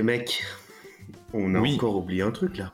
Les 0.00 0.04
mecs, 0.04 0.42
on 1.34 1.54
a 1.54 1.60
Oui. 1.60 1.74
encore 1.74 1.94
oublié 1.94 2.22
un 2.22 2.30
truc 2.30 2.56
là. 2.56 2.72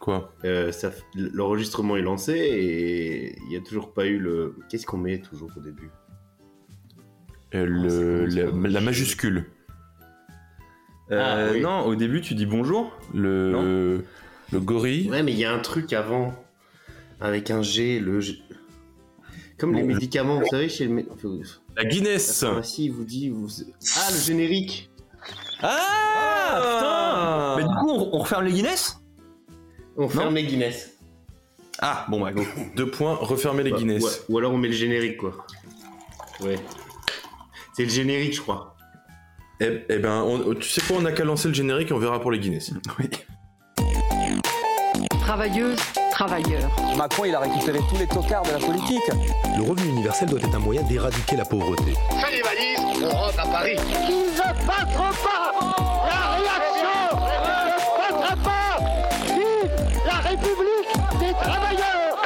Quoi 0.00 0.34
Euh, 0.44 0.72
L'enregistrement 1.14 1.96
est 1.96 2.02
lancé 2.02 2.32
et 2.32 3.36
il 3.44 3.48
n'y 3.48 3.56
a 3.56 3.60
toujours 3.60 3.92
pas 3.92 4.06
eu 4.06 4.18
le. 4.18 4.56
Qu'est-ce 4.68 4.86
qu'on 4.86 4.96
met 4.96 5.20
toujours 5.20 5.50
au 5.56 5.60
début? 5.60 5.88
Euh, 7.54 7.64
le- 7.64 8.28
c'est 8.28 8.42
la, 8.42 8.68
la 8.70 8.80
majuscule. 8.80 9.44
Euh, 11.12 11.22
Ah, 11.22 11.52
oui. 11.52 11.60
Non, 11.60 11.82
au 11.86 11.94
début, 11.94 12.20
tu 12.22 12.34
dis 12.34 12.44
bonjour. 12.46 12.92
Le, 13.14 14.04
le 14.52 14.58
gorille. 14.60 15.08
Ouais, 15.10 15.22
mais 15.22 15.30
il 15.30 15.38
y 15.38 15.44
a 15.44 15.52
un 15.54 15.60
truc 15.60 15.92
avant 15.92 16.34
avec 17.20 17.52
un 17.52 17.62
G, 17.62 18.00
le 18.00 18.18
G. 18.18 18.42
Comme 19.58 19.74
les 19.74 19.84
médicaments, 19.84 20.40
vous 20.40 20.46
savez, 20.50 20.68
chez 20.68 20.86
le 20.88 20.96
La 20.96 21.84
la 21.84 21.84
Guinness 21.88 22.40
pharmacie, 22.40 22.86
il 22.86 22.92
vous 22.92 23.04
dit. 23.04 23.28
Vous... 23.28 23.46
Ah, 23.96 24.08
le 24.10 24.18
générique 24.18 24.89
Ah, 25.62 27.56
putain 27.56 27.56
Mais 27.56 27.62
du 27.64 27.74
coup, 27.80 27.90
on, 27.90 28.16
on 28.16 28.18
referme 28.20 28.44
les 28.46 28.52
Guinness? 28.52 28.96
On 29.96 30.08
ferme 30.08 30.34
les 30.34 30.44
Guinness. 30.44 30.90
Ah, 31.80 32.04
bon, 32.08 32.20
bah, 32.20 32.32
go. 32.32 32.42
Deux 32.76 32.90
points, 32.90 33.14
refermer 33.14 33.62
les 33.62 33.70
Bah, 33.72 33.78
Guinness. 33.78 34.02
ouais, 34.04 34.10
Ou 34.28 34.38
alors 34.38 34.52
on 34.52 34.58
met 34.58 34.68
le 34.68 34.74
générique, 34.74 35.16
quoi. 35.18 35.32
Ouais. 36.40 36.58
C'est 37.74 37.84
le 37.84 37.90
générique, 37.90 38.34
je 38.36 38.40
crois. 38.40 38.76
Eh, 39.60 39.84
eh 39.88 39.98
ben, 39.98 40.22
on- 40.22 40.54
tu 40.54 40.68
sais 40.68 40.80
quoi, 40.80 40.96
on 41.00 41.04
a 41.04 41.12
qu'à 41.12 41.24
lancer 41.24 41.48
le 41.48 41.54
générique 41.54 41.90
et 41.90 41.92
on 41.94 41.98
verra 41.98 42.20
pour 42.20 42.30
les 42.30 42.38
Guinness. 42.38 42.72
Oui. 42.98 43.08
Travailleuses, 45.20 45.78
travailleurs. 46.10 46.68
Macron, 46.96 47.24
il 47.24 47.34
a 47.34 47.40
récupéré 47.40 47.78
tous 47.88 47.96
les 47.98 48.06
tocards 48.06 48.42
de 48.42 48.50
la 48.50 48.58
politique. 48.58 49.00
Le 49.56 49.62
revenu 49.62 49.88
universel 49.90 50.28
doit 50.28 50.40
être 50.40 50.54
un 50.54 50.58
moyen 50.58 50.82
d'éradiquer 50.82 51.36
la 51.36 51.44
pauvreté. 51.44 51.94
Fais 52.20 52.32
les 52.36 52.42
valises, 52.42 53.02
on 53.04 53.08
rentre 53.08 53.38
à 53.40 53.46
Paris. 53.46 53.76
Passeront 54.70 55.14
pas 55.24 55.44
La 56.10 56.20
réaction 56.36 56.98
ne 57.16 57.36
passera 57.98 58.34
pas 58.48 58.70
Vive 59.34 59.74
la 60.06 60.18
République 60.28 60.92
des 61.20 61.32
travailleurs 61.32 62.16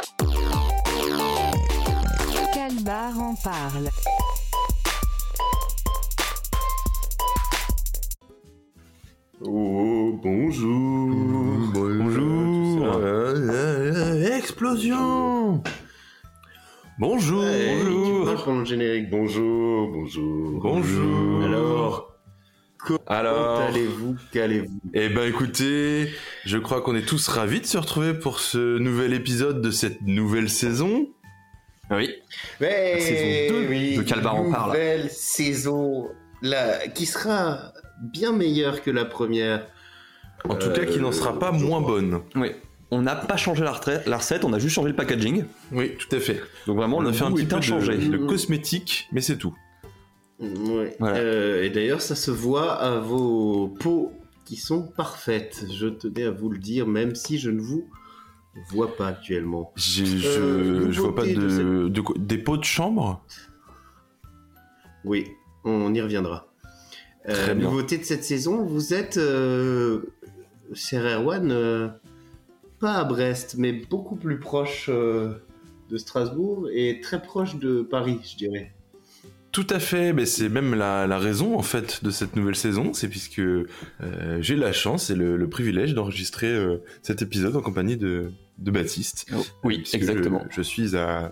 Calbar 2.53 3.19
en 3.19 3.35
parle? 3.35 3.89
Oh, 9.43 10.19
bonjour. 10.23 11.09
Bonjour. 11.73 12.93
Euh, 12.95 14.37
explosion. 14.37 15.61
Bonjour. 16.99 17.41
Ouais, 17.43 17.75
Tu 17.79 17.85
bonjour. 17.85 18.25
parles 18.25 18.43
pendant 18.45 18.59
le 18.59 18.65
générique. 18.65 19.09
Bonjour, 19.09 19.89
bonjour. 19.91 20.61
Bonjour. 20.61 21.43
Alors, 21.43 22.14
comment 22.85 22.99
Alors. 23.07 23.61
allez-vous? 23.61 24.15
Qu'allez-vous? 24.31 24.79
Eh 24.93 25.09
ben 25.09 25.27
écoutez, 25.27 26.09
je 26.45 26.57
crois 26.57 26.81
qu'on 26.81 26.95
est 26.95 27.05
tous 27.05 27.27
ravis 27.27 27.61
de 27.61 27.65
se 27.65 27.77
retrouver 27.77 28.13
pour 28.13 28.39
ce 28.39 28.77
nouvel 28.77 29.13
épisode 29.13 29.61
de 29.61 29.71
cette 29.71 30.01
nouvelle 30.01 30.49
saison. 30.49 31.07
Oui. 31.91 32.09
Ouais, 32.61 32.97
saison 32.99 33.53
deux 33.59 33.67
oui, 33.69 33.97
de 33.97 34.01
Calbar 34.03 34.35
en 34.35 34.51
parle. 34.51 34.69
Nouvelle 34.71 35.09
saison 35.11 36.07
là, 36.41 36.87
qui 36.87 37.05
sera 37.05 37.73
bien 38.01 38.31
meilleure 38.31 38.81
que 38.81 38.91
la 38.91 39.05
première. 39.05 39.65
En 40.49 40.55
tout 40.55 40.67
Euh, 40.67 40.73
cas, 40.75 40.85
qui 40.85 40.99
n'en 40.99 41.11
sera 41.11 41.37
pas 41.39 41.51
je 41.57 41.63
moins 41.63 41.81
crois. 41.81 41.95
bonne. 42.01 42.21
Oui. 42.35 42.51
On 42.91 43.01
n'a 43.01 43.15
pas 43.15 43.35
changé 43.35 43.63
la, 43.63 43.71
retraite- 43.71 44.05
la 44.07 44.17
recette, 44.17 44.45
on 44.45 44.53
a 44.53 44.59
juste 44.59 44.75
changé 44.75 44.89
le 44.89 44.95
packaging. 44.95 45.45
Oui, 45.71 45.93
tout 45.97 46.15
à 46.15 46.19
fait. 46.19 46.39
Donc 46.67 46.77
vraiment, 46.77 46.97
On 46.97 47.01
le 47.01 47.09
a 47.09 47.13
fait 47.13 47.23
un 47.23 47.31
petit 47.31 47.43
peu 47.45 47.49
de, 47.51 47.55
inchangé. 47.55 47.97
de 47.97 48.17
cosmétique, 48.17 49.07
mais 49.11 49.21
c'est 49.21 49.37
tout. 49.37 49.55
Ouais. 50.39 50.95
Voilà. 50.99 51.17
Euh, 51.17 51.63
et 51.63 51.69
d'ailleurs, 51.69 52.01
ça 52.01 52.15
se 52.15 52.31
voit 52.31 52.73
à 52.73 52.99
vos 52.99 53.69
peaux 53.69 54.11
qui 54.45 54.57
sont 54.57 54.83
parfaites. 54.83 55.65
Je 55.73 55.87
tenais 55.87 56.23
à 56.23 56.31
vous 56.31 56.49
le 56.49 56.57
dire, 56.59 56.87
même 56.87 57.15
si 57.15 57.37
je 57.37 57.49
ne 57.49 57.61
vous 57.61 57.87
vois 58.69 58.95
pas 58.95 59.07
actuellement. 59.07 59.71
Je, 59.75 60.03
Euh, 60.03 60.91
je 60.91 61.01
vois 61.01 61.15
pas 61.15 61.25
de 61.25 61.33
de, 61.33 61.87
de 61.89 62.01
des 62.17 62.37
pots 62.37 62.57
de 62.57 62.63
chambre? 62.63 63.23
Oui, 65.03 65.27
on 65.63 65.93
y 65.93 66.01
reviendra. 66.01 66.47
Euh, 67.27 67.55
nouveauté 67.55 67.97
de 67.97 68.03
cette 68.03 68.23
saison, 68.23 68.63
vous 68.65 68.93
êtes, 68.93 69.17
euh, 69.17 70.13
cher 70.73 71.05
Erwan, 71.05 71.51
euh, 71.51 71.87
pas 72.79 72.93
à 72.93 73.03
Brest, 73.03 73.55
mais 73.57 73.73
beaucoup 73.73 74.15
plus 74.15 74.39
proche 74.39 74.89
de 74.89 75.97
Strasbourg 75.97 76.69
et 76.71 76.99
très 77.01 77.21
proche 77.21 77.55
de 77.55 77.81
Paris, 77.81 78.19
je 78.23 78.37
dirais. 78.37 78.73
Tout 79.55 79.67
à 79.69 79.79
fait, 79.79 80.11
mais 80.11 80.25
c'est 80.25 80.49
même 80.49 80.75
la, 80.75 81.07
la 81.07 81.17
raison 81.17 81.57
en 81.57 81.61
fait 81.61 82.03
de 82.03 82.09
cette 82.09 82.35
nouvelle 82.35 82.57
saison, 82.57 82.91
c'est 82.91 83.07
puisque 83.07 83.39
euh, 83.39 83.63
j'ai 84.41 84.57
la 84.57 84.73
chance 84.73 85.09
et 85.09 85.15
le, 85.15 85.37
le 85.37 85.47
privilège 85.47 85.93
d'enregistrer 85.93 86.47
euh, 86.51 86.79
cet 87.01 87.21
épisode 87.21 87.55
en 87.55 87.61
compagnie 87.61 87.95
de, 87.95 88.31
de 88.57 88.71
Baptiste. 88.71 89.25
Oh, 89.33 89.41
oui, 89.63 89.77
Puisque 89.77 89.95
exactement. 89.95 90.43
Je, 90.49 90.57
je 90.57 90.61
suis 90.61 90.97
à, 90.97 91.31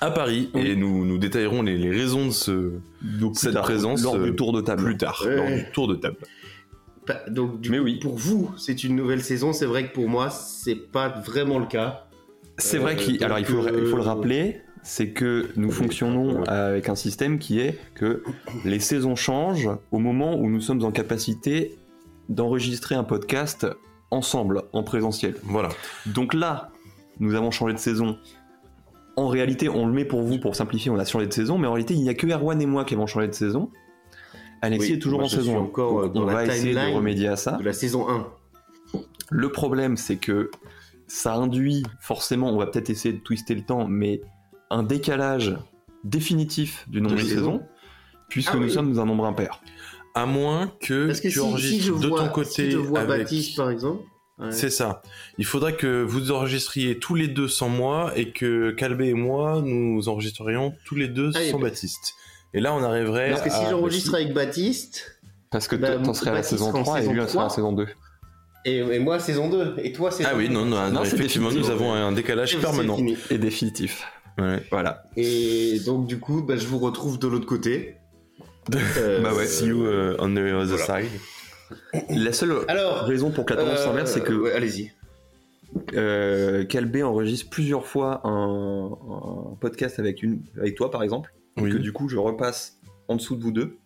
à 0.00 0.10
Paris 0.10 0.50
Oui. 0.52 0.62
et 0.66 0.74
nous, 0.74 1.04
nous 1.06 1.16
détaillerons 1.16 1.62
les, 1.62 1.78
les 1.78 1.92
raisons 1.92 2.26
de 2.26 2.32
ce, 2.32 2.72
Donc, 3.20 3.36
cette 3.36 3.52
tard, 3.52 3.62
présence 3.62 4.02
lors 4.02 4.16
euh, 4.16 4.30
du 4.30 4.34
tour 4.34 4.52
de 4.52 4.60
table. 4.60 4.82
plus 4.82 4.96
tard, 4.96 5.22
Ouais. 5.24 5.36
lors 5.36 5.46
du 5.46 5.64
tour 5.72 5.86
de 5.86 5.94
table. 5.94 6.16
Donc, 7.28 7.60
du 7.60 7.70
Mais 7.70 7.78
coup, 7.78 7.84
oui. 7.84 7.98
pour 8.00 8.16
vous, 8.18 8.50
c'est 8.56 8.82
une 8.82 8.96
nouvelle 8.96 9.22
saison. 9.22 9.52
C'est 9.52 9.66
vrai 9.66 9.86
que 9.88 9.94
pour 9.94 10.08
moi, 10.08 10.28
c'est 10.28 10.74
pas 10.90 11.08
vraiment 11.08 11.60
le 11.60 11.66
cas. 11.66 12.08
C'est 12.58 12.78
Euh, 12.78 12.80
vrai 12.80 12.96
qu'il 12.96 13.22
alors 13.22 13.38
il 13.38 13.44
faut, 13.44 13.62
donc, 13.62 13.70
il 13.78 13.86
faut 13.86 13.96
le 13.96 14.02
euh, 14.02 14.06
rappeler, 14.06 14.60
c'est 14.84 15.08
que 15.08 15.48
nous 15.56 15.70
fonctionnons 15.70 16.44
avec 16.44 16.90
un 16.90 16.94
système 16.94 17.38
qui 17.38 17.58
est 17.58 17.78
que 17.94 18.22
les 18.66 18.78
saisons 18.78 19.16
changent 19.16 19.70
au 19.90 19.98
moment 19.98 20.36
où 20.36 20.48
nous 20.50 20.60
sommes 20.60 20.84
en 20.84 20.92
capacité 20.92 21.78
d'enregistrer 22.28 22.94
un 22.94 23.02
podcast 23.02 23.66
ensemble 24.10 24.62
en 24.74 24.82
présentiel. 24.82 25.36
Voilà. 25.42 25.70
Donc 26.06 26.34
là, 26.34 26.70
nous 27.18 27.34
avons 27.34 27.50
changé 27.50 27.72
de 27.72 27.78
saison. 27.78 28.18
En 29.16 29.28
réalité, 29.28 29.70
on 29.70 29.86
le 29.86 29.92
met 29.92 30.04
pour 30.04 30.22
vous 30.22 30.38
pour 30.38 30.54
simplifier, 30.54 30.90
on 30.90 30.98
a 30.98 31.04
changé 31.06 31.26
de 31.26 31.32
saison, 31.32 31.56
mais 31.56 31.66
en 31.66 31.72
réalité, 31.72 31.94
il 31.94 32.02
n'y 32.02 32.10
a 32.10 32.14
que 32.14 32.26
Erwan 32.26 32.60
et 32.60 32.66
moi 32.66 32.84
qui 32.84 32.92
avons 32.94 33.06
changé 33.06 33.26
de 33.26 33.32
saison. 33.32 33.70
Alexis 34.60 34.90
Oui, 34.90 34.96
est 34.96 35.00
toujours 35.00 35.20
en 35.20 35.28
saison. 35.28 35.58
encore, 35.58 36.00
euh, 36.00 36.04
Donc, 36.04 36.14
dans 36.14 36.22
on 36.24 36.26
la 36.26 36.34
va 36.34 36.46
essayer 36.46 36.74
de 36.74 36.94
remédier 36.94 37.28
à 37.28 37.36
ça. 37.36 37.52
De 37.52 37.64
la 37.64 37.72
saison 37.72 38.06
1. 38.08 38.26
Le 39.30 39.50
problème, 39.50 39.96
c'est 39.96 40.16
que 40.16 40.50
ça 41.06 41.34
induit 41.34 41.84
forcément, 42.00 42.50
on 42.50 42.58
va 42.58 42.66
peut-être 42.66 42.90
essayer 42.90 43.14
de 43.14 43.20
twister 43.20 43.54
le 43.54 43.62
temps, 43.62 43.86
mais 43.88 44.20
un 44.70 44.82
décalage 44.82 45.56
définitif 46.04 46.84
du 46.88 47.00
nombre 47.00 47.16
De 47.16 47.20
de 47.22 47.26
saisons. 47.26 47.36
saisons, 47.58 47.62
puisque 48.28 48.50
Ah 48.52 48.56
nous 48.56 48.64
oui. 48.64 48.70
sommes 48.72 48.98
un 48.98 49.04
nombre 49.04 49.24
impair. 49.26 49.60
À 50.14 50.26
moins 50.26 50.72
que 50.80 51.06
Parce 51.06 51.20
que 51.20 51.28
tu 51.28 51.32
si, 51.34 51.38
si 51.38 51.44
enregistres 51.44 51.84
je 51.86 51.92
de 52.02 52.06
vois, 52.08 52.20
ton 52.20 52.28
côté 52.28 52.50
si 52.66 52.70
je 52.70 52.76
vois 52.78 53.00
avec... 53.00 53.18
Baptiste, 53.22 53.56
par 53.56 53.70
exemple. 53.70 54.02
ouais. 54.38 54.52
C'est 54.52 54.70
ça. 54.70 55.02
Il 55.38 55.44
faudrait 55.44 55.74
que 55.76 56.02
vous 56.02 56.30
enregistriez 56.30 56.98
tous 56.98 57.14
les 57.16 57.26
deux 57.28 57.48
sans 57.48 57.68
moi 57.68 58.12
et 58.16 58.30
que 58.30 58.70
Calbé 58.70 59.08
et 59.08 59.14
moi, 59.14 59.60
nous 59.64 60.08
enregistrerions 60.08 60.72
tous 60.84 60.94
les 60.94 61.08
deux 61.08 61.30
Ah, 61.34 61.40
sans 61.50 61.58
bah- 61.58 61.68
Baptiste. 61.68 62.14
Et 62.52 62.60
là, 62.60 62.72
on 62.74 62.82
arriverait 62.84 63.30
Parce 63.30 63.42
que 63.42 63.50
si 63.50 63.56
j'enregistre 63.70 64.14
avec 64.14 64.32
Baptiste, 64.32 65.18
Parce 65.50 65.66
que 65.66 65.74
Bah, 65.76 65.94
toi, 65.96 66.04
t'en 66.04 66.14
serais 66.14 66.30
à 66.30 66.34
la 66.34 66.42
saison 66.44 66.66
sera 66.68 66.78
en 66.78 66.82
3 66.82 66.98
et 66.98 67.00
lui, 67.00 67.06
serait 67.08 67.18
à 67.18 67.22
la 67.22 67.26
3. 67.26 67.50
saison 67.50 67.72
2. 67.72 67.86
et, 68.66 68.76
et 68.78 68.98
moi 69.00 69.18
saison 69.18 69.48
2, 69.50 69.74
et 69.82 69.92
toi 69.92 70.10
saison 70.12 70.28
Ah 70.32 70.36
oui, 70.36 70.48
non, 70.48 70.64
non, 70.64 70.90
Non, 70.90 71.02
effectivement, 71.02 71.50
nous 71.50 71.70
avons 71.70 71.92
un 71.92 72.12
décalage 72.12 72.56
permanent. 72.60 72.96
Et 73.30 73.38
définitif. 73.38 74.04
Ouais. 74.38 74.62
Voilà. 74.70 75.04
Et 75.16 75.78
donc 75.86 76.06
du 76.06 76.18
coup, 76.18 76.42
bah, 76.42 76.56
je 76.56 76.66
vous 76.66 76.78
retrouve 76.78 77.18
de 77.18 77.28
l'autre 77.28 77.46
côté. 77.46 77.96
Euh, 78.74 79.20
Bah 79.20 79.34
ouais, 79.34 79.46
see 79.46 79.66
you 79.66 79.84
uh, 79.84 80.14
on 80.18 80.34
the 80.34 80.38
other 80.38 80.76
voilà. 80.78 81.02
side. 81.02 81.10
La 82.10 82.32
seule 82.32 82.56
Alors, 82.68 83.04
raison 83.04 83.30
pour 83.30 83.44
que 83.44 83.54
la 83.54 83.60
tendance 83.62 83.80
euh, 83.80 83.84
s'inverse, 83.84 84.10
c'est 84.12 84.22
que 84.24 84.32
ouais, 84.32 84.52
allez-y. 84.52 84.90
euh, 85.94 86.64
Calbé 86.64 87.02
enregistre 87.02 87.50
plusieurs 87.50 87.86
fois 87.86 88.20
un, 88.24 88.90
un 89.52 89.54
podcast 89.60 89.98
avec, 89.98 90.22
une, 90.22 90.40
avec 90.58 90.74
toi, 90.76 90.90
par 90.90 91.02
exemple, 91.02 91.32
et 91.56 91.62
Oui. 91.62 91.70
que 91.70 91.76
du 91.76 91.92
coup, 91.92 92.08
je 92.08 92.16
repasse 92.16 92.78
en 93.08 93.16
dessous 93.16 93.36
de 93.36 93.42
vous 93.42 93.52
deux. 93.52 93.76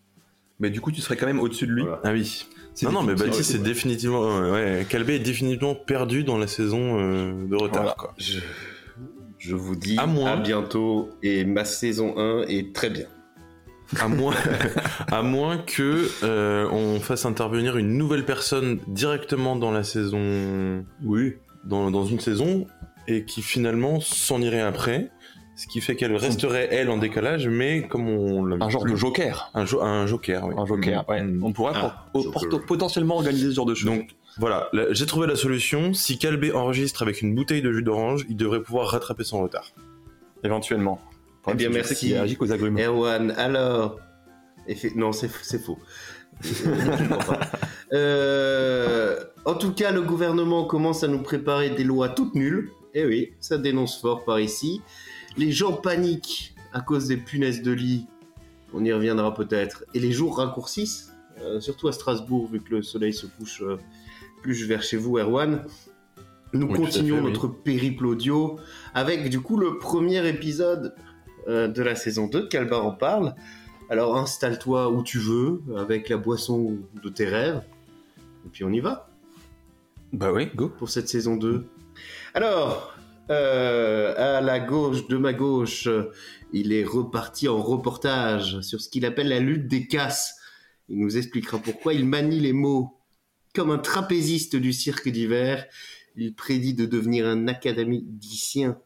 Mais 0.60 0.70
du 0.70 0.80
coup, 0.80 0.90
tu 0.92 1.00
serais 1.00 1.16
quand 1.16 1.26
même 1.26 1.40
au-dessus 1.40 1.66
de 1.66 1.72
lui. 1.72 1.82
Voilà. 1.82 2.00
Ah 2.04 2.12
oui. 2.12 2.46
Non, 2.82 2.92
non, 2.92 3.02
mais. 3.02 3.14
Baptiste, 3.14 3.52
c'est 3.52 3.62
définitivement. 3.62 4.20
Ouais, 4.40 4.50
ouais, 4.50 4.86
Calbé 4.88 5.14
est 5.16 5.20
définitivement 5.20 5.74
perdu 5.74 6.24
dans 6.24 6.36
la 6.38 6.46
saison 6.48 6.98
euh, 7.00 7.46
de 7.46 7.56
retard. 7.56 7.82
Voilà. 7.82 7.96
Quoi. 7.98 8.14
Je, 8.18 8.38
je 9.38 9.55
vous 9.55 9.76
dis 9.76 9.96
À 9.99 10.37
bientôt 10.37 11.11
et 11.23 11.44
ma 11.44 11.64
saison 11.64 12.14
1 12.19 12.43
est 12.49 12.75
très 12.75 12.90
bien. 12.90 13.06
À 14.00 14.08
moins, 14.08 14.35
à 15.11 15.23
moins 15.23 15.56
que 15.58 16.08
euh, 16.23 16.69
on 16.70 17.00
fasse 17.00 17.25
intervenir 17.25 17.76
une 17.79 17.96
nouvelle 17.96 18.25
personne 18.26 18.79
directement 18.87 19.56
dans 19.56 19.70
la 19.70 19.82
saison. 19.85 20.85
Oui. 21.02 21.35
Dans, 21.64 21.90
dans 21.90 22.05
une 22.05 22.20
saison 22.20 22.67
et 23.06 23.25
qui 23.25 23.40
finalement 23.43 24.00
s'en 24.00 24.40
irait 24.43 24.61
après. 24.61 25.11
Ce 25.56 25.67
qui 25.67 25.81
fait 25.81 25.96
qu'elle 25.96 26.14
resterait 26.14 26.69
elle 26.70 26.88
en 26.88 26.99
décalage, 26.99 27.49
mais 27.49 27.82
comme 27.88 28.08
on 28.08 28.44
l'a 28.44 28.64
Un 28.64 28.69
genre 28.69 28.85
de 28.85 28.94
joker. 28.94 29.50
un, 29.55 29.64
jo- 29.64 29.81
un 29.82 30.06
joker. 30.06 30.46
Oui. 30.46 30.55
Un 30.56 30.67
joker, 30.67 31.08
ouais. 31.08 31.23
Mm. 31.23 31.43
On 31.43 31.52
pourrait 31.52 31.73
Ah, 31.75 32.06
pour- 32.12 32.23
joker. 32.23 32.49
pour- 32.50 32.67
potentiellement 32.67 33.17
organiser 33.17 33.49
ce 33.50 33.55
genre 33.56 33.67
de 33.67 33.75
choses. 33.75 33.87
Donc 33.90 34.11
voilà, 34.38 34.69
là, 34.73 34.87
j'ai 34.90 35.06
trouvé 35.06 35.26
la 35.26 35.37
solution. 35.37 35.94
Si 35.94 36.19
Calbé 36.19 36.52
enregistre 36.52 37.02
avec 37.02 37.23
une 37.23 37.35
bouteille 37.35 37.62
de 37.62 37.73
jus 37.73 37.82
d'orange, 37.82 38.25
il 38.29 38.37
devrait 38.37 38.62
pouvoir 38.62 38.88
rattraper 38.88 39.25
son 39.25 39.43
retard. 39.43 39.73
éventuellement. 40.44 41.00
Eh 41.50 41.55
bien, 41.55 41.70
merci. 41.70 42.14
aux 42.38 42.52
agrumes. 42.52 42.79
Erwan, 42.79 43.32
alors. 43.32 43.99
Non, 44.94 45.12
c'est 45.12 45.29
faux. 45.29 45.79
Euh, 47.90 49.19
en 49.46 49.55
tout 49.55 49.73
cas, 49.73 49.93
le 49.93 50.02
gouvernement 50.02 50.67
commence 50.67 51.02
à 51.05 51.08
nous 51.08 51.23
préparer 51.23 51.70
des 51.70 51.85
lois 51.85 52.11
toutes 52.11 52.35
nulles. 52.35 52.70
Eh 52.93 53.06
oui, 53.06 53.32
ça 53.40 53.56
dénonce 53.56 53.99
fort 53.99 54.26
par 54.26 54.40
ici. 54.40 54.82
Les 55.38 55.52
gens 55.52 55.73
paniquent 55.73 56.55
à 56.75 56.82
cause 56.82 57.08
des 57.08 57.17
punaises 57.17 57.62
de 57.62 57.73
lit. 57.73 58.06
On 58.75 58.85
y 58.85 58.93
reviendra 58.93 59.32
peut-être. 59.32 59.85
Et 59.94 60.00
les 60.00 60.12
jours 60.12 60.37
raccourcissent, 60.37 61.14
euh, 61.40 61.61
surtout 61.61 61.88
à 61.88 61.93
Strasbourg, 61.93 62.46
vu 62.52 62.61
que 62.61 62.75
le 62.75 62.82
soleil 62.82 63.14
se 63.14 63.26
couche 63.26 63.62
euh, 63.62 63.79
plus 64.43 64.67
vers 64.67 64.82
chez 64.82 64.96
vous, 64.96 65.19
Erwan. 65.19 65.64
Nous 66.52 66.67
Oui, 66.67 66.75
continuons 66.79 67.17
fait, 67.19 67.23
oui. 67.23 67.32
notre 67.32 67.49
périple 67.49 68.06
audio 68.06 68.58
avec 68.94 69.29
du 69.29 69.40
coup 69.40 69.58
le 69.58 69.79
premier 69.79 70.26
épisode 70.26 70.94
euh, 71.46 71.69
de 71.69 71.82
la 71.82 71.94
saison 71.94 72.26
2 72.26 72.43
de 72.43 72.46
Calbar 72.46 72.87
en 72.87 72.93
parle. 72.93 73.35
Alors 73.90 74.17
installe-toi 74.17 74.90
où 74.90 75.02
tu 75.02 75.19
veux, 75.19 75.62
avec 75.76 76.08
la 76.08 76.17
boisson 76.17 76.79
de 77.02 77.08
tes 77.08 77.26
rêves. 77.26 77.62
Et 78.46 78.49
puis 78.50 78.64
on 78.64 78.70
y 78.73 78.81
va 78.81 79.08
Bah 80.12 80.32
oui, 80.32 80.49
go. 80.55 80.69
pour 80.69 80.88
cette 80.90 81.08
saison 81.08 81.37
2. 81.37 81.67
Alors, 82.35 82.94
euh, 83.31 84.37
à 84.38 84.40
la 84.40 84.58
gauche, 84.61 85.06
de 85.08 85.17
ma 85.19 85.32
gauche, 85.35 85.88
il 86.52 86.73
est 86.73 86.85
reparti 86.85 87.49
en 87.49 87.61
reportage 87.61 88.61
sur 88.61 88.81
ce 88.81 88.88
qu'il 88.88 89.05
appelle 89.05 89.29
la 89.29 89.40
lutte 89.40 89.69
des 89.69 89.87
casses. 89.87 90.37
Il 90.88 90.99
nous 90.99 91.17
expliquera 91.19 91.58
pourquoi 91.58 91.93
il 91.93 92.06
manie 92.06 92.40
les 92.40 92.52
mots 92.55 92.97
comme 93.58 93.72
un 93.72 93.78
trapéziste 93.78 94.55
du 94.55 94.72
cirque 94.72 95.08
d'hiver. 95.08 95.66
Il 96.14 96.32
prédit 96.32 96.75
de 96.75 96.87
devenir 96.87 97.26
un 97.26 97.49
académicien 97.49 98.78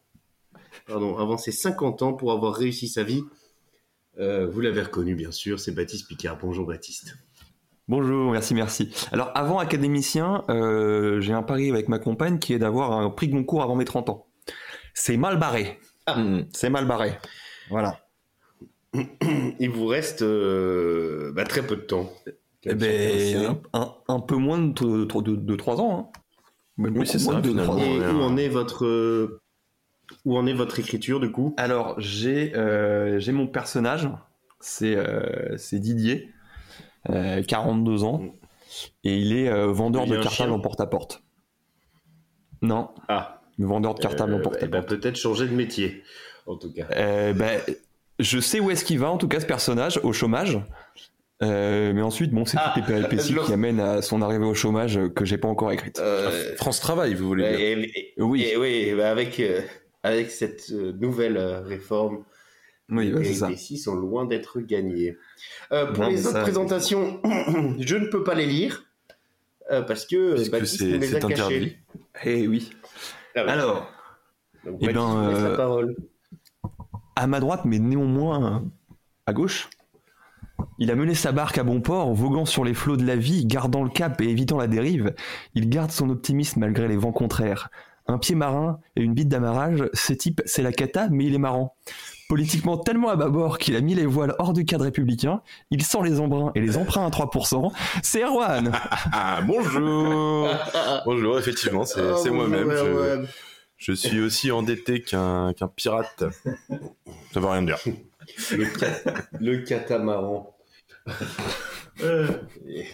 pardon, 0.86 1.18
avant 1.18 1.36
ses 1.36 1.52
50 1.52 2.00
ans 2.00 2.14
pour 2.14 2.32
avoir 2.32 2.54
réussi 2.54 2.88
sa 2.88 3.02
vie. 3.02 3.22
Euh, 4.18 4.46
vous 4.46 4.62
l'avez 4.62 4.80
reconnu, 4.80 5.14
bien 5.14 5.30
sûr, 5.30 5.60
c'est 5.60 5.72
Baptiste 5.72 6.08
Picard. 6.08 6.38
Bonjour 6.40 6.66
Baptiste. 6.66 7.18
Bonjour, 7.86 8.32
merci, 8.32 8.54
merci. 8.54 8.88
Alors, 9.12 9.30
avant 9.34 9.58
académicien, 9.58 10.42
euh, 10.48 11.20
j'ai 11.20 11.34
un 11.34 11.42
pari 11.42 11.68
avec 11.68 11.88
ma 11.88 11.98
compagne 11.98 12.38
qui 12.38 12.54
est 12.54 12.58
d'avoir 12.58 12.92
un 12.92 13.10
prix 13.10 13.28
Goncourt 13.28 13.62
avant 13.62 13.76
mes 13.76 13.84
30 13.84 14.08
ans. 14.08 14.26
C'est 14.94 15.18
mal 15.18 15.38
barré. 15.38 15.80
Ah. 16.06 16.18
Mm, 16.18 16.46
c'est 16.54 16.70
mal 16.70 16.86
barré. 16.86 17.12
Voilà. 17.68 18.00
Il 19.60 19.68
vous 19.68 19.86
reste 19.86 20.22
euh, 20.22 21.30
bah, 21.34 21.44
très 21.44 21.60
peu 21.60 21.76
de 21.76 21.82
temps. 21.82 22.10
Eh 22.64 22.74
ben, 22.74 23.58
un, 23.72 23.92
un 24.08 24.20
peu 24.20 24.36
moins 24.36 24.58
de, 24.58 25.04
de, 25.04 25.36
de, 25.36 25.56
3 25.56 25.80
ans. 25.80 25.98
Hein. 26.14 26.20
Même 26.78 26.96
Oui, 26.96 27.06
c'est 27.06 27.18
beaucoup 27.18 27.24
ça, 27.26 27.32
moins 27.32 27.40
de 27.40 27.48
finalement. 27.48 27.72
trois 27.74 27.84
ans. 27.84 27.90
Et 27.90 27.98
ouais, 27.98 28.06
où 28.10 28.18
ouais. 28.18 28.24
en 28.24 28.36
est 28.36 28.48
votre 28.48 28.84
euh, 28.86 29.40
où 30.24 30.36
en 30.36 30.46
est 30.46 30.52
votre 30.52 30.78
écriture 30.78 31.20
du 31.20 31.30
coup? 31.32 31.54
Alors, 31.56 31.94
j'ai 31.98 32.54
euh, 32.56 33.18
j'ai 33.18 33.32
mon 33.32 33.46
personnage, 33.46 34.08
c'est 34.60 34.94
euh, 34.96 35.56
c'est 35.56 35.78
Didier, 35.80 36.30
euh, 37.10 37.42
42 37.42 38.04
ans, 38.04 38.22
et 39.04 39.16
il 39.18 39.32
est 39.36 39.48
euh, 39.48 39.66
vendeur 39.72 40.04
Il 40.06 40.12
de 40.12 40.18
cartables 40.22 40.52
en 40.52 40.60
porte-à-porte. 40.60 41.22
Non, 42.62 42.90
Ah, 43.08 43.42
vendeur 43.58 43.94
de 43.94 44.00
cartables 44.00 44.34
en 44.34 44.40
porte-à-porte. 44.40 44.64
eh 44.64 44.68
ben, 44.68 44.82
peut-être 44.82 45.16
changer 45.16 45.46
de 45.48 45.54
métier 45.54 46.02
en 46.46 46.56
tout 46.56 46.72
cas. 46.72 46.86
Euh, 46.92 47.32
bah, 47.32 47.50
je 48.18 48.38
sais 48.38 48.60
où 48.60 48.70
est-ce 48.70 48.84
qu'il 48.84 48.98
va, 48.98 49.10
en 49.10 49.18
tout 49.18 49.28
cas, 49.28 49.40
ce 49.40 49.46
personnage, 49.46 49.98
au 50.04 50.12
chômage. 50.12 50.60
Euh, 51.42 51.92
mais 51.92 52.02
ensuite, 52.02 52.30
bon, 52.32 52.44
c'est 52.44 52.56
Ah, 52.60 52.72
toutes 52.74 52.86
les 52.86 52.94
péripéties 52.94 53.34
qui 53.46 53.52
amènent 53.52 53.80
à 53.80 54.00
son 54.02 54.22
arrivée 54.22 54.44
au 54.44 54.54
chômage 54.54 54.96
euh, 54.96 55.08
que 55.08 55.24
j'ai 55.24 55.38
pas 55.38 55.48
encore 55.48 55.72
écrite. 55.72 55.98
Euh, 55.98 56.54
France 56.56 56.80
Travail, 56.80 57.14
vous 57.14 57.26
voulez 57.26 57.48
dire 57.50 57.60
et, 57.60 57.72
et- 58.16 58.22
Oui. 58.22 58.42
et 58.44 58.56
oui, 58.56 58.94
bah, 58.96 59.10
avec 59.10 59.40
euh, 59.40 59.60
avec 60.04 60.30
cette 60.30 60.70
nouvelle 60.70 61.38
réforme, 61.64 62.24
Oui, 62.90 63.12
ouais, 63.12 63.22
les 63.22 63.40
décis 63.48 63.78
sont 63.78 63.94
loin 63.94 64.24
d'être 64.24 64.60
gagnés. 64.60 65.16
Euh, 65.72 65.86
pour 65.92 66.04
Non, 66.04 66.10
les 66.10 66.26
autres 66.26 66.36
ça, 66.36 66.42
présentations, 66.42 67.20
je 67.78 67.96
ne 67.96 68.06
peux 68.06 68.22
pas 68.24 68.34
les 68.34 68.46
lire 68.46 68.84
euh, 69.70 69.82
parce 69.82 70.06
que 70.06 70.48
Baptiste 70.50 70.78
c'est- 70.78 71.24
interdit. 71.24 71.76
Eh 72.24 72.46
oui. 72.48 72.70
Ah. 73.34 73.40
Alors, 73.48 73.90
Donc, 74.64 74.78
eh 74.80 74.86
ben, 74.92 75.00
vous 75.00 75.30
laisse 75.30 75.42
la 75.42 75.56
parole. 75.56 75.96
à 77.16 77.26
ma 77.26 77.40
droite, 77.40 77.62
mais 77.64 77.78
néanmoins 77.78 78.64
à 79.26 79.32
gauche, 79.32 79.68
il 80.78 80.90
a 80.90 80.94
mené 80.94 81.14
sa 81.14 81.32
barque 81.32 81.58
à 81.58 81.64
bon 81.64 81.80
port, 81.80 82.12
voguant 82.14 82.44
sur 82.44 82.64
les 82.64 82.74
flots 82.74 82.96
de 82.96 83.04
la 83.06 83.16
vie, 83.16 83.46
gardant 83.46 83.82
le 83.82 83.90
cap 83.90 84.20
et 84.20 84.28
évitant 84.28 84.58
la 84.58 84.66
dérive. 84.66 85.14
Il 85.54 85.68
garde 85.68 85.90
son 85.90 86.10
optimisme 86.10 86.60
malgré 86.60 86.88
les 86.88 86.96
vents 86.96 87.12
contraires. 87.12 87.70
Un 88.06 88.18
pied 88.18 88.34
marin 88.34 88.80
et 88.96 89.02
une 89.02 89.14
bite 89.14 89.28
d'amarrage, 89.28 89.84
ce 89.92 90.12
type, 90.12 90.42
c'est 90.44 90.62
la 90.62 90.72
cata, 90.72 91.08
mais 91.10 91.26
il 91.26 91.34
est 91.34 91.38
marrant. 91.38 91.76
Politiquement 92.28 92.78
tellement 92.78 93.10
à 93.10 93.16
bâbord 93.16 93.58
qu'il 93.58 93.76
a 93.76 93.80
mis 93.80 93.94
les 93.94 94.06
voiles 94.06 94.34
hors 94.38 94.52
du 94.52 94.64
cadre 94.64 94.84
républicain, 94.84 95.42
il 95.70 95.82
sent 95.82 95.98
les 96.02 96.18
embruns 96.18 96.50
et 96.54 96.60
les 96.60 96.76
emprunts 96.76 97.06
à 97.06 97.10
3%. 97.10 97.70
C'est 98.02 98.24
Erwan 98.24 98.72
Ah, 99.12 99.40
bonjour 99.46 100.48
Bonjour, 101.04 101.38
effectivement, 101.38 101.84
c'est 101.84 102.00
Oh, 102.00 102.14
bonjour, 102.16 102.34
moi-même. 102.34 103.26
Je, 103.76 103.92
suis 103.92 104.20
aussi 104.20 104.50
endetté 104.50 105.02
qu'un 105.02 105.52
qu'un 105.52 105.68
pirate. 105.68 106.24
Ça 107.32 107.40
veut 107.40 107.46
rien 107.46 107.62
dire. 107.62 107.78
Le, 108.56 108.64
ca- 108.78 109.00
le 109.40 109.58
catamaran. 109.58 110.54
Et- 112.02 112.86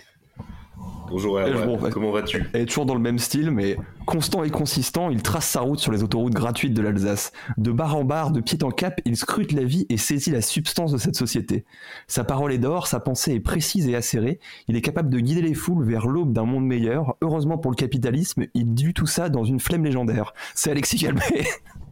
Bonjour 1.11 1.39
Erwan, 1.41 1.65
bon, 1.67 1.79
bah- 1.79 1.89
comment 1.91 2.11
vas-tu? 2.13 2.45
Elle 2.53 2.63
est 2.63 2.67
toujours 2.67 2.85
dans 2.85 2.95
le 2.95 3.01
même 3.01 3.19
style, 3.19 3.51
mais 3.51 3.77
constant 4.07 4.45
et 4.45 4.51
consistant, 4.51 5.09
il 5.09 5.23
trace 5.23 5.47
sa 5.49 5.61
route 5.61 5.79
sur 5.79 5.91
les 5.91 6.03
autoroutes 6.03 6.35
gratuites 6.35 6.75
de 6.75 6.83
l'Alsace. 6.83 7.33
De 7.57 7.73
bar 7.73 7.97
en 7.97 8.05
bar, 8.05 8.31
de 8.31 8.41
pied 8.43 8.59
en 8.63 8.71
cap, 8.71 9.01
il 9.07 9.17
scrute 9.17 9.53
la 9.53 9.65
vie 9.65 9.87
et 9.89 9.97
saisit 9.97 10.31
la 10.31 10.43
substance 10.43 10.93
de 10.93 10.99
cette 10.99 11.17
société. 11.17 11.65
Sa 12.09 12.25
parole 12.25 12.53
est 12.53 12.59
d'or, 12.59 12.87
sa 12.87 13.01
pensée 13.01 13.33
est 13.33 13.41
précise 13.41 13.89
et 13.89 13.97
acérée. 13.97 14.39
Il 14.69 14.77
est 14.77 14.83
capable 14.83 15.09
de 15.09 15.19
guider 15.19 15.41
les 15.43 15.55
foules 15.55 15.85
vers 15.85 16.07
l'aube 16.07 16.35
d'un 16.35 16.45
monde 16.45 16.67
meilleur. 16.67 17.17
Heureusement 17.23 17.57
pour 17.57 17.71
le 17.71 17.77
capitalisme, 17.77 18.45
il 18.53 18.75
dut 18.75 18.93
tout 18.93 19.07
ça 19.07 19.31
dans 19.31 19.45
une 19.45 19.61
flemme 19.61 19.85
légendaire. 19.87 20.35
C'est 20.55 20.71
Alexis 20.71 20.99
Calmet. 20.99 21.23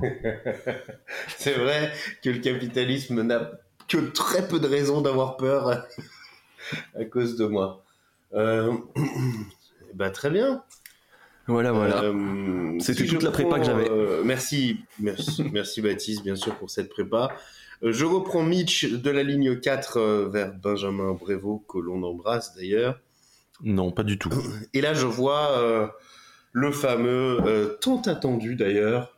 C'est 1.36 1.54
vrai 1.54 1.92
que 2.22 2.30
le 2.30 2.38
capitalisme 2.38 3.22
n'a 3.22 3.50
que 3.88 3.98
très 3.98 4.46
peu 4.46 4.58
de 4.58 4.66
raisons 4.66 5.00
d'avoir 5.00 5.36
peur 5.36 5.68
à 6.98 7.04
cause 7.04 7.36
de 7.36 7.46
moi. 7.46 7.84
Euh, 8.34 8.72
bah, 9.94 10.10
très 10.10 10.30
bien. 10.30 10.62
voilà, 11.46 11.72
voilà. 11.72 12.02
Euh, 12.02 12.78
C'était 12.80 13.04
si 13.04 13.08
toute 13.08 13.22
la 13.22 13.30
prépa 13.30 13.58
que 13.58 13.64
j'avais. 13.64 13.90
euh, 13.90 14.22
merci, 14.24 14.80
merci, 14.98 15.44
merci 15.52 15.82
Baptiste, 15.82 16.22
bien 16.22 16.36
sûr, 16.36 16.54
pour 16.56 16.70
cette 16.70 16.88
prépa. 16.88 17.34
Je 17.82 18.04
reprends 18.04 18.44
Mitch 18.44 18.84
de 18.84 19.10
la 19.10 19.24
ligne 19.24 19.58
4 19.58 19.96
euh, 19.96 20.28
vers 20.28 20.54
Benjamin 20.54 21.14
Brévaux, 21.14 21.64
que 21.68 21.78
l'on 21.78 22.02
embrasse 22.04 22.54
d'ailleurs. 22.54 23.00
Non, 23.62 23.90
pas 23.90 24.04
du 24.04 24.18
tout. 24.18 24.30
Et 24.72 24.80
là, 24.80 24.94
je 24.94 25.06
vois 25.06 25.92
le 26.52 26.72
fameux, 26.72 27.76
tant 27.80 28.00
attendu 28.02 28.56
d'ailleurs. 28.56 29.16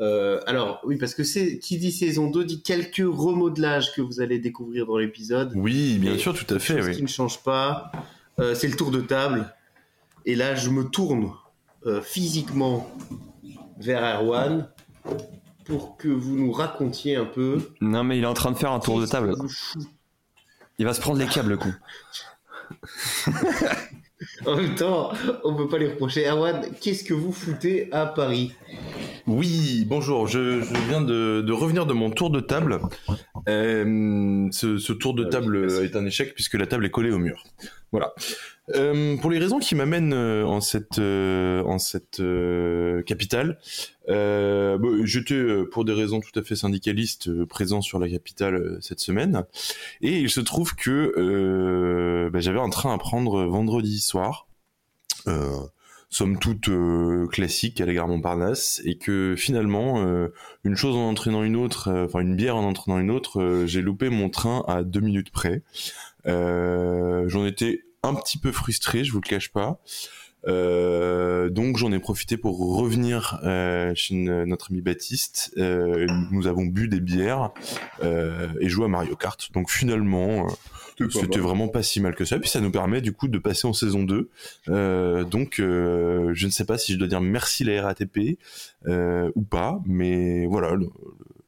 Euh, 0.00 0.40
alors, 0.46 0.80
oui, 0.84 0.96
parce 0.96 1.14
que 1.14 1.24
c'est 1.24 1.58
qui 1.58 1.76
dit 1.78 1.90
saison 1.90 2.30
2 2.30 2.44
dit 2.44 2.62
quelques 2.62 3.02
remodelages 3.04 3.92
que 3.94 4.00
vous 4.00 4.20
allez 4.20 4.38
découvrir 4.38 4.86
dans 4.86 4.96
l'épisode. 4.96 5.52
Oui, 5.56 5.98
bien 5.98 6.16
sûr, 6.16 6.34
tout 6.34 6.52
à 6.54 6.58
fait, 6.58 6.80
oui. 6.82 6.96
qui 6.96 7.02
ne 7.02 7.08
change 7.08 7.42
pas. 7.42 7.90
Euh, 8.38 8.54
c'est 8.54 8.68
le 8.68 8.76
tour 8.76 8.90
de 8.90 9.00
table. 9.00 9.52
Et 10.24 10.36
là, 10.36 10.54
je 10.54 10.70
me 10.70 10.84
tourne 10.84 11.32
euh, 11.86 12.00
physiquement 12.00 12.88
vers 13.80 14.20
Erwan 14.20 14.68
pour 15.64 15.96
que 15.96 16.08
vous 16.08 16.36
nous 16.36 16.52
racontiez 16.52 17.16
un 17.16 17.24
peu. 17.24 17.58
Non, 17.80 18.04
mais 18.04 18.18
il 18.18 18.24
est 18.24 18.28
en 18.28 18.34
train 18.34 18.52
de 18.52 18.56
faire 18.56 18.72
un 18.72 18.80
tour 18.80 19.00
de 19.00 19.06
table. 19.06 19.34
Il 20.78 20.84
va 20.84 20.94
se 20.94 21.00
prendre 21.00 21.18
les 21.18 21.26
câbles, 21.26 21.50
le 21.50 21.56
coup. 21.56 21.74
En 24.46 24.56
même 24.56 24.74
temps, 24.74 25.12
on 25.44 25.54
peut 25.54 25.68
pas 25.68 25.78
les 25.78 25.88
reprocher. 25.88 26.26
Erwan, 26.28 26.60
qu'est-ce 26.80 27.04
que 27.04 27.14
vous 27.14 27.32
foutez 27.32 27.92
à 27.92 28.06
Paris? 28.06 28.52
Oui, 29.28 29.84
bonjour, 29.86 30.26
je, 30.26 30.62
je 30.62 30.88
viens 30.88 31.02
de, 31.02 31.42
de 31.42 31.52
revenir 31.52 31.84
de 31.84 31.92
mon 31.92 32.10
tour 32.10 32.30
de 32.30 32.40
table. 32.40 32.80
Euh, 33.46 34.48
ce, 34.50 34.78
ce 34.78 34.92
tour 34.94 35.12
de 35.12 35.24
oui, 35.24 35.30
table 35.30 35.70
est 35.82 35.94
un 35.96 36.06
échec 36.06 36.34
puisque 36.34 36.54
la 36.54 36.66
table 36.66 36.86
est 36.86 36.90
collée 36.90 37.10
au 37.10 37.18
mur. 37.18 37.44
Voilà. 37.92 38.14
Euh, 38.74 39.18
pour 39.18 39.30
les 39.30 39.38
raisons 39.38 39.58
qui 39.58 39.74
m'amènent 39.74 40.14
euh, 40.14 40.46
en 40.46 40.62
cette, 40.62 40.98
euh, 40.98 41.62
en 41.64 41.78
cette 41.78 42.20
euh, 42.20 43.02
capitale, 43.02 43.58
euh, 44.08 44.78
bon, 44.78 45.04
j'étais 45.04 45.34
euh, 45.34 45.68
pour 45.70 45.84
des 45.84 45.92
raisons 45.92 46.20
tout 46.20 46.38
à 46.38 46.42
fait 46.42 46.56
syndicalistes 46.56 47.28
euh, 47.28 47.44
présent 47.44 47.82
sur 47.82 47.98
la 47.98 48.08
capitale 48.08 48.54
euh, 48.54 48.78
cette 48.80 49.00
semaine, 49.00 49.44
et 50.00 50.20
il 50.20 50.30
se 50.30 50.40
trouve 50.40 50.74
que 50.74 51.12
euh, 51.18 52.30
bah, 52.30 52.40
j'avais 52.40 52.60
un 52.60 52.70
train 52.70 52.94
à 52.94 52.98
prendre 52.98 53.44
vendredi 53.44 54.00
soir. 54.00 54.48
Euh, 55.26 55.50
somme 56.10 56.38
toute 56.38 56.68
euh, 56.68 57.26
classique 57.26 57.80
à 57.80 57.86
la 57.86 57.92
gare 57.92 58.08
Montparnasse 58.08 58.80
et 58.84 58.96
que 58.96 59.34
finalement 59.36 60.02
euh, 60.02 60.28
une 60.64 60.74
chose 60.74 60.96
en 60.96 61.08
entraînant 61.08 61.42
une 61.42 61.56
autre 61.56 61.88
euh, 61.88 62.06
enfin 62.06 62.20
une 62.20 62.34
bière 62.34 62.56
en 62.56 62.64
entraînant 62.64 62.98
une 62.98 63.10
autre 63.10 63.42
euh, 63.42 63.66
j'ai 63.66 63.82
loupé 63.82 64.08
mon 64.08 64.30
train 64.30 64.64
à 64.66 64.82
deux 64.82 65.00
minutes 65.00 65.30
près 65.30 65.62
Euh, 66.26 67.28
j'en 67.28 67.46
étais 67.46 67.84
un 68.02 68.14
petit 68.14 68.38
peu 68.38 68.52
frustré 68.52 69.04
je 69.04 69.12
vous 69.12 69.20
le 69.20 69.28
cache 69.28 69.50
pas 69.50 69.80
donc 70.46 71.76
j'en 71.76 71.92
ai 71.92 71.98
profité 71.98 72.36
pour 72.36 72.76
revenir 72.76 73.40
chez 73.94 74.14
notre 74.14 74.70
ami 74.70 74.80
Baptiste. 74.80 75.52
Nous 75.56 76.46
avons 76.46 76.64
bu 76.64 76.88
des 76.88 77.00
bières 77.00 77.50
et 78.02 78.68
joué 78.68 78.86
à 78.86 78.88
Mario 78.88 79.14
Kart. 79.14 79.52
Donc 79.52 79.70
finalement, 79.70 80.46
c'était 81.10 81.38
vraiment 81.38 81.68
pas 81.68 81.82
si 81.82 82.00
mal 82.00 82.14
que 82.14 82.24
ça. 82.24 82.38
Puis 82.38 82.48
ça 82.50 82.60
nous 82.60 82.70
permet 82.70 83.00
du 83.00 83.12
coup 83.12 83.28
de 83.28 83.38
passer 83.38 83.66
en 83.66 83.72
saison 83.72 84.02
2. 84.02 84.30
Euh, 84.68 85.24
donc 85.24 85.60
euh, 85.60 86.30
je 86.34 86.46
ne 86.46 86.50
sais 86.50 86.64
pas 86.64 86.78
si 86.78 86.92
je 86.92 86.98
dois 86.98 87.08
dire 87.08 87.20
merci 87.20 87.64
la 87.64 87.82
RATP 87.82 88.38
euh, 88.86 89.30
ou 89.34 89.42
pas, 89.42 89.80
mais 89.86 90.46
voilà 90.46 90.74
le- 90.74 90.88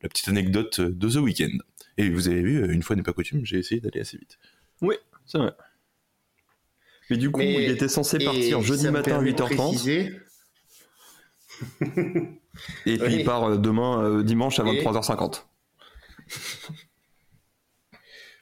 la 0.03 0.09
petite 0.09 0.29
anecdote 0.29 0.81
de 0.81 1.09
The 1.09 1.17
Weeknd. 1.17 1.59
Et 1.99 2.09
vous 2.09 2.29
avez 2.29 2.41
vu, 2.43 2.73
une 2.73 2.83
fois 2.83 2.97
n'est 2.97 3.03
pas 3.03 3.13
coutume, 3.13 3.45
j'ai 3.45 3.59
essayé 3.59 3.81
d'aller 3.81 4.01
assez 4.01 4.17
vite. 4.17 4.39
C'est 5.27 5.39
vrai. 5.39 5.53
Mais 7.11 7.17
du 7.17 7.31
coup, 7.31 7.39
Mais- 7.41 7.65
il 7.65 7.71
était 7.71 7.89
censé 7.89 8.19
partir 8.19 8.63
jeudi 8.63 8.85
matin 8.89 9.13
à 9.13 9.15
permet 9.15 9.33
de 9.33 9.37
8h30 9.37 9.57
préciser- 9.71 10.13
et 12.87 12.97
puis 12.97 13.07
Oui. 13.07 13.17
il 13.21 13.25
part 13.25 13.59
demain 13.59 14.03
euh, 14.03 14.23
dimanche 14.23 14.59
à 14.59 14.65
Et- 14.65 14.83
23h50. 14.83 15.45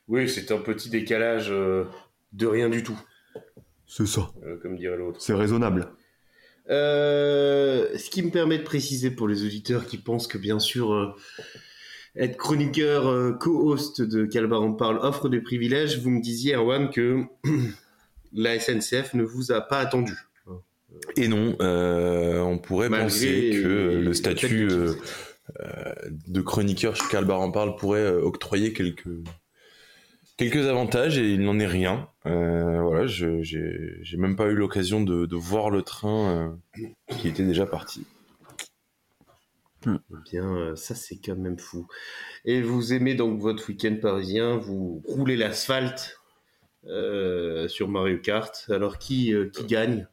Oui, 0.09 0.29
c'est 0.29 0.51
un 0.53 0.59
petit 0.59 0.91
décalage 0.91 1.49
euh, 1.51 1.85
de 2.33 2.47
rien 2.47 2.69
du 2.69 2.83
tout, 2.83 2.99
C'est 3.87 4.07
ça. 4.07 4.31
euh, 4.45 4.57
comme 4.63 4.77
dirait 4.77 4.97
l'autre. 4.97 5.21
C'est 5.21 5.35
raisonnable. 5.35 5.89
Euh, 6.71 7.97
ce 7.97 8.11
qui 8.11 8.23
me 8.23 8.31
permet 8.31 8.59
de 8.59 8.63
préciser 8.63 9.11
pour 9.11 9.27
les 9.29 9.45
auditeurs 9.45 9.87
qui 9.87 9.97
pensent 9.97 10.27
que 10.27 10.37
bien 10.37 10.59
sûr 10.59 10.93
euh, 10.93 11.15
être 12.15 12.37
chroniqueur 12.37 13.07
euh, 13.09 13.33
co-host 13.33 14.03
de 14.03 14.27
Calbar 14.27 14.61
en 14.63 14.73
parle 14.75 14.99
offre 14.99 15.29
des 15.31 15.41
privilèges, 15.41 15.99
vous 16.01 16.11
me 16.11 16.21
disiez 16.21 16.55
Erwan 16.57 16.91
que 16.91 17.23
la 18.35 18.59
SNCF 18.59 19.15
ne 19.15 19.23
vous 19.23 19.53
a 19.53 19.61
pas 19.63 19.79
attendu. 19.79 20.15
Et 21.17 21.29
non, 21.29 21.57
euh, 21.61 22.41
on 22.41 22.59
pourrait 22.59 22.89
Malgré 22.89 23.07
penser 23.09 23.51
que 23.63 24.01
le 24.03 24.13
statut 24.15 24.69
euh, 24.71 24.95
euh, 25.61 25.93
de 26.27 26.41
chroniqueur 26.41 26.97
chez 26.97 27.05
Calbar 27.11 27.41
en 27.41 27.51
parle 27.51 27.77
pourrait 27.77 28.01
euh, 28.01 28.21
octroyer 28.23 28.73
quelques 28.73 29.09
quelques 30.39 30.67
avantages 30.67 31.19
et 31.19 31.35
il 31.35 31.43
n'en 31.43 31.59
est 31.59 31.67
rien. 31.67 32.09
Euh, 32.25 32.81
voilà, 32.81 33.07
je 33.07 33.43
j'ai 33.43 34.17
même 34.17 34.37
pas 34.37 34.47
eu 34.47 34.55
l'occasion 34.55 35.03
de, 35.03 35.27
de 35.27 35.37
voir 35.37 35.69
le 35.69 35.83
train 35.83 36.57
euh, 36.79 36.85
qui 37.19 37.29
était 37.29 37.45
déjà 37.45 37.67
parti. 37.67 38.05
Eh 39.87 39.91
bien, 40.31 40.45
euh, 40.57 40.77
ça 40.77 40.95
c'est 40.95 41.17
quand 41.25 41.37
même 41.37 41.59
fou. 41.59 41.87
Et 42.45 42.63
vous 42.63 42.93
aimez 42.93 43.15
donc 43.15 43.39
votre 43.41 43.69
week-end 43.69 43.97
parisien, 44.01 44.57
vous 44.57 45.03
roulez 45.07 45.37
l'asphalte 45.37 46.19
euh, 46.87 47.69
sur 47.69 47.89
Mario 47.89 48.19
Kart. 48.19 48.67
Alors 48.71 48.99
qui, 48.99 49.33
euh, 49.35 49.49
qui 49.51 49.65
gagne? 49.67 50.07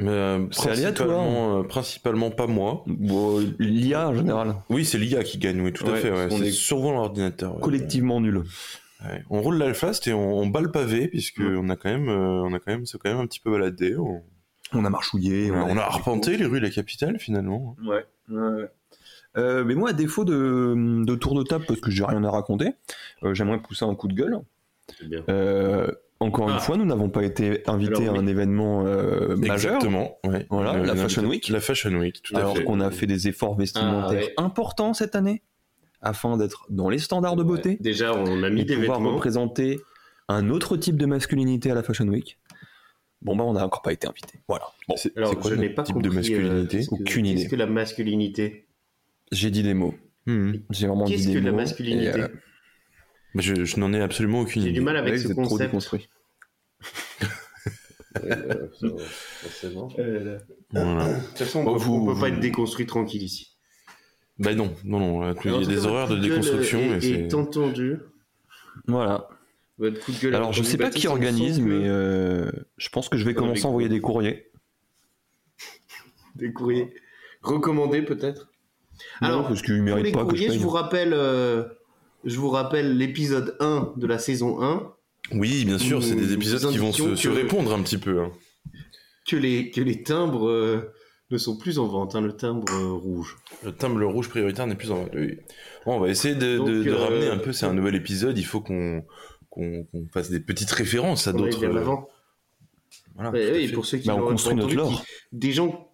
Euh, 0.00 0.46
C'est 0.50 0.70
aléatoire. 0.70 1.08
principalement, 1.08 1.58
euh, 1.60 1.62
principalement 1.62 2.30
pas 2.32 2.48
moi. 2.48 2.82
Bon, 2.86 3.38
l'IA 3.60 4.08
en 4.08 4.14
général, 4.14 4.56
Oui, 4.68 4.84
c'est 4.84 4.98
l'IA 4.98 5.22
qui 5.22 5.38
gagne, 5.38 5.60
oui, 5.60 5.72
tout 5.72 5.86
à 5.86 5.94
fait. 5.94 6.10
ouais. 6.10 6.28
C'est 6.30 6.48
est 6.48 6.50
souvent 6.50 6.92
l'ordinateur. 6.92 7.54
ouais. 7.54 7.60
collectivement 7.62 8.20
nul. 8.20 8.42
Ouais. 9.04 9.22
On 9.30 9.40
roule 9.42 9.56
l'Alfast 9.58 10.06
et 10.06 10.12
on, 10.12 10.38
on 10.38 10.46
bat 10.46 10.60
le 10.60 10.70
pavé 10.70 11.08
puisque 11.08 11.40
on 11.40 11.68
a 11.70 11.76
quand 11.76 11.90
même, 11.90 12.08
euh, 12.08 12.42
on 12.44 12.52
a 12.52 12.58
quand 12.58 12.70
même, 12.72 12.86
c'est 12.86 12.98
quand 12.98 13.10
même 13.10 13.18
un 13.20 13.26
petit 13.26 13.40
peu 13.40 13.50
baladé. 13.50 13.96
On, 13.96 14.22
On 14.74 14.84
a 14.84 14.90
marchouillé. 14.90 15.50
on 15.50 15.54
a, 15.56 15.64
on 15.64 15.76
a 15.76 15.82
arpenté 15.82 16.36
les 16.36 16.46
rues 16.46 16.60
de 16.60 16.66
la 16.66 16.70
capitale 16.70 17.18
finalement. 17.18 17.76
Ouais. 17.84 18.04
ouais. 18.28 18.68
Euh, 19.38 19.64
mais 19.64 19.74
moi, 19.74 19.90
à 19.90 19.92
défaut 19.94 20.24
de, 20.24 21.04
de 21.04 21.14
tour 21.14 21.34
de 21.34 21.42
table, 21.42 21.64
parce 21.66 21.80
que 21.80 21.90
j'ai 21.90 22.04
rien 22.04 22.22
à 22.24 22.30
raconter, 22.30 22.74
euh, 23.22 23.32
j'aimerais 23.34 23.60
pousser 23.62 23.84
un 23.84 23.94
coup 23.94 24.06
de 24.08 24.14
gueule. 24.14 24.38
Bien. 25.04 25.24
Encore 26.20 26.48
une 26.50 26.56
Ah. 26.56 26.60
fois, 26.60 26.76
nous 26.76 26.84
n'avons 26.84 27.08
pas 27.10 27.24
été 27.24 27.62
invités 27.68 28.04
Alors, 28.04 28.14
à 28.16 28.18
un 28.20 28.26
événement 28.28 28.86
euh, 28.86 29.34
majeur, 29.36 29.74
Exactement. 29.74 30.18
Ouais. 30.24 30.46
Voilà, 30.50 30.74
Euh, 30.74 30.84
la 30.84 30.94
Fashion 30.94 31.24
Week. 31.24 31.48
La 31.48 31.60
Fashion 31.60 31.90
Week, 31.94 32.22
tout 32.22 32.36
à 32.36 32.40
alors 32.40 32.62
qu'on 32.62 32.78
a 32.80 32.90
fait 32.92 33.06
des 33.08 33.26
efforts 33.26 33.56
vestimentaires 33.56 34.06
Ah, 34.22 34.26
ouais. 34.26 34.34
importants 34.36 34.94
cette 34.94 35.16
année, 35.16 35.42
afin 36.02 36.36
d'être 36.36 36.66
dans 36.70 36.88
les 36.90 36.98
standards 36.98 37.36
de 37.36 37.42
beauté 37.42 37.70
Ouais. 37.70 37.76
Déjà, 37.80 38.12
on 38.14 38.42
a 38.42 38.50
mis 38.50 38.64
des 38.64 38.76
pouvoir 38.76 38.98
vêtements. 38.98 39.14
représenter 39.14 39.80
un 40.28 40.50
autre 40.50 40.76
type 40.76 40.96
de 40.96 41.06
masculinité 41.06 41.70
à 41.70 41.74
la 41.74 41.82
Fashion 41.82 42.06
Week. 42.08 42.38
Bon 43.22 43.36
bah 43.36 43.44
on 43.44 43.52
n'a 43.52 43.64
encore 43.64 43.82
pas 43.82 43.92
été 43.92 44.08
invités. 44.08 44.40
Voilà. 44.48 44.64
Bon, 44.88 44.96
C'est 44.96 45.16
Alors, 45.16 45.30
c'est 45.30 45.36
quoi 45.36 45.50
je 45.50 45.54
n'ai 45.56 45.70
pas 45.70 45.84
type 45.84 45.94
compris. 45.94 46.10
de 46.10 46.14
masculinité 46.14 46.54
euh, 46.54 46.66
qu'est-ce 46.66 46.90
que- 46.90 46.94
Aucune 46.96 47.26
idée. 47.26 47.38
Qu'est-ce 47.42 47.50
que 47.50 47.56
la 47.56 47.66
masculinité 47.66 48.66
j'ai 49.30 49.50
dit 49.50 49.62
des 49.62 49.74
mots. 49.74 49.94
Hmm. 50.26 50.54
J'ai 50.70 50.86
vraiment 50.88 51.04
dit 51.04 51.12
Qu'est-ce 51.14 51.28
des 51.28 51.34
que 51.34 51.38
la 51.38 51.50
mots, 51.52 51.56
masculinité 51.58 52.18
et, 52.18 52.22
euh, 52.22 52.28
Je, 53.36 53.64
je 53.64 53.80
n'en 53.80 53.92
ai 53.92 54.00
absolument 54.00 54.40
aucune 54.40 54.62
J'ai 54.62 54.68
idée. 54.68 54.78
du 54.78 54.84
mal 54.84 54.96
avec 54.96 55.12
ouais, 55.14 55.18
ce 55.18 55.24
vous 55.24 55.30
êtes 55.30 55.36
trop 55.38 55.48
concept. 55.48 55.70
déconstruit. 55.70 56.08
Euh, 58.24 58.68
ça, 58.78 58.88
forcément. 59.40 59.86
De 59.88 60.38
toute 61.30 61.38
façon, 61.38 61.64
Bon, 61.64 61.70
on, 61.72 61.74
on 61.76 61.78
peut 61.78 62.12
vous- 62.12 62.20
pas 62.20 62.28
être 62.28 62.40
déconstruit 62.40 62.84
tranquille 62.86 63.22
ici. 63.22 63.51
Bah 64.42 64.54
non, 64.54 64.74
non, 64.84 64.98
non. 64.98 65.22
euh, 65.24 65.34
Il 65.44 65.50
y 65.52 65.54
a 65.54 65.66
des 65.66 65.86
horaires 65.86 66.08
de 66.08 66.18
déconstruction 66.18 66.80
euh, 66.80 66.98
et 67.00 67.06
est, 67.10 67.20
est 67.28 67.34
entendu. 67.34 67.98
Voilà. 68.86 69.28
Votre 69.78 70.00
coup 70.04 70.12
de 70.12 70.18
gueule. 70.18 70.34
Alors 70.34 70.52
je 70.52 70.62
sais 70.62 70.76
pas 70.76 70.84
Baptiste, 70.84 71.02
qui 71.02 71.08
organise, 71.08 71.58
que 71.58 71.64
mais 71.64 71.88
euh, 71.88 72.50
je 72.76 72.88
pense 72.88 73.08
que 73.08 73.16
je 73.16 73.24
vais 73.24 73.34
commencer 73.34 73.64
à 73.64 73.68
envoyer 73.68 73.88
des 73.88 74.00
courriers. 74.00 74.50
des 76.36 76.52
courriers 76.52 76.92
recommandés 77.42 78.02
peut-être. 78.02 78.48
Non, 79.20 79.28
Alors, 79.28 79.48
parce 79.48 79.62
qu'ils 79.62 79.82
méritent 79.82 80.12
pas 80.14 80.20
que 80.20 80.24
je 80.26 80.30
courriers, 80.30 80.46
je, 80.48 80.52
paye. 80.52 80.58
vous 80.58 80.68
rappelle, 80.70 81.12
euh, 81.12 81.64
je 82.24 82.36
vous 82.38 82.50
rappelle 82.50 82.96
l'épisode 82.96 83.56
1 83.60 83.94
de 83.96 84.06
la 84.06 84.18
saison 84.18 84.62
1 84.62 84.92
Oui, 85.32 85.64
bien 85.64 85.78
sûr, 85.78 86.02
c'est 86.02 86.14
des 86.14 86.32
épisodes 86.32 86.70
qui 86.70 86.78
vont 86.78 86.92
se, 86.92 87.20
que- 87.20 87.28
répondre 87.28 87.72
un 87.72 87.82
petit 87.82 87.98
peu. 87.98 88.20
hein. 88.20 88.30
que 89.26 89.36
les 89.36 89.70
que 89.70 89.80
les 89.80 90.02
timbres 90.02 90.48
euh, 90.48 90.92
ne 91.32 91.38
sont 91.38 91.56
plus 91.56 91.78
en 91.78 91.86
vente, 91.86 92.14
hein, 92.14 92.20
le 92.20 92.32
timbre 92.36 92.72
euh, 92.72 92.92
rouge. 92.92 93.36
Le 93.64 93.72
timbre 93.72 94.04
rouge 94.04 94.28
prioritaire 94.28 94.66
n'est 94.66 94.74
plus 94.74 94.90
en 94.90 94.96
vente. 94.96 95.10
Oui. 95.14 95.38
Bon, 95.86 95.96
on 95.96 96.00
va 96.00 96.08
essayer 96.08 96.34
de, 96.34 96.58
Donc, 96.58 96.68
de- 96.68 96.82
de 96.84 96.90
euh, 96.90 96.96
ramener 96.96 97.26
un 97.28 97.38
peu. 97.38 97.52
C'est 97.52 97.66
un 97.66 97.74
nouvel 97.74 97.94
épisode. 97.96 98.38
Il 98.38 98.44
faut 98.46 98.60
qu'on 98.60 99.04
qu'on 99.50 99.84
qu'on 99.84 100.06
fasse 100.12 100.30
des 100.30 100.40
petites 100.40 100.70
références 100.70 101.26
à 101.26 101.32
d'autres. 101.32 101.64
euh. 101.64 101.96
Voilà, 103.14 103.30
Ouais, 103.30 103.50
oui, 103.52 103.68
pour 103.72 103.84
ceux 103.84 103.98
qui 103.98 104.08
Bah, 104.08 104.14
on 104.16 104.26
construit 104.26 104.54
notre 104.54 104.74
entendu, 104.78 104.96
qui- 104.96 105.02
des 105.32 105.52
gens 105.52 105.88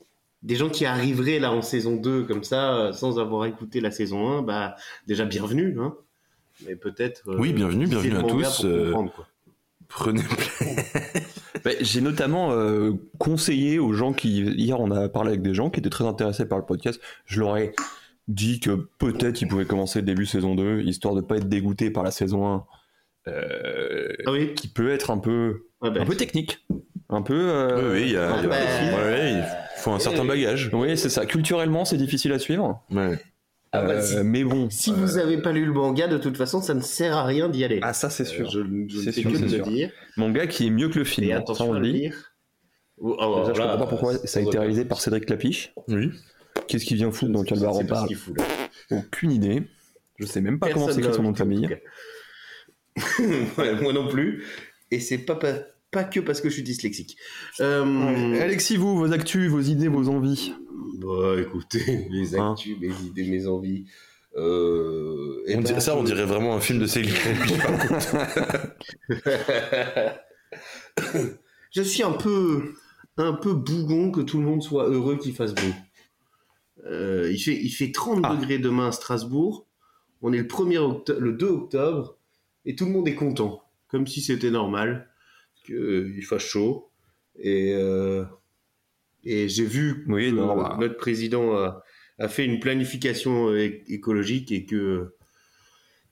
des 0.44 0.54
gens 0.54 0.68
qui 0.68 0.84
arriveraient 0.86 1.40
là 1.40 1.50
en 1.52 1.62
saison 1.62 1.96
2 1.96 2.22
comme 2.24 2.44
ça 2.44 2.74
euh, 2.76 2.92
sans 2.92 3.18
avoir 3.18 3.44
écouté 3.46 3.80
la 3.80 3.90
saison 3.90 4.38
1, 4.38 4.42
bah 4.42 4.76
déjà 5.08 5.24
bienvenue 5.24 5.76
hein. 5.80 5.94
Mais 6.66 6.76
peut-être 6.76 7.22
euh, 7.28 7.36
Oui, 7.38 7.52
bienvenue, 7.52 7.86
bienvenue 7.88 8.16
à 8.16 8.22
tous, 8.22 8.60
pour 8.60 8.66
euh. 8.66 8.92
Prenez. 9.88 10.22
Bah, 11.64 11.70
J'ai 11.80 12.00
notamment 12.00 12.52
euh, 12.52 12.92
conseillé 13.18 13.78
aux 13.78 13.92
gens 13.92 14.12
qui 14.12 14.42
hier 14.42 14.80
on 14.80 14.90
a 14.90 15.08
parlé 15.08 15.30
avec 15.30 15.42
des 15.42 15.54
gens 15.54 15.70
qui 15.70 15.80
étaient 15.80 15.90
très 15.90 16.04
intéressés 16.04 16.46
par 16.46 16.58
le 16.58 16.64
podcast. 16.64 17.00
Je 17.24 17.40
leur 17.40 17.56
ai 17.56 17.74
dit 18.26 18.60
que 18.60 18.88
peut-être 18.98 19.40
ils 19.40 19.48
pouvaient 19.48 19.64
commencer 19.64 20.00
le 20.00 20.06
début 20.06 20.26
saison 20.26 20.54
2 20.54 20.82
histoire 20.82 21.14
de 21.14 21.20
pas 21.20 21.36
être 21.36 21.48
dégoûté 21.48 21.90
par 21.90 22.02
la 22.02 22.10
saison 22.10 22.46
1 22.46 22.64
euh, 23.28 24.12
Ah 24.26 24.32
oui, 24.32 24.54
qui 24.54 24.68
peut 24.68 24.90
être 24.90 25.10
un 25.10 25.18
peu 25.18 25.64
Ouais, 25.80 25.90
bah, 25.90 26.00
un 26.00 26.06
peu 26.06 26.16
technique, 26.16 26.66
un 27.08 27.22
peu 27.22 27.34
euh, 27.34 27.92
oui, 27.92 28.00
oui, 28.00 28.06
il 28.08 28.12
y 28.12 28.16
a. 28.16 28.34
Ah 28.34 28.42
bah, 28.42 28.56
ouais, 29.04 29.32
il 29.32 29.44
faut 29.76 29.92
un 29.92 30.00
certain 30.00 30.22
oui. 30.22 30.28
bagage. 30.28 30.70
oui, 30.72 30.98
c'est 30.98 31.08
ça. 31.08 31.24
Culturellement, 31.24 31.84
c'est 31.84 31.96
difficile 31.96 32.32
à 32.32 32.40
suivre. 32.40 32.82
Ouais. 32.90 33.16
Ah 33.72 33.82
bah, 33.82 33.94
Euh, 33.94 34.02
si- 34.02 34.16
mais 34.24 34.44
bon. 34.44 34.68
si 34.70 34.92
vous 34.92 35.18
avez 35.18 35.38
pas 35.42 35.52
lu 35.52 35.64
le 35.66 35.72
manga, 35.72 36.08
de 36.08 36.16
toute 36.18 36.36
façon, 36.36 36.62
ça 36.62 36.72
ne 36.74 36.80
sert 36.80 37.16
à 37.16 37.24
rien 37.24 37.48
d'y 37.48 37.64
aller. 37.64 37.80
Ah, 37.82 37.92
ça, 37.92 38.08
c'est 38.10 38.24
sûr. 38.24 38.46
Euh, 38.46 38.50
je, 38.50 38.58
je 38.60 38.98
ne 38.98 39.02
C'est 39.02 39.12
sûr, 39.12 39.30
que 39.30 39.36
c'est 39.36 39.44
de 39.44 39.48
sûr. 39.48 39.66
dire. 39.66 39.90
Manga 40.16 40.46
qui 40.46 40.66
est 40.66 40.70
mieux 40.70 40.88
que 40.88 40.98
le 40.98 41.04
film. 41.04 41.26
Et 41.28 41.32
hein, 41.32 41.36
ça, 41.36 41.42
attention 41.42 41.70
on 41.70 41.74
à 41.74 41.78
le 41.80 41.86
lire. 41.88 42.32
Oh, 43.00 43.16
oh, 43.20 43.40
Déjà, 43.40 43.52
je 43.54 43.58
là, 43.58 43.64
comprends 43.66 43.78
pas 43.84 43.86
pourquoi 43.90 44.14
ça 44.26 44.40
a 44.40 44.42
été 44.42 44.58
réalisé 44.58 44.84
par 44.84 45.00
Cédric 45.00 45.26
Clapiche. 45.26 45.72
Oui. 45.88 46.10
Qu'est-ce 46.66 46.84
qu'il 46.84 46.96
vient 46.96 47.10
foutre 47.12 47.30
dans 47.32 47.42
ne 47.42 47.46
sais 47.46 47.64
en 47.66 47.84
parle 47.84 48.08
qu'il 48.08 48.16
fout, 48.16 48.36
là. 48.38 48.44
Aucune 48.90 49.30
idée. 49.32 49.62
Je 50.18 50.26
sais 50.26 50.40
même 50.40 50.58
pas 50.58 50.70
comment 50.72 50.86
Personne 50.86 51.02
s'écrit 51.02 51.16
son 51.16 51.22
nom 51.22 51.32
de 51.32 51.36
famille. 51.38 51.68
Ouais, 53.58 53.74
moi 53.80 53.92
non 53.92 54.08
plus. 54.08 54.44
Et 54.90 54.98
c'est 55.00 55.18
pas, 55.18 55.38
pas, 55.90 56.04
que 56.04 56.20
parce 56.20 56.40
que 56.40 56.48
je 56.48 56.54
suis 56.54 56.62
dyslexique. 56.62 57.16
Euh, 57.60 58.40
Alexis, 58.40 58.76
vous, 58.76 58.96
vos 58.96 59.12
actus, 59.12 59.50
vos 59.50 59.60
idées, 59.60 59.88
vos 59.88 60.08
envies. 60.08 60.52
Bah 60.98 61.34
écoutez, 61.40 62.06
les 62.10 62.36
Hein. 62.36 62.52
actus, 62.52 62.76
mes 62.80 62.92
idées, 63.06 63.28
mes 63.30 63.46
envies. 63.46 63.86
Euh, 64.36 65.42
eh 65.46 65.54
On 65.54 65.58
ben, 65.58 65.64
dirait- 65.64 65.80
ça, 65.80 65.96
on 65.96 66.02
dirait 66.04 66.24
vraiment 66.26 66.54
un 66.54 66.60
film 66.60 66.78
de 66.78 66.86
Céline 66.86 67.14
je 71.72 71.82
suis 71.82 72.02
un 72.02 72.12
peu, 72.12 72.74
un 73.16 73.32
peu 73.32 73.52
bougon 73.54 74.10
que 74.10 74.20
tout 74.20 74.38
le 74.38 74.44
monde 74.44 74.62
soit 74.62 74.88
heureux 74.88 75.16
qu'il 75.16 75.34
fasse 75.34 75.54
beau. 75.54 75.72
Euh, 76.86 77.30
il, 77.32 77.38
fait, 77.38 77.56
il 77.56 77.70
fait 77.70 77.92
30 77.92 78.20
Ah. 78.24 78.36
degrés 78.36 78.58
demain 78.58 78.88
à 78.88 78.92
Strasbourg. 78.92 79.66
On 80.22 80.32
est 80.32 80.38
le, 80.38 80.44
1er 80.46 80.78
octo- 80.78 81.18
le 81.18 81.32
2 81.32 81.46
octobre 81.46 82.16
et 82.64 82.74
tout 82.76 82.86
le 82.86 82.92
monde 82.92 83.08
est 83.08 83.14
content. 83.14 83.62
Comme 83.88 84.06
si 84.06 84.20
c'était 84.20 84.50
normal 84.50 85.08
qu'il 85.68 86.24
fasse 86.24 86.42
chaud. 86.42 86.90
Et, 87.38 87.72
euh, 87.74 88.24
et 89.24 89.48
j'ai 89.48 89.64
vu 89.64 90.04
Oui, 90.08 90.30
que 90.30 90.34
non, 90.36 90.56
bah. 90.56 90.76
notre 90.80 90.96
président 90.96 91.56
a, 91.56 91.84
a 92.18 92.28
fait 92.28 92.44
une 92.44 92.58
planification 92.60 93.48
euh, 93.50 93.70
écologique 93.88 94.50
et 94.52 94.64
que 94.66 95.14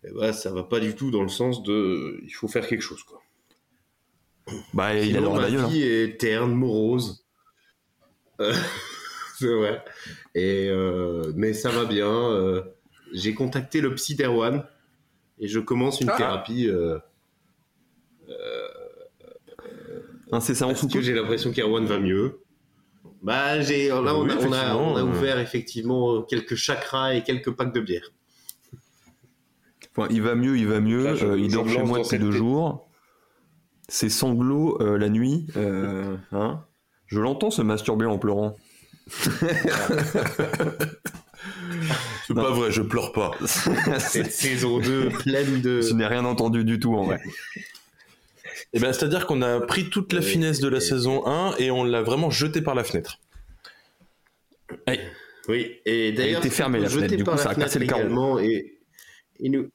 eh 0.04 0.12
ben, 0.12 0.32
ça 0.32 0.52
va 0.52 0.62
pas 0.62 0.78
du 0.80 0.94
tout 0.94 1.10
dans 1.10 1.22
le 1.22 1.28
sens 1.28 1.62
de 1.64 2.20
il 2.22 2.30
faut 2.30 2.46
faire 2.48 2.66
quelque 2.68 2.82
chose. 2.82 3.02
Quoi. 3.02 3.20
Bah, 4.74 4.94
il 4.94 5.16
a 5.16 5.18
Sinon, 5.20 5.34
ma 5.34 5.42
d'ailleurs. 5.42 5.68
vie 5.68 5.82
est 5.82 6.20
terne, 6.20 6.52
morose. 6.54 7.26
Euh, 8.40 8.52
c'est 9.38 9.52
vrai. 9.52 9.82
Et, 10.36 10.68
euh, 10.70 11.32
mais 11.34 11.52
ça 11.54 11.70
va 11.70 11.84
bien. 11.86 12.08
euh, 12.30 12.62
J'ai 13.12 13.34
contacté 13.34 13.80
le 13.80 13.92
psy 13.96 14.14
d'Erwan 14.14 14.64
et 15.40 15.48
je 15.48 15.58
commence 15.58 16.00
une 16.00 16.10
Ah. 16.10 16.16
thérapie 16.16 16.68
euh, 16.68 16.98
Incessamment 20.32 20.72
parce 20.72 20.80
sous 20.80 20.88
que 20.88 21.00
j'ai 21.00 21.14
l'impression 21.14 21.52
qu'Erwan 21.52 21.84
va 21.86 21.98
mieux. 21.98 22.40
Bah, 23.22 23.60
j'ai, 23.60 23.88
là, 23.88 24.14
on, 24.14 24.24
Oui, 24.24 24.30
a, 24.32 24.34
on, 24.34 24.52
a, 24.52 24.64
effectivement, 24.66 24.92
on 24.92 24.96
a 24.96 25.00
euh. 25.00 25.04
ouvert 25.04 25.38
effectivement 25.38 26.22
quelques 26.22 26.54
chakras 26.56 27.14
et 27.14 27.22
quelques 27.22 27.50
packs 27.52 27.72
de 27.72 27.80
bière. 27.80 28.10
Enfin, 29.96 30.08
il 30.10 30.20
va 30.22 30.34
mieux, 30.34 30.56
il 30.58 30.66
va 30.66 30.80
mieux. 30.80 31.04
Là, 31.04 31.14
je- 31.14 31.26
euh, 31.26 31.38
il 31.38 31.50
dort 31.52 31.68
chez 31.68 31.82
moi 31.82 32.00
depuis 32.00 32.18
deux 32.18 32.32
jours. 32.32 32.88
Ses 33.88 34.08
sanglots 34.10 34.76
euh, 34.82 34.98
la 34.98 35.08
nuit. 35.08 35.46
euh, 35.56 36.16
hein 36.32 36.64
je 37.06 37.20
l'entends 37.20 37.50
se 37.52 37.62
masturber 37.62 38.04
en 38.06 38.18
pleurant. 38.18 38.56
C'est 42.26 42.34
pas 42.34 42.50
vrai, 42.50 42.72
je 42.72 42.82
pleure 42.82 43.12
pas. 43.12 43.30
Cette 43.98 44.32
saison 44.32 44.80
2 44.80 45.08
pleine 45.10 45.60
de. 45.60 45.80
Je 45.82 45.94
n'ai 45.94 46.06
rien 46.06 46.24
entendu 46.24 46.64
du 46.64 46.80
tout 46.80 46.94
en 46.94 47.04
vrai. 47.04 47.20
Et 48.72 48.78
ben, 48.80 48.92
c'est-à-dire 48.92 49.26
qu'on 49.26 49.42
a 49.42 49.60
pris 49.60 49.90
toute 49.90 50.12
la 50.12 50.22
finesse 50.22 50.60
de 50.60 50.68
la 50.68 50.80
saison 50.80 51.26
1 51.26 51.56
et 51.58 51.70
on 51.70 51.84
l'a 51.84 52.02
vraiment 52.02 52.30
jeté 52.30 52.62
par 52.62 52.74
la 52.74 52.84
fenêtre. 52.84 53.18
Oui, 55.48 55.76
et 55.84 56.12
d'ailleurs, 56.12 56.40
était 56.40 56.50
fermée, 56.50 56.80
la 56.80 56.88
jeté 56.88 57.08
fenêtre, 57.08 57.16
du 57.18 57.24
par 57.24 57.34
coup, 57.34 57.38
la 57.38 57.44
ça 57.44 57.50
a 57.50 57.54
cassé 57.54 57.78
fenêtre 57.78 57.80
le 57.80 57.86
carreau. 57.86 58.00
également, 58.02 58.38
Et, 58.40 58.78
et, 59.38 59.48
nous, 59.48 59.68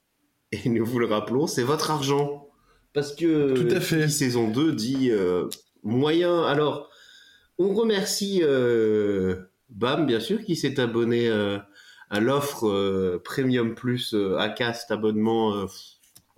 et 0.52 0.68
nous 0.68 0.84
vous 0.84 0.98
le 0.98 1.06
rappelons, 1.06 1.46
c'est 1.46 1.62
votre 1.62 1.90
argent. 1.90 2.48
Parce 2.92 3.14
que 3.14 3.54
Tout 3.54 3.74
à 3.74 3.80
fait. 3.80 4.06
saison 4.08 4.50
2 4.50 4.72
dit 4.72 5.10
euh, 5.10 5.48
moyen. 5.82 6.42
Alors, 6.44 6.90
on 7.58 7.72
remercie 7.72 8.40
euh, 8.42 9.36
Bam, 9.70 10.04
bien 10.04 10.20
sûr, 10.20 10.44
qui 10.44 10.56
s'est 10.56 10.78
abonné 10.78 11.28
euh, 11.28 11.58
à 12.10 12.20
l'offre 12.20 12.68
euh, 12.68 13.18
Premium 13.24 13.74
Plus 13.74 14.12
euh, 14.12 14.36
Acast 14.36 14.90
abonnement, 14.90 15.54
euh, 15.56 15.64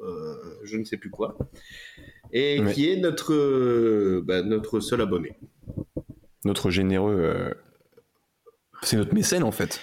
euh, 0.01 0.37
je 0.63 0.77
ne 0.77 0.85
sais 0.85 0.97
plus 0.97 1.11
quoi, 1.11 1.37
et 2.35 2.61
Ouais. 2.61 2.73
qui 2.75 2.91
est 2.91 2.97
notre, 2.99 3.33
euh, 3.33 4.23
bah, 4.27 4.43
notre 4.43 4.81
seul 4.81 5.01
abonné. 5.01 5.39
Notre 6.45 6.69
généreux. 6.71 7.17
euh, 7.19 7.55
C'est 8.83 8.99
notre 8.99 9.15
mécène 9.15 9.43
en 9.45 9.53
fait. 9.53 9.81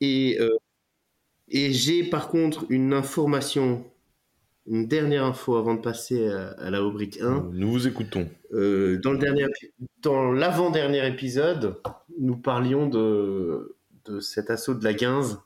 Et, 0.00 0.38
euh, 0.40 0.48
et 1.48 1.72
j'ai 1.72 2.02
par 2.02 2.28
contre 2.28 2.64
une 2.68 2.92
information, 2.92 3.84
une 4.66 4.88
dernière 4.88 5.24
info 5.24 5.54
avant 5.56 5.74
de 5.74 5.80
passer 5.80 6.26
à, 6.28 6.48
à 6.58 6.70
la 6.70 6.80
rubrique 6.80 7.20
1. 7.20 7.50
Nous 7.52 7.70
vous 7.70 7.86
écoutons. 7.86 8.28
Euh, 8.52 8.98
dans 8.98 9.12
le 9.12 9.18
dernier, 9.18 9.44
épi- 9.44 9.70
dans 10.02 10.32
l'avant-dernier 10.32 11.06
épisode, 11.06 11.76
nous 12.18 12.36
parlions 12.36 12.88
de, 12.88 13.76
de 14.06 14.18
cet 14.20 14.50
assaut 14.50 14.74
de 14.74 14.82
la 14.82 14.94
15. 14.94 15.38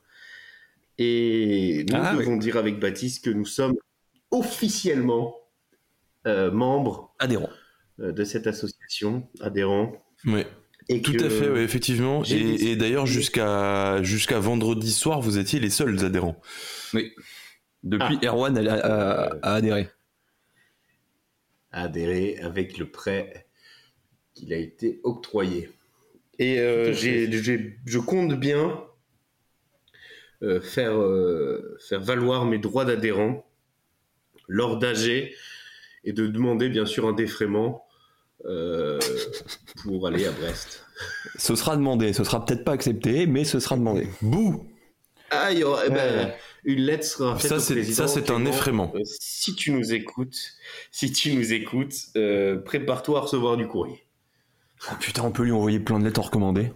Et 0.97 1.85
nous 1.89 1.95
Ah, 1.99 2.15
devons 2.15 2.37
dire 2.37 2.57
avec 2.57 2.79
Baptiste 2.79 3.23
que 3.25 3.29
nous 3.29 3.45
sommes 3.45 3.75
officiellement 4.31 5.35
euh, 6.25 6.51
membres 6.51 7.13
Adhérent. 7.19 7.49
euh, 7.99 8.11
de 8.11 8.23
cette 8.23 8.47
association, 8.47 9.27
adhérents. 9.41 10.03
Ouais. 10.25 10.47
Et 10.89 11.01
Tout 11.01 11.13
à 11.19 11.29
fait, 11.29 11.49
ouais, 11.49 11.63
effectivement. 11.63 12.23
Et, 12.25 12.75
d'ailleurs, 12.75 13.07
jusqu'à 13.07 14.03
jusqu'à 14.03 14.39
vendredi 14.39 14.91
soir, 14.91 15.19
vous 15.19 15.39
étiez 15.39 15.59
les 15.59 15.71
seuls 15.71 16.05
adhérents. 16.05 16.39
Depuis, 17.83 18.19
Erwan 18.23 18.55
a, 18.57 18.73
a- 18.73 19.37
a 19.41 19.53
adhéré. 19.55 19.89
adhérer 21.71 22.37
avec 22.39 22.77
le 22.77 22.89
prêt 22.89 23.47
qu'il 24.33 24.53
a 24.53 24.57
été 24.57 24.99
octroyé. 25.03 25.69
Et 26.39 26.59
euh, 26.59 26.93
je 26.93 27.97
compte 27.99 28.33
bien 28.33 28.83
euh, 30.43 30.59
faire, 30.61 30.95
euh, 30.97 31.77
faire 31.87 32.01
valoir 32.01 32.45
mes 32.45 32.57
droits 32.59 32.85
d'adhérent 32.85 33.45
lors 34.47 34.77
d'AG 34.77 35.31
et 36.05 36.13
de 36.13 36.27
demander 36.27 36.69
bien 36.69 36.85
sûr 36.85 37.07
un 37.07 37.13
défraiement 37.13 37.85
euh, 38.45 38.99
pour 39.83 40.07
aller 40.07 40.25
à 40.25 40.31
Brest. 40.31 40.85
Ce 41.37 41.55
sera 41.55 41.75
demandé. 41.75 42.13
Ce 42.13 42.23
sera 42.23 42.45
peut-être 42.45 42.63
pas 42.63 42.73
accepté, 42.73 43.25
mais 43.25 43.43
ce 43.43 43.59
sera 43.59 43.75
demandé. 43.75 44.07
Bouh 44.21 44.67
Ah, 45.31 45.51
il 45.51 45.59
y 45.59 45.63
aura, 45.63 45.81
eh 45.87 45.89
ben, 45.89 46.27
Ouais. 46.27 46.35
une 46.63 46.81
lettre 46.81 47.03
sera 47.05 47.37
faite 47.37 47.49
Ça, 47.49 47.55
au 47.55 47.59
c'est- 47.59 47.73
président. 47.73 47.95
ça, 47.95 48.07
c'est 48.07 48.29
un 48.29 48.45
effraiement. 48.45 48.91
euh, 48.95 48.99
si 49.03 49.55
tu 49.55 49.71
nous 49.71 49.93
écoutes, 49.93 50.37
si 50.91 51.11
tu 51.11 51.33
nous 51.33 51.51
écoutes, 51.53 51.95
euh, 52.15 52.57
prépare-toi 52.57 53.17
à 53.19 53.21
recevoir 53.23 53.57
du 53.57 53.67
courrier. 53.67 54.05
Oh, 54.91 54.95
putain, 54.99 55.23
on 55.23 55.31
peut 55.31 55.43
lui 55.43 55.51
envoyer 55.51 55.79
plein 55.79 55.99
de 55.99 56.05
lettres 56.05 56.21
recommandées. 56.21 56.71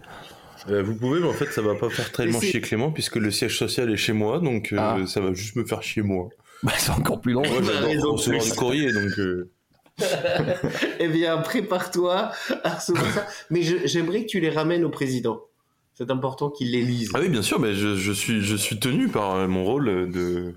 Euh, 0.68 0.82
Vous 0.82 0.96
pouvez, 0.96 1.20
mais 1.20 1.28
en 1.28 1.32
fait, 1.32 1.46
ça 1.52 1.62
va 1.62 1.74
pas 1.76 1.88
faire 1.88 2.10
tellement 2.12 2.40
chier 2.40 2.60
Clément, 2.60 2.90
puisque 2.90 3.16
le 3.16 3.30
siège 3.30 3.56
social 3.56 3.90
est 3.90 3.96
chez 3.96 4.12
moi, 4.12 4.40
donc 4.40 4.72
euh, 4.72 4.76
Ah. 4.78 4.98
ça 5.06 5.20
va 5.20 5.32
juste 5.32 5.54
me 5.56 5.64
faire 5.64 5.82
chier 5.82 6.02
moi. 6.02 6.28
Bah, 6.62 6.72
c'est 6.78 6.90
encore 6.90 7.20
plus 7.20 7.32
long. 7.32 7.42
Moi, 7.42 7.62
j'adore 7.62 8.12
recevoir 8.14 8.42
du 8.44 8.52
courrier, 8.52 8.92
donc... 8.92 9.18
euh, 9.18 9.50
Eh 10.98 11.08
bien, 11.08 11.38
prépare-toi 11.38 12.30
à 12.64 12.74
recevoir 12.74 13.10
ça. 13.12 13.26
Mais 13.50 13.62
j'aimerais 13.62 14.22
que 14.22 14.28
tu 14.28 14.40
les 14.40 14.50
ramènes 14.50 14.84
au 14.84 14.90
président. 14.90 15.40
C'est 15.94 16.10
important 16.10 16.50
qu'il 16.50 16.70
les 16.70 16.82
lise. 16.82 17.10
Ah 17.14 17.20
oui, 17.20 17.28
bien 17.28 17.42
sûr, 17.42 17.58
mais 17.60 17.74
je, 17.74 17.94
je 17.96 18.12
suis, 18.12 18.40
je 18.42 18.56
suis 18.56 18.78
tenu 18.78 19.08
par 19.08 19.34
euh, 19.34 19.48
mon 19.48 19.64
rôle 19.64 20.10
de, 20.10 20.54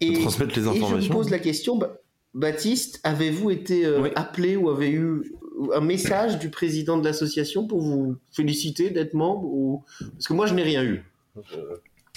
de 0.00 0.20
transmettre 0.20 0.54
les 0.56 0.62
et 0.62 0.64
je 0.64 0.70
me 0.78 0.84
informations. 0.84 1.14
pose 1.14 1.30
la 1.30 1.38
question, 1.40 1.76
Ba- 1.76 1.96
Baptiste, 2.34 3.00
avez-vous 3.02 3.50
été 3.50 3.84
euh, 3.84 4.00
Oui. 4.02 4.10
appelé 4.14 4.54
ou 4.56 4.70
avez 4.70 4.90
eu 4.90 5.32
un 5.74 5.80
message 5.80 6.38
du 6.38 6.48
président 6.48 6.96
de 6.96 7.04
l'association 7.04 7.66
pour 7.66 7.80
vous 7.80 8.16
féliciter 8.32 8.90
d'être 8.90 9.14
membre 9.14 9.44
ou... 9.44 9.84
Parce 10.12 10.26
que 10.28 10.32
moi, 10.32 10.46
je 10.46 10.54
n'ai 10.54 10.62
rien 10.62 10.82
eu. 10.84 11.02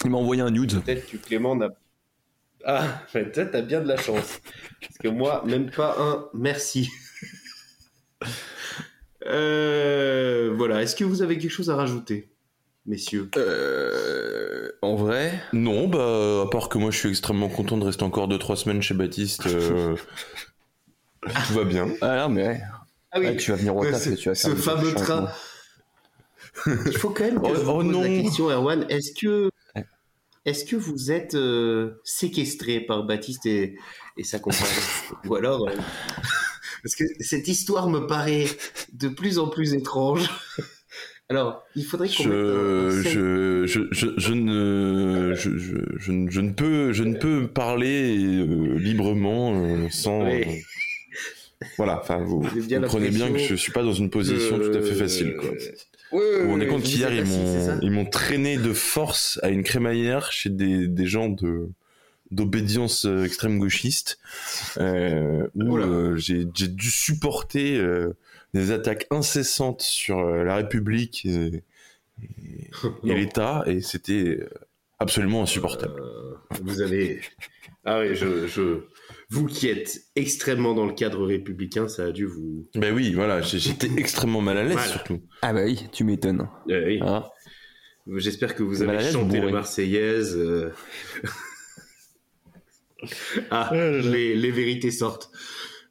Il 0.04 0.10
m'a 0.10 0.18
envoyé 0.18 0.42
un 0.42 0.50
nude. 0.50 0.80
Peut-être 0.84 1.10
que 1.10 1.16
Clément 1.16 1.56
n'a... 1.56 1.70
Ah, 2.68 3.00
peut-être 3.12 3.52
t'as 3.52 3.62
bien 3.62 3.80
de 3.80 3.86
la 3.88 3.96
chance. 3.96 4.40
Parce 4.80 4.98
que 4.98 5.06
moi, 5.08 5.42
même 5.46 5.70
pas 5.70 5.94
un 6.00 6.26
merci. 6.34 6.90
Euh, 9.24 10.52
voilà, 10.56 10.82
est-ce 10.82 10.94
que 10.96 11.04
vous 11.04 11.22
avez 11.22 11.38
quelque 11.38 11.50
chose 11.50 11.70
à 11.70 11.76
rajouter, 11.76 12.28
messieurs? 12.86 13.28
Euh, 13.36 14.70
en 14.82 14.94
vrai, 14.96 15.40
Non, 15.52 15.88
bah, 15.88 16.42
à 16.46 16.50
part 16.50 16.68
que 16.68 16.78
moi, 16.78 16.90
je 16.90 16.98
suis 16.98 17.08
extrêmement 17.08 17.48
content 17.48 17.76
de 17.78 17.84
rester 17.84 18.04
encore 18.04 18.28
2-3 18.28 18.56
semaines 18.56 18.82
chez 18.82 18.94
Baptiste. 18.94 19.46
euh, 19.46 19.96
tout 21.22 21.52
va 21.54 21.64
bien. 21.64 21.88
ah 22.02 22.16
non, 22.22 22.28
mais 22.28 22.46
ouais. 22.48 22.60
Ah 23.12 23.20
Ouais, 23.20 23.36
tu 23.36 23.50
vas 23.50 23.56
venir 23.56 23.74
au 23.74 23.84
taf 23.84 24.02
ce- 24.02 24.10
et 24.10 24.16
tu 24.16 24.28
vas 24.28 24.34
faire 24.34 24.50
ce 24.50 24.56
fameux 24.56 24.92
train. 24.94 25.28
Il 26.86 26.96
faut 26.98 27.10
quand 27.10 27.24
même 27.24 27.40
que 27.40 27.46
Oh- 27.46 27.54
je 27.54 27.60
vous 27.60 27.70
oh 27.70 27.74
pose 27.82 27.86
la 27.86 27.92
non. 27.92 28.22
question, 28.22 28.50
Erwan. 28.50 28.86
Est-ce 28.88 29.12
que. 29.18 29.50
Est-ce 30.46 30.64
que 30.64 30.76
vous 30.76 31.10
êtes 31.10 31.34
euh, 31.34 32.00
séquestré 32.04 32.80
par 32.80 33.04
Baptiste 33.04 33.44
et, 33.46 33.76
et 34.16 34.22
sa 34.24 34.38
compagne 34.38 34.68
Ou 35.26 35.34
alors, 35.34 35.68
euh, 35.68 35.72
parce 36.82 36.94
que 36.94 37.04
cette 37.20 37.48
histoire 37.48 37.90
me 37.90 38.06
paraît 38.06 38.46
de 38.92 39.08
plus 39.08 39.38
en 39.38 39.48
plus 39.48 39.74
étrange. 39.74 40.30
Alors, 41.28 41.64
il 41.74 41.84
faudrait 41.84 42.06
qu'on 42.06 42.22
Je, 42.22 43.02
je, 43.04 43.66
je, 43.66 43.80
je, 43.90 44.06
je 44.16 44.32
ne, 44.32 45.34
je, 45.34 45.58
je, 45.58 45.74
je, 45.98 46.12
ne- 46.12 46.30
je 46.30 46.40
ne 46.40 46.52
peux, 46.52 46.92
je 46.92 47.02
ne 47.02 47.16
peux 47.16 47.48
parler 47.48 48.16
euh, 48.16 48.78
librement 48.78 49.90
sans. 49.90 50.24
Oui. 50.24 50.62
voilà, 51.76 52.00
enfin, 52.00 52.18
vous, 52.18 52.42
comprenez 52.42 53.10
bien 53.10 53.32
que 53.32 53.38
je 53.38 53.56
suis 53.56 53.72
pas 53.72 53.82
dans 53.82 53.92
une 53.92 54.08
position 54.08 54.60
tout 54.60 54.70
à 54.72 54.80
fait 54.80 54.94
facile, 54.94 55.34
quoi. 55.40 55.50
Ouais, 56.12 56.20
ouais, 56.20 56.38
Vous 56.38 56.44
vous 56.44 56.50
rendez 56.52 56.66
compte 56.68 56.82
qu'hier, 56.82 57.12
ils 57.12 57.24
m'ont, 57.24 57.78
ils 57.82 57.90
m'ont 57.90 58.06
traîné 58.06 58.56
de 58.56 58.72
force 58.72 59.38
à 59.42 59.48
une 59.48 59.62
crémaillère 59.64 60.30
chez 60.32 60.50
des, 60.50 60.86
des 60.86 61.06
gens 61.06 61.28
de, 61.28 61.68
d'obédience 62.30 63.06
euh, 63.06 63.24
extrême 63.24 63.58
gauchiste, 63.58 64.18
euh, 64.78 65.46
où 65.54 65.76
euh, 65.78 66.16
j'ai, 66.16 66.46
j'ai 66.54 66.68
dû 66.68 66.90
supporter 66.90 67.76
euh, 67.78 68.16
des 68.54 68.70
attaques 68.70 69.06
incessantes 69.10 69.82
sur 69.82 70.18
euh, 70.20 70.44
la 70.44 70.56
République 70.56 71.24
et, 71.26 71.62
et- 72.22 72.22
et 72.22 72.70
Non. 73.04 73.14
l'État, 73.14 73.64
et 73.66 73.80
c'était 73.80 74.40
absolument 74.98 75.42
insupportable. 75.42 76.00
Euh, 76.00 76.34
vous 76.62 76.80
avez. 76.80 77.20
Ah 77.84 78.00
oui, 78.00 78.14
je, 78.14 78.46
je... 78.46 78.80
vous 79.28 79.46
qui 79.46 79.68
êtes 79.68 80.02
extrêmement 80.14 80.74
dans 80.74 80.86
le 80.86 80.92
cadre 80.92 81.24
républicain, 81.26 81.88
ça 81.88 82.04
a 82.06 82.12
dû 82.12 82.26
vous. 82.26 82.68
Ben 82.74 82.94
oui, 82.94 83.12
voilà, 83.12 83.40
j'étais 83.42 83.90
extrêmement 83.96 84.40
mal 84.40 84.56
à 84.58 84.62
l'aise 84.62 84.72
Voilà. 84.74 84.88
surtout. 84.88 85.20
Ah 85.42 85.52
bah 85.52 85.62
oui, 85.64 85.86
tu 85.92 86.04
m'étonnes. 86.04 86.48
Euh, 86.70 86.86
oui. 86.86 87.00
Hein 87.02 87.24
J'espère 88.16 88.54
que 88.54 88.62
vous 88.62 88.82
avez 88.82 89.00
chanté 89.10 89.38
bourré. 89.38 89.46
la 89.46 89.52
Marseillaise. 89.52 90.36
euh. 90.36 90.70
ah, 93.50 93.70
les, 93.74 94.36
les 94.36 94.50
vérités 94.50 94.90
sortent. 94.90 95.30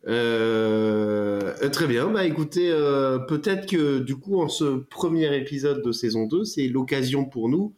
Euh, 0.08 1.54
euh, 1.64 1.70
très 1.70 1.88
bien, 1.88 2.08
bah 2.10 2.26
écoutez, 2.26 2.70
euh, 2.72 3.18
peut-être 3.20 3.68
que 3.68 4.00
du 4.00 4.16
coup, 4.16 4.40
en 4.42 4.48
ce 4.48 4.78
premier 4.78 5.36
épisode 5.36 5.84
de 5.84 5.92
saison 5.92 6.28
2, 6.28 6.46
c'est 6.46 6.68
l'occasion 6.68 7.26
pour 7.26 7.50
nous. 7.50 7.74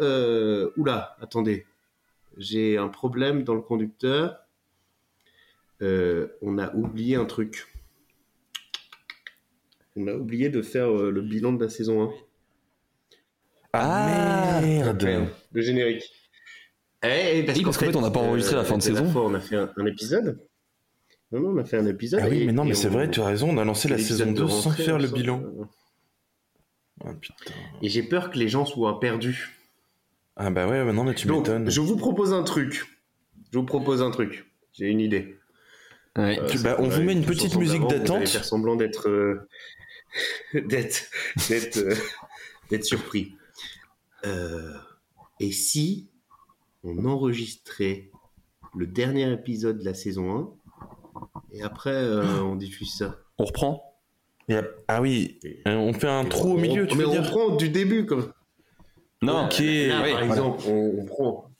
Euh, 0.00 0.70
oula, 0.76 1.16
attendez, 1.22 1.64
j'ai 2.36 2.76
un 2.76 2.88
problème 2.88 3.44
dans 3.44 3.54
le 3.54 3.62
conducteur. 3.62 4.36
Euh, 5.82 6.28
on 6.42 6.58
a 6.58 6.72
oublié 6.74 7.16
un 7.16 7.24
truc. 7.26 7.66
On 9.96 10.06
a 10.08 10.12
oublié 10.14 10.48
de 10.48 10.62
faire 10.62 10.88
euh, 10.90 11.10
le 11.10 11.22
bilan 11.22 11.52
de 11.52 11.62
la 11.64 11.70
saison 11.70 12.02
1. 12.04 12.10
Ah, 13.72 14.60
merde. 14.62 15.28
Le 15.52 15.60
générique. 15.60 16.04
Eh, 17.04 17.40
Oui, 17.40 17.42
parce 17.44 17.60
qu'en 17.62 17.72
fait, 17.72 17.96
on 17.96 18.00
n'a 18.00 18.10
pas 18.10 18.20
enregistré 18.20 18.56
la 18.56 18.64
fin 18.64 18.78
de 18.78 18.82
saison. 18.82 19.10
fois, 19.10 19.24
on 19.26 19.34
a 19.34 19.40
fait 19.40 19.56
un, 19.56 19.70
un 19.76 19.86
épisode. 19.86 20.40
Non, 21.32 21.40
non, 21.40 21.48
on 21.50 21.58
a 21.58 21.64
fait 21.64 21.76
un 21.76 21.86
épisode. 21.86 22.20
Ah 22.22 22.28
oui, 22.28 22.42
et- 22.42 22.46
mais 22.46 22.52
non, 22.52 22.64
mais 22.64 22.74
c'est 22.74 22.88
vrai, 22.88 23.10
tu 23.10 23.20
as 23.20 23.26
raison, 23.26 23.50
on 23.50 23.58
a 23.58 23.64
lancé 23.64 23.88
la 23.88 23.98
saison 23.98 24.32
de 24.32 24.36
2 24.38 24.48
sans 24.48 24.70
faire 24.70 24.98
le 24.98 25.08
bilan. 25.08 25.42
Ah 27.04 27.12
putain. 27.14 27.52
Et 27.82 27.88
j'ai 27.90 28.02
peur 28.02 28.30
que 28.30 28.38
les 28.38 28.48
gens 28.48 28.64
soient 28.64 28.98
perdus. 29.00 29.58
Ah 30.36 30.50
bah 30.50 30.66
ouais, 30.66 30.82
ouais, 30.82 30.92
non, 30.92 31.04
mais 31.04 31.14
tu 31.14 31.26
Donc, 31.26 31.46
m'étonnes. 31.48 31.70
je 31.70 31.80
vous 31.80 31.96
propose 31.96 32.32
un 32.32 32.42
truc. 32.42 32.86
Je 33.52 33.58
vous 33.58 33.64
propose 33.66 34.02
un 34.02 34.10
truc. 34.10 34.50
J'ai 34.72 34.86
une 34.86 35.00
idée. 35.00 35.36
Ouais. 36.16 36.38
Euh, 36.40 36.48
bah, 36.62 36.76
on 36.78 36.88
vous 36.88 37.02
met 37.02 37.12
une 37.12 37.24
petite 37.24 37.56
musique 37.56 37.86
d'attente. 37.88 38.26
faire 38.28 38.44
semblant 38.44 38.76
d'être 38.76 39.08
euh, 39.08 39.48
d'être 40.54 41.10
d'être 41.48 41.76
euh, 41.78 41.94
d'être 42.70 42.84
surpris. 42.84 43.34
Euh, 44.24 44.72
et 45.40 45.52
si 45.52 46.08
on 46.84 47.04
enregistrait 47.04 48.10
le 48.76 48.86
dernier 48.86 49.30
épisode 49.32 49.78
de 49.78 49.84
la 49.84 49.94
saison 49.94 50.56
1 51.14 51.28
et 51.52 51.62
après 51.62 51.90
euh, 51.94 52.40
on 52.42 52.56
diffuse 52.56 52.94
ça? 52.96 53.16
On 53.38 53.44
reprend? 53.44 53.98
A- 54.50 54.62
Ah 54.88 55.02
oui, 55.02 55.38
on 55.66 55.92
fait 55.92 56.08
un 56.08 56.24
trou 56.24 56.52
au 56.54 56.56
milieu, 56.58 56.84
On- 56.84 56.86
tu 56.86 56.96
mais 56.96 57.02
veux 57.04 57.08
on 57.10 57.20
dire? 57.20 57.30
prend 57.30 57.56
du 57.56 57.68
début 57.68 58.06
comme 58.06 58.32
Non, 59.22 59.46
Ok. 59.46 59.62
Par 59.90 60.22
exemple 60.22 60.62
on, 60.66 61.00
on 61.00 61.04
prend 61.04 61.50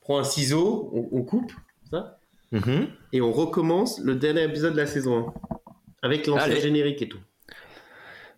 prend 0.00 0.18
un 0.18 0.24
ciseau 0.24 0.90
on, 0.94 1.08
on 1.18 1.22
coupe 1.22 1.52
ça? 1.90 2.18
Mhm. 2.52 2.86
et 3.12 3.20
on 3.20 3.32
recommence 3.32 3.98
le 4.00 4.14
dernier 4.14 4.44
épisode 4.44 4.72
de 4.74 4.78
la 4.78 4.86
saison 4.86 5.28
1 5.28 5.32
avec 6.02 6.26
l'ancien 6.26 6.54
générique 6.56 7.00
et 7.02 7.08
tout 7.08 7.18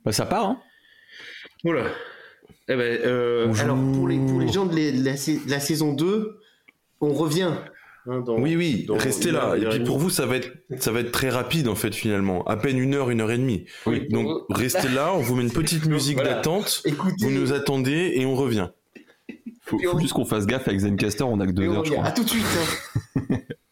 Bah, 0.04 0.12
ça 0.12 0.24
part, 0.26 0.44
hein 0.46 0.60
Voilà. 1.64 1.86
Eh 2.68 2.76
ben, 2.76 3.00
euh, 3.04 3.52
alors, 3.60 3.76
pour 3.76 4.08
les, 4.08 4.18
pour 4.18 4.40
les 4.40 4.48
gens 4.48 4.66
de, 4.66 4.74
les- 4.74 4.92
de 4.92 5.04
la, 5.04 5.16
sa- 5.16 5.32
de 5.32 5.50
la 5.50 5.60
saison 5.60 5.92
2, 5.92 6.38
on 7.00 7.12
revient. 7.12 7.50
hein, 8.06 8.20
dans- 8.20 8.38
Oui, 8.38 8.54
oui, 8.56 8.84
dans 8.86 8.96
restez 8.96 9.30
là. 9.32 9.48
heure, 9.54 9.54
Et 9.56 9.68
puis 9.78 9.84
pour 9.84 9.98
vous, 9.98 10.10
ça 10.10 10.24
va 10.26 10.36
être, 10.36 10.50
ça 10.78 10.92
va 10.92 11.00
être 11.00 11.10
très 11.12 11.28
rapide 11.30 11.68
en 11.68 11.74
fait 11.74 11.94
finalement. 11.94 12.42
À 12.44 12.56
peine 12.56 12.78
une 12.78 12.94
heure, 12.94 13.10
une 13.10 13.20
heure 13.20 13.30
et 13.32 13.38
demie. 13.38 13.64
Oui. 13.86 14.06
Donc 14.10 14.28
restez 14.50 14.88
là, 14.88 15.12
on 15.14 15.18
vous 15.20 15.34
met 15.34 15.42
une 15.42 15.52
petite 15.62 15.86
musique 15.86 16.16
Voilà. 16.16 16.34
d'attente. 16.34 16.82
Écoutez, 16.84 17.14
Vous 17.20 17.30
nous 17.30 17.52
attendez 17.52 18.12
et 18.14 18.24
on 18.26 18.34
revient. 18.34 18.68
Faut, 19.62 19.78
faut 19.78 19.96
on- 19.96 19.98
juste 19.98 20.12
qu'on 20.12 20.26
fasse 20.26 20.46
gaffe 20.46 20.68
avec 20.68 20.80
Zencaster, 20.80 21.24
on 21.24 21.40
a 21.40 21.46
que 21.46 21.52
deux 21.52 21.68
heures, 21.68 21.84
je 21.84 21.92
crois. 21.92 22.04
À 22.04 22.12
tout 22.12 22.24
de 22.24 22.28
suite. 22.28 22.44
hein. 23.16 23.36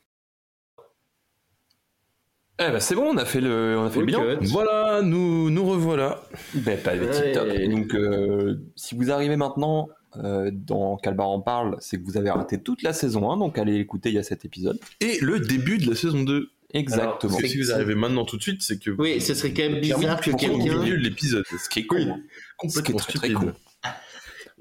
Eh 2.58 2.70
bah, 2.70 2.80
c'est 2.80 2.94
bon, 2.94 3.10
on 3.12 3.16
a 3.16 3.24
fait 3.24 3.40
le, 3.40 3.76
on 3.78 3.84
a 3.84 3.90
fait 3.90 3.98
le 3.98 4.02
Au 4.02 4.06
bilan. 4.06 4.20
cut. 4.38 4.46
Voilà, 4.46 5.00
nous 5.02 5.50
nous 5.50 5.64
revoilà. 5.64 6.22
Ben, 6.54 6.78
pas 6.80 6.92
top. 6.96 7.48
Donc, 7.70 7.94
euh, 7.94 8.56
si 8.76 8.94
vous 8.94 9.10
arrivez 9.10 9.36
maintenant 9.36 9.88
euh, 10.16 10.50
dans 10.52 10.96
Calbar 10.98 11.28
en 11.28 11.40
parle, 11.40 11.76
c'est 11.80 11.98
que 11.98 12.04
vous 12.04 12.16
avez 12.18 12.30
raté 12.30 12.60
toute 12.60 12.82
la 12.82 12.92
saison 12.92 13.30
1, 13.32 13.38
donc 13.38 13.58
allez 13.58 13.76
écouter, 13.76 14.10
il 14.10 14.14
y 14.14 14.18
a 14.18 14.22
cet 14.22 14.44
épisode. 14.44 14.78
Et 15.00 15.18
le 15.20 15.40
début 15.40 15.78
de 15.78 15.88
la 15.90 15.96
saison 15.96 16.22
2. 16.22 16.50
Exactement. 16.74 17.16
Parce 17.20 17.36
que 17.36 17.42
C'est- 17.42 17.48
si 17.54 17.60
vous 17.60 17.72
arrivez 17.72 17.94
maintenant 17.94 18.24
tout 18.24 18.36
de 18.36 18.42
suite, 18.42 18.62
c'est 18.62 18.78
que 18.78 18.90
Oui, 18.92 19.20
ce 19.20 19.34
serait 19.34 19.52
quand 19.52 19.62
même 19.68 19.80
bizarre 19.80 20.20
que 20.20 20.30
au 20.30 20.36
quelqu'un. 20.36 20.56
milieu 20.58 20.96
de 20.96 21.02
l'épisode. 21.02 21.44
Ce 21.46 21.68
qui 21.68 21.80
est 21.80 21.86
con. 21.86 21.96
Oui. 21.96 22.08
hein. 22.08 22.20
Ce 22.68 22.80
qui 22.80 22.92
est 22.92 22.94
Complètement 22.94 22.98
très, 22.98 23.12
très 23.18 23.28
stupide. 23.28 23.52
con. 23.52 23.52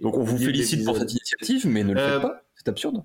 Donc, 0.02 0.18
on 0.18 0.24
vous 0.24 0.38
félicite 0.38 0.84
pour 0.86 0.98
cette 0.98 1.12
initiative, 1.12 1.68
mais 1.68 1.84
ne 1.84 1.94
le 1.94 2.00
Euh, 2.00 2.14
faites 2.14 2.22
pas. 2.24 2.42
C'est 2.56 2.68
absurde. 2.70 3.04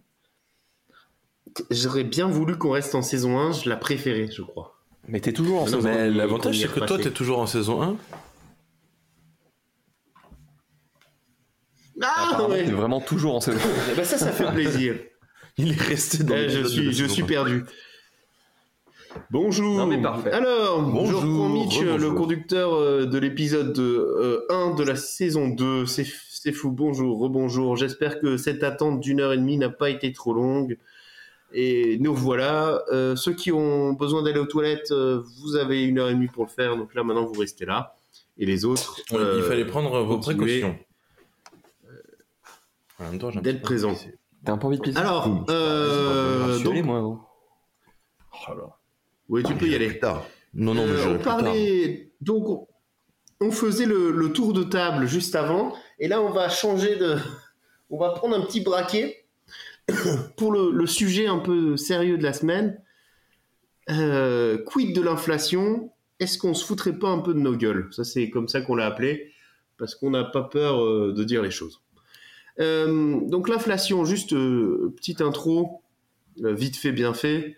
J'aurais 1.71 2.05
bien 2.05 2.27
voulu 2.29 2.57
qu'on 2.59 2.71
reste 2.71 2.95
en 2.95 3.03
saison 3.03 3.39
1, 3.39 3.53
je 3.53 3.69
la 3.69 3.77
préférais, 3.77 4.29
je 4.31 4.43
crois. 4.43 4.76
Mais 5.09 5.21
t'es 5.21 5.33
toujours 5.33 5.59
en 5.63 5.65
non, 5.65 5.67
saison 5.67 5.83
mais- 5.83 6.09
Mais 6.09 6.15
on- 6.15 6.17
l'avantage, 6.17 6.57
on 6.57 6.59
y 6.59 6.63
c'est 6.63 6.73
que 6.73 6.81
toi, 6.81 6.99
t'es 6.99 7.11
toujours 7.11 7.39
en 7.39 7.47
saison 7.47 7.83
1. 7.83 7.97
Ah 12.03 12.47
ouais. 12.49 12.65
T'es 12.65 12.71
vraiment 12.73 13.01
toujours 13.01 13.37
en 13.37 13.41
saison 13.41 13.59
Eh 13.93 13.95
ben, 13.97 14.05
ça, 14.05 14.19
ça 14.19 14.33
fait 14.33 14.51
plaisir. 14.53 14.97
Il 15.59 15.73
est 15.73 15.81
resté 15.81 16.23
dans 16.25 16.35
Eh, 16.37 16.49
je 16.51 16.65
suis, 16.65 16.93
je 16.93 17.05
suis 17.07 17.23
1. 17.23 17.27
perdu. 17.27 17.65
Bonjour. 19.31 19.79
Non, 19.79 19.87
mais 19.87 20.01
parfait. 20.03 20.31
Alors, 20.31 20.83
Bonjour, 20.83 21.23
reprends 21.23 21.49
Mitch, 21.49 21.79
rebonjour. 21.79 21.99
le 21.99 22.11
conducteur 22.13 22.75
euh, 22.75 23.07
de 23.07 23.17
l'épisode 23.19 23.79
euh, 23.79 24.45
1 24.51 24.75
de 24.75 24.83
la 24.83 24.95
saison 24.97 25.49
2. 25.49 25.87
C'est 25.87 26.07
c'est 26.31 26.53
fou. 26.53 26.71
Bonjour, 26.71 27.19
rebonjour. 27.19 27.77
J'espère 27.77 28.21
que 28.21 28.37
cette 28.37 28.63
attente 28.63 29.01
d'une 29.01 29.21
heure 29.21 29.33
et 29.33 29.39
demie 29.39 29.57
n'a 29.57 29.71
pas 29.71 29.89
été 29.89 30.13
trop 30.13 30.35
longue. 30.35 30.77
Et 31.59 31.97
nous 32.01 32.15
voilà. 32.15 32.83
Euh, 32.93 33.17
ceux 33.17 33.33
qui 33.33 33.51
ont 33.51 33.95
besoin 33.95 34.23
d'aller 34.23 34.39
aux 34.41 34.45
toilettes, 34.47 34.91
euh, 34.91 35.23
vous 35.41 35.57
avez 35.57 35.85
une 35.85 35.99
heure 35.99 36.11
et 36.11 36.15
demie 36.15 36.27
pour 36.29 36.45
le 36.45 36.51
faire. 36.51 36.77
Donc 36.77 36.95
là, 36.95 37.03
maintenant, 37.03 37.25
vous 37.25 37.41
restez 37.41 37.65
là. 37.65 37.95
Et 38.37 38.45
les 38.45 38.67
autres, 38.67 38.97
Ouais, 39.11 39.17
euh, 39.19 39.37
il 39.39 39.43
fallait 39.45 39.65
prendre 39.65 40.03
vos 40.03 40.19
précautions. 40.19 40.77
En 42.99 43.05
même 43.05 43.19
temps, 43.19 43.31
d'être 43.31 43.63
présent. 43.63 43.95
T'as 44.45 44.53
un 44.53 44.59
peu 44.59 44.67
envie 44.67 44.77
de 44.79 44.83
pisser? 44.83 44.99
Alors, 44.99 45.29
Mmh. 45.29 45.45
euh, 45.51 46.53
Je 46.53 46.59
suis 46.59 46.69
allé, 46.69 46.81
donc- 46.83 46.87
moi. 46.87 47.01
oh. 47.03 47.21
oui, 49.29 49.43
tu 49.43 49.55
peux 49.55 49.67
y 49.67 49.75
aller. 49.75 49.99
Non, 50.55 50.75
non, 50.75 50.85
mais 50.87 50.93
Euh, 50.93 51.03
je 51.05 51.09
on 51.09 51.19
parlait 51.19 52.13
donc 52.21 52.49
on- 52.49 52.67
on 53.41 53.51
faisait 53.51 53.85
le, 53.87 54.11
le 54.11 54.33
tour 54.33 54.53
de 54.55 54.63
table 54.63 55.07
juste 55.07 55.35
avant 55.35 55.75
et 55.99 56.09
là 56.09 56.23
on 56.23 56.31
va 56.31 56.49
changer 56.49 56.97
de 56.97 57.17
on 57.91 57.99
va 57.99 58.11
prendre 58.11 58.37
un 58.37 58.41
petit 58.41 58.61
braquet 58.63 59.26
pour 60.37 60.53
le, 60.53 60.87
sujet 60.87 61.27
un 61.27 61.39
peu 61.39 61.77
sérieux 61.77 62.19
de 62.19 62.23
la 62.23 62.33
semaine 62.33 62.81
Euh, 63.89 64.59
quid 64.59 64.95
de 64.97 65.01
l'inflation? 65.01 65.93
Est-ce 66.19 66.39
qu'on 66.39 66.55
se 66.55 66.65
foutrait 66.65 66.99
pas 66.99 67.09
un 67.09 67.21
peu 67.21 67.35
de 67.35 67.39
nos 67.39 67.57
gueules? 67.57 67.89
Ça 67.93 68.03
c'est 68.03 68.31
comme 68.31 68.49
ça 68.49 68.61
qu'on 68.61 68.75
l'a 68.75 68.87
appelé 68.87 69.33
parce 69.79 69.95
qu'on 69.95 70.11
n'a 70.11 70.25
pas 70.25 70.43
peur 70.43 70.83
euh, 70.83 71.13
de 71.13 71.23
dire 71.23 71.43
les 71.43 71.53
choses. 71.53 71.83
Euh, 72.59 73.21
donc 73.29 73.49
l'inflation 73.49 74.05
juste 74.05 74.31
petite 74.31 75.21
intro 75.21 75.83
vite 76.39 76.77
fait 76.77 76.93
bien 76.93 77.15
fait. 77.15 77.57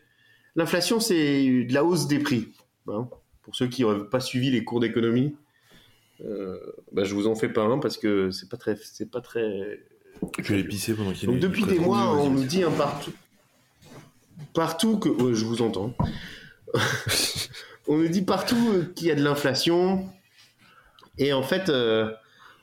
L'inflation 0.55 1.01
c'est 1.01 1.64
de 1.64 1.73
la 1.73 1.85
hausse 1.85 2.09
des 2.09 2.19
prix 2.19 2.53
Hein, 2.88 3.09
pour 3.43 3.55
ceux 3.55 3.67
qui 3.69 3.83
n'auraient 3.83 4.09
pas 4.09 4.21
suivi 4.21 4.51
les 4.51 4.64
cours 4.64 4.81
d'économie, 4.81 5.37
bah, 6.93 7.05
je 7.05 7.14
vous 7.14 7.27
en 7.27 7.35
fais 7.35 7.49
pas 7.49 7.62
un 7.62 7.79
parce 7.79 7.97
que 7.99 8.31
c'est 8.31 8.49
pas 8.49 8.57
très, 8.57 8.77
c'est 8.77 9.11
pas 9.11 9.21
très. 9.21 9.81
Je 10.42 10.55
vais 10.55 10.64
pisser 10.64 10.94
pendant 10.94 11.12
qu'il 11.12 11.27
Donc 11.29 11.37
est 11.37 11.40
depuis 11.40 11.64
des 11.64 11.79
mois, 11.79 12.14
Vas-y, 12.14 12.27
on 12.27 12.31
nous 12.31 12.44
dit 12.44 12.62
un 12.62 12.71
partout, 12.71 13.12
partout 14.55 14.99
que, 14.99 15.09
ouais, 15.09 15.35
je 15.35 15.44
vous 15.44 15.62
entends. 15.62 15.94
on 17.88 17.97
nous 17.99 18.09
dit 18.09 18.23
partout 18.23 18.85
qu'il 18.94 19.09
y 19.09 19.11
a 19.11 19.14
de 19.14 19.23
l'inflation, 19.23 20.09
et 21.18 21.33
en 21.33 21.42
fait, 21.42 21.68
euh, 21.68 22.11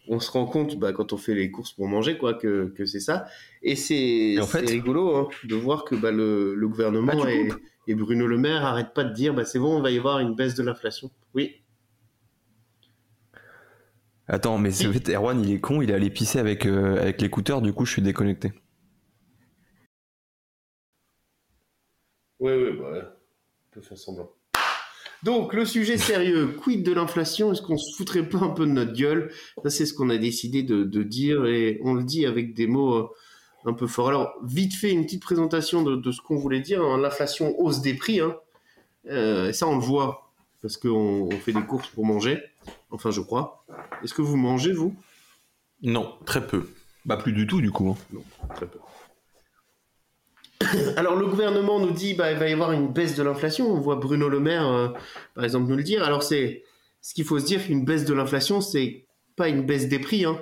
on 0.08 0.19
se 0.19 0.31
rend 0.31 0.45
compte 0.45 0.77
bah, 0.77 0.93
quand 0.93 1.13
on 1.13 1.17
fait 1.17 1.34
les 1.34 1.51
courses 1.51 1.71
pour 1.73 1.88
manger, 1.88 2.17
quoi, 2.17 2.34
que, 2.34 2.73
que 2.77 2.86
c'est 2.86 2.99
ça. 2.99 3.25
Et 3.62 3.75
c'est, 3.75 4.38
en 4.39 4.45
fait- 4.45 4.65
c'est 4.65 4.73
rigolo 4.73 5.15
hein, 5.15 5.27
de 5.43 5.55
voir 5.55 5.84
que 5.86 5.95
bah, 5.95 6.12
le, 6.12 6.55
le 6.55 6.67
gouvernement 6.67 7.12
Ah, 7.13 7.25
tu 7.25 7.51
et, 7.88 7.93
Bruno 7.95 8.25
Le 8.25 8.38
Maire 8.38 8.65
arrêtent 8.65 8.93
pas 8.93 9.03
de 9.03 9.13
dire, 9.13 9.34
bah, 9.34 9.45
c'est 9.45 9.60
bon, 9.60 9.77
on 9.77 9.81
va 9.81 9.91
y 9.91 9.97
avoir 9.97 10.19
une 10.19 10.36
baisse 10.36 10.55
de 10.55 10.63
l'inflation. 10.63 11.12
Oui. 11.34 11.55
Attends, 14.27 14.57
mais 14.57 14.71
c'est 14.71 14.88
en 14.88 14.93
fait, 14.93 15.09
Erwan, 15.09 15.39
il 15.43 15.51
est 15.51 15.59
con, 15.59 15.81
il 15.81 15.91
est 15.91 15.93
allé 15.93 16.09
pisser 16.09 16.39
avec, 16.39 16.65
euh, 16.65 16.99
avec 17.01 17.21
l'écouteur, 17.21 17.61
du 17.61 17.73
coup, 17.73 17.85
je 17.85 17.91
suis 17.91 18.01
déconnecté. 18.01 18.53
Oui, 22.39 22.51
oui, 22.53 22.77
bah, 22.77 22.91
ouais. 22.91 23.01
on 23.01 23.73
peut 23.75 23.81
faire 23.81 23.97
semblant. 23.97 24.31
Donc, 25.23 25.53
le 25.53 25.65
sujet 25.65 25.97
sérieux, 25.97 26.47
quid 26.61 26.83
de 26.83 26.91
l'inflation? 26.91 27.51
Est-ce 27.51 27.61
qu'on 27.61 27.77
se 27.77 27.95
foutrait 27.95 28.27
pas 28.27 28.39
un 28.39 28.49
peu 28.49 28.65
de 28.65 28.71
notre 28.71 28.93
gueule? 28.93 29.31
Ça, 29.63 29.69
c'est 29.69 29.85
ce 29.85 29.93
qu'on 29.93 30.09
a 30.09 30.17
décidé 30.17 30.63
de, 30.63 30.83
de 30.83 31.03
dire 31.03 31.45
et 31.45 31.79
on 31.83 31.93
le 31.93 32.03
dit 32.03 32.25
avec 32.25 32.53
des 32.53 32.67
mots 32.67 32.95
euh, 32.95 33.07
un 33.65 33.73
peu 33.73 33.88
forts. 33.88 34.09
Alors, 34.09 34.33
vite 34.43 34.73
fait, 34.75 34.91
une 34.91 35.05
petite 35.05 35.21
présentation 35.23 35.83
de, 35.83 35.95
de 35.95 36.11
ce 36.11 36.21
qu'on 36.21 36.35
voulait 36.38 36.59
dire. 36.61 36.83
hein. 36.83 36.97
L'inflation 36.99 37.57
hausse 37.59 37.81
des 37.81 37.93
prix. 37.95 38.19
Hein. 38.19 38.35
Euh, 39.09 39.49
et 39.49 39.53
ça, 39.53 39.67
on 39.67 39.75
le 39.75 39.83
voit 39.83 40.33
parce 40.61 40.77
qu'on 40.77 41.29
on 41.31 41.39
fait 41.39 41.53
des 41.53 41.63
courses 41.63 41.88
pour 41.89 42.05
manger. 42.05 42.39
Enfin, 42.91 43.12
je 43.12 43.21
crois. 43.21 43.65
Est-ce 44.04 44.13
que 44.13 44.21
vous 44.21 44.38
mangez, 44.38 44.71
vous? 44.73 44.95
Non, 45.82 46.17
très 46.25 46.45
peu. 46.45 46.69
Bah, 47.06 47.17
plus 47.17 47.34
du 47.34 47.45
tout, 47.47 47.62
du 47.62 47.71
coup. 47.71 47.95
hein. 48.13 48.17
Très 48.56 48.65
peu. 48.67 48.80
Alors 50.97 51.15
le 51.17 51.28
gouvernement 51.28 51.80
nous 51.80 51.91
dit 51.91 52.13
bah 52.13 52.32
il 52.32 52.38
va 52.38 52.47
y 52.49 52.54
avoir 52.54 52.71
une 52.71 52.91
baisse 52.91 53.15
de 53.15 53.23
l'inflation. 53.23 53.69
On 53.71 53.80
voit 53.80 53.97
Bruno 53.97 54.30
Le 54.30 54.39
Maire 54.39 54.65
euh, 54.67 54.88
par 55.36 55.43
exemple 55.43 55.67
nous 55.67 55.75
le 55.75 55.84
dire. 55.84 56.04
Alors 56.04 56.23
c'est 56.23 56.63
ce 57.01 57.13
qu'il 57.13 57.25
faut 57.25 57.38
se 57.39 57.45
dire 57.45 57.63
qu'une 57.63 57.84
baisse 57.84 58.06
de 58.06 58.13
l'inflation 58.13 58.62
c'est 58.62 59.06
pas 59.36 59.49
une 59.49 59.65
baisse 59.65 59.89
des 59.89 59.99
prix, 59.99 60.23
hein. 60.23 60.39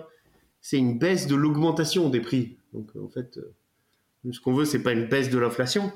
c'est 0.62 0.78
une 0.78 1.00
baisse 1.00 1.26
de 1.26 1.36
l'augmentation 1.36 2.10
des 2.10 2.20
prix. 2.22 2.58
Donc 2.74 2.92
en 2.96 3.10
fait 3.10 3.38
euh, 3.38 4.32
ce 4.32 4.40
qu'on 4.40 4.54
veut 4.54 4.66
c'est 4.66 4.84
pas 4.84 4.92
une 4.92 5.08
baisse 5.08 5.32
de 5.32 5.40
l'inflation, 5.40 5.92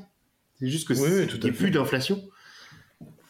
c'est 0.60 0.68
juste 0.68 0.88
que 0.88 0.94
Oui, 0.94 1.10
oui, 1.22 1.28
tout 1.28 1.36
à 1.36 1.40
qu'il 1.40 1.46
y 1.46 1.50
ait 1.50 1.52
fait. 1.54 1.64
plus 1.66 1.72
d'inflation. 1.72 2.28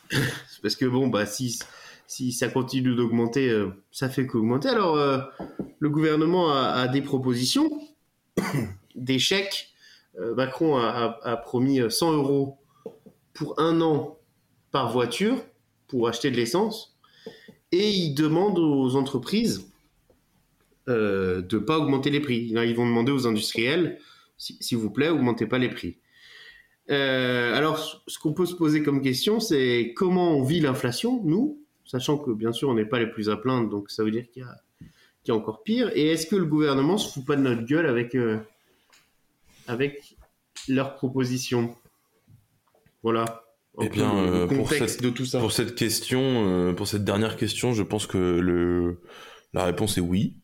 Parce 0.62 0.78
que 0.78 0.86
bon 0.86 1.08
bah 1.08 1.26
si 1.26 1.60
si 2.08 2.32
ça 2.32 2.48
continue 2.48 2.96
d'augmenter, 2.96 3.50
euh, 3.50 3.70
ça 3.91 4.10
fait 4.10 4.26
qu'augmenter. 4.26 4.70
Alors 4.70 4.96
euh, 4.96 5.20
le 5.80 5.89
gouvernement 5.89 6.52
a, 6.52 6.88
des 6.88 7.02
propositions, 7.02 7.70
des 8.96 9.20
chèques. 9.20 9.70
Euh, 10.20 10.34
Macron 10.34 10.78
a, 10.78 11.38
promis 11.43 11.80
100 11.88 12.13
euros 12.13 12.58
pour 13.34 13.60
un 13.60 13.82
an 13.82 14.17
par 14.72 14.91
voiture 14.91 15.36
pour 15.88 16.08
acheter 16.08 16.32
de 16.32 16.38
l'essence. 16.38 16.98
et 17.72 17.89
ils 17.91 18.15
demandent 18.15 18.58
aux 18.60 18.96
entreprises 18.96 19.70
de 20.88 21.58
pas 21.58 21.78
augmenter 21.80 22.10
les 22.10 22.22
prix. 22.22 22.48
Ils 22.50 22.76
vont 22.76 22.86
demander 22.88 23.12
aux 23.12 23.28
industriels, 23.28 24.00
si- 24.38 24.58
s'il 24.62 24.78
vous 24.78 24.89
plaît, 24.89 25.10
augmentez 25.10 25.46
pas 25.46 25.58
les 25.58 25.67
prix. 25.70 25.98
Alors, 26.89 28.02
ce 28.08 28.17
qu'on 28.20 28.32
peut 28.34 28.46
se 28.46 28.56
poser 28.56 28.82
comme 28.84 29.02
question, 29.02 29.41
c'est 29.41 29.93
comment 29.98 30.38
on 30.38 30.43
vit 30.43 30.62
l'inflation, 30.62 31.22
nous, 31.26 31.62
sachant 31.88 32.17
que 32.19 32.30
bien 32.32 32.52
sûr, 32.52 32.69
on 32.69 32.76
n'est 32.76 32.86
pas 32.86 33.00
les 33.00 33.08
plus 33.08 33.30
à 33.30 33.38
plaindre, 33.38 33.69
donc 33.69 33.89
ça 33.89 34.04
veut 34.04 34.12
dire 34.12 34.30
qu'il 34.32 34.43
y 34.43 34.45
a, 34.45 34.56
qu'il 35.23 35.30
y 35.30 35.32
a 35.32 35.36
encore 35.36 35.63
pire. 35.63 35.89
Et 35.95 36.08
est-ce 36.12 36.28
que 36.28 36.36
le 36.36 36.45
gouvernement 36.45 36.97
se 37.00 37.12
fout 37.12 37.26
pas 37.26 37.36
de 37.36 37.41
notre 37.41 37.63
gueule 37.63 37.88
avec, 37.88 38.13
euh, 38.13 38.38
avec 39.67 40.15
leurs 40.67 40.95
propositions? 40.95 41.76
Voilà. 43.04 43.43
Eh 43.80 43.89
bien, 43.89 44.15
euh, 44.17 44.47
pour 44.47 44.63
contexte 44.69 44.95
cette- 44.95 45.04
de 45.04 45.10
tout 45.12 45.26
ça. 45.26 45.39
Pour 45.39 45.52
cette 45.52 45.76
question, 45.76 46.47
euh, 46.47 46.73
pour 46.73 46.88
cette 46.88 47.04
dernière 47.04 47.38
question, 47.38 47.73
je 47.73 47.84
pense 47.84 48.08
que 48.08 48.17
le, 48.17 49.00
la 49.54 49.65
réponse 49.65 49.97
est 49.97 50.02
oui. 50.02 50.36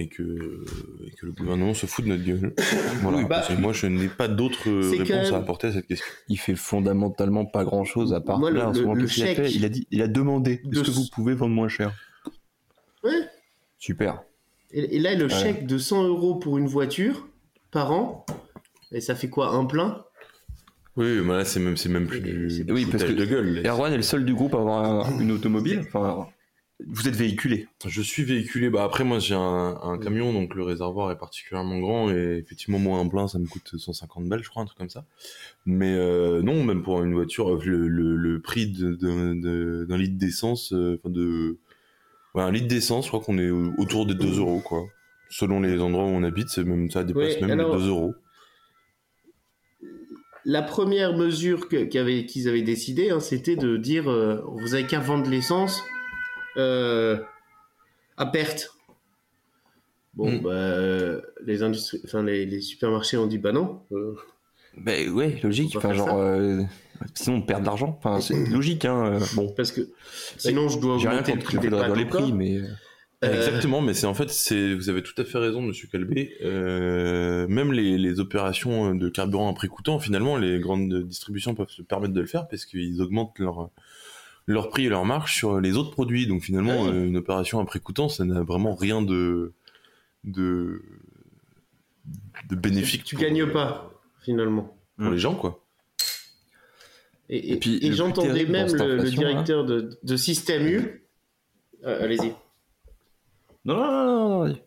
Et 0.00 0.08
que, 0.08 0.64
et 1.04 1.10
que 1.10 1.26
le 1.26 1.32
gouvernement 1.32 1.74
se 1.74 1.86
fout 1.86 2.04
de 2.04 2.10
notre 2.10 2.22
gueule. 2.24 2.54
Voilà. 3.02 3.24
bah, 3.24 3.42
moi, 3.58 3.72
je 3.72 3.86
n'ai 3.88 4.06
pas 4.08 4.28
d'autres 4.28 4.70
réponses 4.70 5.08
même- 5.08 5.34
à 5.34 5.38
apporter 5.38 5.66
à 5.66 5.72
cette 5.72 5.86
question. 5.88 6.06
Il 6.28 6.38
fait 6.38 6.54
fondamentalement 6.54 7.44
pas 7.46 7.64
grand 7.64 7.84
chose 7.84 8.14
à 8.14 8.20
part 8.20 8.38
Moi, 8.38 8.50
le- 8.52 8.58
là, 8.58 8.68
en 8.68 8.74
ce 8.74 8.78
le- 8.78 8.84
moment, 8.86 8.94
le 8.94 9.02
qu'est-ce 9.06 9.14
qu'il 9.14 9.22
a 9.24 9.26
chèque 9.26 9.36
fait? 9.38 9.50
Il 9.52 9.64
a 9.64 9.68
dit, 9.68 9.86
il 9.90 10.00
a 10.02 10.06
demandé 10.08 10.60
de 10.64 10.78
est-ce 10.80 10.86
que 10.88 10.90
vous 10.92 11.06
pouvez 11.12 11.34
vendre 11.34 11.54
moins 11.54 11.68
cher? 11.68 11.92
Ouais. 13.02 13.10
Super. 13.78 14.22
Et, 14.70 14.96
et 14.96 14.98
là, 15.00 15.14
le 15.14 15.24
Ouais. 15.24 15.30
chèque 15.30 15.66
de 15.66 15.78
100 15.78 16.04
euros 16.06 16.36
pour 16.36 16.58
une 16.58 16.66
voiture 16.68 17.26
par 17.72 17.90
an, 17.92 18.24
et 18.92 19.00
ça 19.00 19.14
fait 19.16 19.28
quoi 19.28 19.50
Un 19.54 19.64
plein? 19.64 20.04
Oui, 20.96 21.20
mais 21.24 21.32
là, 21.38 21.44
c'est 21.44 21.60
même, 21.60 21.76
c'est 21.76 21.88
même 21.88 22.06
plus 22.06 22.20
du, 22.20 22.48
oui, 22.70 22.86
parce 22.90 23.04
que 23.04 23.12
de 23.12 23.24
gueule. 23.24 23.62
Erwan 23.66 23.92
est 23.92 23.96
le 23.96 24.02
seul 24.02 24.24
du 24.24 24.34
groupe 24.34 24.54
à 24.54 24.58
avoir 24.58 25.06
un- 25.06 25.20
une 25.20 25.30
automobile. 25.32 25.82
Enfin, 25.86 26.26
vous 26.86 27.08
êtes 27.08 27.16
véhiculé. 27.16 27.66
Je 27.86 28.00
suis 28.02 28.22
véhiculé. 28.22 28.70
Bah 28.70 28.84
après, 28.84 29.02
moi, 29.04 29.18
j'ai 29.18 29.34
un, 29.34 29.78
un 29.82 29.98
camion, 29.98 30.32
donc 30.32 30.54
le 30.54 30.62
réservoir 30.62 31.10
est 31.10 31.18
particulièrement 31.18 31.78
grand 31.80 32.10
et 32.10 32.38
effectivement, 32.38 32.78
moi, 32.78 32.98
un 33.00 33.08
plein, 33.08 33.26
ça 33.26 33.38
me 33.40 33.46
coûte 33.46 33.74
150 33.76 34.28
balles, 34.28 34.42
je 34.44 34.48
crois, 34.48 34.62
un 34.62 34.66
truc 34.66 34.78
comme 34.78 34.88
ça. 34.88 35.04
Mais 35.66 35.92
euh, 35.94 36.40
non, 36.42 36.62
même 36.62 36.82
pour 36.82 37.02
une 37.02 37.14
voiture, 37.14 37.56
le, 37.64 37.88
le, 37.88 38.14
le 38.16 38.40
prix 38.40 38.68
de- 38.68 38.94
de- 38.94 39.34
de- 39.40 39.86
d'un 39.88 39.96
litre 39.98 40.16
d'essence, 40.18 40.72
euh, 40.72 40.98
enfin 41.00 41.12
de, 41.12 41.58
ouais, 42.34 42.42
un 42.42 42.52
litre 42.52 42.68
d'essence, 42.68 43.06
je 43.06 43.10
crois 43.10 43.20
qu'on 43.20 43.38
est 43.38 43.50
au- 43.50 43.72
autour 43.78 44.06
des 44.06 44.14
2 44.14 44.38
euros, 44.38 44.60
quoi. 44.60 44.84
Selon 45.30 45.60
les 45.60 45.80
endroits 45.80 46.04
où 46.04 46.08
on 46.08 46.22
habite, 46.22 46.48
c'est 46.48 46.62
même 46.64 46.90
ça 46.90 47.02
dépasse 47.04 47.40
même 47.40 47.50
alors- 47.58 47.74
les 47.76 47.82
2 47.82 47.88
euros. 47.88 48.14
La 50.44 50.62
première 50.62 51.16
mesure 51.16 51.68
qu'ils 51.68 51.98
avaient 52.48 52.62
décidé, 52.62 53.10
hein, 53.10 53.20
c'était 53.20 53.56
de 53.56 53.76
dire 53.76 54.08
euh, 54.08 54.40
vous 54.46 54.74
avez 54.74 54.86
qu'à 54.86 55.00
vendre 55.00 55.28
l'essence 55.28 55.82
à 56.56 58.26
perte. 58.26 58.70
Bon, 60.14 60.32
Mm. 60.32 60.38
bah, 60.42 60.50
euh, 60.50 61.20
les, 61.44 61.62
industries, 61.62 62.00
enfin, 62.04 62.22
les, 62.24 62.44
les 62.44 62.60
supermarchés 62.60 63.16
ont 63.16 63.26
dit 63.26 63.38
bah 63.38 63.52
non. 63.52 63.82
euh, 63.92 64.14
Ben 64.76 65.08
ouais, 65.10 65.38
logique. 65.42 65.76
Enfin, 65.76 65.92
genre, 65.94 66.18
euh, 66.18 66.62
sinon 67.14 67.36
on 67.36 67.42
perd 67.42 67.60
de 67.60 67.66
l'argent. 67.66 67.96
Enfin, 68.02 68.20
c'est 68.20 68.34
logique, 68.50 68.84
hein. 68.84 69.14
euh, 69.14 69.20
Bon, 69.36 69.52
parce 69.56 69.70
que 69.70 69.82
sinon, 70.36 70.68
je 70.68 70.80
dois 70.80 70.98
j'ai 70.98 71.08
rien 71.08 71.18
augmenter 71.20 71.34
le 71.34 71.44
prix 71.44 71.96
les 71.98 72.04
prix, 72.06 72.32
mais 72.32 72.58
Euh, 73.24 73.34
Exactement, 73.36 73.80
mais 73.80 73.94
c'est 73.94 74.06
en 74.06 74.14
fait, 74.14 74.30
c'est, 74.30 74.74
vous 74.74 74.88
avez 74.90 75.02
tout 75.02 75.20
à 75.20 75.24
fait 75.24 75.38
raison, 75.38 75.60
Monsieur 75.60 75.88
Calvé. 75.88 76.36
Euh, 76.44 77.48
même 77.48 77.72
les, 77.72 77.98
les 77.98 78.20
opérations 78.20 78.94
de 78.94 79.08
carburant 79.08 79.50
à 79.50 79.54
prix 79.54 79.66
coûtant, 79.68 79.98
finalement, 79.98 80.36
les 80.36 80.60
grandes 80.60 81.02
distributions 81.04 81.54
peuvent 81.56 81.68
se 81.70 81.82
permettre 81.82 82.14
de 82.14 82.20
le 82.20 82.26
faire 82.28 82.46
parce 82.48 82.64
qu'ils 82.64 83.02
augmentent 83.02 83.36
leur 83.40 83.70
leur 84.52 84.68
prix 84.70 84.86
et 84.86 84.88
leur 84.88 85.04
marge 85.04 85.34
sur 85.34 85.60
les 85.60 85.76
autres 85.76 85.90
produits. 85.90 86.26
Donc 86.26 86.42
finalement, 86.42 86.84
Ah 86.86 86.88
euh, 86.90 87.06
une 87.06 87.16
opération 87.16 87.60
à 87.60 87.64
prix 87.64 87.80
coûtant, 87.80 88.08
ça 88.08 88.24
n'a 88.24 88.42
vraiment 88.42 88.74
rien 88.74 89.02
de 89.02 89.52
de 90.24 90.82
de 92.48 92.56
bénéfique. 92.56 93.04
tu 93.04 93.14
pour- 93.16 93.24
gagnes 93.24 93.46
pas 93.52 93.90
finalement. 94.22 94.76
pour 94.98 95.10
les 95.10 95.18
gens, 95.18 95.34
quoi. 95.34 95.64
Et, 97.30 97.36
et, 97.36 97.52
Et 97.52 97.56
puis, 97.58 97.72
et 97.76 97.80
le 97.80 97.88
plus 97.88 97.94
j'entendais 97.94 98.46
même 98.46 98.72
le, 98.74 99.10
directeur 99.10 99.64
de, 99.66 99.98
de 100.02 100.16
Système 100.16 100.66
U. 100.66 101.04
Euh, 101.84 102.02
Allez-y. 102.02 102.32
non, 103.66 103.76
non, 103.76 103.86
non, 103.86 104.28
non, 104.28 104.46
non. 104.48 104.58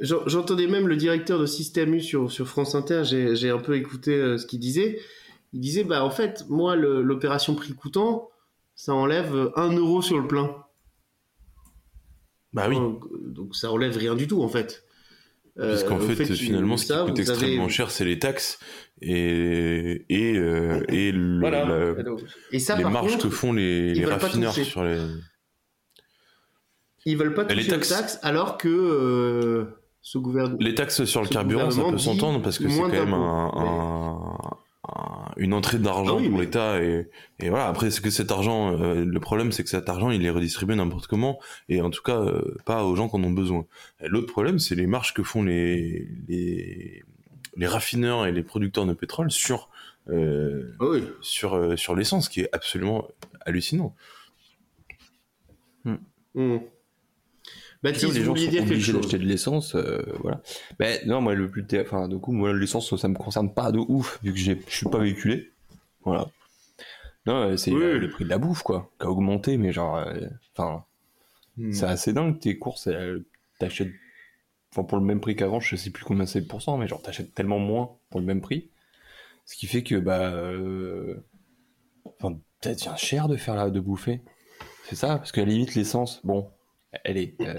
J'en- 0.00 0.26
J'entendais 0.28 0.66
même 0.66 0.86
le 0.88 0.96
directeur 0.96 1.38
de 1.38 1.46
Système 1.46 1.94
U 1.94 2.00
sur, 2.00 2.30
sur 2.30 2.46
France 2.48 2.74
Inter, 2.74 3.02
j'ai 3.04 3.34
j'ai 3.36 3.50
un 3.50 3.58
peu 3.58 3.76
écouté 3.76 4.12
euh, 4.14 4.36
ce 4.36 4.46
qu'il 4.46 4.58
disait. 4.60 5.00
Il 5.52 5.60
disait, 5.60 5.84
bah 5.84 6.04
en 6.04 6.10
fait, 6.10 6.44
moi, 6.48 6.76
l'opération 6.76 7.54
prix 7.54 7.74
coûtant, 7.74 8.30
ça 8.74 8.94
enlève 8.94 9.52
1 9.56 9.72
euro 9.76 10.00
sur 10.02 10.18
le 10.18 10.26
plein. 10.26 10.56
Bah 12.52 12.66
oui. 12.68 12.76
Donc, 12.76 13.04
donc 13.32 13.54
ça 13.56 13.70
enlève 13.70 13.96
rien 13.96 14.14
du 14.14 14.26
tout, 14.26 14.42
en 14.42 14.48
fait. 14.48 14.84
Euh, 15.58 15.70
Parce 15.72 15.84
qu'en 15.84 15.96
au 15.96 16.00
fait, 16.00 16.24
finalement, 16.34 16.78
ce 16.78 16.84
qui 16.84 16.88
ça, 16.88 17.04
coûte 17.06 17.18
extrêmement 17.18 17.64
avez- 17.64 17.72
cher, 17.72 17.90
c'est 17.90 18.06
les 18.06 18.18
taxes 18.18 18.58
et 19.02 20.06
et 20.08 20.34
euh, 20.38 20.82
et 20.88 21.12
le- 21.12 21.40
Voilà. 21.40 21.66
la- 21.66 21.94
Et 22.52 22.58
ça, 22.58 22.74
les 22.76 22.84
marges 22.84 23.12
contre, 23.12 23.24
que 23.28 23.34
font 23.34 23.52
les, 23.52 23.92
les 23.92 24.04
raffineurs 24.06 24.54
sur 24.54 24.82
les. 24.82 24.98
ils 27.04 27.16
veulent 27.18 27.34
pas 27.34 27.42
les 27.44 27.56
toucher 27.56 27.68
aux 27.68 27.74
taxes- 27.74 27.88
taxes, 27.90 28.18
alors 28.22 28.56
que 28.56 28.68
euh, 28.68 29.64
ce 30.00 30.16
gouvernement... 30.16 30.56
Les 30.58 30.74
taxes 30.74 31.04
sur 31.04 31.20
le 31.20 31.28
carburant, 31.28 31.70
ça 31.70 31.82
peut 31.84 31.98
s'entendre 31.98 32.40
parce 32.40 32.58
que 32.58 32.70
c'est 32.70 32.80
quand 32.80 32.88
même 32.88 33.12
un- 33.12 34.31
une 35.36 35.52
entrée 35.54 35.78
d'argent 35.78 36.16
Ah 36.18 36.20
oui, 36.20 36.28
pour 36.28 36.38
mais- 36.38 36.44
l'État 36.44 36.82
et, 36.82 37.08
et 37.40 37.48
voilà. 37.50 37.66
Après, 37.68 37.90
c'est 37.90 38.02
que 38.02 38.10
cet 38.10 38.30
argent, 38.30 38.78
euh, 38.80 39.04
le 39.04 39.20
problème, 39.20 39.52
c'est 39.52 39.62
que 39.62 39.68
cet 39.70 39.88
argent, 39.88 40.10
il 40.10 40.24
est 40.24 40.30
redistribué 40.30 40.74
n'importe 40.76 41.06
comment 41.06 41.38
et 41.68 41.80
en 41.80 41.90
tout 41.90 42.02
cas 42.02 42.18
euh, 42.20 42.56
pas 42.64 42.84
aux 42.84 42.94
gens 42.96 43.08
qui 43.08 43.16
en 43.16 43.24
ont 43.24 43.30
besoin. 43.30 43.66
L'autre 44.00 44.30
problème, 44.32 44.58
c'est 44.58 44.74
les 44.74 44.86
marges 44.86 45.14
que 45.14 45.22
font 45.22 45.42
les, 45.42 46.08
les 46.28 47.02
les 47.56 47.66
raffineurs 47.66 48.24
et 48.26 48.32
les 48.32 48.42
producteurs 48.42 48.86
de 48.86 48.94
pétrole 48.94 49.30
sur 49.30 49.68
euh, 50.08 50.72
Ah 50.80 50.84
oui. 50.90 51.04
sur 51.20 51.54
euh, 51.54 51.76
sur 51.76 51.94
l'essence, 51.94 52.28
qui 52.28 52.40
est 52.40 52.48
absolument 52.52 53.06
hallucinant. 53.44 53.94
Hmm. 56.34 56.58
Baptiste, 57.82 58.14
les 58.14 58.20
gens 58.22 58.36
sont 58.36 58.42
obligés 58.58 58.92
d'acheter 58.92 59.18
de 59.18 59.24
l'essence, 59.24 59.74
euh, 59.74 60.02
voilà. 60.20 60.40
Ben 60.78 61.00
non, 61.06 61.20
moi 61.20 61.34
le 61.34 61.50
plus, 61.50 61.66
enfin, 61.80 62.06
du 62.08 62.18
coup, 62.18 62.30
moi 62.32 62.52
l'essence, 62.52 62.94
ça 62.96 63.08
me 63.08 63.14
concerne 63.16 63.52
pas 63.52 63.72
de 63.72 63.78
ouf 63.78 64.20
vu 64.22 64.32
que 64.32 64.38
je 64.38 64.54
suis 64.68 64.86
pas 64.88 64.98
véhiculé, 64.98 65.50
voilà. 66.04 66.28
Non, 67.26 67.34
euh, 67.50 67.56
c'est 67.56 67.72
Oui. 67.72 67.98
le 67.98 68.08
prix 68.10 68.24
de 68.24 68.28
la 68.30 68.38
bouffe 68.38 68.62
quoi, 68.62 68.90
qui 69.00 69.06
a 69.06 69.10
augmenté, 69.10 69.56
mais 69.56 69.72
genre, 69.72 69.96
euh, 69.96 70.26
enfin, 70.56 70.84
Hmm. 71.58 71.70
c'est 71.72 71.84
assez 71.84 72.12
dingue 72.14 72.38
tes 72.40 72.58
courses, 72.58 72.88
t'achètes, 73.58 73.92
enfin 74.72 74.84
pour 74.84 74.96
le 74.98 75.04
même 75.04 75.20
prix 75.20 75.36
qu'avant, 75.36 75.60
je 75.60 75.76
sais 75.76 75.90
plus 75.90 76.02
combien 76.04 76.24
c'est 76.24 76.40
de 76.40 76.46
pourcents, 76.46 76.78
mais 76.78 76.88
genre 76.88 77.02
t'achètes 77.02 77.34
tellement 77.34 77.58
moins 77.58 77.90
pour 78.08 78.20
le 78.20 78.26
même 78.26 78.40
prix, 78.40 78.70
ce 79.44 79.56
qui 79.56 79.66
fait 79.66 79.82
que 79.82 79.96
bah, 79.96 80.32
enfin, 82.06 82.38
ça 82.62 82.74
devient 82.74 82.94
cher 82.96 83.28
de 83.28 83.36
faire 83.36 83.54
la, 83.54 83.68
de 83.70 83.80
bouffer, 83.80 84.20
c'est 84.88 84.96
ça, 84.96 85.16
parce 85.18 85.30
qu'à 85.32 85.42
la 85.44 85.48
limite 85.52 85.74
l'essence, 85.74 86.20
bon, 86.24 86.48
elle 87.04 87.16
est. 87.18 87.34
euh, 87.40 87.54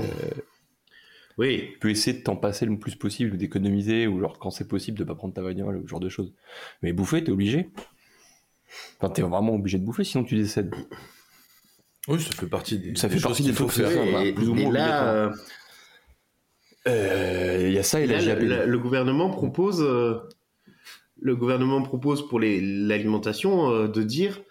Oui. 1.38 1.70
tu 1.74 1.80
peux 1.80 1.90
essayer 1.90 2.18
de 2.18 2.24
t'en 2.24 2.36
passer 2.36 2.66
le 2.66 2.78
plus 2.78 2.96
possible, 2.96 3.34
ou 3.34 3.38
d'économiser, 3.38 4.08
ou 4.08 4.20
genre 4.20 4.38
quand 4.40 4.52
c'est 4.52 4.68
possible 4.68 4.98
de 4.98 5.04
pas 5.04 5.16
prendre 5.16 5.34
ta 5.34 5.42
bagnole, 5.42 5.78
ou 5.78 5.84
ce 5.84 5.88
genre 5.90 6.00
de 6.00 6.10
choses. 6.10 6.34
Mais 6.82 6.94
bouffer, 6.94 7.24
t'es 7.24 7.32
obligé. 7.32 7.70
Enfin, 9.00 9.10
t'es 9.12 9.22
vraiment 9.22 9.54
obligé 9.56 9.78
de 9.78 9.84
bouffer, 9.86 10.04
sinon 10.04 10.24
tu 10.24 10.36
décèdes. 10.36 10.74
Oui, 12.08 12.20
ça 12.20 12.32
fait 12.32 12.48
partie 12.48 12.80
des, 12.80 12.96
Ça 12.96 13.08
fait 13.08 13.16
choses 13.16 13.24
partie 13.24 13.44
qu'il 13.44 13.52
des 13.52 13.58
faut 13.58 13.68
faire. 13.70 14.22
et, 14.22 14.34
plus 14.34 14.50
ou 14.50 14.56
et 14.58 14.64
moins 14.64 14.74
là, 14.74 15.32
euh, 16.88 17.66
Il 17.68 17.74
y 17.74 17.78
a 17.80 17.84
ça 17.84 18.02
et 18.02 18.08
la 18.08 18.20
là, 18.22 18.66
le, 18.66 18.78
gouvernement 18.80 19.30
propose, 19.30 19.82
euh, 19.82 20.16
le 21.22 21.36
gouvernement 21.36 21.82
propose 21.82 22.28
pour 22.28 22.40
l'alimentation 22.40 23.70
euh, 23.72 23.88
de 23.88 24.04
dire, 24.04 24.42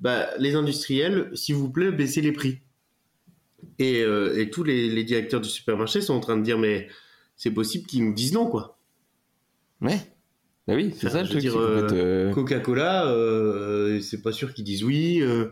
bah, 0.00 0.26
les 0.38 0.54
industriels, 0.54 1.30
s'il 1.34 1.54
vous 1.54 1.70
plaît, 1.70 1.90
baissez 1.90 2.20
les 2.20 2.32
prix. 2.32 2.60
Et, 3.78 4.02
euh, 4.02 4.38
et 4.38 4.50
tous 4.50 4.64
les, 4.64 4.88
les 4.88 5.04
directeurs 5.04 5.40
du 5.40 5.48
supermarché 5.48 6.00
sont 6.00 6.14
en 6.14 6.20
train 6.20 6.36
de 6.36 6.42
dire, 6.42 6.58
mais 6.58 6.88
c'est 7.36 7.50
possible 7.50 7.86
qu'ils 7.86 8.04
nous 8.04 8.14
disent 8.14 8.32
non, 8.32 8.46
quoi. 8.46 8.78
Ouais. 9.80 9.98
Bah 10.66 10.74
oui, 10.74 10.94
c'est 10.96 11.08
ça 11.08 11.20
le 11.20 11.24
je 11.26 11.30
truc. 11.30 11.44
veux 11.44 11.50
dire, 11.50 11.88
fait, 11.88 11.96
euh, 11.96 12.32
Coca-Cola, 12.32 13.06
euh, 13.06 14.00
c'est 14.00 14.20
pas 14.20 14.32
sûr 14.32 14.52
qu'ils 14.52 14.64
disent 14.64 14.84
oui. 14.84 15.20
Euh, 15.22 15.46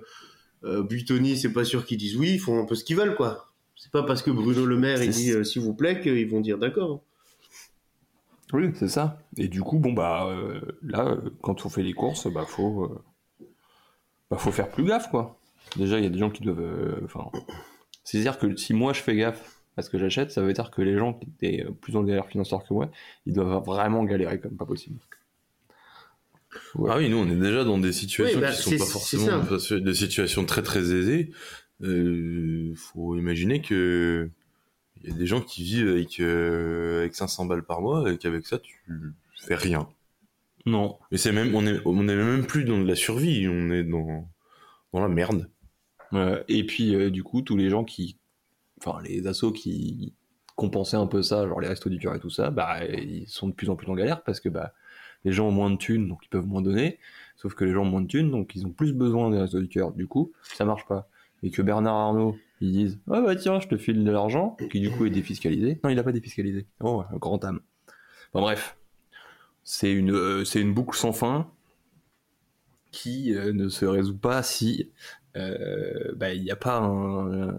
euh, 0.64 0.82
Buitoni, 0.82 1.36
c'est 1.36 1.52
pas 1.52 1.64
sûr 1.64 1.86
qu'ils 1.86 1.98
disent 1.98 2.16
oui. 2.16 2.32
Ils 2.34 2.38
font 2.38 2.60
un 2.60 2.66
peu 2.66 2.74
ce 2.74 2.84
qu'ils 2.84 2.96
veulent, 2.96 3.14
quoi. 3.16 3.52
C'est 3.76 3.90
pas 3.92 4.02
parce 4.02 4.22
que 4.22 4.30
Bruno 4.30 4.66
Le 4.66 4.76
Maire 4.76 5.02
il 5.02 5.10
dit 5.10 5.30
euh, 5.32 5.44
s'il 5.44 5.62
vous 5.62 5.74
plaît 5.74 6.00
qu'ils 6.00 6.28
vont 6.28 6.40
dire 6.40 6.58
d'accord. 6.58 7.02
Oui, 8.52 8.70
c'est 8.74 8.88
ça. 8.88 9.18
Et 9.36 9.48
du 9.48 9.60
coup, 9.60 9.78
bon, 9.78 9.92
bah, 9.92 10.26
euh, 10.28 10.60
là, 10.82 11.06
euh, 11.08 11.30
quand 11.42 11.66
on 11.66 11.68
fait 11.68 11.82
les 11.82 11.92
courses, 11.92 12.30
bah, 12.32 12.44
faut, 12.46 12.84
euh, 12.84 13.46
bah, 14.30 14.36
faut 14.38 14.52
faire 14.52 14.70
plus 14.70 14.84
gaffe, 14.84 15.10
quoi. 15.10 15.38
Déjà, 15.76 15.98
il 15.98 16.04
y 16.04 16.06
a 16.06 16.10
des 16.10 16.18
gens 16.18 16.30
qui 16.30 16.42
doivent, 16.42 16.60
euh, 16.60 17.00
enfin, 17.04 17.30
c'est-à-dire 18.06 18.38
que 18.38 18.56
si 18.56 18.72
moi 18.72 18.92
je 18.92 19.00
fais 19.02 19.16
gaffe 19.16 19.60
à 19.76 19.82
ce 19.82 19.90
que 19.90 19.98
j'achète, 19.98 20.30
ça 20.30 20.40
veut 20.40 20.52
dire 20.52 20.70
que 20.70 20.80
les 20.80 20.96
gens 20.96 21.12
qui 21.12 21.26
étaient 21.28 21.64
euh, 21.66 21.70
plus 21.72 21.96
en 21.96 22.02
galère 22.04 22.28
financière 22.28 22.60
que 22.66 22.72
moi, 22.72 22.90
ils 23.26 23.34
doivent 23.34 23.62
vraiment 23.64 24.04
galérer 24.04 24.40
comme 24.40 24.56
pas 24.56 24.64
possible. 24.64 24.98
Ouais. 26.76 26.90
Ah 26.90 26.96
oui, 26.98 27.10
nous 27.10 27.18
on 27.18 27.28
est 27.28 27.36
déjà 27.36 27.64
dans 27.64 27.76
des 27.78 27.92
situations 27.92 28.38
Oui, 28.38 28.40
bah, 28.40 28.52
qui 28.52 28.62
sont 28.62 28.78
pas 28.78 28.90
forcément 28.90 29.42
des 29.70 29.94
situations 29.94 30.44
très 30.46 30.62
très 30.62 30.94
aisées. 30.94 31.30
euh, 31.82 32.72
faut 32.76 33.16
imaginer 33.16 33.60
que 33.60 34.30
il 35.02 35.10
y 35.10 35.12
a 35.12 35.16
des 35.16 35.26
gens 35.26 35.42
qui 35.42 35.62
vivent 35.62 35.88
avec, 35.90 36.20
euh, 36.20 37.00
avec 37.00 37.14
500 37.14 37.44
balles 37.44 37.62
par 37.64 37.82
mois 37.82 38.10
et 38.10 38.16
qu'avec 38.16 38.46
ça, 38.46 38.58
tu 38.58 38.80
fais 39.36 39.54
rien. 39.54 39.88
Non. 40.64 40.96
Mais 41.12 41.18
c'est 41.18 41.32
même, 41.32 41.54
on 41.54 41.66
est, 41.66 41.78
on 41.84 42.08
est 42.08 42.16
même 42.16 42.46
plus 42.46 42.64
dans 42.64 42.78
de 42.80 42.88
la 42.88 42.96
survie, 42.96 43.46
on 43.46 43.70
est 43.70 43.84
dans, 43.84 44.26
dans 44.94 45.00
la 45.00 45.08
merde. 45.08 45.50
Euh, 46.12 46.42
et 46.48 46.64
puis, 46.64 46.94
euh, 46.94 47.10
du 47.10 47.22
coup, 47.22 47.42
tous 47.42 47.56
les 47.56 47.70
gens 47.70 47.84
qui. 47.84 48.18
Enfin, 48.78 49.00
les 49.02 49.26
assos 49.26 49.52
qui 49.52 50.14
compensaient 50.54 50.96
un 50.96 51.06
peu 51.06 51.22
ça, 51.22 51.46
genre 51.46 51.60
les 51.60 51.68
restos 51.68 51.90
du 51.90 51.98
cœur 51.98 52.14
et 52.14 52.20
tout 52.20 52.30
ça, 52.30 52.50
bah, 52.50 52.84
ils 52.84 53.28
sont 53.28 53.48
de 53.48 53.52
plus 53.52 53.70
en 53.70 53.76
plus 53.76 53.88
en 53.90 53.94
galère 53.94 54.22
parce 54.22 54.40
que 54.40 54.48
bah, 54.48 54.72
les 55.24 55.32
gens 55.32 55.48
ont 55.48 55.52
moins 55.52 55.70
de 55.70 55.76
thunes, 55.76 56.08
donc 56.08 56.20
ils 56.24 56.28
peuvent 56.28 56.46
moins 56.46 56.62
donner. 56.62 56.98
Sauf 57.36 57.54
que 57.54 57.64
les 57.64 57.72
gens 57.72 57.82
ont 57.82 57.90
moins 57.90 58.00
de 58.00 58.06
thunes, 58.06 58.30
donc 58.30 58.54
ils 58.54 58.66
ont 58.66 58.70
plus 58.70 58.92
besoin 58.92 59.30
des 59.30 59.38
restos 59.38 59.60
du 59.60 59.68
cœur. 59.68 59.92
Du 59.92 60.06
coup, 60.06 60.32
ça 60.42 60.64
marche 60.64 60.86
pas. 60.86 61.08
Et 61.42 61.50
que 61.50 61.62
Bernard 61.62 61.94
Arnault, 61.94 62.36
ils 62.60 62.72
disent 62.72 62.98
Ah 63.10 63.20
bah 63.20 63.36
tiens, 63.36 63.60
je 63.60 63.68
te 63.68 63.76
file 63.76 64.02
de 64.04 64.10
l'argent, 64.10 64.56
qui 64.70 64.80
du 64.80 64.90
coup 64.90 65.04
est 65.06 65.10
défiscalisé. 65.10 65.78
Non, 65.84 65.90
il 65.90 65.98
a 65.98 66.02
pas 66.02 66.12
défiscalisé. 66.12 66.66
Oh, 66.80 67.04
grand 67.14 67.44
âme. 67.44 67.60
Enfin 68.32 68.42
bref, 68.42 68.76
c'est 69.64 69.92
une, 69.92 70.12
euh, 70.12 70.44
c'est 70.44 70.60
une 70.60 70.72
boucle 70.72 70.96
sans 70.96 71.12
fin 71.12 71.50
qui 72.90 73.32
ne 73.32 73.68
se 73.68 73.84
résout 73.84 74.16
pas 74.16 74.42
si 74.42 74.90
euh, 75.36 76.12
bah, 76.16 76.32
il 76.34 76.42
n'y 76.42 76.50
a 76.50 76.56
pas 76.56 76.78
un- 76.80 77.56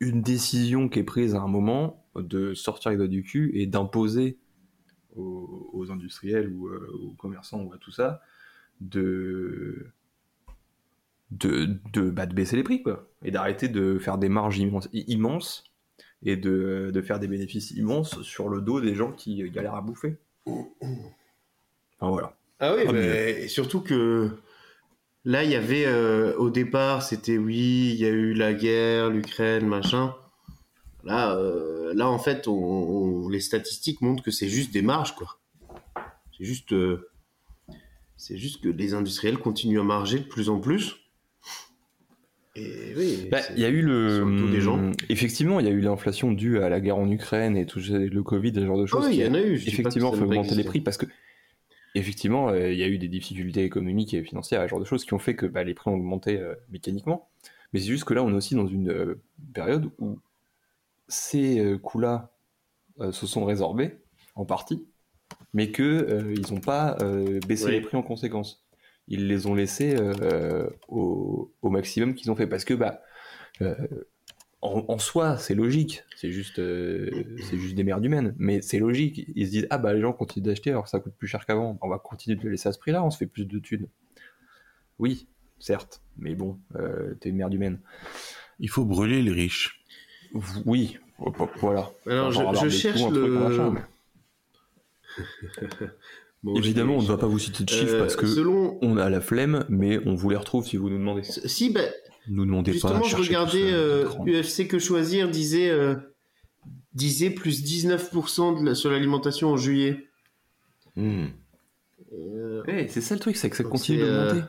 une 0.00 0.22
décision 0.22 0.88
qui 0.88 0.98
est 1.00 1.04
prise 1.04 1.34
à 1.34 1.40
un 1.40 1.48
moment 1.48 2.04
de 2.16 2.54
sortir 2.54 2.90
les 2.90 2.96
doigts 2.96 3.08
du 3.08 3.22
cul 3.22 3.50
et 3.54 3.66
d'imposer 3.66 4.38
aux, 5.16 5.70
aux 5.72 5.90
industriels 5.92 6.50
ou 6.52 6.68
euh, 6.68 6.90
aux 7.02 7.14
commerçants 7.14 7.62
ou 7.62 7.72
à 7.72 7.78
tout 7.78 7.92
ça 7.92 8.20
de 8.80 9.86
de, 11.30 11.78
de, 11.92 12.10
bah, 12.10 12.26
de 12.26 12.34
baisser 12.34 12.56
les 12.56 12.62
prix 12.64 12.82
quoi 12.82 13.08
et 13.24 13.30
d'arrêter 13.30 13.68
de 13.68 13.98
faire 13.98 14.18
des 14.18 14.28
marges 14.28 14.58
immenses, 14.58 14.88
immenses 14.92 15.64
et 16.24 16.36
de, 16.36 16.90
de 16.92 17.02
faire 17.02 17.20
des 17.20 17.28
bénéfices 17.28 17.70
immenses 17.72 18.22
sur 18.22 18.48
le 18.48 18.60
dos 18.60 18.80
des 18.80 18.94
gens 18.94 19.12
qui 19.12 19.48
galèrent 19.50 19.74
à 19.76 19.80
bouffer. 19.82 20.16
Enfin 20.46 22.10
voilà. 22.10 22.36
Ah 22.58 22.74
oui, 22.74 22.82
Ah, 22.86 22.92
mais 22.92 23.48
surtout 23.48 23.80
que 23.80 24.30
là, 25.24 25.44
il 25.44 25.50
y 25.50 25.54
avait 25.54 25.84
euh, 25.86 26.34
au 26.36 26.50
départ, 26.50 27.02
c'était 27.02 27.38
oui, 27.38 27.90
il 27.94 28.00
y 28.00 28.04
a 28.06 28.10
eu 28.10 28.32
la 28.34 28.52
guerre, 28.54 29.10
l'Ukraine, 29.10 29.66
machin. 29.66 30.14
Là, 31.04 31.34
euh, 31.36 31.92
là 31.94 32.08
en 32.08 32.18
fait, 32.18 32.46
on, 32.48 32.52
on- 32.54 33.28
les 33.28 33.40
statistiques 33.40 34.00
montrent 34.02 34.22
que 34.22 34.30
c'est 34.30 34.48
juste 34.48 34.72
des 34.72 34.82
marges, 34.82 35.14
quoi. 35.14 35.38
C'est 36.36 36.44
juste, 36.44 36.72
euh, 36.72 37.08
c'est 38.16 38.36
juste 38.38 38.62
que 38.62 38.68
les 38.68 38.94
industriels 38.94 39.38
continuent 39.38 39.80
à 39.80 39.84
marger 39.84 40.18
de 40.18 40.24
plus 40.24 40.48
en 40.48 40.58
plus. 40.60 40.96
Et 42.56 42.94
oui, 42.96 43.28
Bah, 43.30 43.38
il 43.54 43.60
y 43.60 43.64
a 43.64 43.68
eu 43.68 43.80
le. 43.80 44.50
des 44.50 44.60
gens. 44.60 44.90
Effectivement, 45.08 45.60
il 45.60 45.66
y 45.66 45.68
a 45.68 45.72
eu 45.72 45.80
l'inflation 45.80 46.32
due 46.32 46.58
à 46.58 46.68
la 46.68 46.80
guerre 46.80 46.96
en 46.98 47.08
Ukraine 47.10 47.56
et 47.56 47.64
tout 47.64 47.78
le 47.88 48.22
Covid, 48.22 48.52
ce 48.54 48.66
genre 48.66 48.76
de 48.78 48.82
Ah 48.84 48.86
choses. 48.86 49.06
oui, 49.06 49.12
il 49.12 49.18
qui 49.18 49.24
y 49.24 49.28
en 49.28 49.34
a 49.34 49.40
eu. 49.40 49.56
je 49.56 49.68
effectivement 49.68 50.12
fait 50.12 50.22
augmenter 50.22 50.54
les 50.56 50.64
prix 50.64 50.80
parce 50.80 50.96
que 50.96 51.06
effectivement 51.94 52.48
euh, 52.50 52.72
il 52.72 52.78
y 52.78 52.82
a 52.82 52.88
eu 52.88 52.98
des 52.98 53.08
difficultés 53.08 53.64
économiques 53.64 54.14
et 54.14 54.22
financières, 54.22 54.62
ce 54.62 54.68
genre 54.68 54.80
de 54.80 54.84
choses 54.84 55.04
qui 55.04 55.14
ont 55.14 55.18
fait 55.18 55.36
que 55.36 55.46
bah, 55.46 55.64
les 55.64 55.74
prix 55.74 55.90
ont 55.90 55.94
augmenté 55.94 56.38
euh, 56.38 56.54
mécaniquement. 56.70 57.28
Mais 57.72 57.80
c'est 57.80 57.86
juste 57.86 58.04
que 58.04 58.14
là 58.14 58.22
on 58.22 58.30
est 58.30 58.34
aussi 58.36 58.54
dans 58.54 58.66
une 58.66 58.90
euh, 58.90 59.20
période 59.54 59.90
où 59.98 60.18
ces 61.08 61.76
coûts-là 61.82 62.30
se 63.10 63.26
sont 63.26 63.44
résorbés 63.44 63.96
en 64.36 64.44
partie, 64.44 64.86
mais 65.52 65.70
que 65.72 65.82
euh, 65.82 66.34
ils 66.36 66.52
n'ont 66.54 66.60
pas 66.60 66.96
euh, 67.02 67.40
baissé 67.48 67.66
Oui. 67.66 67.72
les 67.72 67.80
prix 67.80 67.96
en 67.96 68.02
conséquence. 68.02 68.64
Ils 69.08 69.26
les 69.26 69.46
ont 69.46 69.54
laissés 69.54 69.96
euh, 69.98 70.68
au, 70.88 71.52
au 71.62 71.70
maximum 71.70 72.14
qu'ils 72.14 72.30
ont 72.30 72.36
fait 72.36 72.46
parce 72.46 72.64
que 72.64 72.74
bah 72.74 73.02
en, 74.62 74.84
en 74.88 74.98
soi, 74.98 75.36
c'est 75.38 75.54
logique. 75.54 76.04
C'est 76.16 76.30
juste, 76.30 76.58
euh, 76.58 77.24
c'est 77.48 77.58
juste 77.58 77.74
des 77.74 77.84
merdes 77.84 78.04
humaines. 78.04 78.34
Mais 78.38 78.60
c'est 78.60 78.78
logique. 78.78 79.24
Ils 79.34 79.46
se 79.46 79.50
disent, 79.50 79.66
ah 79.70 79.78
bah 79.78 79.94
les 79.94 80.00
gens 80.00 80.12
continuent 80.12 80.44
d'acheter 80.44 80.70
alors 80.70 80.84
que 80.84 80.90
ça 80.90 81.00
coûte 81.00 81.14
plus 81.16 81.28
cher 81.28 81.46
qu'avant. 81.46 81.78
On 81.80 81.88
va 81.88 81.98
continuer 81.98 82.36
de 82.36 82.44
le 82.44 82.50
laisser 82.50 82.68
à 82.68 82.72
ce 82.72 82.78
prix-là, 82.78 83.02
on 83.04 83.10
se 83.10 83.18
fait 83.18 83.26
plus 83.26 83.46
de 83.46 83.58
thunes. 83.58 83.88
Oui, 84.98 85.28
certes. 85.58 86.02
Mais 86.18 86.34
bon, 86.34 86.58
euh, 86.76 87.14
t'es 87.20 87.30
une 87.30 87.36
merde 87.36 87.54
humaine. 87.54 87.80
Il 88.58 88.68
faut 88.68 88.84
brûler 88.84 89.22
les 89.22 89.32
riches. 89.32 89.82
Oui, 90.66 90.98
voilà. 91.60 91.90
Alors, 92.06 92.30
je, 92.54 92.68
cherche 92.68 93.00
coups, 93.02 93.10
un 93.10 93.14
truc, 93.14 93.28
le. 93.28 93.36
un 93.36 93.48
machin, 93.48 93.70
mais- 93.70 93.82
Bon, 96.42 96.54
Évidemment, 96.56 96.94
je- 96.94 96.98
on 97.00 97.02
ne 97.02 97.08
va 97.08 97.18
pas 97.18 97.26
vous 97.26 97.38
citer 97.38 97.64
de 97.64 97.68
chiffres 97.68 97.94
Euh, 97.94 98.00
parce 98.00 98.16
que 98.16 98.26
selon. 98.26 98.78
on 98.80 98.96
a 98.96 99.10
la 99.10 99.20
flemme, 99.20 99.66
mais 99.68 100.00
on 100.06 100.14
vous 100.14 100.30
les 100.30 100.36
retrouve 100.36 100.66
si 100.66 100.76
vous 100.78 100.88
nous 100.88 100.98
demandez. 100.98 101.22
Si, 101.22 101.70
ben, 101.70 101.90
Nous 102.28 102.44
demandez 102.44 102.72
Justement, 102.72 103.00
pas. 103.00 103.02
je 103.02 103.08
cherchez 103.10 103.28
regardais 103.28 103.70
ça, 103.70 103.76
euh. 103.76 104.08
UFC 104.26 104.66
Que 104.68 104.78
Choisir 104.78 105.28
disait, 105.30 105.68
euh, 105.70 105.96
disait 106.94 107.30
plus 107.30 107.62
19% 107.62 108.52
de 108.60 108.64
la- 108.66 108.74
sur 108.74 108.90
l'alimentation 108.90 109.48
en 109.50 109.56
juillet. 109.56 110.06
Hmm. 110.96 111.26
Euh, 112.12 112.62
Ouais, 112.66 112.86
c'est 112.88 113.00
ça 113.00 113.14
le 113.14 113.20
truc, 113.20 113.36
c'est 113.36 113.48
que 113.50 113.56
ça 113.56 113.62
Donc 113.62 113.72
continue 113.72 114.02
euh, 114.02 114.26
d'augmenter. 114.28 114.46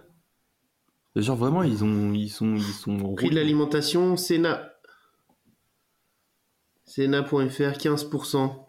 Genre 1.18 1.36
vraiment, 1.38 1.64
ils 1.64 1.84
ont, 1.84 2.14
ils 2.14 2.30
sont, 2.30 2.56
ils 2.56 2.62
sont. 2.64 3.16
prix 3.16 3.30
de 3.30 3.36
l'alimentation, 3.36 4.16
Sénat. 4.16 4.74
Sénat.fr, 6.86 7.78
15%. 7.78 8.68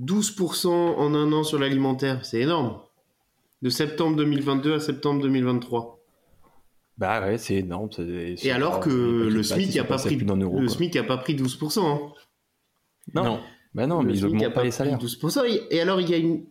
12% 0.00 0.68
en 0.68 1.14
un 1.14 1.32
an 1.32 1.42
sur 1.42 1.58
l'alimentaire, 1.58 2.24
c'est 2.24 2.40
énorme. 2.40 2.80
De 3.62 3.70
septembre 3.70 4.16
2022 4.16 4.74
à 4.74 4.80
septembre 4.80 5.20
2023. 5.22 5.98
Bah 6.98 7.20
ouais, 7.20 7.38
c'est 7.38 7.56
énorme. 7.56 7.90
c'est- 7.92 8.36
c'est 8.36 8.48
Et 8.48 8.50
alors 8.52 8.80
que 8.80 8.90
le 8.90 9.42
SMIC 9.42 9.58
bâtisses 9.66 9.76
a 9.76 9.82
sont 9.82 9.88
pas 9.88 9.98
pris, 9.98 10.16
le. 10.16 10.68
SMIC 10.68 10.96
a 10.96 11.04
pas 11.04 11.16
pris 11.18 11.34
12%. 11.34 11.86
hein. 11.86 12.12
Non. 13.14 13.40
Bah 13.74 13.86
non, 13.86 14.02
mais 14.02 14.14
ils 14.14 14.24
augmentent 14.24 14.52
pas 14.54 14.64
les 14.64 14.70
salaires. 14.70 14.98
12%. 14.98 15.44
Et 15.44 15.76
et 15.76 15.80
alors, 15.80 16.00
il 16.00 16.08
y 16.10 16.14
a 16.14 16.16
une, 16.16 16.44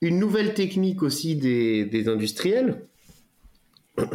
une 0.00 0.18
nouvelle 0.18 0.54
technique 0.54 1.02
aussi 1.02 1.36
des, 1.36 1.84
des 1.86 2.08
industriels. 2.08 2.86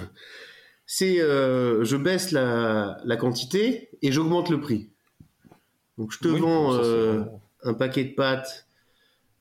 C'est 0.85 1.19
euh, 1.19 1.83
je 1.83 1.97
baisse 1.97 2.31
la, 2.31 2.97
la 3.03 3.17
quantité 3.17 3.89
et 4.01 4.11
j'augmente 4.13 4.49
le 4.49 4.61
prix. 4.61 4.89
Donc, 5.97 6.11
je 6.13 6.19
te 6.19 6.27
Oui, 6.29 6.39
vends 6.39 6.73
euh, 6.75 7.23
un 7.67 7.73
paquet 7.73 8.03
de 8.03 8.13
pâtes 8.13 8.67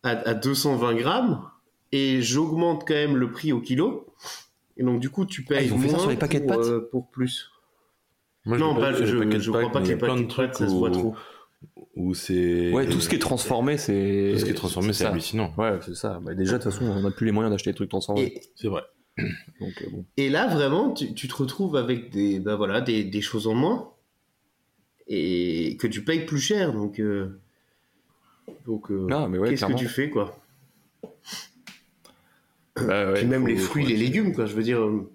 à, 0.03 0.11
à 0.11 0.35
220 0.35 0.95
grammes 0.95 1.51
et 1.93 2.23
j'augmente 2.23 2.87
quand 2.87 2.95
même 2.95 3.17
le 3.17 3.31
prix 3.31 3.53
au 3.53 3.61
kilo. 3.61 4.07
Et 4.77 4.83
donc, 4.83 5.01
du 5.01 5.11
coup, 5.11 5.25
tu 5.25 5.45
payes 5.45 5.59
Ah, 5.59 5.63
ils 5.63 5.73
ont 5.73 5.79
fait 5.79 5.89
ça 5.89 5.93
moins 5.95 6.01
sur 6.01 6.11
les 6.11 6.17
paquets 6.17 6.41
de 6.41 6.47
pour, 6.47 6.57
pâtes 6.57 6.67
euh, 6.67 6.89
pour 6.91 7.11
plus. 7.11 7.51
Moi, 8.45 8.59
non, 8.59 8.75
sur 8.75 9.07
je, 9.07 9.17
de 9.17 9.39
je 9.39 9.51
crois 9.51 9.73
pas 9.73 9.81
que 9.83 9.89
les 9.89 9.97
paquets 9.97 10.15
de 10.15 10.21
de 10.21 10.25
pâtes, 10.25 10.29
trucs 10.29 10.55
ça 10.55 10.69
se 10.69 10.75
voit 10.75 10.91
trop. 10.91 11.15
où 11.95 12.15
c'est. 12.15 12.73
Ouais, 12.73 12.87
tout 12.87 13.01
ce 13.01 13.09
qui 13.09 13.17
est 13.17 13.21
transformé, 13.21 13.79
c'est. 13.79 14.31
Tout 14.33 14.39
ce 14.41 14.45
qui 14.45 14.51
est 14.51 14.55
transformé, 14.55 14.93
c'est 14.93 15.07
hallucinant. 15.07 15.53
Ouais, 15.57 15.79
c'est 15.85 15.95
ça. 15.95 16.21
Bah, 16.23 16.35
déjà, 16.35 16.59
de 16.59 16.63
toute 16.63 16.73
façon, 16.73 16.85
on 16.85 17.01
n'a 17.01 17.11
plus 17.11 17.27
les 17.27 17.33
moyens 17.33 17.53
d'acheter 17.53 17.71
des 17.71 17.77
trucs 17.77 17.91
transformés. 17.91 18.23
Et, 18.23 18.41
C'est 18.55 18.69
vrai. 18.69 18.83
Donc, 19.61 19.83
euh, 19.83 19.91
bon. 19.91 20.05
Et 20.19 20.29
là, 20.29 20.47
vraiment, 20.47 20.93
tu, 20.93 21.15
tu 21.15 21.27
te 21.27 21.35
retrouves 21.35 21.75
avec 21.77 22.11
des, 22.11 22.39
bah 22.39 22.57
voilà, 22.57 22.83
des, 22.83 23.03
des 23.03 23.23
choses 23.23 23.47
en 23.47 23.55
moins 23.55 23.93
et 25.09 25.77
que 25.81 25.87
tu 25.87 26.05
payes 26.05 26.27
plus 26.27 26.41
cher. 26.41 26.73
Donc, 26.73 27.01
euh, 27.01 27.41
donc 28.67 28.91
euh, 28.91 29.07
mais 29.29 29.39
ouais, 29.39 29.51
qu'est-ce 29.51 29.67
que 29.67 29.73
tu 29.75 29.89
fais, 29.89 30.11
quoi 30.11 30.39
Bah, 32.77 33.13
ouais, 33.13 33.15
Puis 33.15 33.27
même 33.27 33.43
faut- 33.43 33.49
les 33.49 33.57
fruits, 33.57 33.87
les 33.87 33.97
légumes, 33.97 34.35
quoi. 34.35 34.47
Je 34.47 34.55
veux 34.55 34.63
dire, 34.63 34.81
euh, 34.81 35.11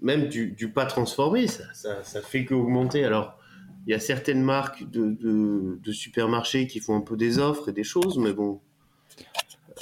même 0.00 0.28
du, 0.28 0.52
du 0.52 0.70
pas 0.70 0.86
transformé, 0.86 1.46
ça, 1.46 1.64
ça, 1.74 2.02
ça 2.02 2.22
fait 2.22 2.44
qu'augmenter. 2.44 3.04
Alors, 3.04 3.38
il 3.86 3.90
y 3.90 3.94
a 3.94 4.00
certaines 4.00 4.42
marques 4.42 4.88
de, 4.88 5.10
de, 5.10 5.78
de 5.82 5.92
supermarchés 5.92 6.66
qui 6.66 6.80
font 6.80 6.96
un 6.96 7.00
peu 7.00 7.16
des 7.16 7.38
offres 7.38 7.68
et 7.68 7.72
des 7.72 7.84
choses, 7.84 8.18
mais 8.18 8.32
bon. 8.32 8.60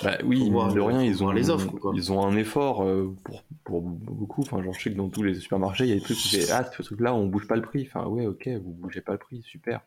Bah 0.02 0.18
oui, 0.24 0.50
voir- 0.50 0.66
mine 0.66 0.74
de 0.76 0.80
rien, 0.80 1.02
ils 1.02 1.22
ont 1.24 1.30
les 1.30 1.48
offres, 1.48 1.72
quoi. 1.78 1.92
Ils 1.94 2.12
ont 2.12 2.26
un 2.26 2.36
effort 2.36 2.82
euh, 2.84 3.14
pour, 3.24 3.42
pour 3.64 3.80
beaucoup. 3.82 4.42
Enfin, 4.42 4.62
genre, 4.62 4.74
je 4.74 4.82
sais 4.82 4.90
que 4.92 4.96
dans 4.96 5.08
tous 5.08 5.22
les 5.22 5.34
supermarchés, 5.34 5.84
il 5.84 5.90
y 5.90 5.92
a 5.92 5.96
des 5.96 6.02
trucs 6.02 6.18
qui 6.18 6.28
fait 6.36 6.50
Ah, 6.50 6.68
ce 6.76 6.82
truc-là, 6.82 7.14
on 7.14 7.26
bouge 7.26 7.46
pas 7.46 7.56
le 7.56 7.62
prix. 7.62 7.88
Enfin, 7.88 8.06
ouais, 8.06 8.26
ok, 8.26 8.48
vous 8.62 8.72
bougez 8.72 9.00
pas 9.00 9.12
le 9.12 9.18
prix, 9.18 9.42
super. 9.42 9.80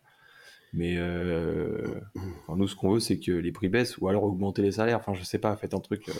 Mais 0.73 0.95
euh, 0.97 1.83
enfin, 2.43 2.55
nous, 2.57 2.67
ce 2.67 2.75
qu'on 2.75 2.91
veut, 2.93 2.99
c'est 2.99 3.19
que 3.19 3.31
les 3.31 3.51
prix 3.51 3.69
baissent 3.69 3.97
ou 3.97 4.07
alors 4.07 4.23
augmenter 4.23 4.61
les 4.61 4.73
salaires. 4.73 4.97
Enfin, 4.97 5.13
je 5.13 5.23
sais 5.23 5.39
pas, 5.39 5.55
faites 5.55 5.73
un 5.73 5.79
truc, 5.79 6.07
euh, 6.09 6.13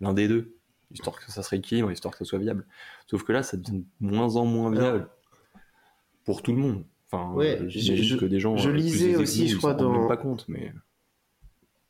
l'un 0.00 0.12
des 0.12 0.28
deux, 0.28 0.54
histoire 0.92 1.18
que 1.18 1.30
ça 1.32 1.42
se 1.42 1.48
rééquilibre, 1.50 1.90
histoire 1.90 2.12
que 2.12 2.18
ça 2.18 2.24
soit 2.26 2.38
viable. 2.38 2.66
Sauf 3.06 3.22
que 3.24 3.32
là, 3.32 3.42
ça 3.42 3.56
devient 3.56 3.78
de 3.78 3.84
moins 4.00 4.36
en 4.36 4.44
moins 4.44 4.70
viable 4.70 5.08
pour 6.24 6.42
tout 6.42 6.52
le 6.52 6.58
monde. 6.58 6.84
Enfin, 7.10 7.32
Ouais, 7.34 7.58
euh, 7.60 7.68
j'imagine 7.68 8.04
je- 8.04 8.16
que 8.16 8.24
des 8.26 8.40
gens. 8.40 8.56
je 8.56 8.70
lisais 8.70 9.16
aussi, 9.16 9.48
je 9.48 9.56
crois, 9.56 9.74
dans- 9.74 10.06
pas 10.08 10.16
compte, 10.16 10.44
mais. 10.48 10.72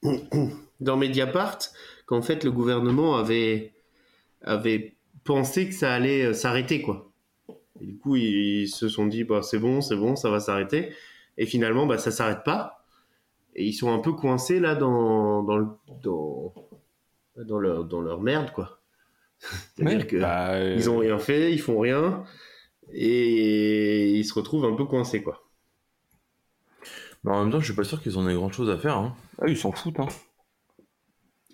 dans 0.81 0.97
Mediapart 0.97 1.59
qu'en 2.07 2.23
fait 2.23 2.45
le 2.45 2.53
gouvernement 2.53 3.17
avait 3.17 3.73
avait 4.43 4.95
pensé 5.25 5.67
que 5.69 5.75
ça 5.75 5.93
allait 5.95 6.35
s'arrêter 6.35 6.83
quoi. 6.83 7.11
Et 7.81 7.87
du 7.87 7.97
coup 7.97 8.17
ils, 8.17 8.63
ils 8.65 8.69
se 8.69 8.89
sont 8.89 9.07
dit 9.07 9.25
bah 9.25 9.41
c'est 9.43 9.59
bon 9.59 9.81
c'est 9.81 9.97
bon 9.97 10.17
ça 10.17 10.29
va 10.31 10.41
s'arrêter 10.41 10.91
et 11.39 11.47
finalement 11.47 11.87
bah 11.87 11.99
ça 11.99 12.11
s'arrête 12.11 12.45
pas 12.45 12.85
et 13.57 13.65
ils 13.65 13.73
sont 13.75 13.93
un 13.93 13.99
peu 13.99 14.13
coincés 14.13 14.61
là 14.61 14.75
dans 14.75 15.43
dans 15.43 15.57
le- 15.59 15.69
dans 16.03 16.53
dans 17.37 17.59
leur 17.59 17.85
dans 17.85 18.01
leur 18.01 18.21
merde 18.21 18.51
quoi. 18.53 18.81
C'est-à-dire 19.77 19.99
Ouais, 20.01 20.07
que 20.07 20.21
bah, 20.21 20.53
euh, 20.53 20.75
ils 20.77 20.89
ont 20.89 20.99
rien 20.99 21.19
fait 21.19 21.53
ils 21.53 21.61
font 21.61 21.79
rien 21.81 22.25
Et 22.93 24.11
il 24.13 24.25
se 24.25 24.35
retrouve 24.35 24.65
un 24.67 24.75
peu 24.75 24.85
coincé, 24.85 25.23
quoi. 25.23 25.43
Mais 27.25 27.33
en 27.33 27.43
même 27.43 27.51
temps, 27.53 27.61
je 27.61 27.65
suis 27.65 27.75
pas 27.75 27.85
sûr 27.85 28.01
qu'ils 28.03 28.19
en 28.19 28.29
aient 28.29 28.35
grand 28.35 28.53
chose 28.53 28.69
à 28.71 28.77
faire. 28.77 28.97
Hein. 28.99 29.15
Ah, 29.41 29.47
ils 29.49 29.57
s'en 29.57 29.73
foutent, 29.73 29.99
hein. 29.99 30.09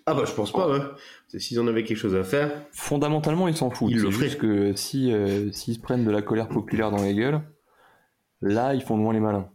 Ah 0.05 0.13
bah 0.13 0.23
je 0.25 0.33
pense 0.33 0.51
pas, 0.51 0.67
ouais. 0.69 0.81
C'est 1.27 1.39
S'ils 1.39 1.59
en 1.59 1.67
avaient 1.67 1.83
quelque 1.83 1.97
chose 1.97 2.15
à 2.15 2.23
faire. 2.23 2.51
Fondamentalement, 2.71 3.47
ils 3.47 3.55
s'en 3.55 3.69
foutent. 3.69 3.91
Ils 3.91 3.99
le 3.99 4.11
juste 4.11 4.37
que 4.39 4.75
si, 4.75 5.13
euh, 5.13 5.51
s'ils 5.51 5.75
se 5.75 5.79
prennent 5.79 6.03
de 6.05 6.11
la 6.11 6.21
colère 6.21 6.49
populaire 6.49 6.91
dans 6.91 7.01
les 7.01 7.13
gueules, 7.15 7.41
là, 8.41 8.73
ils 8.73 8.81
font 8.81 8.97
moins 8.97 9.13
les 9.13 9.19
malins. 9.19 9.49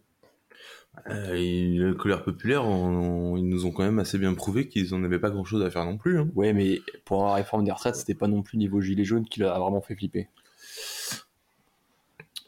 Euh, 1.10 1.34
et 1.34 1.76
la 1.78 1.92
colère 1.94 2.22
populaire, 2.24 2.64
on- 2.64 3.32
on- 3.32 3.36
ils 3.36 3.46
nous 3.48 3.66
ont 3.66 3.70
quand 3.70 3.84
même 3.84 3.98
assez 3.98 4.18
bien 4.18 4.34
prouvé 4.34 4.66
qu'ils 4.68 4.94
en 4.94 5.04
avaient 5.04 5.18
pas 5.18 5.30
grand 5.30 5.44
chose 5.44 5.62
à 5.62 5.70
faire 5.70 5.84
non 5.84 5.98
plus. 5.98 6.18
Hein. 6.18 6.28
Ouais, 6.34 6.52
mais 6.52 6.80
pour 7.04 7.24
la 7.26 7.34
réforme 7.34 7.64
des 7.64 7.70
retraites, 7.72 7.96
c'était 7.96 8.14
pas 8.14 8.28
non 8.28 8.42
plus 8.42 8.58
niveau 8.58 8.80
gilet 8.80 9.04
jaune 9.04 9.24
qui 9.26 9.40
l'a 9.40 9.58
vraiment 9.58 9.80
fait 9.80 9.94
flipper. 9.94 10.28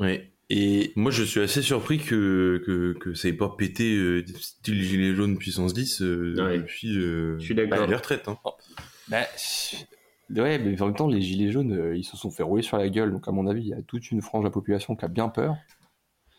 Ouais. 0.00 0.30
Et 0.50 0.92
moi, 0.96 1.10
je 1.10 1.22
suis 1.24 1.40
assez 1.40 1.60
surpris 1.60 1.98
que, 1.98 2.62
que, 2.64 2.94
que 2.98 3.12
ça 3.14 3.28
ait 3.28 3.32
pas 3.34 3.50
pété 3.50 3.94
euh, 3.96 4.24
style 4.38 4.82
gilet 4.82 5.14
jaune 5.14 5.36
puissance 5.36 5.74
10 5.74 6.00
euh, 6.00 6.34
Ouais. 6.38 6.58
depuis 6.58 6.96
euh, 6.96 7.38
Je 7.38 7.44
suis 7.44 7.54
d'accord. 7.54 7.78
bah, 7.80 7.86
les 7.86 7.94
retraites. 7.94 8.28
Hein. 8.28 8.38
Bah, 9.08 9.24
ouais, 10.30 10.58
mais 10.58 10.80
en 10.80 10.86
même 10.86 10.94
temps, 10.96 11.06
les 11.08 11.20
gilets 11.20 11.50
jaunes, 11.52 11.72
euh, 11.72 11.96
ils 11.96 12.04
se 12.04 12.16
sont 12.16 12.30
fait 12.30 12.42
rouler 12.42 12.62
sur 12.62 12.78
la 12.78 12.88
gueule. 12.88 13.12
Donc, 13.12 13.28
à 13.28 13.30
mon 13.32 13.46
avis, 13.46 13.60
il 13.60 13.68
y 13.68 13.74
a 13.74 13.82
toute 13.82 14.10
une 14.10 14.22
frange 14.22 14.42
de 14.44 14.48
la 14.48 14.52
population 14.52 14.96
qui 14.96 15.04
a 15.04 15.08
bien 15.08 15.28
peur. 15.28 15.54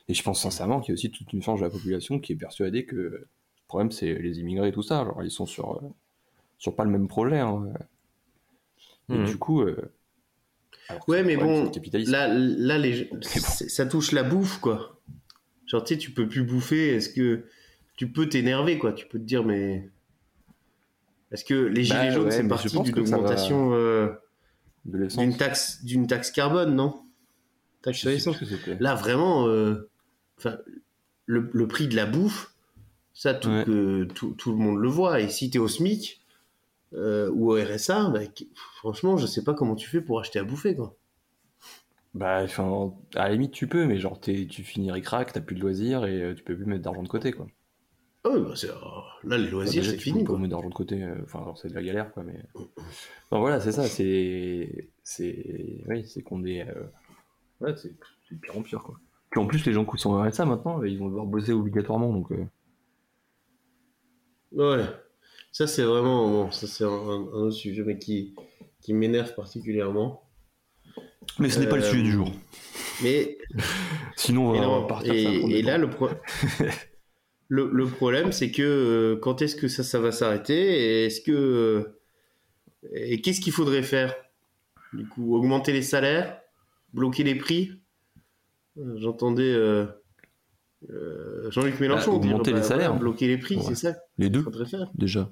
Et 0.10 0.14
je 0.14 0.24
pense 0.24 0.42
sincèrement 0.42 0.82
qu'il 0.82 0.92
y 0.92 0.94
a 0.94 0.96
aussi 0.96 1.12
toute 1.12 1.32
une 1.34 1.42
frange 1.42 1.60
de 1.62 1.66
la 1.66 1.72
population 1.72 2.20
qui 2.20 2.34
est 2.34 2.36
persuadée 2.36 2.86
que 2.86 2.96
le 2.96 3.28
problème, 3.68 3.92
c'est 3.92 4.14
les 4.16 4.40
immigrés 4.40 4.70
et 4.70 4.72
tout 4.72 4.82
ça. 4.82 5.06
Genre, 5.06 5.24
ils 5.24 5.32
sont 5.32 5.46
sur, 5.46 5.76
euh, 5.78 5.88
sur 6.58 6.76
pas 6.76 6.84
le 6.84 6.90
même 6.90 7.08
projet. 7.08 7.40
hein. 7.40 7.72
Et 9.10 9.14
Mhm. 9.14 9.26
du 9.26 9.38
coup. 9.38 9.62
euh, 9.62 9.94
alors 10.90 11.06
Ouais, 11.06 11.24
mais 11.24 11.36
problème, 11.38 11.72
bon. 11.72 11.72
Là, 12.08 12.28
là 12.28 12.78
les... 12.80 13.10
ça 13.22 13.86
touche 13.86 14.12
la 14.12 14.24
bouffe, 14.24 14.60
quoi. 14.60 15.00
Genre, 15.68 15.84
tu 15.84 15.94
sais, 15.94 16.00
tu 16.00 16.12
peux 16.12 16.28
plus 16.28 16.44
bouffer. 16.44 16.96
Est-ce 16.96 17.10
que 17.10 17.46
tu 17.96 18.12
peux 18.12 18.28
t'énerver, 18.28 18.80
quoi? 18.80 18.94
Tu 18.94 19.06
peux 19.08 19.20
te 19.20 19.24
dire, 19.26 19.44
mais. 19.46 19.90
Est-ce 21.32 21.46
que 21.46 21.54
les 21.54 21.84
gilets 21.84 22.10
Bah 22.10 22.14
jaunes, 22.16 22.26
ouais, 22.26 22.32
c'est 22.32 22.48
parti 22.48 22.70
d'une 22.70 23.06
ça 23.06 23.18
va- 23.18 23.18
augmentation 23.18 23.74
euh, 23.76 24.08
d'une 24.86 25.38
taxe, 25.38 25.84
d'une 25.84 26.08
taxe 26.08 26.32
carbone, 26.32 26.76
non? 26.76 27.04
Taxe 27.84 28.00
Je 28.00 28.18
sur. 28.18 28.36
Là, 28.80 28.96
vraiment, 28.96 29.48
euh, 29.48 29.90
enfin, 30.40 30.58
le, 31.26 31.50
le 31.54 31.68
prix 31.68 31.88
de 31.88 31.96
la 31.96 32.06
bouffe, 32.08 32.54
ça, 33.14 33.34
tout, 33.34 33.50
Ouais. 33.50 33.64
que, 33.66 34.06
tout, 34.06 34.32
tout 34.38 34.52
le 34.52 34.58
monde 34.58 34.78
le 34.80 34.88
voit. 34.90 35.20
Et 35.22 35.30
si 35.30 35.50
tu 35.52 35.58
es 35.58 35.62
au 35.62 35.68
SMIC 35.68 36.22
euh, 36.94 37.30
ou 37.34 37.52
au 37.54 37.56
RSA, 37.62 38.10
bah, 38.10 38.22
franchement, 38.78 39.18
je 39.18 39.28
sais 39.28 39.44
pas 39.44 39.54
comment 39.54 39.76
tu 39.76 39.90
fais 39.90 40.02
pour 40.02 40.20
acheter 40.20 40.40
à 40.40 40.44
bouffer. 40.44 40.76
Quoi. 40.76 40.96
Bah, 42.16 42.42
enfin, 42.44 42.92
à 43.16 43.28
la 43.28 43.34
limite, 43.34 43.52
tu 43.52 43.68
peux, 43.68 43.86
mais 43.86 44.00
genre, 44.00 44.20
t'es- 44.20 44.48
tu 44.48 44.64
finis 44.64 44.92
ric-rac, 44.92 45.32
t'as 45.32 45.42
plus 45.42 45.56
de 45.56 45.62
loisirs 45.62 46.06
et 46.06 46.22
euh, 46.22 46.34
tu 46.36 46.44
peux 46.44 46.56
plus 46.56 46.66
mettre 46.66 46.82
d'argent 46.82 47.04
de 47.04 47.08
côté, 47.08 47.32
quoi. 47.32 47.48
Ah 48.24 48.30
oui, 48.34 48.42
bah, 48.42 48.54
euh, 48.64 48.70
là, 49.30 49.38
les 49.38 49.46
Enfin, 49.46 49.52
loisirs, 49.52 49.86
c'est 49.86 49.96
tu 49.98 50.04
fini. 50.06 50.20
peux 50.20 50.26
pas 50.26 50.32
Quoi. 50.32 50.40
mettre 50.40 50.52
d'argent 50.52 50.70
de 50.70 50.74
côté, 50.74 51.04
euh, 51.04 51.16
enfin, 51.24 51.54
c'est 51.62 51.70
de 51.70 51.76
la 51.76 51.84
galère, 51.84 52.12
quoi, 52.12 52.24
mais. 52.24 52.44
Non, 53.32 53.40
voilà, 53.40 53.60
c'est 53.62 53.72
ça, 53.72 53.84
c'est. 53.84 54.90
C'est. 55.04 55.84
Oui, 55.88 56.04
c'est 56.08 56.22
qu'on 56.24 56.44
est. 56.46 56.68
euh, 56.68 56.84
Ouais, 57.62 57.76
c'est 57.78 57.94
c'est 58.28 58.36
de 58.36 58.40
pire 58.42 58.58
en 58.58 58.62
pire, 58.62 58.82
quoi. 58.84 58.96
Puis 59.32 59.40
en 59.42 59.48
plus, 59.48 59.66
les 59.66 59.74
gens 59.74 59.86
qui 59.86 59.98
sont 59.98 60.12
au 60.12 60.22
RSA 60.22 60.46
maintenant, 60.46 60.84
ils 60.84 61.00
vont 61.00 61.08
devoir 61.08 61.26
bosser 61.26 61.52
obligatoirement, 61.54 62.14
donc. 62.14 62.32
euh, 62.32 62.46
Ouais, 64.52 64.84
ça, 65.52 65.68
c'est 65.68 65.84
vraiment 65.84 66.28
bon, 66.30 66.52
ça, 66.52 66.68
c'est 66.68 66.84
un, 66.84 66.88
un- 66.90 67.28
un 67.34 67.42
autre 67.48 67.52
sujet, 67.56 67.84
mais 67.84 67.98
qui, 68.00 68.36
qui 68.82 68.94
m'énerve 68.94 69.34
particulièrement. 69.36 70.24
Mais 71.40 71.50
ce 71.50 71.60
n'est 71.60 71.68
pas 71.68 71.76
le 71.78 71.82
Euh, 71.82 71.90
sujet 71.90 72.04
du 72.04 72.12
jour. 72.12 72.32
Mais 73.02 73.38
Sinon, 74.16 74.50
on 74.50 74.82
va 74.82 74.82
non, 74.82 74.88
partir 74.88 75.14
et- 75.16 75.62
là, 75.62 75.78
le, 75.78 75.90
pro- 75.90 76.10
le, 77.48 77.70
le 77.72 77.86
problème, 77.88 78.32
c'est 78.32 78.52
que 78.52 78.62
euh, 78.62 79.20
quand 79.22 79.42
est-ce 79.42 79.56
que 79.56 79.68
ça, 79.68 79.84
ça 79.84 80.00
va 80.00 80.12
s'arrêter 80.12 80.56
Et 80.56 81.06
est-ce 81.06 81.22
que 81.22 81.32
euh, 81.32 82.00
et 82.94 83.22
qu'est-ce 83.22 83.42
qu'il 83.42 83.54
faudrait 83.54 83.84
faire? 83.84 84.16
Du 84.94 85.08
coup, 85.08 85.36
augmenter 85.36 85.74
les 85.74 85.84
salaires, 85.84 86.42
bloquer 86.94 87.24
les 87.24 87.36
prix? 87.36 87.79
J'entendais 88.78 89.52
euh, 89.54 89.86
euh, 90.90 91.50
Jean-Luc 91.52 91.80
Mélenchon 91.80 92.14
Bah, 92.14 92.20
dire 92.20 92.32
augmenter 92.34 92.54
les 92.54 92.64
salaires. 92.64 92.96
bloquer 92.98 93.28
les 93.28 93.38
prix, 93.38 93.58
Ouais. 93.58 93.64
c'est 93.64 93.76
ça 93.76 93.96
Les 94.18 94.30
deux, 94.30 94.44
faire. 94.66 94.90
déjà. 94.96 95.30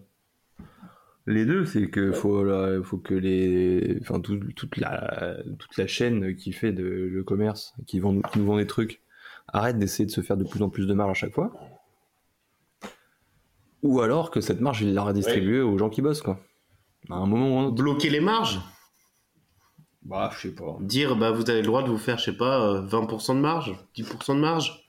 Les 1.28 1.46
deux, 1.46 1.66
c'est 1.66 1.90
que 1.90 2.12
faut, 2.14 2.44
là, 2.44 2.82
faut 2.84 2.98
que 2.98 3.14
les, 3.14 3.98
enfin 4.02 4.20
tout- 4.22 4.40
toute 4.56 4.78
la 4.78 5.38
toute 5.60 5.76
la 5.78 5.86
chaîne 5.88 6.36
qui 6.36 6.54
fait 6.54 6.72
de, 6.72 6.84
le 6.84 7.24
commerce, 7.24 7.74
qui, 7.86 8.00
vend, 8.00 8.22
qui 8.22 8.40
nous 8.40 8.46
vend 8.46 8.58
des 8.58 8.68
trucs, 8.68 9.02
arrête 9.50 9.78
d'essayer 9.78 10.06
de 10.06 10.12
se 10.12 10.22
faire 10.22 10.38
de 10.38 10.46
plus 10.46 10.62
en 10.62 10.70
plus 10.70 10.88
de 10.88 10.94
marge 10.94 11.12
à 11.12 11.14
chaque 11.14 11.34
fois. 11.34 11.52
Ou 13.84 14.02
alors 14.02 14.32
que 14.32 14.42
cette 14.42 14.62
marge, 14.62 14.82
il 14.82 14.94
la 14.94 15.04
redistribuer 15.04 15.60
aux 15.62 15.78
gens 15.78 15.90
qui 15.90 16.02
bossent, 16.02 16.22
quoi. 16.22 16.40
À 17.10 17.16
un 17.16 17.26
moment 17.26 17.56
ou 17.56 17.60
à 17.60 17.62
un 17.62 17.66
autre. 17.68 17.76
Bloquer 17.76 18.10
les 18.10 18.20
marges, 18.22 18.60
Bah, 20.08 20.32
je 20.34 20.48
sais 20.48 20.56
pas. 20.56 20.78
dire 20.80 21.16
bah 21.18 21.32
vous 21.32 21.50
avez 21.50 21.60
le 21.62 21.68
droit 21.68 21.84
de 21.84 21.90
vous 21.90 21.98
faire, 21.98 22.18
je 22.18 22.24
sais 22.26 22.38
pas, 22.38 22.66
euh, 22.66 22.82
20% 22.82 23.36
de 23.36 23.42
marge, 23.42 23.76
10% 23.96 24.36
de 24.36 24.40
marge. 24.40 24.84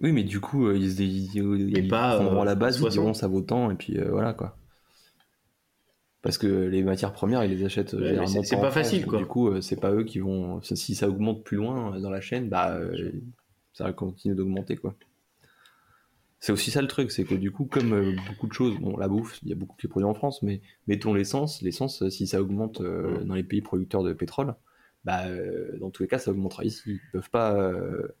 Oui, 0.00 0.12
mais 0.12 0.24
du 0.24 0.40
coup, 0.40 0.66
euh, 0.66 0.76
ils, 0.76 0.92
se- 0.96 1.02
ils, 1.02 1.30
ils 1.78 1.88
pas, 1.88 2.16
prendront 2.16 2.38
euh, 2.38 2.42
à 2.42 2.44
la 2.44 2.54
base, 2.56 2.76
ils 2.76 2.80
60. 2.80 2.92
diront 2.92 3.14
ça 3.14 3.28
vaut 3.28 3.40
tant, 3.42 3.70
et 3.70 3.76
puis 3.76 3.96
euh, 3.98 4.10
voilà, 4.10 4.34
quoi. 4.34 4.56
Parce 6.22 6.38
que 6.38 6.46
les 6.46 6.82
matières 6.82 7.12
premières, 7.12 7.44
ils 7.44 7.50
les 7.56 7.64
achètent 7.64 7.94
euh, 7.94 7.98
Ouais, 8.00 8.06
généralement 8.08 8.42
c'est- 8.42 8.56
pas 8.56 8.70
France, 8.70 8.74
facile, 8.74 9.06
quoi. 9.06 9.18
Du 9.18 9.26
coup, 9.26 9.48
euh, 9.48 9.60
c'est 9.60 9.76
pas 9.80 9.92
eux 9.92 10.04
qui 10.04 10.18
vont. 10.18 10.60
Si 10.62 10.94
ça 10.94 11.08
augmente 11.08 11.44
plus 11.44 11.56
loin 11.58 11.94
euh, 11.94 12.00
dans 12.00 12.10
la 12.10 12.20
chaîne, 12.20 12.48
bah, 12.48 12.74
euh, 12.74 13.12
ça 13.72 13.84
va 13.84 13.92
continuer 13.92 14.34
d'augmenter, 14.34 14.76
quoi. 14.76 14.94
C'est 16.44 16.52
aussi 16.52 16.70
ça 16.70 16.82
le 16.82 16.88
truc, 16.88 17.10
c'est 17.10 17.24
que 17.24 17.34
du 17.34 17.50
coup, 17.50 17.64
comme 17.64 17.94
euh, 17.94 18.14
beaucoup 18.28 18.46
de 18.46 18.52
choses, 18.52 18.78
bon, 18.78 18.98
la 18.98 19.08
bouffe, 19.08 19.40
il 19.44 19.48
y 19.48 19.52
a 19.52 19.54
beaucoup 19.54 19.76
qui 19.78 19.86
est 19.86 19.88
produit 19.88 20.06
en 20.06 20.12
France, 20.12 20.42
mais 20.42 20.60
mettons 20.86 21.14
l'essence, 21.14 21.62
l'essence, 21.62 22.02
euh, 22.02 22.10
si 22.10 22.26
ça 22.26 22.42
augmente 22.42 22.82
euh, 22.82 23.24
dans 23.24 23.32
les 23.34 23.42
pays 23.44 23.62
producteurs 23.62 24.02
de 24.02 24.12
pétrole, 24.12 24.54
bah, 25.06 25.24
euh, 25.26 25.78
dans 25.78 25.88
tous 25.90 26.02
les 26.02 26.06
cas, 26.06 26.18
ça 26.18 26.32
augmentera 26.32 26.62
ici. 26.64 26.82
Ils 26.86 27.10
peuvent 27.12 27.30
pas, 27.30 27.56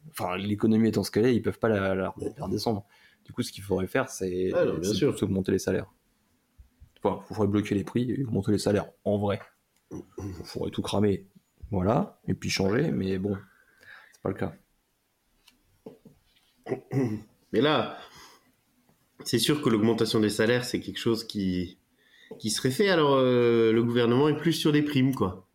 enfin, 0.08 0.38
l'économie 0.38 0.88
étant 0.88 1.04
ce 1.04 1.10
qu'elle 1.10 1.26
est, 1.26 1.36
ils 1.36 1.42
peuvent 1.42 1.58
pas 1.58 1.68
la, 1.68 1.94
la- 1.94 1.94
la 1.94 2.44
redescendre. 2.46 2.86
Du 3.26 3.32
coup, 3.34 3.42
ce 3.42 3.52
qu'il 3.52 3.62
faudrait 3.62 3.88
faire, 3.88 4.08
c'est 4.08 4.52
Ah 4.54 4.64
augmenter 5.26 5.52
les 5.52 5.58
salaires. 5.58 5.92
Enfin, 7.02 7.20
il 7.30 7.34
faudrait 7.34 7.48
bloquer 7.52 7.74
les 7.74 7.84
prix 7.84 8.10
et 8.10 8.24
augmenter 8.24 8.52
les 8.52 8.58
salaires, 8.58 8.86
en 9.04 9.18
vrai. 9.18 9.38
Il 9.92 10.00
faudrait 10.44 10.70
tout 10.70 10.80
cramer, 10.80 11.26
voilà, 11.70 12.18
et 12.26 12.32
puis 12.32 12.48
changer, 12.48 12.90
mais 12.90 13.18
bon, 13.18 13.36
c'est 14.14 14.22
pas 14.22 14.30
le 14.30 14.34
cas. 14.34 14.54
Mais 17.52 17.60
là, 17.60 17.98
c'est 19.24 19.38
sûr 19.38 19.60
que 19.62 19.68
l'augmentation 19.68 20.20
des 20.20 20.30
salaires, 20.30 20.64
c'est 20.64 20.80
quelque 20.80 20.98
chose 20.98 21.24
qui, 21.24 21.78
qui 22.38 22.50
serait 22.50 22.70
fait. 22.70 22.88
Alors, 22.88 23.14
euh, 23.16 23.72
le 23.72 23.82
gouvernement 23.82 24.28
est 24.28 24.36
plus 24.36 24.52
sur 24.52 24.72
des 24.72 24.82
primes, 24.82 25.14
quoi. 25.14 25.48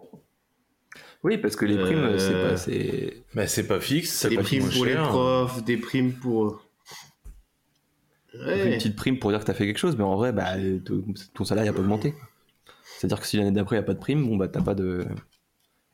Oui, 1.24 1.38
parce 1.38 1.56
que 1.56 1.66
les 1.66 1.78
primes, 1.78 1.98
Euh, 1.98 2.18
c'est 2.18 2.32
pas, 2.32 2.58
c'est, 2.58 3.24
Bah, 3.34 3.48
c'est 3.48 3.68
pas 3.68 3.80
fixe, 3.82 4.12
ça 4.12 4.30
Des 4.30 4.38
primes 4.38 4.70
pour 4.70 4.86
les 4.86 4.96
profs, 4.96 5.64
des 5.64 5.78
primes 5.78 6.14
pour. 6.14 6.66
une 8.34 8.76
petite 8.78 8.96
prime 8.96 9.20
pour 9.20 9.32
dire 9.32 9.40
que 9.42 9.46
t'as 9.46 9.54
fait 9.54 9.66
quelque 9.66 9.80
chose, 9.80 9.98
mais 9.98 10.04
en 10.04 10.16
vrai, 10.16 10.32
bah, 10.32 10.54
ton 11.34 11.44
salaire 11.46 11.66
n'a 11.66 11.74
pas 11.74 11.80
augmenté. 11.82 12.14
C'est-à-dire 12.98 13.20
que 13.20 13.28
si 13.28 13.38
l'année 13.38 13.52
d'après 13.52 13.76
il 13.76 13.80
n'y 13.80 13.84
a 13.84 13.86
pas 13.86 13.94
de 13.94 14.00
prime, 14.00 14.26
bon 14.28 14.36
bah 14.38 14.48
t'as 14.48 14.62
pas 14.62 14.76
de. 14.76 15.06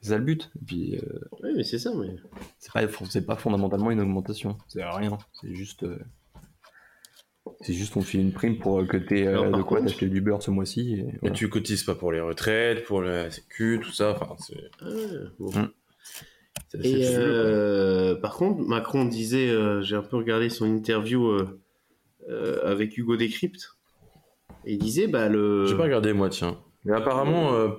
C'est 0.01 0.09
ça 0.09 0.17
le 0.17 0.23
but. 0.23 0.51
Et 0.61 0.65
puis 0.65 0.95
euh, 0.97 1.19
Ouais, 1.41 1.51
mais 1.55 1.63
c'est 1.63 1.77
ça, 1.79 1.91
mais. 1.95 2.15
c'est 2.59 2.71
pas, 2.71 2.81
c'est 3.09 3.25
pas 3.25 3.35
fondamentalement 3.35 3.89
une 3.91 4.01
augmentation. 4.01 4.57
C'est 4.67 4.83
rien. 4.83 5.17
C'est 5.41 5.53
juste. 5.55 5.85
Euh, 7.59 7.63
C'est 7.65 7.73
juste 7.73 7.95
on 7.97 8.01
te 8.01 8.05
file 8.05 8.21
une 8.21 8.31
prime 8.33 8.57
pour 8.57 8.79
euh, 8.81 8.85
que 8.85 8.97
t'aies 8.97 9.25
euh, 9.27 9.31
Alors, 9.31 9.49
par 9.51 9.57
de 9.59 9.63
quoi 9.63 9.77
contre- 9.79 9.89
t'acheter 9.91 10.07
du 10.07 10.21
beurre 10.21 10.41
ce 10.43 10.51
mois-ci. 10.51 10.93
et 10.93 10.99
Et 10.99 11.17
voilà. 11.21 11.35
tu 11.35 11.49
cotises 11.49 11.83
pas 11.83 11.95
pour 11.95 12.11
les 12.11 12.21
retraites, 12.21 12.83
pour 12.85 13.01
la 13.01 13.29
sécu, 13.31 13.79
tout 13.83 13.91
ça. 13.91 14.11
Enfin, 14.19 14.35
c'est 14.39 14.85
Ouais, 14.85 15.19
bon. 15.39 15.51
C'est 16.69 16.79
assez 16.79 16.89
Et 16.89 17.15
euh, 17.17 18.15
par 18.15 18.35
contre, 18.35 18.61
Macron 18.61 19.05
disait, 19.05 19.49
euh, 19.49 19.81
j'ai 19.81 19.95
un 19.95 20.01
peu 20.03 20.17
regardé 20.17 20.49
son 20.49 20.65
interview 20.65 21.27
euh, 21.27 21.61
euh, 22.29 22.59
avec 22.63 22.97
Hugo 22.97 23.17
Décrypte, 23.17 23.69
et 24.65 24.73
il 24.73 24.79
disait, 24.79 25.07
bah 25.07 25.29
le, 25.29 25.65
J'ai 25.67 25.75
pas 25.75 25.83
regardé 25.83 26.13
moi, 26.13 26.29
tiens. 26.29 26.57
Mais 26.85 26.93
apparemment, 26.95 27.53
euh, 27.53 27.69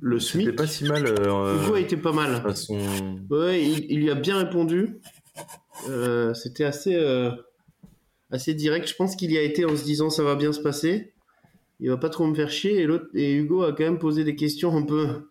le 0.00 0.18
c'était 0.18 0.44
SMIC, 0.44 0.56
pas 0.56 0.66
si 0.66 0.84
mal. 0.84 1.04
euh, 1.06 1.62
Hugo 1.64 1.76
était 1.76 1.96
pas 1.96 2.12
mal. 2.12 2.40
façon... 2.42 2.78
Ouais, 3.30 3.62
il, 3.62 3.90
il 3.90 3.98
lui 4.00 4.10
a 4.10 4.14
bien 4.14 4.38
répondu. 4.38 4.98
Euh, 5.88 6.32
C'était 6.34 6.64
assez, 6.64 6.94
euh, 6.94 7.30
assez 8.32 8.54
direct. 8.54 8.88
Je 8.88 8.96
pense 8.96 9.14
qu'il 9.14 9.30
y 9.30 9.38
a 9.38 9.42
été 9.42 9.64
en 9.64 9.76
se 9.76 9.84
disant 9.84 10.10
ça 10.10 10.24
va 10.24 10.34
bien 10.34 10.52
se 10.52 10.60
passer. 10.60 11.12
Il 11.78 11.90
va 11.90 11.96
pas 11.96 12.10
trop 12.10 12.26
me 12.26 12.34
faire 12.34 12.50
chier. 12.50 12.80
Et, 12.80 12.86
l'autre, 12.86 13.06
et 13.14 13.34
Hugo 13.34 13.62
a 13.62 13.72
quand 13.72 13.84
même 13.84 13.98
posé 13.98 14.24
des 14.24 14.34
questions 14.34 14.76
un 14.76 14.82
peu. 14.82 15.28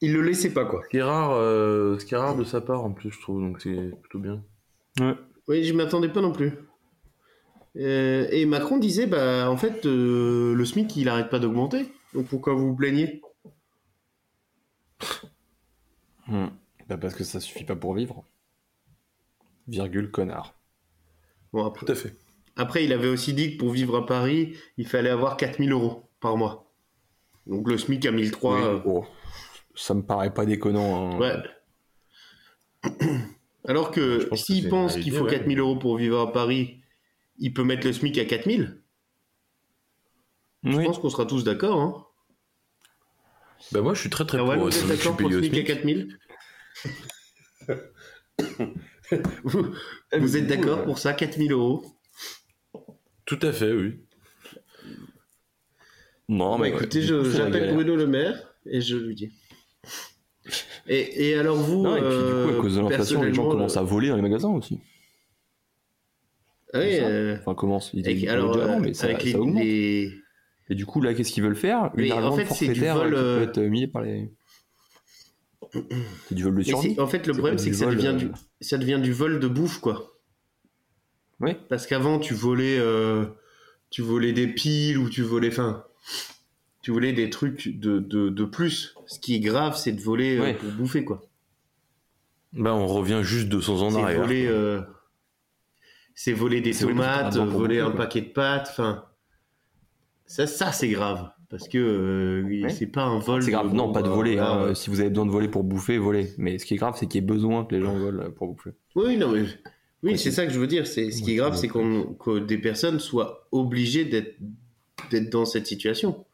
Il 0.00 0.12
le 0.12 0.22
laissait 0.22 0.52
pas, 0.52 0.64
quoi. 0.64 0.82
Ce 0.84 0.88
qui 0.88 0.98
est 0.98 1.02
rare, 1.02 1.32
euh, 1.32 1.98
ce 1.98 2.04
qui 2.04 2.14
est 2.14 2.18
rare 2.18 2.36
de 2.36 2.44
sa 2.44 2.60
part 2.60 2.84
en 2.84 2.92
plus, 2.92 3.10
je 3.10 3.20
trouve. 3.20 3.40
Donc 3.40 3.62
c'est 3.62 3.92
plutôt 4.02 4.18
bien. 4.18 4.42
Oui, 5.48 5.64
je 5.64 5.72
m'attendais 5.72 6.08
pas 6.08 6.20
non 6.20 6.32
plus. 6.32 6.52
Euh, 7.76 8.26
et 8.30 8.46
Macron 8.46 8.78
disait 8.78 9.06
bah, 9.06 9.50
en 9.50 9.56
fait, 9.56 9.86
euh, 9.86 10.54
le 10.54 10.64
SMIC, 10.64 10.96
il 10.96 11.08
arrête 11.08 11.30
pas 11.30 11.38
d'augmenter. 11.38 11.86
Donc 12.12 12.26
pourquoi 12.26 12.54
vous 12.54 12.68
vous 12.68 12.76
plaignez? 12.76 13.20
Hmm. 16.26 16.46
Bah 16.88 16.96
parce 16.96 17.14
que 17.14 17.24
ça 17.24 17.40
suffit 17.40 17.64
pas 17.64 17.76
pour 17.76 17.94
vivre. 17.94 18.24
Virgule 19.68 20.10
connard. 20.10 20.54
Bon, 21.54 21.64
après, 21.64 21.86
Tout 21.86 21.92
à 21.92 21.94
fait. 21.94 22.16
après, 22.56 22.84
il 22.84 22.92
avait 22.92 23.06
aussi 23.08 23.32
dit 23.32 23.52
que 23.52 23.58
pour 23.58 23.70
vivre 23.70 23.96
à 23.96 24.04
Paris, 24.06 24.56
il 24.76 24.88
fallait 24.88 25.08
avoir 25.10 25.36
4000 25.36 25.70
euros 25.70 26.10
par 26.20 26.36
mois. 26.36 26.72
Donc 27.46 27.68
le 27.70 27.78
SMIC 27.78 28.04
à 28.06 28.10
1003. 28.10 28.54
Oui, 28.56 28.62
euh, 28.64 28.80
oh, 28.84 29.06
Ça 29.76 29.94
me 29.94 30.02
paraît 30.02 30.34
pas 30.34 30.44
déconnant. 30.46 31.12
hein. 31.12 31.18
Ouais. 31.20 32.90
Alors 33.66 33.92
que 33.92 34.26
Je 34.32 34.36
s'il 34.36 34.68
pense 34.68 34.96
qu'il 34.96 35.12
faut 35.14 35.24
ouais. 35.26 35.30
4000 35.30 35.60
euros 35.60 35.76
pour 35.76 35.96
vivre 35.96 36.18
à 36.20 36.32
Paris, 36.32 36.80
il 37.38 37.54
peut 37.54 37.62
mettre 37.64 37.86
le 37.86 37.92
SMIC 37.92 38.18
à 38.18 38.24
4000. 38.24 38.82
Je 40.64 40.76
Oui. 40.76 40.84
pense 40.84 40.98
qu'on 40.98 41.10
sera 41.10 41.24
tous 41.26 41.44
d'accord. 41.44 41.80
Hein. 41.80 42.04
Bah 43.72 43.80
moi 43.80 43.94
je 43.94 44.00
suis 44.00 44.10
très 44.10 44.26
très 44.26 44.38
Ah 44.38 44.44
ouais, 44.44 44.56
pour 44.56 44.64
vous 44.64 44.70
ça, 44.72 44.80
êtes 44.80 44.86
je 44.86 44.88
suis 44.88 44.98
d'accord 44.98 45.16
pour 45.16 45.28
le 45.30 45.40
SMIC 45.42 45.70
à 45.70 45.80
SMIC. 45.80 46.08
4000 46.08 46.18
vous, 49.44 49.66
vous 50.16 50.36
êtes 50.36 50.46
d'accord 50.46 50.84
pour 50.84 50.98
ça, 50.98 51.12
4000 51.12 51.52
euros? 51.52 51.84
Tout 53.26 53.38
à 53.42 53.52
fait, 53.52 53.72
oui. 53.72 54.00
Non, 56.28 56.52
Bah, 56.58 56.62
mais 56.62 56.68
Écoutez, 56.70 57.00
ouais, 57.10 57.30
j'appelle. 57.30 57.74
Bruno 57.74 57.96
Le 57.96 58.06
Maire 58.06 58.54
et 58.66 58.80
je 58.80 58.96
lui 58.96 59.14
dis. 59.14 59.30
Et, 60.86 61.28
et 61.30 61.38
alors 61.38 61.56
vous, 61.56 61.82
Non, 61.82 61.96
et 61.96 62.00
puis 62.00 62.08
du 62.08 62.22
coup, 62.24 62.48
euh, 62.50 62.58
à 62.58 62.60
cause 62.60 62.76
de 62.76 62.80
l'inflation, 62.80 63.22
les 63.22 63.28
gens 63.28 63.42
personnellement, 63.44 63.50
commencent 63.50 63.76
à 63.76 63.82
voler 63.82 64.08
dans 64.08 64.16
les 64.16 64.22
magasins 64.22 64.50
aussi. 64.50 64.80
Ah 66.72 66.80
oui, 66.80 66.98
euh, 67.00 67.36
Enfin, 67.38 67.54
commencent. 67.54 67.90
Ils 67.94 68.04
avec, 68.06 68.18
étaient 68.18 68.28
alors, 68.28 68.52
déjà 68.52 68.64
avant, 68.64 68.76
euh, 68.78 68.80
mais 68.80 68.94
ça, 68.94 69.06
avec 69.06 69.22
les, 69.22 69.32
ça 69.32 69.38
augmente. 69.40 69.62
les- 69.64 70.12
Et 70.70 70.74
du 70.74 70.84
coup, 70.86 71.00
là, 71.00 71.14
qu'est-ce 71.14 71.32
qu'ils 71.32 71.42
veulent 71.42 71.56
faire? 71.56 71.90
Mais 71.94 72.06
Une 72.06 72.12
en 72.12 72.16
argent 72.18 72.36
fait, 72.36 72.46
c'est 72.46 72.68
du 72.68 72.80
forfaitaire 72.80 72.96
vol, 72.96 73.08
qui 73.10 73.14
euh, 73.16 73.36
peut 73.46 73.60
être 73.60 73.60
mis 73.70 73.86
par 73.86 74.02
les. 74.02 74.30
C'est 76.28 76.34
du 76.34 76.42
vol 76.44 76.52
de 76.52 76.58
mais 76.58 76.64
survie. 76.64 76.94
c'est- 76.94 77.00
en 77.00 77.06
fait, 77.06 77.26
le 77.26 77.32
problème, 77.32 77.58
c'est 77.58 77.70
que 77.70 77.76
ça 77.76 77.86
vol, 77.86 77.96
devient, 77.96 78.06
euh, 78.08 78.12
du, 78.18 78.30
ça 78.60 78.78
devient 78.78 79.00
du 79.02 79.12
vol 79.12 79.40
de 79.40 79.48
bouffe, 79.48 79.80
quoi. 79.80 80.18
Oui. 81.40 81.56
Parce 81.68 81.86
qu'avant, 81.86 82.18
tu 82.18 82.34
volais, 82.34 82.78
euh, 82.78 83.26
tu 83.90 84.02
volais 84.02 84.32
des 84.32 84.46
piles 84.46 84.98
ou 84.98 85.08
tu 85.10 85.22
volais, 85.22 85.48
enfin, 85.48 85.84
tu 86.82 86.90
volais 86.92 87.12
des 87.12 87.28
trucs 87.30 87.78
de, 87.78 87.98
de, 87.98 88.28
de 88.28 88.44
plus. 88.44 88.94
Ce 89.06 89.18
qui 89.18 89.34
est 89.34 89.40
grave, 89.40 89.76
c'est 89.76 89.92
de 89.92 90.00
voler 90.00 90.38
euh, 90.38 90.54
pour 90.54 90.70
bouffer, 90.72 91.04
quoi. 91.04 91.22
Bah 92.52 92.72
on 92.72 92.86
revient 92.86 93.20
juste 93.24 93.48
200 93.48 93.82
ans 93.82 93.94
en 93.96 94.04
arrière. 94.04 94.20
voler, 94.20 94.80
c'est 96.14 96.32
voler 96.32 96.60
des 96.60 96.72
tomates, 96.72 97.36
voler 97.36 97.80
un 97.80 97.90
paquet 97.90 98.20
de 98.20 98.28
pâtes, 98.28 98.68
enfin, 98.70 99.04
ça, 100.26 100.46
ça 100.46 100.70
c'est 100.70 100.88
grave. 100.88 101.30
Parce 101.56 101.68
que 101.68 101.78
euh, 101.78 102.62
Ouais. 102.64 102.68
c'est 102.68 102.86
pas 102.88 103.04
un 103.04 103.20
vol. 103.20 103.40
C'est 103.42 103.52
grave, 103.52 103.70
de- 103.70 103.76
non, 103.76 103.92
pas 103.92 104.02
de 104.02 104.08
voler. 104.08 104.38
hein. 104.38 104.74
Si 104.74 104.90
vous 104.90 104.98
avez 105.00 105.08
besoin 105.10 105.26
de 105.26 105.30
voler 105.30 105.46
pour 105.48 105.62
bouffer, 105.62 105.98
volez. 105.98 106.32
Mais 106.36 106.58
ce 106.58 106.66
qui 106.66 106.74
est 106.74 106.78
grave, 106.78 106.94
c'est 106.98 107.06
qu'il 107.06 107.20
y 107.20 107.24
ait 107.24 107.26
besoin 107.26 107.64
que 107.64 107.74
les 107.76 107.80
gens 107.80 107.96
volent 107.96 108.28
pour 108.32 108.48
bouffer. 108.48 108.70
Oui, 108.96 109.16
non, 109.16 109.30
mais 109.30 109.42
oui, 109.42 109.48
Ouais, 110.02 110.16
c'est 110.16 110.32
ça 110.32 110.46
que 110.46 110.52
je 110.52 110.58
veux 110.58 110.66
dire. 110.66 110.86
C'est 110.86 111.10
ce 111.12 111.22
qui 111.22 111.30
est 111.32 111.36
grave, 111.36 111.54
c'est 111.56 111.68
qu'on 111.68 112.14
que 112.14 112.40
des 112.40 112.58
personnes 112.58 112.98
soient 112.98 113.46
obligées 113.52 114.04
d'être 114.04 114.36
d'être 115.10 115.30
dans 115.30 115.44
cette 115.44 115.66
situation 115.66 116.24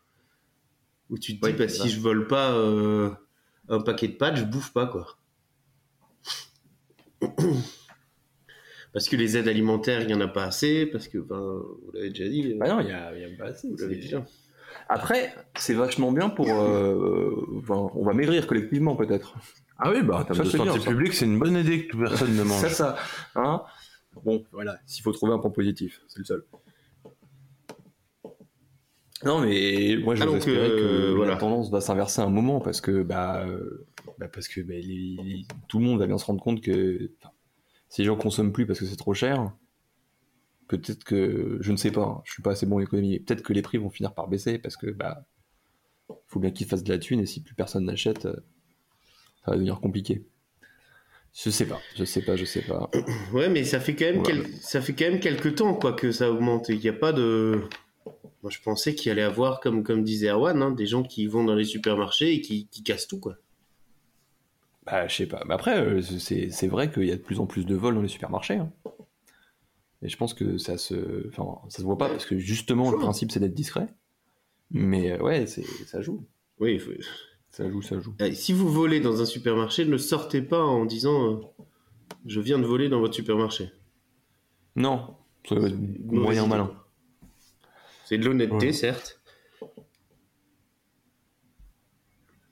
où 1.10 1.18
tu 1.18 1.38
te 1.38 1.46
dis, 1.46 1.52
bah, 1.52 1.68
si 1.68 1.88
je 1.90 2.00
vole 2.00 2.26
pas 2.26 2.52
euh, 2.52 3.10
un 3.68 3.80
paquet 3.80 4.08
de 4.08 4.14
pâtes, 4.14 4.36
je 4.36 4.44
bouffe 4.44 4.72
pas 4.72 4.86
quoi. 4.86 5.18
Parce 8.92 9.08
que 9.08 9.16
les 9.16 9.36
aides 9.36 9.46
alimentaires, 9.48 10.02
il 10.02 10.10
y 10.10 10.14
en 10.14 10.20
a 10.20 10.28
pas 10.28 10.44
assez. 10.44 10.86
Parce 10.86 11.06
que, 11.08 11.18
ben, 11.18 11.38
vous 11.38 11.92
l'avez 11.92 12.10
déjà 12.10 12.28
dit. 12.28 12.54
Bah 12.54 12.68
non, 12.68 12.80
il 12.80 12.88
y 12.88 12.92
a, 12.92 13.08
a 13.08 13.12
pas 13.38 13.46
assez. 13.50 13.68
vous 13.68 13.76
l'avez 13.76 14.14
hein. 14.14 14.24
Après, 14.92 15.32
c'est 15.56 15.74
vachement 15.74 16.10
bien 16.10 16.28
pour. 16.30 16.48
euh, 16.50 17.46
enfin, 17.58 17.90
on 17.94 18.04
va 18.04 18.12
maigrir 18.12 18.46
collectivement, 18.48 18.96
peut-être. 18.96 19.34
Ah 19.78 19.90
oui, 19.92 20.02
bah 20.02 20.16
en 20.16 20.18
Ça, 20.18 20.24
termes 20.34 20.38
de 20.44 20.50
santé 20.50 20.80
publique, 20.80 21.14
c'est 21.14 21.24
une 21.26 21.38
bonne 21.38 21.56
idée 21.56 21.86
que 21.86 21.96
personne 21.96 22.34
ne 22.36 22.42
mange. 22.42 22.60
C'est 22.60 22.70
ça. 22.70 22.96
Hein 23.36 23.62
bon, 24.24 24.44
voilà, 24.52 24.78
s'il 24.86 25.02
faut 25.04 25.12
trouver 25.12 25.32
un 25.32 25.38
point 25.38 25.50
positif, 25.50 26.00
c'est 26.08 26.18
le 26.18 26.24
seul. 26.24 26.44
Non, 29.24 29.40
mais 29.40 29.96
moi, 30.02 30.14
je 30.14 30.22
Ah, 30.22 30.26
donc, 30.26 30.36
espérer 30.36 30.70
euh, 30.70 31.10
que 31.10 31.16
voilà. 31.16 31.32
la 31.34 31.38
tendance 31.38 31.70
va 31.70 31.80
s'inverser 31.80 32.22
à 32.22 32.24
un 32.24 32.30
moment 32.30 32.60
parce 32.60 32.80
que, 32.80 33.02
bah, 33.02 33.44
euh, 33.46 33.86
bah, 34.18 34.28
parce 34.28 34.48
que 34.48 34.60
bah, 34.62 34.74
les- 34.74 35.16
les- 35.22 35.46
tout 35.68 35.78
le 35.78 35.84
monde 35.84 35.98
va 35.98 36.06
bien 36.06 36.16
se 36.18 36.24
rendre 36.24 36.42
compte 36.42 36.62
que 36.62 37.10
si 37.90 38.00
les 38.00 38.06
gens 38.06 38.16
consomment 38.16 38.52
plus 38.52 38.66
parce 38.66 38.80
que 38.80 38.86
c'est 38.86 38.96
trop 38.96 39.12
cher, 39.14 39.52
peut-être 40.76 41.04
que, 41.04 41.58
je 41.60 41.72
ne 41.72 41.76
sais 41.76 41.90
pas, 41.90 42.02
hein, 42.02 42.22
je 42.24 42.32
suis 42.32 42.42
pas 42.42 42.52
assez 42.52 42.66
bon 42.66 42.76
en 42.76 42.80
économie, 42.80 43.18
peut-être 43.20 43.42
que 43.42 43.52
les 43.52 43.62
prix 43.62 43.78
vont 43.78 43.90
finir 43.90 44.14
par 44.14 44.28
baisser 44.28 44.58
parce 44.58 44.76
que, 44.76 44.90
bah, 44.90 45.24
faut 46.26 46.40
bien 46.40 46.50
qu'ils 46.50 46.66
fassent 46.66 46.84
de 46.84 46.92
la 46.92 46.98
thune 46.98 47.20
et 47.20 47.26
si 47.26 47.42
plus 47.42 47.54
personne 47.54 47.84
n'achète, 47.84 48.26
euh, 48.26 48.36
ça 49.44 49.50
va 49.52 49.54
devenir 49.54 49.80
compliqué. 49.80 50.24
Je 51.32 51.50
sais 51.50 51.66
pas, 51.66 51.80
je 51.96 52.04
sais 52.04 52.22
pas, 52.22 52.34
je 52.36 52.44
sais 52.44 52.62
pas. 52.62 52.90
Ouais, 53.32 53.48
mais 53.48 53.64
ça 53.64 53.78
fait 53.80 53.94
quand 53.94 54.06
même, 54.06 54.18
Voilà. 54.22 54.42
quel- 54.42 54.52
ça 54.60 54.80
fait 54.80 54.92
quand 54.94 55.04
même 55.10 55.20
quelques 55.20 55.54
temps 55.54 55.74
quoi 55.74 55.92
que 55.92 56.10
ça 56.12 56.30
augmente. 56.30 56.68
Il 56.68 56.78
n'y 56.80 56.88
a 56.88 56.92
pas 56.92 57.12
de. 57.12 57.62
Moi, 58.42 58.50
je 58.50 58.58
pensais 58.60 58.94
qu'il 58.94 59.12
allait 59.12 59.22
avoir, 59.22 59.60
comme, 59.60 59.82
comme 59.84 60.02
disait 60.02 60.28
Erwan, 60.30 60.60
hein, 60.62 60.70
des 60.72 60.86
gens 60.86 61.02
qui 61.02 61.26
vont 61.26 61.44
dans 61.44 61.54
les 61.54 61.64
supermarchés 61.64 62.32
et 62.34 62.40
qui, 62.40 62.66
qui 62.68 62.82
cassent 62.82 63.06
tout 63.06 63.20
quoi. 63.20 63.36
Bah, 64.86 65.06
je 65.06 65.14
sais 65.14 65.26
pas. 65.26 65.42
Mais 65.46 65.54
après, 65.54 65.78
euh, 65.78 66.00
c'est 66.02 66.50
c'est 66.50 66.66
vrai 66.66 66.90
qu'il 66.90 67.04
y 67.04 67.12
a 67.12 67.16
de 67.16 67.20
plus 67.20 67.38
en 67.38 67.46
plus 67.46 67.66
de 67.66 67.74
vols 67.76 67.94
dans 67.94 68.02
les 68.02 68.08
supermarchés. 68.08 68.54
hein. 68.54 68.72
Et 70.02 70.08
je 70.08 70.16
pense 70.16 70.32
que 70.34 70.56
ça 70.58 70.78
se, 70.78 71.28
enfin, 71.28 71.58
ça 71.68 71.78
se 71.78 71.82
voit 71.82 71.98
pas 71.98 72.08
parce 72.08 72.24
que 72.24 72.38
justement 72.38 72.90
le 72.90 72.98
principe 72.98 73.30
c'est 73.32 73.40
d'être 73.40 73.54
discret. 73.54 73.86
Mais 74.70 75.12
euh, 75.12 75.18
ouais, 75.22 75.46
c'est 75.46 75.64
ça 75.86 76.00
joue, 76.00 76.26
Oui, 76.58 76.78
faut- 76.78 76.90
ça 77.50 77.68
joue, 77.70 77.82
ça 77.82 77.98
joue. 78.00 78.14
Euh, 78.22 78.32
si 78.32 78.52
vous 78.52 78.68
volez 78.70 79.00
dans 79.00 79.20
un 79.20 79.26
supermarché, 79.26 79.84
ne 79.84 79.96
sortez 79.98 80.40
pas 80.42 80.62
en 80.64 80.84
disant 80.84 81.32
euh, 81.32 81.36
je 82.26 82.40
viens 82.40 82.58
de 82.58 82.64
voler 82.64 82.88
dans 82.88 83.00
votre 83.00 83.14
supermarché. 83.14 83.70
Non, 84.76 85.16
c'est 85.48 85.56
moyen 86.06 86.46
malin. 86.46 86.72
C'est 88.06 88.18
de 88.18 88.24
l'honnêteté, 88.24 88.66
Ouais. 88.68 88.72
certes. 88.72 89.20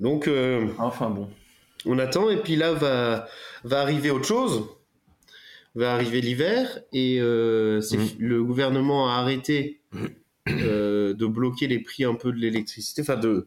Donc, 0.00 0.28
euh, 0.28 0.68
Enfin 0.78 1.10
bon. 1.10 1.28
on 1.86 1.98
attend, 1.98 2.30
et 2.30 2.36
puis 2.36 2.56
là 2.56 2.72
va, 2.74 3.26
va 3.64 3.80
arriver 3.80 4.10
autre 4.10 4.26
chose. 4.26 4.64
Va 5.74 5.92
arriver 5.94 6.20
l'hiver, 6.20 6.80
et 6.92 7.20
euh, 7.20 7.80
c'est- 7.80 7.96
Mm. 7.98 8.08
le 8.18 8.42
gouvernement 8.44 9.08
a 9.10 9.18
arrêté 9.20 9.80
euh, 10.48 11.12
de 11.14 11.26
bloquer 11.26 11.66
les 11.68 11.78
prix 11.78 12.04
un 12.04 12.14
peu 12.14 12.32
de 12.32 12.38
l'électricité, 12.38 13.02
enfin 13.02 13.16
de, 13.16 13.46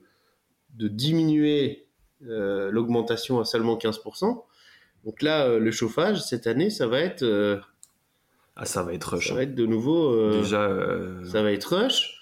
de 0.75 0.87
diminuer 0.87 1.87
euh, 2.27 2.69
l'augmentation 2.71 3.39
à 3.39 3.45
seulement 3.45 3.75
15%. 3.75 4.45
Donc 5.03 5.21
là, 5.23 5.57
le 5.57 5.71
chauffage, 5.71 6.21
cette 6.21 6.45
année, 6.45 6.69
ça 6.69 6.85
va 6.87 6.99
être, 6.99 7.23
Ah, 8.55 8.65
ça 8.65 8.83
va 8.83 8.93
être 8.93 9.15
rush. 9.15 9.29
ça 9.29 9.33
va 9.33 9.43
être 9.43 9.55
de 9.55 9.65
nouveau... 9.65 10.29
Déjà, 10.31 10.69
ça 11.25 11.41
va 11.41 11.51
être 11.51 11.75
rush. 11.75 12.21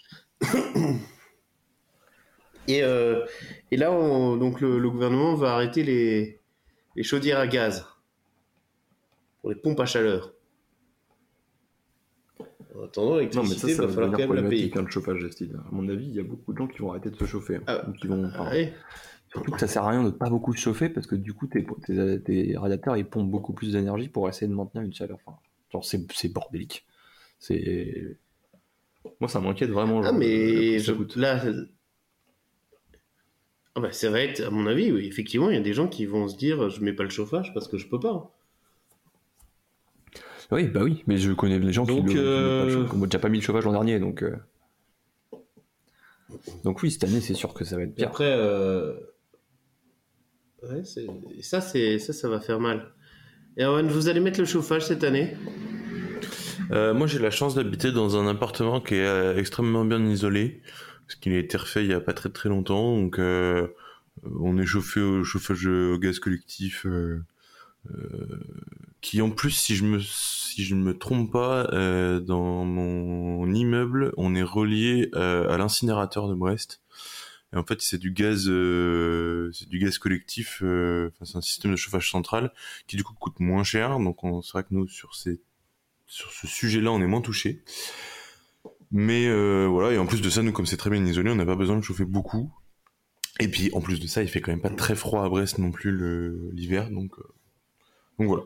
et, 2.68 2.80
et 3.72 3.78
là, 3.78 3.91
on- 3.91 4.38
donc 4.38 4.62
le, 4.62 4.80
le 4.80 4.89
gouvernement 4.89 5.36
va 5.36 5.54
arrêter 5.56 5.84
les, 5.84 6.39
les 6.95 7.04
chaudières 7.04 7.39
à 7.39 7.47
gaz 7.47 7.86
pour 9.41 9.49
les 9.49 9.55
pompes 9.55 9.79
à 9.79 9.85
chaleur. 9.85 10.33
En 12.75 12.83
attendant, 12.83 13.09
non 13.11 13.15
mais 13.17 13.21
l'électricité, 13.23 13.69
ça, 13.69 13.75
ça 13.75 13.81
va 13.81 13.87
va 13.87 13.93
falloir 13.93 14.11
quand 14.11 14.33
même 14.33 14.43
la 14.43 14.49
payer. 14.49 14.71
hein, 14.75 14.81
le 14.83 14.89
chauffage 14.91 15.29
style. 15.31 15.55
À 15.55 15.69
mon 15.71 15.87
avis, 15.89 16.05
il 16.05 16.15
y 16.15 16.19
a 16.19 16.23
beaucoup 16.23 16.53
de 16.53 16.57
gens 16.57 16.67
qui 16.67 16.79
vont 16.79 16.91
arrêter 16.91 17.09
de 17.09 17.15
se 17.15 17.25
chauffer, 17.25 17.55
hein. 17.57 17.63
Ah, 17.67 17.89
ou 17.89 17.93
qui 17.93 18.07
vont. 18.07 18.29
Ah 18.35 18.49
ouais. 18.49 18.73
Surtout 19.31 19.51
que 19.51 19.59
ça 19.59 19.67
sert 19.67 19.83
à 19.83 19.89
rien 19.89 20.03
de 20.03 20.09
pas 20.09 20.29
beaucoup 20.29 20.53
se 20.53 20.59
chauffer 20.59 20.89
parce 20.89 21.05
que 21.05 21.15
du 21.15 21.33
coup 21.33 21.45
tes, 21.47 21.63
tes, 21.85 22.21
tes 22.23 22.57
radiateurs 22.57 22.97
ils 22.97 23.05
pompent 23.05 23.29
beaucoup 23.29 23.53
plus 23.53 23.73
d'énergie 23.73 24.07
pour 24.09 24.27
essayer 24.27 24.47
de 24.47 24.55
maintenir 24.55 24.83
une 24.83 24.93
chaleur. 24.93 25.19
Enfin, 25.25 25.37
genre 25.71 25.85
c'est, 25.85 26.11
c'est 26.13 26.29
bordélique. 26.33 26.85
C'est 27.39 28.17
moi 29.19 29.29
ça 29.29 29.39
m'inquiète 29.39 29.69
vraiment. 29.69 29.99
Ah, 29.99 30.05
genre, 30.05 30.13
le 30.13 30.19
mais 30.19 30.79
je- 30.79 30.93
coûte. 30.93 31.15
là. 31.15 31.43
Ah 33.75 33.81
bah, 33.81 33.91
ça 33.91 34.09
va 34.09 34.21
être, 34.21 34.41
à 34.41 34.49
mon 34.49 34.65
avis, 34.67 34.91
oui, 34.91 35.05
effectivement, 35.05 35.49
il 35.49 35.55
y 35.55 35.59
a 35.59 35.61
des 35.61 35.73
gens 35.73 35.87
qui 35.87 36.05
vont 36.05 36.27
se 36.27 36.35
dire 36.35 36.69
je 36.69 36.81
mets 36.81 36.93
pas 36.93 37.03
le 37.03 37.09
chauffage 37.09 37.53
parce 37.53 37.67
que 37.67 37.77
je 37.77 37.87
peux 37.87 37.99
pas. 37.99 38.31
Oui 40.52 40.68
bah 40.68 40.82
oui, 40.84 41.04
mais 41.08 41.18
je 41.18 41.32
connais 41.32 41.60
des 41.60 41.72
gens 41.72 41.86
Donc, 41.86 42.08
qui, 42.08 42.14
le 42.14 42.20
euh, 42.20 43.06
déjà 43.06 43.20
pas 43.20 43.30
mis 43.30 43.38
le 43.38 43.43
chauffage 43.43 43.66
l'an 43.66 43.72
dernier 43.74 44.00
donc. 44.00 44.24
euh, 44.24 44.36
Donc 46.64 46.82
oui 46.82 46.91
cette 46.91 47.04
année 47.04 47.22
c'est 47.22 47.34
sûr 47.36 47.54
que 47.54 47.64
ça 47.64 47.76
va 47.76 47.84
être 47.84 47.91
Et 47.91 47.93
pire. 47.95 48.08
après, 48.08 48.34
euh... 48.36 48.93
ouais, 50.64 50.84
c'est- 50.84 51.08
et 51.38 51.43
ça, 51.43 51.62
c'est 51.62 52.00
ça, 52.00 52.14
ça 52.14 52.30
va 52.30 52.39
faire 52.39 52.60
mal. 52.60 52.91
Et 53.58 53.64
Erwan, 53.64 53.88
vous 53.88 54.08
allez 54.08 54.20
mettre 54.22 54.39
le 54.39 54.45
chauffage 54.45 54.86
cette 54.86 55.04
année? 55.04 55.36
Euh, 56.72 56.93
moi, 56.93 57.08
j'ai 57.08 57.20
la 57.20 57.32
chance 57.32 57.56
d'habiter 57.56 57.91
dans 57.91 58.16
un 58.18 58.28
appartement 58.28 58.80
qui 58.80 58.95
est 58.95 59.38
extrêmement 59.38 59.86
bien 59.86 60.06
isolé, 60.06 60.62
parce 61.08 61.16
qu'il 61.16 61.34
a 61.34 61.38
été 61.39 61.58
refait 61.58 61.84
il 61.84 61.89
y 61.89 61.93
a 61.93 62.00
pas 62.00 62.14
très 62.14 62.30
très 62.30 62.47
longtemps. 62.50 62.95
Donc, 62.95 63.18
euh, 63.20 63.68
on 64.39 64.58
est 64.58 64.66
chauffé 64.66 65.02
au 65.02 65.24
chauffage 65.24 65.66
au 65.66 65.97
gaz 65.97 66.20
collectif, 66.20 66.86
qui 69.01 69.21
en 69.21 69.29
plus, 69.29 69.51
si 69.51 69.75
je 69.75 69.85
me 69.85 69.99
si 69.99 70.63
je 70.65 70.75
ne 70.75 70.81
me 70.83 70.97
trompe 70.97 71.31
pas, 71.31 71.69
euh, 71.73 72.19
dans 72.19 72.65
mon 72.65 73.51
immeuble, 73.53 74.13
on 74.17 74.35
est 74.35 74.43
relié 74.43 75.09
euh, 75.15 75.49
à 75.49 75.57
l'incinérateur 75.57 76.27
de 76.27 76.35
Brest. 76.35 76.81
Et 77.53 77.57
en 77.57 77.63
fait, 77.63 77.81
c'est 77.81 77.97
du 77.97 78.11
gaz, 78.11 78.45
euh, 78.49 79.49
c'est 79.53 79.67
du 79.69 79.79
gaz 79.79 79.97
collectif. 79.97 80.59
euh, 80.63 81.11
c'est 81.23 81.37
un 81.37 81.41
système 81.41 81.71
de 81.71 81.75
chauffage 81.77 82.11
central 82.11 82.51
qui 82.87 82.95
du 82.97 83.03
coup 83.03 83.13
coûte 83.13 83.39
moins 83.39 83.63
cher. 83.63 83.97
Donc, 83.99 84.23
on- 84.23 84.41
c'est 84.41 84.51
vrai 84.51 84.63
que 84.63 84.67
nous, 84.71 84.87
sur 84.87 85.15
ces, 85.15 85.39
sur 86.05 86.31
ce 86.31 86.45
sujet-là, 86.47 86.91
on 86.91 87.01
est 87.01 87.07
moins 87.07 87.21
touché. 87.21 87.63
Mais 88.91 89.27
euh, 89.27 89.67
voilà, 89.67 89.93
et 89.93 89.97
en 89.97 90.05
plus 90.05 90.21
de 90.21 90.29
ça, 90.29 90.41
nous, 90.43 90.51
comme 90.51 90.65
c'est 90.65 90.77
très 90.77 90.89
bien 90.89 91.03
isolé, 91.05 91.29
on 91.31 91.35
n'a 91.35 91.45
pas 91.45 91.55
besoin 91.55 91.77
de 91.77 91.81
chauffer 91.83 92.05
beaucoup. 92.05 92.51
Et 93.39 93.47
puis, 93.47 93.69
en 93.73 93.81
plus 93.81 93.99
de 93.99 94.07
ça, 94.07 94.21
il 94.23 94.27
fait 94.29 94.41
quand 94.41 94.51
même 94.51 94.61
pas 94.61 94.69
très 94.69 94.95
froid 94.95 95.23
à 95.23 95.29
Brest 95.29 95.57
non 95.59 95.71
plus 95.71 95.95
l'hiver, 96.51 96.89
donc, 96.91 97.17
euh, 97.19 97.23
donc 98.20 98.28
voilà. 98.28 98.43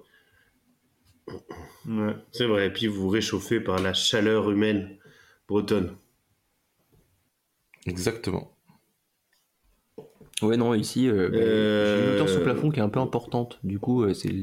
Ouais, 1.88 2.16
c'est 2.32 2.46
vrai. 2.46 2.68
Et 2.68 2.70
puis 2.70 2.88
vous 2.88 3.02
vous 3.02 3.10
réchauffez 3.10 3.60
par 3.60 3.80
la 3.82 3.94
chaleur 3.94 4.50
humaine 4.52 4.98
bretonne. 5.48 5.96
Exactement. 7.86 8.50
Ouais, 10.42 10.58
non, 10.58 10.74
ici, 10.74 11.08
euh, 11.08 11.30
bah, 11.30 11.38
Euh, 11.38 11.98
j'ai 11.98 12.04
une 12.10 12.14
hauteur 12.16 12.30
sous 12.30 12.42
plafond 12.44 12.70
qui 12.70 12.80
est 12.80 12.84
un 12.84 12.90
peu 12.90 13.00
importante. 13.00 13.60
Du 13.64 13.80
coup, 13.80 14.04
euh, 14.04 14.14
c'est 14.14 14.34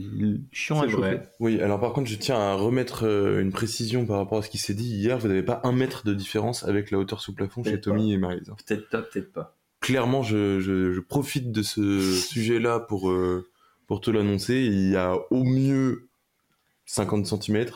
chiant 0.51 0.81
à 0.81 0.85
chauffer. 0.89 0.97
vrai. 0.97 1.33
Oui, 1.41 1.61
alors 1.61 1.79
par 1.81 1.93
contre, 1.93 2.09
je 2.09 2.17
tiens 2.17 2.39
à 2.39 2.55
remettre 2.55 3.07
euh, 3.07 3.41
une 3.41 3.53
précision 3.53 4.07
par 4.07 4.17
rapport 4.17 4.39
à 4.39 4.43
ce 4.43 4.49
qui 4.49 4.57
s'est 4.57 4.73
dit 4.75 4.95
hier. 4.95 5.19
Vous 5.19 5.29
n'avez 5.29 5.43
pas 5.43 5.61
un 5.65 5.73
mètre 5.73 6.05
de 6.07 6.15
différence 6.15 6.65
avec 6.65 6.91
la 6.91 6.99
hauteur 6.99 7.21
sous 7.21 7.35
plafond 7.35 7.63
chez 7.65 7.81
Tommy 7.81 8.13
et 8.13 8.19
Maryse. 8.19 8.49
hein. 8.51 8.57
Peut-être 8.67 8.89
pas, 8.89 9.03
peut-être 9.03 9.33
pas. 9.33 9.59
Clairement, 9.81 10.23
je, 10.23 10.61
je, 10.61 10.93
je 10.93 11.01
profite 11.01 11.53
de 11.53 11.63
ce 11.63 12.01
sujet-là 12.01 12.81
pour, 12.81 13.11
euh, 13.11 13.50
pour 13.91 14.01
te 14.01 14.09
l'annoncer. 14.13 14.55
Il 14.55 14.91
y 14.93 14.97
a 14.97 15.17
au 15.33 15.43
mieux 15.43 16.09
50 16.87 17.27
cm, 17.27 17.67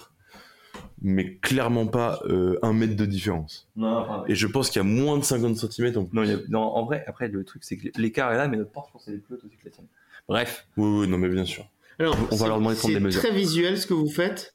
mais 1.02 1.36
clairement 1.38 1.86
pas 1.88 2.20
euh, 2.26 2.56
un 2.62 2.72
mètre 2.72 2.94
de 2.94 3.04
différence. 3.04 3.66
Non, 3.74 4.24
Et 4.28 4.36
je 4.36 4.46
pense 4.46 4.70
qu'il 4.70 4.78
y 4.78 4.84
a 4.84 4.88
moins 4.88 5.18
de 5.18 5.24
50 5.24 5.56
cm 5.56 5.98
en 5.98 6.08
non, 6.12 6.22
il 6.22 6.30
y 6.30 6.34
a- 6.34 6.38
non, 6.48 6.60
en 6.60 6.84
vrai, 6.84 7.02
après, 7.08 7.26
le 7.26 7.42
truc, 7.44 7.64
c'est 7.64 7.76
que 7.76 7.88
l'écart 8.00 8.32
est 8.32 8.36
là, 8.36 8.46
mais 8.46 8.56
notre 8.56 8.70
porte, 8.70 8.86
je 8.88 8.92
pense 8.92 9.04
qu'elle 9.04 9.14
est 9.14 9.18
plus 9.18 9.34
haute 9.34 9.44
aussi 9.44 9.56
que 9.56 9.64
la 9.64 9.70
tienne. 9.72 9.86
Bref, 10.28 10.66
Oui, 10.76 11.00
oui, 11.00 11.08
non, 11.08 11.18
mais 11.18 11.28
bien 11.28 11.44
sûr. 11.44 11.64
Alors, 11.98 12.16
On 12.30 12.36
va 12.36 12.36
c'est- 12.36 12.46
leur 12.48 12.58
demander 12.58 12.74
de 12.76 12.78
prendre 12.80 12.94
c'est 12.94 13.00
des 13.00 13.04
mesures. 13.04 13.20
très 13.22 13.32
visuel 13.34 13.76
ce 13.78 13.86
que 13.88 13.94
vous 13.94 14.08
faites. 14.08 14.54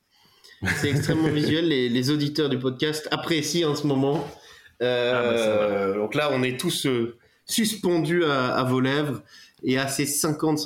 C'est 0.78 0.90
extrêmement 0.90 1.28
visuel. 1.42 1.68
Les, 1.68 1.90
les 1.90 2.10
auditeurs 2.10 2.48
du 2.50 2.58
podcast 2.58 3.08
apprécient 3.12 3.70
en 3.72 3.76
ce 3.76 3.86
moment. 3.86 4.26
Euh, 4.82 5.12
Ah 5.14 5.92
bah, 5.94 5.98
donc 6.00 6.16
là, 6.16 6.30
on 6.32 6.42
est 6.42 6.58
tous 6.58 6.86
euh, 6.86 7.18
suspendus 7.46 8.24
à, 8.24 8.56
à 8.56 8.64
vos 8.64 8.80
lèvres 8.80 9.22
et 9.64 9.78
à 9.78 9.88
ces 9.90 10.06
50 10.06 10.58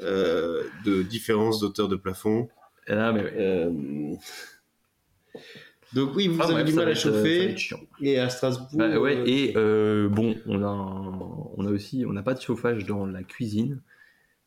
cm 0.00 0.64
de 0.84 1.02
différence 1.02 1.60
d'auteur 1.60 1.88
de 1.88 1.96
plafond. 1.96 2.48
Mais, 2.88 2.94
Euh, 2.96 3.70
Donc 5.94 6.14
oui, 6.14 6.28
vous 6.28 6.38
Ah, 6.40 6.44
avez 6.44 6.52
bref, 6.54 6.66
du 6.66 6.72
mal 6.74 6.86
à 6.88 6.90
euh, 6.90 6.94
chauffer. 6.94 7.54
Et 8.00 8.18
à 8.18 8.28
Strasbourg. 8.28 8.68
Bah 8.74 8.98
ouais, 8.98 9.16
euh, 9.16 9.24
et 9.26 9.52
euh, 9.56 10.08
bon, 10.08 10.36
on 10.46 10.62
a, 10.62 10.66
un- 10.68 11.48
on 11.56 11.66
a 11.66 11.70
aussi, 11.70 12.04
on 12.06 12.12
n'a 12.12 12.22
pas 12.22 12.34
de 12.34 12.40
chauffage 12.40 12.86
dans 12.86 13.06
la 13.06 13.22
cuisine, 13.24 13.80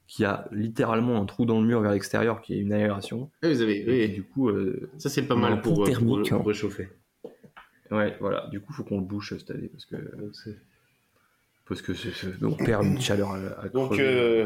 qui 0.08 0.24
a 0.26 0.48
littéralement 0.52 1.20
un 1.22 1.26
trou 1.26 1.46
dans 1.46 1.60
le 1.60 1.68
mur 1.68 1.82
vers 1.82 1.92
l'extérieur 1.92 2.42
qui 2.42 2.54
est 2.54 2.60
une 2.60 2.72
aération. 2.72 3.30
ah, 3.42 3.50
vous 3.50 3.62
avez, 3.62 4.04
Et 4.04 4.08
du 4.08 4.24
coup, 4.24 4.50
euh, 4.50 4.90
ça 4.98 5.10
c'est 5.10 5.24
pas 5.24 5.36
mal 5.36 5.60
pour, 5.62 5.74
euh, 5.74 5.76
pour- 5.76 5.86
thermique, 5.86 6.30
pour 6.30 6.40
hein. 6.40 6.44
réchauffer. 6.46 6.90
ouais, 7.92 8.16
voilà. 8.22 8.48
Du 8.52 8.62
coup, 8.62 8.72
faut 8.72 8.84
qu'on 8.86 9.00
le 9.00 9.06
bouche 9.06 9.34
cette 9.38 9.52
année 9.52 9.68
parce 9.70 9.86
que 9.86 9.96
parce 11.68 11.82
que 11.82 11.94
on 12.46 12.54
perd 12.56 12.86
une 12.86 13.00
chaleur 13.02 13.32
à, 13.32 13.38
à 13.64 13.70
Donc, 13.70 13.92
crever. 13.94 14.46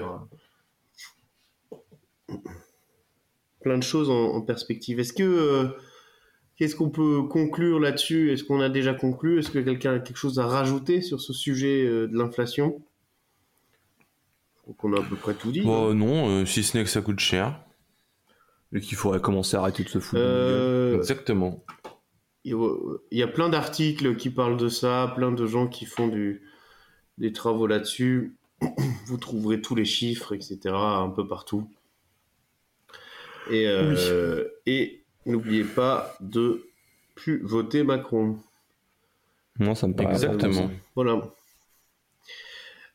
Plein 3.62 3.78
de 3.78 3.84
choses 3.84 4.10
en, 4.10 4.36
en 4.36 4.42
perspective. 4.42 5.00
Est-ce 5.00 5.14
que 5.14 5.24
euh, 5.24 5.68
qu'est-ce 6.56 6.76
qu'on 6.76 6.90
peut 6.90 7.24
conclure 7.24 7.80
là-dessus? 7.80 8.32
Est-ce 8.32 8.44
qu'on 8.44 8.62
a 8.62 8.70
déjà 8.70 8.94
conclu? 8.94 9.40
Est-ce 9.40 9.52
que 9.52 9.60
quelqu'un 9.60 9.96
a 9.96 10.00
quelque 10.00 10.18
chose 10.18 10.40
à 10.40 10.46
rajouter 10.46 11.02
sur 11.02 11.20
ce 11.22 11.34
sujet 11.34 11.86
euh, 11.86 12.08
de 12.08 12.18
l'inflation? 12.18 12.82
Donc 14.68 14.84
on 14.84 14.94
a 14.94 15.00
à 15.00 15.04
peu 15.04 15.16
près 15.16 15.34
tout 15.34 15.52
dit. 15.52 15.62
Bon, 15.62 15.94
non, 15.94 16.30
euh, 16.30 16.46
si 16.46 16.64
ce 16.64 16.78
n'est 16.78 16.84
que 16.84 16.90
ça 16.90 17.02
coûte 17.02 17.20
cher. 17.20 17.64
Et 18.74 18.82
qu'il 18.82 18.98
faudrait 18.98 19.22
commencer 19.22 19.56
à 19.56 19.62
arrêter 19.62 19.84
de 19.84 19.90
se 19.90 20.00
foutre. 20.00 20.22
Exactement. 20.98 21.64
Il 22.44 22.52
y 22.52 22.54
a- 22.54 22.78
il 23.12 23.18
y 23.18 23.24
a 23.24 23.28
plein 23.28 23.48
d'articles 23.48 24.18
qui 24.18 24.30
parlent 24.30 24.58
de 24.58 24.68
ça, 24.68 25.14
plein 25.16 25.32
de 25.32 25.46
gens 25.46 25.68
qui 25.68 25.86
font 25.86 26.08
du, 26.10 26.42
des 27.18 27.32
travaux 27.32 27.66
là-dessus. 27.66 28.36
Vous 29.06 29.18
trouverez 29.18 29.62
tous 29.62 29.74
les 29.76 29.86
chiffres, 29.86 30.34
etc., 30.34 30.60
un 30.74 31.10
peu 31.10 31.26
partout. 31.26 31.70
Et, 33.52 33.68
euh, 33.68 34.46
et 34.66 35.02
n'oubliez 35.26 35.64
pas 35.64 36.16
de 36.22 36.64
plus 37.16 37.40
voter 37.44 37.84
Macron. 37.84 38.38
Non, 39.60 39.74
ça 39.76 39.88
me 39.88 39.94
paraît. 39.94 40.12
Exactement. 40.14 40.70
Voilà. 40.96 41.22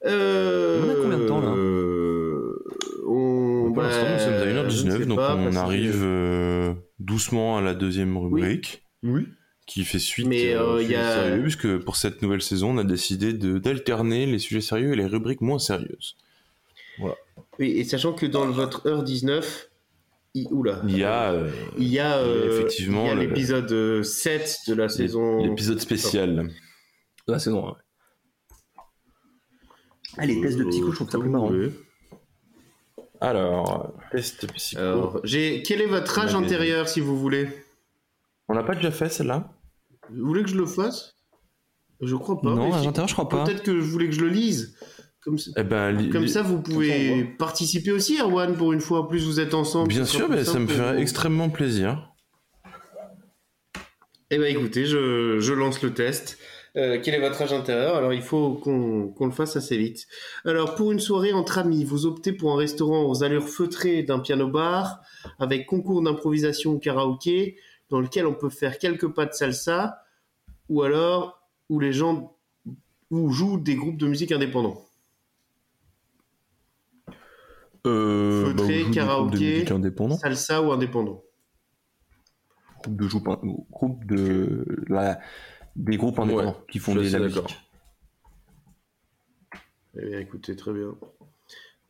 Euh, 0.04 0.82
On 0.84 0.90
a 0.90 0.94
combien 1.02 1.18
de 1.18 1.26
temps, 1.28 1.40
là 1.40 1.48
euh, 1.54 2.58
on, 3.06 3.70
Pour 3.72 3.82
l'instant, 3.82 4.04
nous 4.12 4.18
sommes 4.18 4.34
à 4.34 4.38
bah, 4.62 4.68
je 4.68 4.84
ne 4.86 4.90
1h19, 4.92 4.98
sais 4.98 5.06
donc 5.06 5.16
pas, 5.18 5.36
on 5.36 5.50
que- 5.50 5.56
arrive 5.56 6.02
euh, 6.02 6.74
doucement 6.98 7.56
à 7.58 7.60
la 7.60 7.74
deuxième 7.74 8.16
rubrique. 8.16 8.82
Oui. 9.02 9.28
Qui 9.66 9.84
fait 9.84 10.00
suite 10.00 10.26
Mais, 10.26 10.54
euh, 10.54 10.64
aux 10.66 10.76
euh, 10.78 10.82
il 10.82 10.90
y 10.90 10.96
a- 10.96 11.14
sérieux, 11.24 11.42
puisque 11.42 11.78
pour 11.78 11.94
cette 11.96 12.20
nouvelle 12.20 12.42
saison, 12.42 12.70
on 12.74 12.78
a 12.78 12.84
décidé 12.84 13.32
d'alterner 13.32 14.26
les 14.26 14.40
sujets 14.40 14.60
sérieux 14.60 14.92
et 14.92 14.96
les 14.96 15.06
rubriques 15.06 15.40
moins 15.40 15.60
sérieuses. 15.60 16.16
Oui, 17.58 17.70
et 17.78 17.84
sachant 17.84 18.12
que 18.12 18.26
dans 18.26 18.46
votre 18.50 18.86
heure 18.88 19.02
19, 19.04 19.68
il, 20.34 20.46
oula, 20.50 20.80
Il 20.86 20.96
y 20.98 21.04
a 21.04 21.32
euh, 21.32 21.50
il 21.76 21.84
y 21.84 21.84
a, 21.84 21.88
il 21.88 21.88
y 21.92 21.98
a 21.98 22.16
euh, 22.18 22.58
effectivement 22.60 23.14
l'épisode 23.14 23.70
euh, 23.72 24.02
7 24.02 24.60
de 24.68 24.74
la 24.74 24.88
saison. 24.88 25.44
l'épisode 25.44 25.78
spécial. 25.80 26.50
De 27.28 27.32
la 27.32 27.38
saison 27.38 27.68
1. 27.68 27.76
Ah, 30.18 30.26
les 30.26 30.40
tests 30.40 30.58
de 30.58 30.64
psycho, 30.64 30.90
je 30.90 30.96
trouve 30.96 31.10
ça 31.10 31.18
plus 31.18 31.28
marrant. 31.30 31.50
Oui. 31.50 31.70
Alors, 33.20 33.94
test 34.10 34.50
psycho. 34.52 34.80
Alors. 34.80 35.20
Quel 35.22 35.80
est 35.80 35.86
votre 35.86 36.18
âge 36.18 36.34
antérieur, 36.34 36.88
si 36.88 37.00
vous 37.00 37.18
voulez? 37.18 37.48
On 38.48 38.54
n'a 38.54 38.62
pas 38.62 38.74
déjà 38.74 38.90
fait 38.90 39.08
celle-là? 39.08 39.52
Vous 40.10 40.26
voulez 40.26 40.42
que 40.42 40.48
je 40.50 40.56
le 40.56 40.66
fasse? 40.66 41.14
Je 42.00 42.16
crois 42.16 42.40
pas. 42.40 42.54
Non, 42.54 42.76
si- 42.78 42.84
l'intérieur, 42.84 43.08
je 43.08 43.14
crois 43.14 43.28
pas. 43.28 43.44
Peut-être 43.44 43.62
que 43.62 43.80
je 43.80 43.86
voulais 43.86 44.06
que 44.06 44.12
je 44.14 44.20
le 44.20 44.28
lise. 44.28 44.76
Comme, 45.22 45.38
ça- 45.38 45.52
Eh 45.56 45.62
ben, 45.62 46.10
comme 46.10 46.26
ça, 46.26 46.42
vous 46.42 46.60
pouvez 46.60 47.24
participer 47.38 47.92
aussi, 47.92 48.18
Erwan, 48.20 48.56
pour 48.56 48.72
une 48.72 48.80
fois. 48.80 49.00
En 49.00 49.04
plus, 49.06 49.24
vous 49.24 49.38
êtes 49.40 49.54
ensemble. 49.54 49.88
Bien 49.88 50.04
sûr, 50.04 50.28
mais 50.28 50.44
ça 50.44 50.58
me 50.58 50.66
ferait 50.66 51.00
extrêmement 51.00 51.48
plaisir. 51.48 52.12
Eh 54.30 54.38
ben 54.38 54.46
écoutez, 54.56 54.86
je, 54.86 55.38
je 55.40 55.52
lance 55.52 55.82
le 55.82 55.92
test. 55.92 56.38
Euh, 56.74 56.98
quel 57.02 57.14
est 57.14 57.20
votre 57.20 57.42
âge 57.42 57.52
intérieur? 57.52 57.96
Alors 57.96 58.14
il 58.14 58.22
faut 58.22 58.54
qu'on 58.54 59.26
le 59.26 59.30
fasse 59.30 59.56
assez 59.56 59.76
vite. 59.76 60.06
Alors 60.46 60.74
pour 60.74 60.90
une 60.90 61.00
soirée 61.00 61.34
entre 61.34 61.58
amis, 61.58 61.84
vous 61.84 62.06
optez 62.06 62.32
pour 62.32 62.50
un 62.52 62.56
restaurant 62.56 63.04
aux 63.10 63.22
allures 63.22 63.46
feutrées 63.46 64.02
d'un 64.02 64.20
piano-bar, 64.20 65.00
avec 65.38 65.66
concours 65.66 66.00
d'improvisation 66.00 66.78
karaoké, 66.78 67.58
dans 67.90 68.00
lequel 68.00 68.26
on 68.26 68.32
peut 68.32 68.48
faire 68.48 68.78
quelques 68.78 69.08
pas 69.08 69.26
de 69.26 69.34
salsa, 69.34 69.98
ou 70.70 70.80
alors 70.80 71.42
où 71.68 71.78
les 71.78 71.92
gens 71.92 72.34
où 73.10 73.30
jouent 73.30 73.60
des 73.60 73.74
groupes 73.74 73.98
de 73.98 74.06
musique 74.06 74.32
indépendants. 74.32 74.82
Euh, 77.86 78.46
Feutré, 78.46 78.82
groupes 78.82 78.94
karaoké. 78.94 79.36
de 79.38 79.44
musique 79.54 79.70
indépendant. 79.72 80.16
Salsa 80.16 80.62
ou 80.62 80.70
indépendant 80.72 81.24
Groupe 82.84 82.96
de 82.96 83.08
joue, 83.08 83.20
groupe 83.70 84.04
de 84.06 84.64
la- 84.88 85.20
des 85.76 85.96
groupes 85.96 86.18
indépendants 86.18 86.60
qui 86.70 86.78
font 86.78 86.94
des 86.94 87.10
la 87.10 87.18
musique. 87.20 87.58
Eh 89.98 90.06
bien, 90.06 90.18
écoutez, 90.20 90.56
très 90.56 90.72
bien. 90.72 90.94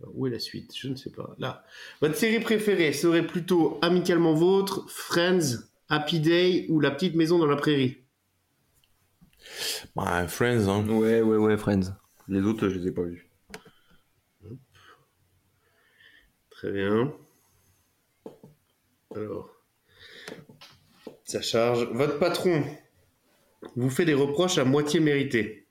Alors, 0.01 0.13
où 0.15 0.27
est 0.27 0.31
la 0.31 0.39
suite? 0.39 0.75
Je 0.77 0.89
ne 0.89 0.97
sais 0.97 1.11
pas. 1.11 1.35
Là. 1.39 1.65
Votre 2.01 2.17
série 2.17 2.41
préférée 2.41 2.93
serait 2.93 3.27
plutôt 3.27 3.79
Amicalement 3.83 4.35
Vôtre, 4.35 4.85
Friends, 4.91 5.61
Happy 5.89 6.21
Day 6.21 6.67
ou 6.69 6.81
La 6.81 6.91
Petite 6.91 7.15
Maison 7.15 7.39
dans 7.39 7.47
la 7.47 7.57
Prairie? 7.57 7.99
Bah, 9.95 10.27
Friends, 10.29 10.69
hein. 10.69 10.87
Ouais, 10.89 11.21
ouais, 11.23 11.37
ouais, 11.37 11.57
Friends. 11.57 11.95
Les 12.29 12.41
autres, 12.43 12.69
je 12.69 12.79
les 12.79 12.89
ai 12.89 12.93
pas 12.93 13.03
vus. 13.03 13.29
Très 16.63 16.71
bien. 16.71 17.13
Alors, 19.17 19.51
ça 21.25 21.43
charge. 21.43 21.89
Votre 21.91 22.21
patron 22.21 22.63
vous 23.75 23.91
fait 23.91 24.05
des 24.05 24.15
reproches 24.15 24.59
à 24.59 24.65
moitié 24.65 25.01
mérités. 25.01 25.67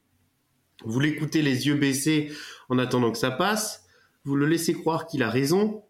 Vous 0.83 0.99
l'écoutez 0.99 1.43
les 1.43 1.65
yeux 1.67 1.75
baissés 1.75 2.33
en 2.67 2.77
attendant 2.77 3.09
que 3.13 3.17
ça 3.17 3.31
passe. 3.31 3.85
Vous 4.25 4.35
le 4.35 4.45
laissez 4.45 4.73
croire 4.73 5.07
qu'il 5.07 5.23
a 5.23 5.29
raison. 5.29 5.81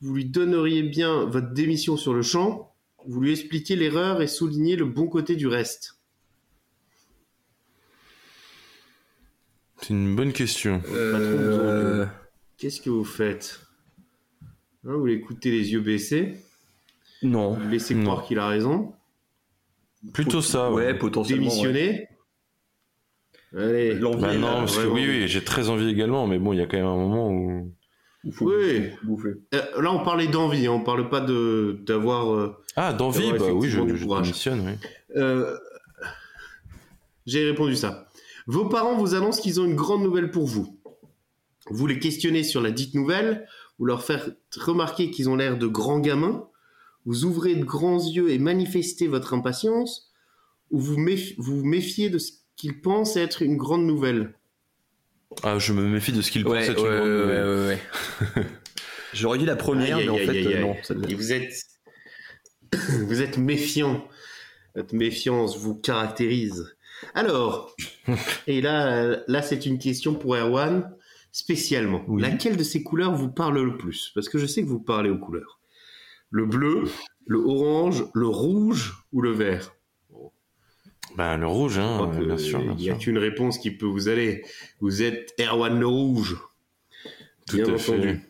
Vous 0.00 0.14
lui 0.14 0.24
donneriez 0.24 0.82
bien 0.82 1.26
votre 1.26 1.52
démission 1.52 1.98
sur 1.98 2.14
le 2.14 2.22
champ. 2.22 2.74
Vous 3.04 3.20
lui 3.20 3.32
expliquez 3.32 3.76
l'erreur 3.76 4.22
et 4.22 4.26
soulignez 4.26 4.76
le 4.76 4.86
bon 4.86 5.08
côté 5.08 5.36
du 5.36 5.46
reste. 5.46 6.00
C'est 9.82 9.90
une 9.90 10.16
bonne 10.16 10.32
question. 10.32 10.80
Euh, 10.88 12.06
Qu'est-ce 12.56 12.80
que 12.80 12.88
vous 12.88 13.04
faites? 13.04 13.67
Hein, 14.88 14.94
Vous 14.96 15.06
l'écoutez 15.06 15.50
les 15.50 15.72
yeux 15.72 15.80
baissés. 15.80 16.34
non. 17.22 17.58
Laissez 17.70 17.94
Non. 17.94 18.04
croire 18.04 18.24
qu'il 18.26 18.38
a 18.38 18.46
raison. 18.48 18.92
Plutôt 20.14 20.40
ça, 20.40 20.70
Ouais, 20.72 20.86
ouais. 20.86 20.94
potentiellement. 20.98 21.44
ouais. 21.46 21.50
Démissionner. 21.50 22.08
Allez. 23.56 23.94
L'envie 23.94 24.20
Bah 24.22 24.34
non, 24.34 24.46
là, 24.48 24.54
parce 24.60 24.78
que 24.78 24.86
oui, 24.86 25.04
oui, 25.08 25.28
j'ai 25.28 25.42
très 25.42 25.68
envie 25.70 25.88
également, 25.88 26.26
mais 26.26 26.38
bon, 26.38 26.52
il 26.52 26.58
y 26.58 26.62
a 26.62 26.66
quand 26.66 26.76
même 26.76 26.86
un 26.86 26.96
moment 26.96 27.30
où. 27.30 27.72
Il 28.24 28.32
faut 28.32 28.46
Oui. 28.50 28.90
bouffer. 29.04 29.34
Euh, 29.54 29.80
là, 29.80 29.92
on 29.92 30.02
parlait 30.04 30.26
d'envie, 30.26 30.66
hein, 30.66 30.72
on 30.72 30.80
parle 30.82 31.08
pas 31.08 31.20
de 31.20 31.78
d'avoir. 31.86 32.32
euh, 32.34 32.56
Ah, 32.76 32.92
d'envie, 32.92 33.30
bah 33.32 33.46
oui, 33.52 33.68
je, 33.68 33.78
je 33.96 34.04
démissionne, 34.06 34.60
oui. 34.66 34.88
Euh, 35.16 35.56
J'ai 37.26 37.44
répondu 37.44 37.76
ça. 37.76 38.08
Vos 38.46 38.66
parents 38.66 38.96
vous 38.96 39.14
annoncent 39.14 39.42
qu'ils 39.42 39.60
ont 39.60 39.64
une 39.66 39.74
grande 39.76 40.02
nouvelle 40.02 40.30
pour 40.30 40.46
vous. 40.46 40.78
Vous 41.70 41.86
les 41.86 41.98
questionnez 41.98 42.42
sur 42.42 42.62
la 42.62 42.70
dite 42.70 42.94
nouvelle, 42.94 43.46
vous 43.78 43.84
leur 43.86 44.02
faites 44.04 44.36
remarquer 44.56 45.10
qu'ils 45.10 45.28
ont 45.28 45.36
l'air 45.36 45.56
de 45.58 45.66
grands 45.66 46.00
gamins, 46.00 46.48
vous 47.06 47.24
ouvrez 47.24 47.54
de 47.54 47.64
grands 47.64 47.98
yeux 48.04 48.30
et 48.30 48.38
manifestez 48.38 49.06
votre 49.08 49.34
impatience, 49.34 50.12
ou 50.70 50.78
vous 50.80 50.98
méf- 50.98 51.34
vous, 51.38 51.64
méfiez 51.64 52.10
de 52.10 52.18
ce 52.18 52.32
qu'ils 52.56 52.80
pensent 52.80 53.16
être 53.16 53.42
une 53.42 53.56
grande 53.56 53.86
nouvelle. 53.86 54.34
Ah, 55.42 55.58
je 55.58 55.72
me 55.72 55.86
méfie 55.86 56.12
de 56.12 56.20
ce 56.22 56.30
qu'il 56.30 56.46
Ouais, 56.46 56.58
pense 56.58 56.66
ouais, 56.68 56.72
être 56.72 56.84
une 56.84 56.96
grande 56.96 57.08
ouais, 57.08 57.22
nouvelle. 57.22 57.46
ouais, 57.46 57.78
ouais. 58.36 58.46
J'aurais 59.14 59.38
dit 59.38 59.46
la 59.46 59.56
première, 59.56 59.96
Aïe, 59.98 60.04
mais 60.04 60.10
en 60.10 60.16
fait, 60.18 60.28
aïe, 60.28 60.46
euh, 60.54 60.60
non. 60.60 60.76
ça 60.82 60.94
vous 60.94 61.32
êtes, 61.32 61.52
vous 63.06 63.22
êtes 63.22 63.38
méfiant. 63.38 64.06
Votre 64.74 64.94
méfiance 64.94 65.56
vous 65.56 65.74
caractérise. 65.74 66.74
Alors, 67.14 67.74
et 68.46 68.60
là, 68.60 69.18
là, 69.28 69.42
c'est 69.42 69.64
une 69.66 69.78
question 69.78 70.14
pour 70.14 70.36
Erwan 70.36 70.90
spécialement. 71.32 72.04
Oui. 72.08 72.22
Laquelle 72.22 72.56
de 72.56 72.62
ces 72.62 72.82
couleurs 72.82 73.14
vous 73.14 73.30
parle 73.30 73.62
le 73.62 73.76
plus? 73.76 74.10
Parce 74.14 74.28
que 74.28 74.38
je 74.38 74.46
sais 74.46 74.62
que 74.62 74.68
vous 74.68 74.80
parlez 74.80 75.10
aux 75.10 75.18
couleurs. 75.18 75.60
Le 76.30 76.46
bleu, 76.46 76.84
le 77.26 77.38
orange, 77.38 78.04
le 78.14 78.26
rouge 78.26 79.04
ou 79.12 79.22
le 79.22 79.30
vert? 79.32 79.74
Bah, 81.16 81.36
le 81.36 81.46
rouge, 81.46 81.78
hein, 81.78 82.06
bien 82.06 82.36
sûr. 82.38 82.60
Il 82.62 82.76
n'y 82.76 82.90
a 82.90 82.94
qu'une 82.94 83.18
réponse 83.18 83.58
qui 83.58 83.70
peut 83.70 83.86
vous 83.86 84.08
aller. 84.08 84.44
Vous 84.80 85.02
êtes 85.02 85.34
Erwan 85.40 85.78
le 85.78 85.86
rouge. 85.86 86.36
Tout 87.46 87.56
Bien 87.56 87.74
à 87.74 87.78
fait. 87.78 87.92
entendu. 87.92 88.20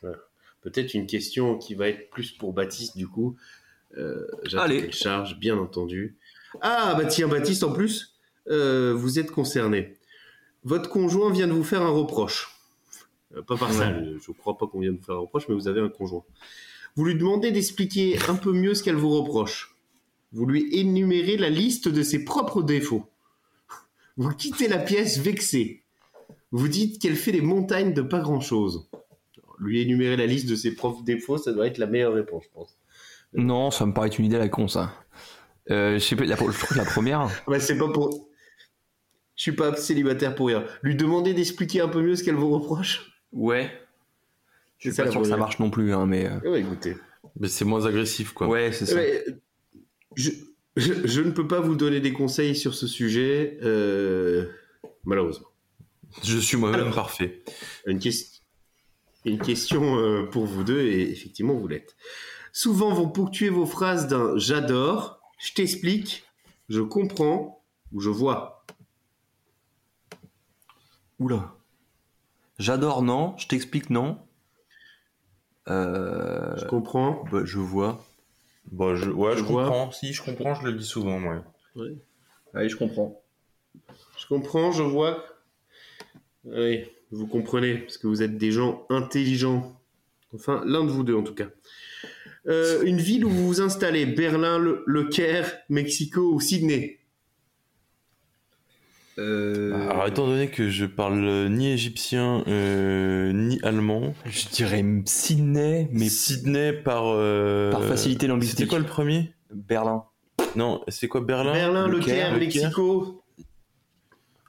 Voilà. 0.00 0.18
Peut-être 0.60 0.94
une 0.94 1.06
question 1.06 1.58
qui 1.58 1.74
va 1.74 1.88
être 1.88 2.10
plus 2.10 2.30
pour 2.30 2.52
Baptiste, 2.52 2.96
du 2.96 3.08
coup. 3.08 3.36
Euh, 3.98 4.26
Allez. 4.56 4.90
charge, 4.92 5.38
bien 5.38 5.58
entendu. 5.58 6.16
Ah, 6.60 6.94
bah 6.96 7.06
tiens, 7.06 7.28
Baptiste, 7.28 7.64
en 7.64 7.72
plus, 7.72 8.14
euh, 8.48 8.94
vous 8.94 9.18
êtes 9.18 9.30
concerné. 9.30 9.96
Votre 10.64 10.88
conjoint 10.88 11.30
vient 11.30 11.48
de 11.48 11.52
vous 11.52 11.64
faire 11.64 11.82
un 11.82 11.90
reproche. 11.90 12.48
Euh, 13.36 13.42
pas 13.42 13.56
par 13.56 13.72
ça, 13.72 13.92
je 13.92 14.30
ne 14.30 14.34
crois 14.36 14.56
pas 14.56 14.66
qu'on 14.66 14.80
vient 14.80 14.92
de 14.92 14.98
vous 14.98 15.04
faire 15.04 15.16
un 15.16 15.20
reproche, 15.20 15.48
mais 15.48 15.54
vous 15.54 15.68
avez 15.68 15.80
un 15.80 15.88
conjoint. 15.88 16.24
Vous 16.94 17.04
lui 17.04 17.14
demandez 17.14 17.50
d'expliquer 17.50 18.18
un 18.28 18.34
peu 18.34 18.52
mieux 18.52 18.74
ce 18.74 18.82
qu'elle 18.82 18.96
vous 18.96 19.10
reproche. 19.10 19.76
Vous 20.32 20.46
lui 20.46 20.78
énumérez 20.78 21.36
la 21.36 21.50
liste 21.50 21.88
de 21.88 22.02
ses 22.02 22.24
propres 22.24 22.62
défauts. 22.62 23.06
Vous 24.16 24.30
quittez 24.30 24.68
la 24.68 24.78
pièce 24.78 25.18
vexé. 25.18 25.82
Vous 26.50 26.68
dites 26.68 27.00
qu'elle 27.00 27.16
fait 27.16 27.32
des 27.32 27.40
montagnes 27.40 27.94
de 27.94 28.02
pas 28.02 28.20
grand-chose. 28.20 28.88
Lui 29.58 29.80
énumérer 29.80 30.16
la 30.16 30.26
liste 30.26 30.48
de 30.48 30.56
ses 30.56 30.74
propres 30.74 31.02
défauts, 31.02 31.38
ça 31.38 31.52
doit 31.52 31.66
être 31.66 31.78
la 31.78 31.86
meilleure 31.86 32.14
réponse, 32.14 32.44
je 32.44 32.50
pense. 32.52 32.76
Non, 33.32 33.70
ça 33.70 33.86
me 33.86 33.94
paraît 33.94 34.08
une 34.08 34.26
idée 34.26 34.36
à 34.36 34.40
la 34.40 34.48
con, 34.48 34.68
ça. 34.68 34.92
Euh, 35.70 35.94
je 35.94 35.98
sais 35.98 36.16
pas, 36.16 36.24
la, 36.24 36.36
je 36.36 36.92
première. 36.92 37.28
Ouais, 37.46 37.60
c'est 37.60 37.78
pas 37.78 37.88
pour. 37.88 38.28
Je 39.42 39.50
suis 39.50 39.56
pas 39.56 39.74
célibataire 39.74 40.36
pour 40.36 40.46
rien. 40.46 40.64
Lui 40.82 40.94
demander 40.94 41.34
d'expliquer 41.34 41.80
un 41.80 41.88
peu 41.88 42.00
mieux 42.00 42.14
ce 42.14 42.22
qu'elle 42.22 42.36
vous 42.36 42.50
reproche. 42.52 43.12
Ouais. 43.32 43.72
Je 44.78 44.88
suis 44.92 45.02
pas 45.02 45.10
sûr 45.10 45.20
que 45.20 45.26
ça 45.26 45.36
marche 45.36 45.58
non 45.58 45.68
plus, 45.68 45.92
hein, 45.92 46.06
mais. 46.06 46.26
euh, 46.30 46.48
Ouais, 46.48 46.60
écoutez. 46.60 46.96
Mais 47.40 47.48
c'est 47.48 47.64
moins 47.64 47.84
agressif, 47.84 48.32
quoi. 48.34 48.46
Ouais, 48.46 48.70
c'est 48.70 48.86
ça. 48.86 49.00
Je, 50.14 50.30
je, 50.76 50.92
je 51.08 51.20
ne 51.22 51.32
peux 51.32 51.48
pas 51.48 51.58
vous 51.58 51.74
donner 51.74 51.98
des 51.98 52.12
conseils 52.12 52.54
sur 52.54 52.72
ce 52.76 52.86
sujet, 52.86 53.58
euh, 53.64 54.46
malheureusement. 55.02 55.48
Je 56.22 56.38
suis 56.38 56.56
moi-même 56.56 56.92
parfait. 56.92 57.42
Une 57.84 57.98
question 59.40 59.98
euh, 59.98 60.22
pour 60.22 60.46
vous 60.46 60.62
deux, 60.62 60.82
et 60.82 61.10
effectivement, 61.10 61.54
vous 61.54 61.66
l'êtes. 61.66 61.96
Souvent, 62.52 62.94
vous 62.94 63.08
ponctuez 63.08 63.48
vos 63.48 63.66
phrases 63.66 64.06
d'un 64.06 64.38
j'adore, 64.38 65.20
je 65.40 65.52
t'explique, 65.52 66.22
je 66.68 66.80
comprends 66.80 67.64
ou 67.92 68.00
je 68.00 68.08
vois. 68.08 68.51
Oula. 71.22 71.54
J'adore 72.58 73.02
non, 73.02 73.36
je 73.38 73.46
t'explique 73.46 73.90
non. 73.90 74.18
Euh, 75.68 76.56
Je 76.56 76.64
comprends. 76.66 77.24
bah, 77.30 77.42
je 77.44 77.58
vois. 77.58 78.04
Bah, 78.72 78.94
je, 78.96 79.08
ouais, 79.10 79.32
Je 79.34 79.38
je, 79.38 79.44
vois. 79.44 79.64
comprends. 79.64 79.92
Si, 79.92 80.12
je 80.12 80.22
comprends, 80.22 80.54
je 80.54 80.64
le 80.66 80.72
dis 80.72 80.84
souvent, 80.84 81.18
moi. 81.20 81.44
Allez, 82.54 82.68
je 82.68 82.76
comprends. 82.76 83.22
Je 84.18 84.26
comprends, 84.26 84.72
je 84.72 84.82
vois. 84.82 85.24
Oui, 86.44 86.84
vous 87.12 87.26
comprenez, 87.28 87.78
parce 87.78 87.98
que 87.98 88.08
vous 88.08 88.22
êtes 88.22 88.36
des 88.36 88.50
gens 88.50 88.84
intelligents. 88.90 89.80
Enfin, 90.34 90.62
l'un 90.66 90.84
de 90.84 90.90
vous 90.90 91.04
deux 91.04 91.14
en 91.14 91.22
tout 91.22 91.34
cas. 91.34 91.48
Euh, 92.48 92.82
une 92.82 92.98
ville 92.98 93.24
où 93.24 93.30
vous 93.30 93.46
vous 93.46 93.60
installez, 93.60 94.04
Berlin, 94.06 94.58
Le, 94.58 94.82
Le 94.86 95.04
Caire, 95.04 95.52
Mexico 95.68 96.32
ou 96.32 96.40
Sydney 96.40 96.98
Euh, 99.18 99.88
Alors, 99.90 100.06
étant 100.06 100.26
donné 100.26 100.48
que 100.48 100.70
je 100.70 100.86
parle 100.86 101.22
euh, 101.24 101.48
ni 101.48 101.70
égyptien 101.70 102.44
euh, 102.48 103.30
ni 103.32 103.60
allemand, 103.62 104.14
je 104.24 104.48
dirais 104.48 104.82
Sydney, 105.04 105.88
mais 105.92 105.98
mais 106.00 106.08
Sydney 106.08 106.72
par. 106.72 107.04
euh, 107.06 107.70
par 107.70 107.84
facilité 107.84 108.26
linguistique. 108.26 108.58
C'était 108.60 108.68
quoi 108.70 108.78
le 108.78 108.86
premier? 108.86 109.32
Berlin. 109.52 110.04
Non, 110.56 110.82
c'est 110.88 111.08
quoi 111.08 111.20
Berlin? 111.20 111.52
Berlin, 111.52 111.86
Le, 111.88 111.98
Le 111.98 112.04
Caire, 112.04 112.14
Caire, 112.16 112.32
Le 112.34 112.38
Mexico. 112.40 113.22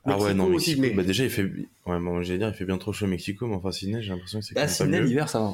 Ah 0.06 0.18
ouais, 0.18 0.34
non, 0.34 0.48
Mexico. 0.50 0.72
Sydney 0.76 0.90
Bah, 0.92 1.04
déjà, 1.04 1.24
il 1.26 1.30
fait. 1.30 1.44
Ouais, 1.86 2.00
bon, 2.00 2.22
j'allais 2.22 2.40
dire, 2.40 2.48
il 2.50 2.54
fait 2.54 2.66
bien 2.66 2.78
trop 2.78 2.94
chaud 2.94 3.06
au 3.06 3.10
Mexico, 3.10 3.48
mais 3.48 3.56
enfin, 3.56 3.72
Sydney, 3.72 4.02
j'ai 4.02 4.10
l'impression 4.12 4.40
que 4.40 4.46
c'est 4.46 4.58
Ah, 4.58 4.68
Sydney, 4.68 5.02
l'hiver, 5.02 5.28
ça 5.30 5.40
va. 5.40 5.54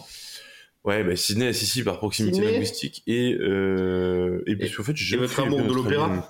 Ouais, 0.83 1.03
bah, 1.03 1.15
Sydney, 1.15 1.51
si, 1.53 1.65
si, 1.65 1.83
par 1.83 1.97
proximité 1.97 2.35
Sydney 2.37 2.51
linguistique. 2.53 3.03
Et, 3.05 3.35
euh, 3.39 4.43
et 4.47 4.55
parce 4.55 4.75
qu'en 4.75 4.83
fait, 4.83 4.95
j'ai 4.95 5.15
et 5.15 5.19
votre 5.19 5.39
amour 5.39 5.61
de 5.61 5.73
l'opéra 5.73 6.27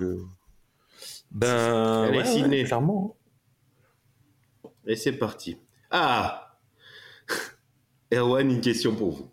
Ben. 1.31 2.03
Allez, 2.05 2.17
ouais, 2.19 2.25
Sydney. 2.25 2.61
ouais, 2.61 2.65
clairement. 2.65 3.15
Et 4.85 4.95
c'est 4.95 5.13
parti. 5.13 5.57
Ah 5.91 6.57
Erwan, 8.13 8.49
une 8.49 8.61
question 8.61 8.95
pour 8.95 9.11
vous. 9.11 9.29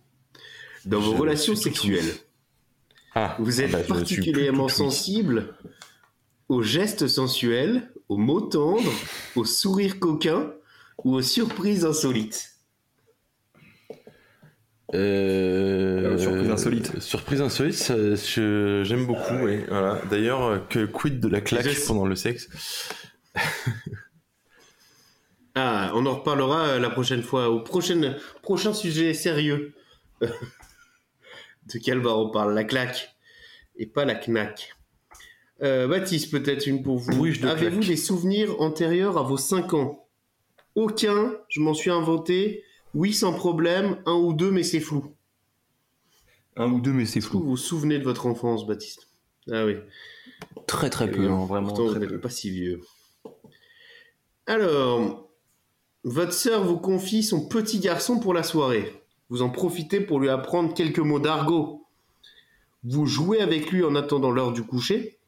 Dans 0.84 1.00
vos 1.00 1.12
Je 1.12 1.20
relations 1.20 1.56
sexuelles, 1.56 2.12
Ah, 3.14 3.36
vous 3.38 3.60
êtes 3.60 3.74
ah 3.74 3.78
bah, 3.78 3.84
particulièrement 3.84 4.68
sensible 4.68 5.56
aux 6.48 6.62
gestes 6.62 7.08
sensuels, 7.08 7.90
aux 8.08 8.18
mots 8.18 8.42
tendres, 8.42 8.92
aux 9.34 9.44
sourires 9.44 9.98
coquins 9.98 10.52
ou 11.04 11.14
aux 11.14 11.22
surprises 11.22 11.84
insolites? 11.84 12.55
Euh, 14.94 16.12
Euh, 16.14 16.18
surprise 16.18 16.50
insolite. 16.50 17.00
Surprise 17.00 17.40
insolite, 17.40 17.92
j'aime 18.84 19.06
beaucoup. 19.06 19.34
oui, 19.42 19.64
voilà. 19.68 20.00
D'ailleurs, 20.10 20.42
euh, 20.44 20.58
que 20.58 20.84
quid 20.86 21.18
de 21.20 21.28
la 21.28 21.40
claque 21.40 21.66
pendant 21.86 22.06
le 22.06 22.14
sexe? 22.16 22.48
Ah, 25.58 25.90
on 25.94 26.04
en 26.04 26.16
reparlera 26.16 26.66
euh, 26.66 26.78
la 26.78 26.90
prochaine 26.90 27.22
fois, 27.22 27.48
au 27.48 27.60
prochain, 27.60 28.14
prochain 28.42 28.74
sujet 28.74 29.14
sérieux. 29.14 29.72
de 30.20 31.78
quel 31.82 32.00
bar 32.00 32.18
on 32.18 32.30
parle? 32.30 32.54
La 32.54 32.62
claque 32.64 33.16
et 33.78 33.86
pas 33.86 34.04
la 34.04 34.14
knack. 34.16 34.74
Euh, 35.62 35.88
Baptiste, 35.88 36.30
peut-être 36.30 36.66
une 36.66 36.82
pour 36.82 36.98
vous. 36.98 37.26
De 37.26 37.48
Avez-vous 37.48 37.78
claque. 37.78 37.88
des 37.88 37.96
souvenirs 37.96 38.60
antérieurs 38.60 39.16
à 39.16 39.22
vos 39.22 39.38
5 39.38 39.72
ans? 39.72 40.06
Aucun, 40.74 41.32
je 41.48 41.60
m'en 41.60 41.72
suis 41.72 41.90
inventé. 41.90 42.62
Oui, 42.96 43.12
sans 43.12 43.34
problème. 43.34 43.98
Un 44.06 44.14
ou 44.14 44.32
deux, 44.32 44.50
mais 44.50 44.62
c'est 44.62 44.80
flou. 44.80 45.14
Un 46.56 46.72
ou 46.72 46.80
deux, 46.80 46.92
mais 46.94 47.04
c'est 47.04 47.18
Est-ce 47.18 47.26
que 47.28 47.32
vous 47.34 47.40
flou. 47.40 47.50
vous 47.50 47.56
souvenez 47.58 47.98
de 47.98 48.04
votre 48.04 48.24
enfance, 48.26 48.66
Baptiste? 48.66 49.08
Ah 49.52 49.66
oui. 49.66 49.74
Très 50.66 50.88
très 50.88 51.10
peu, 51.10 51.20
bien, 51.20 51.32
hein, 51.32 51.44
vraiment 51.44 51.68
Pourtant, 51.68 51.84
vous 51.84 51.90
très 51.90 52.00
n'êtes 52.00 52.08
peu. 52.08 52.20
pas 52.20 52.30
si 52.30 52.50
vieux. 52.50 52.80
Alors, 54.46 55.28
votre 56.04 56.32
sœur 56.32 56.64
vous 56.64 56.78
confie 56.78 57.22
son 57.22 57.46
petit 57.46 57.80
garçon 57.80 58.18
pour 58.18 58.32
la 58.32 58.42
soirée. 58.42 59.02
Vous 59.28 59.42
en 59.42 59.50
profitez 59.50 60.00
pour 60.00 60.18
lui 60.18 60.30
apprendre 60.30 60.72
quelques 60.72 60.98
mots 61.00 61.20
d'argot. 61.20 61.86
Vous 62.82 63.04
jouez 63.06 63.40
avec 63.40 63.70
lui 63.72 63.84
en 63.84 63.94
attendant 63.94 64.30
l'heure 64.30 64.52
du 64.52 64.62
coucher. 64.62 65.18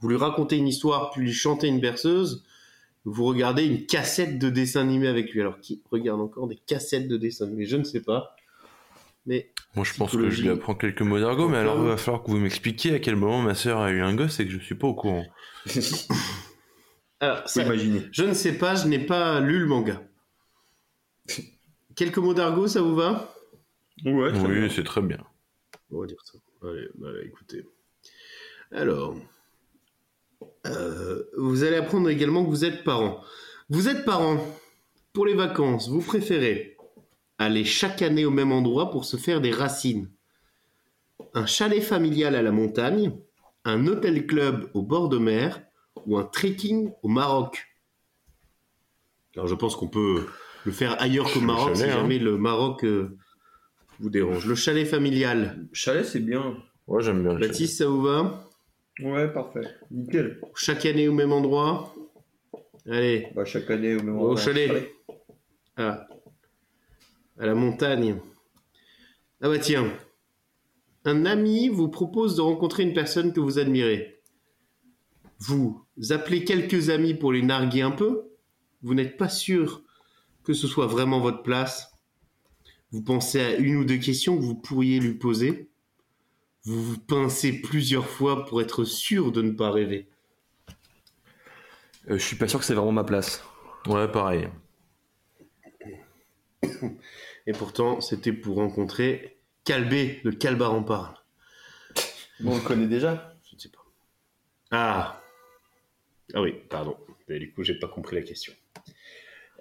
Vous 0.00 0.08
lui 0.08 0.16
racontez 0.16 0.56
une 0.56 0.66
histoire, 0.68 1.10
puis 1.10 1.22
lui 1.22 1.32
chantez 1.32 1.68
une 1.68 1.80
berceuse. 1.80 2.44
Vous 3.04 3.24
regardez 3.24 3.64
une 3.64 3.86
cassette 3.86 4.38
de 4.38 4.50
dessin 4.50 4.80
animé 4.82 5.06
avec 5.08 5.32
lui. 5.32 5.40
Alors, 5.40 5.60
qui 5.60 5.82
regarde 5.90 6.20
encore 6.20 6.46
des 6.48 6.56
cassettes 6.56 7.08
de 7.08 7.16
dessin 7.16 7.46
animé 7.46 7.64
Je 7.64 7.76
ne 7.76 7.84
sais 7.84 8.02
pas. 8.02 8.34
Mais 9.26 9.50
Moi, 9.74 9.84
je 9.84 9.94
pense 9.94 10.12
que 10.12 10.30
je 10.30 10.42
lui 10.42 10.48
apprends 10.50 10.74
quelques 10.74 11.02
mots 11.02 11.20
d'argot, 11.20 11.48
mais 11.48 11.58
alors 11.58 11.78
il 11.82 11.88
va 11.88 11.96
falloir 11.96 12.22
que 12.22 12.30
vous 12.30 12.38
m'expliquiez 12.38 12.94
à 12.94 12.98
quel 12.98 13.16
moment 13.16 13.42
ma 13.42 13.54
sœur 13.54 13.80
a 13.80 13.90
eu 13.90 14.00
un 14.00 14.14
gosse 14.14 14.40
et 14.40 14.44
que 14.46 14.50
je 14.50 14.58
suis 14.58 14.74
pas 14.74 14.86
au 14.86 14.94
courant. 14.94 15.26
alors, 17.20 17.48
ça- 17.48 17.64
je 17.76 18.22
ne 18.24 18.32
sais 18.34 18.56
pas, 18.56 18.74
je 18.74 18.88
n'ai 18.88 18.98
pas 19.00 19.40
lu 19.40 19.58
le 19.60 19.66
manga. 19.66 20.02
Quelques 21.94 22.18
mots 22.18 22.34
d'argot, 22.34 22.68
ça 22.68 22.80
vous 22.80 22.94
va? 22.94 23.34
Ouais. 24.04 24.30
Oui, 24.46 24.70
c'est 24.74 24.84
très 24.84 25.02
bien. 25.02 25.18
On 25.90 26.00
va 26.00 26.06
dire 26.06 26.16
ça. 26.24 26.38
Allez, 26.62 26.88
allez, 27.04 27.26
écoutez. 27.26 27.64
Alors, 28.72 29.16
vous 31.36 31.64
allez 31.64 31.76
apprendre 31.76 32.10
également 32.10 32.44
que 32.44 32.50
vous 32.50 32.64
êtes 32.64 32.84
parent. 32.84 33.22
Vous 33.70 33.88
êtes 33.88 34.04
parent. 34.04 34.38
Pour 35.12 35.26
les 35.26 35.34
vacances, 35.34 35.88
vous 35.88 36.00
préférez 36.00 36.76
aller 37.38 37.64
chaque 37.64 38.02
année 38.02 38.24
au 38.24 38.30
même 38.30 38.52
endroit 38.52 38.90
pour 38.90 39.04
se 39.04 39.16
faire 39.16 39.40
des 39.40 39.50
racines. 39.50 40.10
Un 41.34 41.46
chalet 41.46 41.82
familial 41.82 42.34
à 42.34 42.42
la 42.42 42.52
montagne, 42.52 43.12
un 43.64 43.86
hôtel 43.86 44.26
club 44.26 44.70
au 44.74 44.82
bord 44.82 45.08
de 45.08 45.18
mer 45.18 45.62
ou 46.06 46.18
un 46.18 46.24
trekking 46.24 46.90
au 47.02 47.08
Maroc. 47.08 47.66
Alors 49.34 49.46
je 49.46 49.54
pense 49.54 49.76
qu'on 49.76 49.88
peut 49.88 50.26
le 50.64 50.72
faire 50.72 51.00
ailleurs 51.00 51.30
qu'au 51.32 51.40
Le 51.40 51.46
Maroc 51.46 51.76
si 51.76 51.84
hein. 51.84 51.90
jamais 51.90 52.18
le 52.18 52.36
Maroc 52.36 52.84
euh, 52.84 53.16
vous 54.00 54.10
dérange. 54.10 54.46
Le 54.46 54.54
chalet 54.54 54.86
familial. 54.86 55.68
Chalet, 55.72 56.04
c'est 56.04 56.20
bien. 56.20 56.56
Ouais, 56.86 57.02
j'aime 57.02 57.22
bien. 57.22 57.34
le 57.34 57.40
Baptiste, 57.40 57.78
ça 57.78 57.86
vous 57.86 58.02
va? 58.02 58.47
Ouais, 59.00 59.32
parfait. 59.32 59.60
Nickel. 59.90 60.40
Chaque 60.56 60.84
année 60.86 61.08
au 61.08 61.12
même 61.12 61.32
endroit 61.32 61.94
Allez, 62.86 63.28
Bah, 63.34 63.44
chaque 63.44 63.70
année 63.70 63.94
au 63.94 64.02
même 64.02 64.16
Au 64.16 64.30
endroit. 64.30 64.36
chalet. 64.40 64.90
à, 65.76 66.06
à 67.38 67.46
la 67.46 67.54
montagne. 67.54 68.16
Ah 69.40 69.48
bah 69.48 69.58
tiens, 69.58 69.92
un 71.04 71.24
ami 71.26 71.68
vous 71.68 71.88
propose 71.88 72.34
de 72.36 72.40
rencontrer 72.40 72.82
une 72.82 72.92
personne 72.94 73.32
que 73.32 73.38
vous 73.40 73.58
admirez. 73.60 74.20
Vous 75.38 75.84
appelez 76.10 76.44
quelques 76.44 76.90
amis 76.90 77.14
pour 77.14 77.32
les 77.32 77.42
narguer 77.42 77.82
un 77.82 77.92
peu. 77.92 78.30
Vous 78.82 78.94
n'êtes 78.94 79.16
pas 79.16 79.28
sûr 79.28 79.82
que 80.42 80.52
ce 80.54 80.66
soit 80.66 80.86
vraiment 80.88 81.20
votre 81.20 81.42
place. 81.44 81.92
Vous 82.90 83.02
pensez 83.02 83.40
à 83.40 83.54
une 83.56 83.76
ou 83.76 83.84
deux 83.84 83.98
questions 83.98 84.36
que 84.36 84.42
vous 84.42 84.56
pourriez 84.56 84.98
lui 84.98 85.14
poser. 85.14 85.68
Vous 86.68 86.82
vous 86.82 86.98
pincez 86.98 87.62
plusieurs 87.62 88.06
fois 88.06 88.44
pour 88.44 88.60
être 88.60 88.84
sûr 88.84 89.32
de 89.32 89.40
ne 89.40 89.52
pas 89.52 89.70
rêver. 89.70 90.06
Euh, 92.10 92.18
je 92.18 92.22
suis 92.22 92.36
pas 92.36 92.46
sûr 92.46 92.58
que 92.58 92.66
c'est 92.66 92.74
vraiment 92.74 92.92
ma 92.92 93.04
place. 93.04 93.42
Ouais, 93.86 94.06
pareil. 94.06 94.50
Et 97.46 97.52
pourtant, 97.52 98.02
c'était 98.02 98.34
pour 98.34 98.56
rencontrer 98.56 99.38
Calbé, 99.64 100.20
le 100.24 100.32
Calbar 100.32 100.74
en 100.74 100.82
parle. 100.82 101.14
Bon, 102.40 102.52
on 102.52 102.56
le 102.56 102.60
connaît 102.60 102.86
déjà. 102.86 103.34
Je 103.48 103.56
ne 103.56 103.60
sais 103.60 103.70
pas. 103.70 103.86
Ah. 104.70 105.22
Ah 106.34 106.42
oui, 106.42 106.52
pardon. 106.68 106.98
Mais 107.30 107.38
du 107.38 107.50
coup, 107.50 107.62
j'ai 107.62 107.78
pas 107.78 107.88
compris 107.88 108.16
la 108.16 108.22
question. 108.22 108.52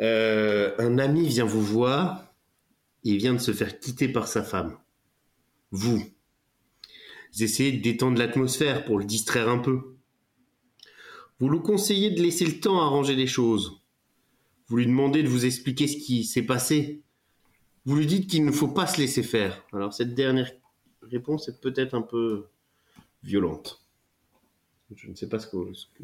Euh, 0.02 0.76
un 0.78 0.98
ami 0.98 1.26
vient 1.30 1.46
vous 1.46 1.64
voir. 1.64 2.34
Il 3.04 3.16
vient 3.16 3.34
de 3.34 3.40
se 3.40 3.54
faire 3.54 3.80
quitter 3.80 4.10
par 4.10 4.28
sa 4.28 4.44
femme. 4.44 4.78
Vous. 5.72 6.04
Vous 7.38 7.44
essayez 7.44 7.72
de 7.72 7.84
détendre 7.84 8.18
l'atmosphère 8.18 8.84
pour 8.84 8.98
le 8.98 9.06
distraire 9.06 9.48
un 9.48 9.60
peu. 9.60 9.80
Vous 11.40 11.48
lui 11.50 11.60
conseillez 11.60 12.10
de 12.10 12.20
laisser 12.20 12.46
le 12.48 12.60
temps 12.60 12.82
à 12.82 12.86
arranger 12.86 13.16
les 13.16 13.28
choses. 13.28 13.84
Vous 14.68 14.78
lui 14.78 14.88
demandez 14.88 15.22
de 15.22 15.28
vous 15.28 15.46
expliquer 15.46 15.88
ce 15.88 15.98
qui 15.98 16.24
s'est 16.24 16.42
passé. 16.42 17.04
Vous 17.86 17.96
lui 17.96 18.08
dites 18.08 18.28
qu'il 18.28 18.44
ne 18.44 18.52
faut 18.52 18.68
pas 18.70 18.88
se 18.88 19.00
laisser 19.00 19.22
faire. 19.22 19.64
Alors 19.72 19.94
cette 19.94 20.16
dernière 20.16 20.52
réponse 21.04 21.48
est 21.48 21.62
peut-être 21.62 21.94
un 21.94 22.02
peu 22.02 22.48
violente. 23.22 23.86
Je 24.96 25.08
ne 25.08 25.14
sais 25.14 25.30
pas 25.30 25.38
ce 25.38 25.46
que... 25.46 25.58
ce 25.76 25.86
que- 25.96 26.04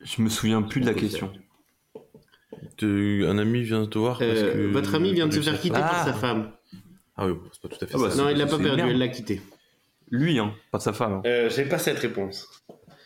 Je 0.00 0.22
me 0.22 0.30
souviens 0.30 0.62
plus 0.62 0.80
de 0.80 0.86
la 0.86 0.94
question. 0.94 1.30
faire. 1.30 2.88
Un 3.28 3.36
ami 3.36 3.64
vient 3.64 3.84
te 3.84 3.98
voir 3.98 4.18
parce 4.18 4.30
Euh, 4.30 4.54
que- 4.68 4.72
votre 4.72 4.94
ami 4.94 5.12
vient 5.12 5.26
de 5.26 5.32
se 5.34 5.42
faire 5.42 5.60
quitter 5.60 5.74
par 5.78 5.92
Ah. 6.00 6.04
sa 6.06 6.14
femme. 6.14 6.52
Ah 7.16 7.26
oui, 7.28 7.34
c'est 7.52 7.60
pas 7.60 7.68
tout 7.68 7.84
à 7.84 7.86
fait 7.86 7.94
Ah 7.96 7.98
bah, 7.98 8.10
ça. 8.10 8.16
Non, 8.16 8.30
il 8.30 8.38
l'a 8.38 8.46
pas 8.46 8.58
perdu, 8.58 8.80
elle 8.80 8.96
l'a 8.98 9.08
quitté. 9.08 9.42
Lui, 10.10 10.38
hein, 10.38 10.52
pas 10.70 10.80
sa 10.80 10.92
femme. 10.92 11.14
hein. 11.14 11.22
Euh, 11.26 11.50
J'ai 11.50 11.64
pas 11.64 11.78
cette 11.78 11.98
réponse. 11.98 12.48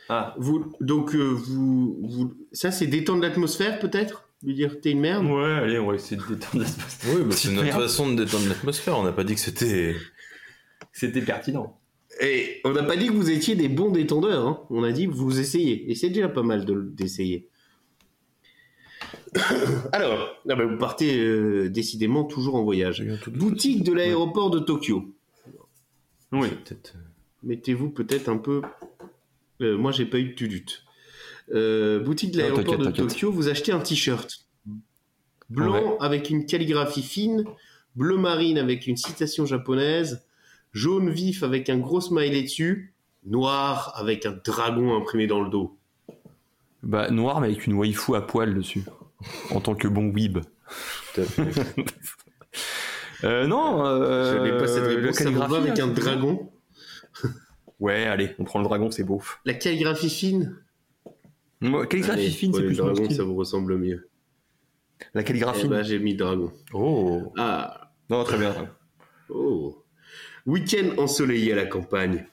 Ah. 0.09 0.35
Vous, 0.39 0.73
donc, 0.81 1.15
euh, 1.15 1.19
vous, 1.33 1.99
vous, 2.03 2.35
ça, 2.53 2.71
c'est 2.71 2.87
détendre 2.87 3.23
l'atmosphère, 3.23 3.79
peut-être? 3.79 4.25
Lui 4.43 4.55
dire 4.55 4.81
t'es 4.81 4.93
une 4.93 5.01
merde? 5.01 5.27
Ouais, 5.27 5.45
allez, 5.51 5.79
on 5.79 5.89
va 5.89 5.95
essayer 5.97 6.17
de 6.17 6.23
détendre 6.35 6.61
l'espace. 6.63 7.01
Oui, 7.09 7.23
bah, 7.23 7.31
c'est 7.37 7.51
notre 7.51 7.65
Merde. 7.65 7.83
façon 7.83 8.13
de 8.13 8.25
détendre 8.25 8.49
l'atmosphère. 8.49 8.99
On 8.99 9.03
n'a 9.03 9.13
pas 9.13 9.25
dit 9.25 9.35
que 9.35 9.41
c'était. 9.41 9.95
C'était 10.93 11.23
pertinent. 11.23 11.79
Et 12.21 12.61
on 12.65 12.73
n'a 12.73 12.83
pas 12.83 12.97
dit 12.97 13.09
que 13.09 13.13
vous 13.13 13.31
étiez 13.31 13.55
des 13.55 13.69
bons 13.69 13.91
détendeurs, 13.91 14.47
hein. 14.47 14.61
on 14.71 14.83
a 14.83 14.91
dit 14.93 15.07
que 15.07 15.13
vous 15.13 15.39
essayez. 15.39 15.91
Et 15.91 15.95
c'est 15.95 16.09
déjà 16.09 16.29
pas 16.29 16.43
mal 16.43 16.65
de- 16.65 16.89
d'essayer. 16.95 17.49
Alors, 19.93 20.29
ah 20.49 20.55
bah, 20.57 20.65
vous 20.65 20.79
partez 20.79 21.19
euh, 21.21 21.69
décidément 21.69 22.25
toujours 22.25 22.55
en 22.57 22.65
voyage. 22.65 23.05
Boutique 23.29 23.85
de 23.85 23.93
l'aéroport 23.93 24.51
de 24.51 24.59
Tokyo. 24.59 25.15
Oui. 26.33 26.49
Peut-être. 26.49 26.95
Mettez-vous 27.43 27.91
peut-être 27.91 28.29
un 28.29 28.39
peu. 28.39 28.63
Euh, 29.61 29.77
moi, 29.77 29.93
j'ai 29.93 30.07
pas 30.07 30.19
eu 30.19 30.31
de 30.31 30.35
tudute. 30.35 30.85
Euh, 31.53 32.01
boutique 32.01 32.33
de 32.33 32.39
Non, 32.39 32.57
l'aéroport 32.57 32.79
de. 32.79 32.91
Tokyo, 32.91 33.33
vous 33.33 33.49
achetez 33.49 33.73
un 33.73 33.81
t-shirt 33.81 34.47
blanc 35.49 35.97
avec 35.99 36.31
une 36.31 36.45
calligraphie 36.45 37.03
fine, 37.03 37.45
bleu 37.97 38.17
marine 38.17 38.59
avec 38.59 38.87
une 38.87 38.97
citation 38.97 39.47
japonaise, 39.47 40.27
jaune 40.73 41.11
vif 41.11 41.43
avec 41.43 41.71
un 41.71 41.79
gros 41.79 42.01
smiley 42.01 42.43
dessus, 42.43 42.95
noir 43.25 43.93
avec 43.97 44.27
un 44.27 44.39
dragon 44.45 44.97
imprimé 44.97 45.27
dans 45.27 45.43
le 45.43 45.49
dos. 45.49 45.79
Bah, 46.83 47.11
noir, 47.11 47.41
mais 47.41 47.49
avec 47.49 47.67
une 47.67 47.75
waifu 47.75 48.15
à 48.15 48.21
poil 48.21 48.55
dessus. 48.55 48.85
En 49.51 49.61
tant 49.61 49.75
que 49.75 49.89
bon 49.89 50.13
weeb. 50.13 50.39
Tout 51.15 51.21
à 51.23 51.25
fait. 51.25 51.75
Euh, 53.25 53.47
non, 53.47 53.85
euh, 53.85 54.37
Je 54.37 54.43
n'ai 54.43 54.59
pas 54.59 54.67
cette 54.69 54.85
réponse. 54.85 55.17
Ça 55.17 55.31
vous 55.31 55.39
va 55.39 55.57
avec 55.59 55.77
là, 55.77 55.85
un 55.85 55.89
dragon 55.89 56.51
Ouais, 57.81 58.05
allez, 58.07 58.31
on 58.39 58.45
prend 58.45 58.59
le 58.59 58.65
dragon, 58.65 58.91
c'est 58.91 59.05
beau. 59.05 59.23
La 59.45 59.55
calligraphie 59.55 60.11
fine 60.11 60.57
Moi, 61.61 61.87
calligraphie 61.87 62.21
Allez, 62.21 62.31
fine, 62.31 62.53
c'est 62.53 62.61
plus 62.61 62.71
le 62.71 62.77
dragon, 62.77 63.05
style. 63.05 63.17
ça 63.17 63.23
vous 63.25 63.35
ressemble 63.37 63.77
mieux. 63.79 64.09
La 65.15 65.23
calligraphie. 65.23 65.63
Eh 65.65 65.69
ben, 65.69 65.83
j'ai 65.83 65.99
mis 65.99 66.13
le 66.13 66.19
dragon. 66.19 66.53
Oh. 66.73 67.33
Ah, 67.37 67.93
Non, 68.11 68.25
très 68.25 68.39
bien. 68.39 68.51
très 68.53 68.63
bien. 68.63 68.75
Oh. 69.31 69.85
Week-end 70.47 70.95
ensoleillé 71.01 71.53
à 71.53 71.57
la 71.57 71.67
campagne. 71.67 72.27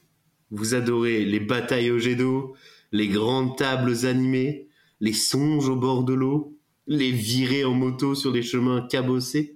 Vous 0.51 0.73
adorez 0.73 1.25
les 1.25 1.39
batailles 1.39 1.91
au 1.91 1.99
jet 1.99 2.15
d'eau, 2.15 2.55
les 2.91 3.07
grandes 3.07 3.57
tables 3.57 4.05
animées, 4.05 4.67
les 4.99 5.13
songes 5.13 5.67
au 5.69 5.75
bord 5.75 6.03
de 6.03 6.13
l'eau, 6.13 6.57
les 6.87 7.11
virées 7.11 7.65
en 7.65 7.73
moto 7.73 8.15
sur 8.15 8.31
des 8.31 8.41
chemins 8.43 8.87
cabossés. 8.89 9.54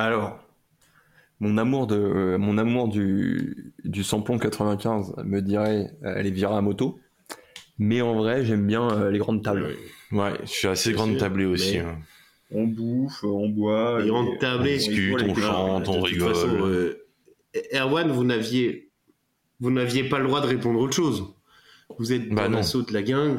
Alors, 0.00 0.38
mon 1.40 1.56
amour 1.56 1.86
de, 1.86 1.96
euh, 1.96 2.38
mon 2.38 2.58
amour 2.58 2.88
du, 2.88 3.72
du 3.84 4.04
samplon 4.04 4.38
95 4.38 5.14
me 5.24 5.40
dirait 5.40 5.90
euh, 6.04 6.20
les 6.20 6.30
virer 6.30 6.54
à 6.54 6.60
moto. 6.60 6.98
Mais 7.78 8.02
en 8.02 8.14
vrai, 8.14 8.44
j'aime 8.44 8.66
bien 8.66 8.88
euh, 8.90 9.10
les 9.10 9.18
grandes 9.18 9.42
tables. 9.42 9.74
Ouais, 10.12 10.32
je 10.42 10.48
suis 10.50 10.68
assez 10.68 10.92
grande 10.92 11.16
tablée 11.16 11.46
aussi. 11.46 11.74
mais- 11.78 11.80
hein. 11.80 11.98
On 12.52 12.64
bouffe, 12.66 13.24
on 13.24 13.48
boit. 13.48 14.02
Et- 14.04 14.38
tablées. 14.38 14.74
On 14.74 14.76
discute, 14.76 15.16
on 15.22 15.30
on 15.30 15.34
chante, 15.34 15.88
on 15.88 16.00
rigole. 16.02 16.34
façon, 16.34 16.58
euh, 16.66 16.94
Erwan, 17.74 18.10
vous 18.10 18.22
n'aviez, 18.24 18.90
vous 19.60 19.70
n'aviez 19.70 20.04
pas 20.04 20.18
le 20.18 20.26
droit 20.26 20.40
de 20.42 20.46
répondre 20.46 20.78
autre 20.78 20.94
chose. 20.94 21.24
Vous 21.98 22.12
êtes 22.12 22.28
Bah 22.28 22.44
dans 22.44 22.50
non. 22.50 22.56
l'assaut 22.58 22.82
de 22.82 22.92
la 22.92 23.02
gang. 23.02 23.38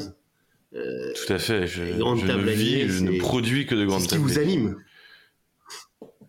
Tout 0.73 1.33
à 1.33 1.37
fait. 1.39 1.67
Je, 1.67 1.83
les 1.83 1.93
grandes 1.93 2.19
je 2.19 2.23
ne 2.25 2.31
tables 2.31 2.49
vis, 2.49 2.87
je 2.89 3.03
ne 3.03 3.11
c'est- 3.13 3.17
produis 3.19 3.65
que 3.65 3.75
de 3.75 3.81
C'est 3.81 3.85
grandes 3.85 4.01
ce 4.01 4.07
qui 4.07 4.13
tables. 4.15 4.23
vous 4.23 4.39
anime. 4.39 4.75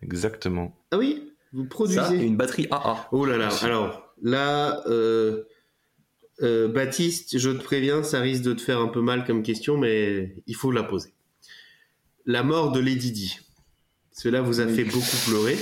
Exactement. 0.01 0.75
Ah 0.91 0.97
oui, 0.97 1.33
vous 1.53 1.65
produisez. 1.65 1.99
Ça, 1.99 2.13
et 2.13 2.23
une 2.23 2.37
batterie 2.37 2.67
AA. 2.71 3.07
Oh 3.11 3.25
là 3.25 3.37
là, 3.37 3.49
alors 3.61 4.13
là, 4.21 4.83
euh, 4.87 5.43
euh, 6.41 6.67
Baptiste, 6.67 7.37
je 7.37 7.49
te 7.49 7.61
préviens, 7.61 8.03
ça 8.03 8.19
risque 8.19 8.43
de 8.43 8.53
te 8.53 8.61
faire 8.61 8.79
un 8.79 8.87
peu 8.87 9.01
mal 9.01 9.25
comme 9.25 9.43
question, 9.43 9.77
mais 9.77 10.35
il 10.47 10.55
faut 10.55 10.71
la 10.71 10.83
poser. 10.83 11.13
La 12.25 12.43
mort 12.43 12.71
de 12.71 12.79
Lady 12.79 13.11
Di. 13.11 13.39
Cela 14.11 14.41
vous 14.41 14.59
a 14.59 14.67
fait 14.67 14.83
beaucoup 14.83 15.17
pleurer. 15.27 15.57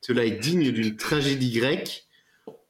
Cela 0.00 0.24
est 0.24 0.38
digne 0.38 0.70
d'une 0.70 0.96
tragédie 0.96 1.52
grecque. 1.52 2.06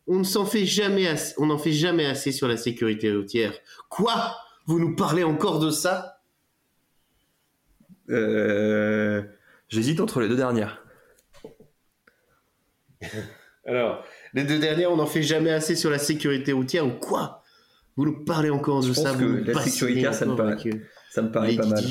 On 0.06 0.18
ne 0.18 0.24
s'en 0.24 0.44
fait 0.44 0.66
jamais 0.66 1.06
assez, 1.06 1.34
on 1.38 1.46
n'en 1.46 1.58
fait 1.58 1.72
jamais 1.72 2.06
assez 2.06 2.32
sur 2.32 2.48
la 2.48 2.56
sécurité 2.56 3.14
routière. 3.14 3.54
Quoi? 3.88 4.36
Vous 4.66 4.78
nous 4.78 4.96
parlez 4.96 5.22
encore 5.22 5.58
de 5.60 5.70
ça? 5.70 6.20
Euh, 8.10 9.22
J'hésite 9.68 10.00
entre 10.00 10.20
les 10.20 10.28
deux 10.28 10.36
dernières. 10.36 10.81
Alors, 13.66 14.04
les 14.34 14.44
deux 14.44 14.58
dernières, 14.58 14.90
on 14.90 14.96
n'en 14.96 15.06
fait 15.06 15.22
jamais 15.22 15.50
assez 15.50 15.76
sur 15.76 15.90
la 15.90 15.98
sécurité 15.98 16.52
routière 16.52 16.86
ou 16.86 16.90
quoi? 16.90 17.42
Vous 17.96 18.04
nous 18.04 18.24
parlez 18.24 18.50
encore 18.50 18.80
de 18.80 18.88
Je 18.88 18.92
ça 18.92 19.12
pense 19.12 19.20
vous 19.22 19.44
que 19.44 19.50
la 19.50 19.60
sécuritaire, 19.62 20.14
ça 20.14 20.24
me 20.26 20.34
paraît- 20.34 20.56
euh, 20.66 20.80
Ça 21.10 21.22
me 21.22 21.30
paraît 21.30 21.48
Lady 21.48 21.58
pas 21.58 21.66
mal. 21.66 21.84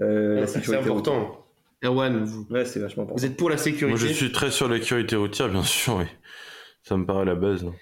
Euh, 0.00 0.40
Ouais, 0.40 0.46
C'est 0.46 0.54
sécurité 0.60 0.84
important. 0.84 1.46
Erwan, 1.82 2.24
vous. 2.24 2.46
Ouais, 2.50 2.64
c'est 2.64 2.80
vachement 2.80 3.02
important. 3.04 3.18
vous 3.18 3.26
êtes 3.26 3.36
pour 3.36 3.50
la 3.50 3.56
sécurité 3.58 3.86
Moi, 3.88 3.98
je 3.98 4.14
suis 4.14 4.32
très 4.32 4.50
sur 4.50 4.68
la 4.68 4.78
sécurité 4.78 5.16
routière, 5.16 5.48
bien 5.48 5.62
sûr, 5.62 5.96
oui. 5.96 6.04
Ça 6.82 6.96
me 6.96 7.04
paraît 7.04 7.24
la 7.26 7.34
base. 7.34 7.62
non 7.62 7.74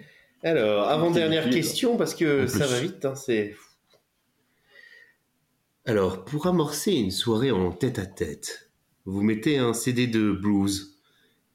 Alors, 0.43 0.89
avant-dernière 0.89 1.49
question, 1.51 1.97
parce 1.97 2.15
que 2.15 2.47
ça 2.47 2.67
va 2.67 2.81
vite, 2.81 3.05
hein, 3.05 3.15
c'est... 3.15 3.55
Alors, 5.87 6.25
pour 6.25 6.47
amorcer 6.47 6.93
une 6.93 7.11
soirée 7.11 7.51
en 7.51 7.71
tête-à-tête, 7.73 8.68
vous 9.11 9.23
mettez 9.23 9.59
un 9.59 9.73
CD 9.75 10.07
de 10.07 10.33
blues 10.33 10.99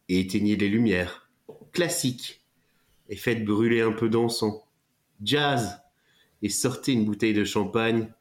et 0.09 0.19
éteignez 0.19 0.55
les 0.55 0.69
lumières. 0.69 1.29
Classique. 1.71 2.41
et 3.09 3.15
faites 3.15 3.43
brûler 3.45 3.81
un 3.81 3.91
peu 3.91 4.09
d'encens. 4.09 4.61
Jazz 5.23 5.79
et 6.41 6.49
sortez 6.49 6.93
une 6.93 7.05
bouteille 7.05 7.33
de 7.33 7.43
champagne. 7.43 8.11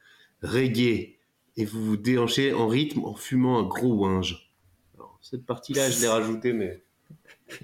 Reggae 0.42 1.16
et 1.56 1.64
vous 1.64 1.84
vous 1.84 1.96
déhanchez 1.96 2.52
en 2.52 2.66
rythme 2.66 3.04
en 3.04 3.14
fumant 3.14 3.58
un 3.58 3.62
gros 3.62 3.94
winge. 3.94 4.50
Alors, 4.96 5.18
cette 5.22 5.44
partie-là, 5.46 5.88
je 5.90 6.00
l'ai 6.00 6.08
rajoutée, 6.08 6.52
mais 6.52 6.82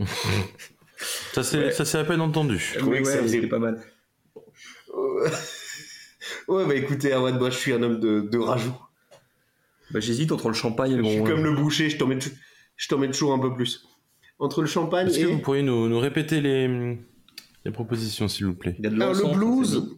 Ça 1.32 1.42
c'est 1.44 1.58
Ouais. 1.58 1.96
à 1.96 2.04
peine 2.04 2.20
entendu. 2.20 2.58
Je 2.58 2.78
trouvais 2.78 2.96
Mais 2.98 3.02
que 3.02 3.08
ça 3.08 3.16
ouais, 3.16 3.22
faisait- 3.22 3.46
pas 3.46 3.58
mal. 3.58 3.82
ouais, 6.48 6.66
bah 6.66 6.74
écoutez, 6.74 7.14
moi 7.16 7.50
je 7.50 7.56
suis 7.56 7.72
un 7.72 7.82
homme 7.82 8.00
de, 8.00 8.20
de 8.20 8.38
rajout. 8.38 8.74
Bah, 9.90 10.00
j'hésite 10.00 10.32
entre 10.32 10.48
le 10.48 10.54
champagne 10.54 10.92
et 10.92 10.96
le 10.96 11.04
je 11.04 11.08
suis 11.08 11.18
bon. 11.20 11.24
comme 11.24 11.44
le 11.44 11.52
boucher, 11.52 11.88
je 11.90 11.96
t'en 11.96 12.06
mets, 12.06 13.10
toujours 13.10 13.32
un 13.32 13.38
peu 13.38 13.54
plus. 13.54 13.86
Entre 14.38 14.60
le 14.60 14.66
champagne 14.68 15.08
Est-ce 15.08 15.18
et 15.18 15.22
que 15.22 15.28
vous 15.28 15.38
pourriez 15.38 15.62
nous, 15.62 15.88
nous 15.88 15.98
répéter 15.98 16.40
les, 16.40 16.96
les 17.64 17.70
propositions 17.72 18.28
s'il 18.28 18.46
vous 18.46 18.54
plaît 18.54 18.76
Il 18.78 18.84
y 18.84 18.86
a 18.86 18.90
de 18.90 18.96
Alors, 19.00 19.14
le 19.14 19.34
blues, 19.34 19.96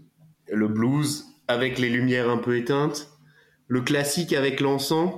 le 0.50 0.68
blues 0.68 1.24
avec 1.48 1.78
les 1.78 1.90
lumières 1.90 2.30
un 2.30 2.38
peu 2.38 2.56
éteintes, 2.56 3.10
le 3.66 3.80
classique 3.82 4.32
avec 4.32 4.60
l'encens, 4.60 5.12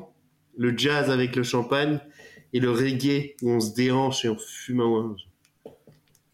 le 0.57 0.77
jazz 0.77 1.11
avec 1.11 1.37
le 1.37 1.43
champagne 1.43 2.01
et 2.53 2.61
le 2.61 2.71
reggae 2.71 3.35
où 3.43 3.51
on 3.51 3.61
se 3.61 3.75
déhanche 3.75 4.25
et 4.25 4.29
on 4.29 4.37
fume 4.39 4.81
un. 4.81 5.15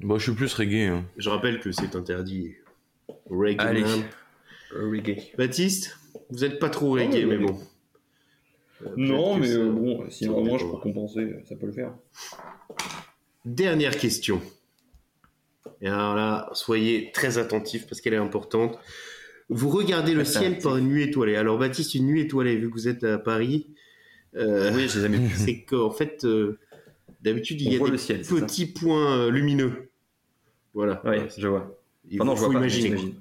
Bon, 0.01 0.17
je 0.19 0.23
suis 0.25 0.33
plus 0.33 0.53
reggae. 0.55 0.89
Hein. 0.89 1.05
Je 1.17 1.29
rappelle 1.29 1.61
que 1.61 1.73
c'est 1.73 1.95
interdit. 1.97 2.55
Reggae 3.29 3.61
Allez. 3.61 3.83
man. 3.83 4.03
Euh, 4.75 4.91
reggae. 4.91 5.33
Baptiste, 5.37 5.99
vous 6.31 6.45
êtes 6.45 6.59
pas 6.59 6.71
trop 6.71 6.91
reggae, 6.93 7.23
Oh, 7.25 7.29
mais 7.29 7.39
bon. 7.39 7.59
Euh, 8.85 8.89
Non, 8.97 9.37
mais 9.37 9.49
ça- 9.49 9.55
euh, 9.59 9.71
bon, 9.73 10.05
si 10.11 10.25
dépend. 10.27 10.57
je 10.59 10.65
peux 10.67 10.77
compenser, 10.79 11.35
ça 11.49 11.57
peut 11.57 11.67
le 11.67 11.73
faire. 11.73 11.95
Dernière 13.45 13.97
question. 13.97 14.41
Et 15.81 15.89
alors 15.89 16.15
là, 16.15 16.49
soyez 16.53 17.11
très 17.13 17.39
attentifs 17.39 17.87
parce 17.87 18.01
qu'elle 18.01 18.15
est 18.15 18.19
importante. 18.19 18.79
Vous 19.49 19.71
regardez 19.71 20.13
le 20.13 20.25
ciel 20.25 20.45
attentif. 20.53 20.63
par 20.65 20.77
une 20.77 20.89
nuit 20.89 21.05
étoilée. 21.05 21.37
Alors 21.37 21.59
Baptiste, 21.59 21.95
une 21.95 22.07
nuit 22.07 22.23
étoilée, 22.23 22.57
vu 22.57 22.69
que 22.69 22.75
vous 22.75 22.89
êtes 22.89 23.05
à 23.05 23.19
Paris, 23.19 23.69
euh, 24.37 24.73
Oui, 24.75 24.89
j'ai 24.89 25.01
jamais 25.01 25.19
vu. 25.19 25.35
c'est 25.37 25.63
qu'en 25.63 25.91
fait, 25.91 26.25
euh, 26.25 26.59
d'habitude, 27.23 27.61
il 27.63 27.69
On 27.69 27.71
y 27.73 27.77
a 27.77 27.85
des 27.85 27.91
le 27.93 27.97
ciel, 27.99 28.21
petits 28.23 28.67
points 28.67 29.17
euh, 29.19 29.31
lumineux. 29.31 29.89
Voilà. 30.75 31.01
Oui, 31.05 31.17
je 31.37 31.49
vois. 31.49 31.81
Il 32.11 32.21
Enfin, 32.21 32.31
non, 32.31 32.37
faut 32.37 32.43
je 32.47 32.51
vois 32.51 32.61
pas, 32.61 32.67
imaginer. 32.67 33.15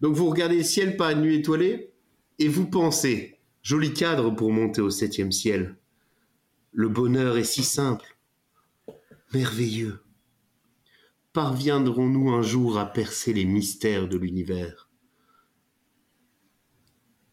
Donc 0.00 0.14
vous 0.14 0.28
regardez 0.30 0.56
le 0.56 0.62
ciel 0.62 0.96
par 0.96 1.10
une 1.10 1.20
nuit 1.22 1.36
étoilée 1.36 1.90
et 2.38 2.48
vous 2.48 2.66
pensez, 2.66 3.33
joli 3.64 3.92
cadre 3.92 4.30
pour 4.30 4.52
monter 4.52 4.80
au 4.80 4.90
septième 4.90 5.32
ciel. 5.32 5.76
Le 6.72 6.88
bonheur 6.88 7.36
est 7.36 7.44
si 7.44 7.64
simple, 7.64 8.16
merveilleux. 9.32 10.04
Parviendrons-nous 11.32 12.30
un 12.30 12.42
jour 12.42 12.78
à 12.78 12.86
percer 12.92 13.32
les 13.32 13.44
mystères 13.44 14.06
de 14.06 14.16
l'univers? 14.16 14.88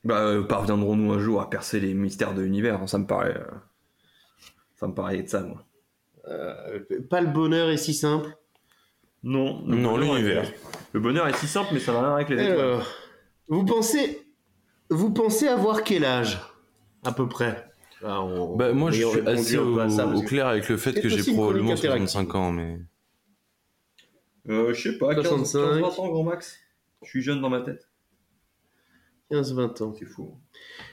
Bah, 0.03 0.21
euh, 0.25 0.41
parviendrons-nous 0.43 1.11
un 1.11 1.19
jour 1.19 1.39
à 1.41 1.49
percer 1.49 1.79
les 1.79 1.93
mystères 1.93 2.33
de 2.33 2.41
l'univers? 2.41 2.87
Ça 2.89 2.97
me 2.97 3.05
paraît. 3.05 3.37
euh, 3.37 3.51
Ça 4.75 4.87
me 4.87 4.93
paraît 4.95 5.19
être 5.19 5.29
ça, 5.29 5.41
moi. 5.43 5.63
Euh, 6.27 6.79
Pas 7.09 7.21
le 7.21 7.27
bonheur 7.31 7.69
est 7.69 7.77
si 7.77 7.93
simple? 7.93 8.35
Non, 9.23 9.63
le 9.67 9.75
Non, 9.75 9.91
bonheur 9.93 10.15
est- 10.17 10.21
l'univers. 10.21 10.51
Le 10.93 10.99
bonheur 10.99 11.27
est 11.27 11.37
si 11.37 11.45
simple, 11.47 11.69
mais 11.73 11.79
ça 11.79 11.93
n'a 11.93 11.99
rien 12.01 12.15
avec 12.15 12.29
les 12.29 12.41
étoiles. 12.41 12.59
Alors, 12.59 12.87
vous 13.47 13.63
pensez, 13.65 14.30
vous 14.91 15.11
pensez 15.11 15.47
avoir 15.47 15.83
quel 15.83 16.05
âge 16.05 16.39
à 17.03 17.11
peu 17.11 17.27
près? 17.27 17.67
Ah, 18.03 18.21
on- 18.21 18.55
Bah, 18.55 18.73
moi, 18.73 18.91
je 18.91 19.03
suis 19.05 19.27
assez 19.27 19.57
au, 19.57 19.89
ça, 19.89 20.11
clair 20.25 20.47
avec 20.47 20.67
le 20.69 20.77
fait 20.77 20.93
que 20.99 21.07
j'ai 21.09 21.17
probablement 21.33 21.65
chronique 21.75 21.85
interactive. 21.85 22.07
65 22.09 22.35
ans, 22.35 22.51
mais. 22.51 22.79
Euh, 24.49 24.73
je 24.73 24.81
sais 24.91 24.97
pas, 24.97 25.13
15, 25.15 25.23
65. 25.27 25.59
15, 25.59 25.79
20 25.81 25.99
ans, 25.99 26.07
grand 26.09 26.23
max. 26.23 26.57
Je 27.03 27.09
suis 27.09 27.21
jeune 27.21 27.41
dans 27.41 27.49
ma 27.49 27.61
tête. 27.61 27.87
15-20 29.31 29.81
ans. 29.81 29.93
C'est 29.97 30.05
fou. 30.05 30.35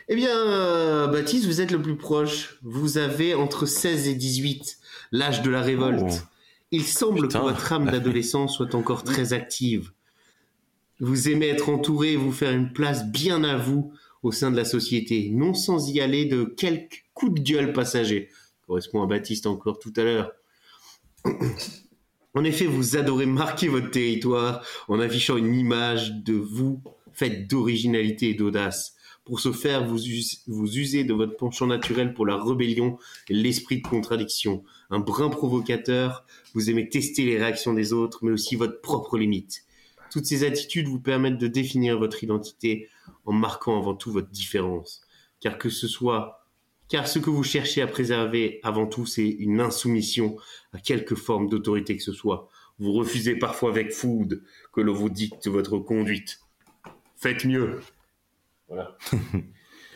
Eh 0.08 0.14
bien, 0.14 0.30
euh, 0.36 1.06
Baptiste, 1.08 1.46
vous 1.46 1.60
êtes 1.60 1.70
le 1.72 1.82
plus 1.82 1.96
proche. 1.96 2.58
Vous 2.62 2.98
avez 2.98 3.34
entre 3.34 3.66
16 3.66 4.06
et 4.08 4.14
18, 4.14 4.78
l'âge 5.12 5.42
de 5.42 5.50
la 5.50 5.60
révolte. 5.60 6.02
Oh. 6.08 6.26
Il 6.70 6.84
semble 6.84 7.22
Putain. 7.22 7.40
que 7.40 7.44
votre 7.44 7.72
âme 7.72 7.86
d'adolescent 7.90 8.46
soit 8.48 8.74
encore 8.74 9.02
très 9.04 9.32
active. 9.32 9.92
Vous 11.00 11.28
aimez 11.28 11.46
être 11.48 11.68
entouré 11.68 12.16
vous 12.16 12.32
faire 12.32 12.52
une 12.52 12.72
place 12.72 13.06
bien 13.06 13.44
à 13.44 13.56
vous 13.56 13.92
au 14.22 14.32
sein 14.32 14.50
de 14.50 14.56
la 14.56 14.64
société, 14.64 15.30
non 15.32 15.54
sans 15.54 15.88
y 15.90 16.00
aller 16.00 16.24
de 16.24 16.44
quelques 16.44 17.04
coups 17.14 17.34
de 17.40 17.40
gueule 17.40 17.72
passagers. 17.72 18.30
Correspond 18.66 19.02
à 19.02 19.06
Baptiste 19.06 19.46
encore 19.46 19.78
tout 19.78 19.92
à 19.96 20.02
l'heure. 20.02 20.32
En 22.34 22.44
effet, 22.44 22.66
vous 22.66 22.96
adorez 22.96 23.26
marquer 23.26 23.68
votre 23.68 23.90
territoire 23.90 24.64
en 24.88 24.98
affichant 25.00 25.36
une 25.36 25.54
image 25.54 26.12
de 26.24 26.34
vous 26.34 26.82
faite 27.12 27.48
d'originalité 27.48 28.30
et 28.30 28.34
d'audace. 28.34 28.94
Pour 29.24 29.40
ce 29.40 29.52
faire, 29.52 29.86
vous, 29.86 30.04
us- 30.06 30.42
vous 30.46 30.78
usez 30.78 31.04
de 31.04 31.12
votre 31.14 31.36
penchant 31.36 31.66
naturel 31.66 32.14
pour 32.14 32.26
la 32.26 32.42
rébellion 32.42 32.98
et 33.28 33.34
l'esprit 33.34 33.82
de 33.82 33.86
contradiction. 33.86 34.64
Un 34.90 35.00
brin 35.00 35.28
provocateur, 35.28 36.24
vous 36.54 36.70
aimez 36.70 36.88
tester 36.88 37.24
les 37.24 37.38
réactions 37.38 37.74
des 37.74 37.92
autres, 37.92 38.20
mais 38.22 38.30
aussi 38.32 38.56
votre 38.56 38.80
propre 38.80 39.18
limite. 39.18 39.64
Toutes 40.10 40.24
ces 40.26 40.44
attitudes 40.44 40.88
vous 40.88 41.00
permettent 41.00 41.38
de 41.38 41.46
définir 41.48 41.98
votre 41.98 42.22
identité 42.24 42.88
en 43.24 43.32
marquant 43.32 43.78
avant 43.78 43.94
tout 43.94 44.10
votre 44.12 44.28
différence. 44.30 45.02
Car 45.40 45.58
que 45.58 45.68
ce 45.68 45.86
soit, 45.86 46.44
car 46.88 47.06
ce 47.06 47.18
que 47.18 47.30
vous 47.30 47.44
cherchez 47.44 47.82
à 47.82 47.86
préserver 47.86 48.60
avant 48.62 48.86
tout, 48.86 49.06
c'est 49.06 49.28
une 49.28 49.60
insoumission 49.60 50.36
à 50.72 50.78
quelque 50.78 51.14
forme 51.14 51.48
d'autorité 51.48 51.96
que 51.96 52.02
ce 52.02 52.12
soit. 52.12 52.48
Vous 52.78 52.92
refusez 52.92 53.36
parfois 53.36 53.70
avec 53.70 53.92
food 53.92 54.42
que 54.72 54.80
l'on 54.80 54.92
vous 54.94 55.10
dicte 55.10 55.48
votre 55.48 55.78
conduite. 55.78 56.40
Faites 57.16 57.44
mieux. 57.44 57.80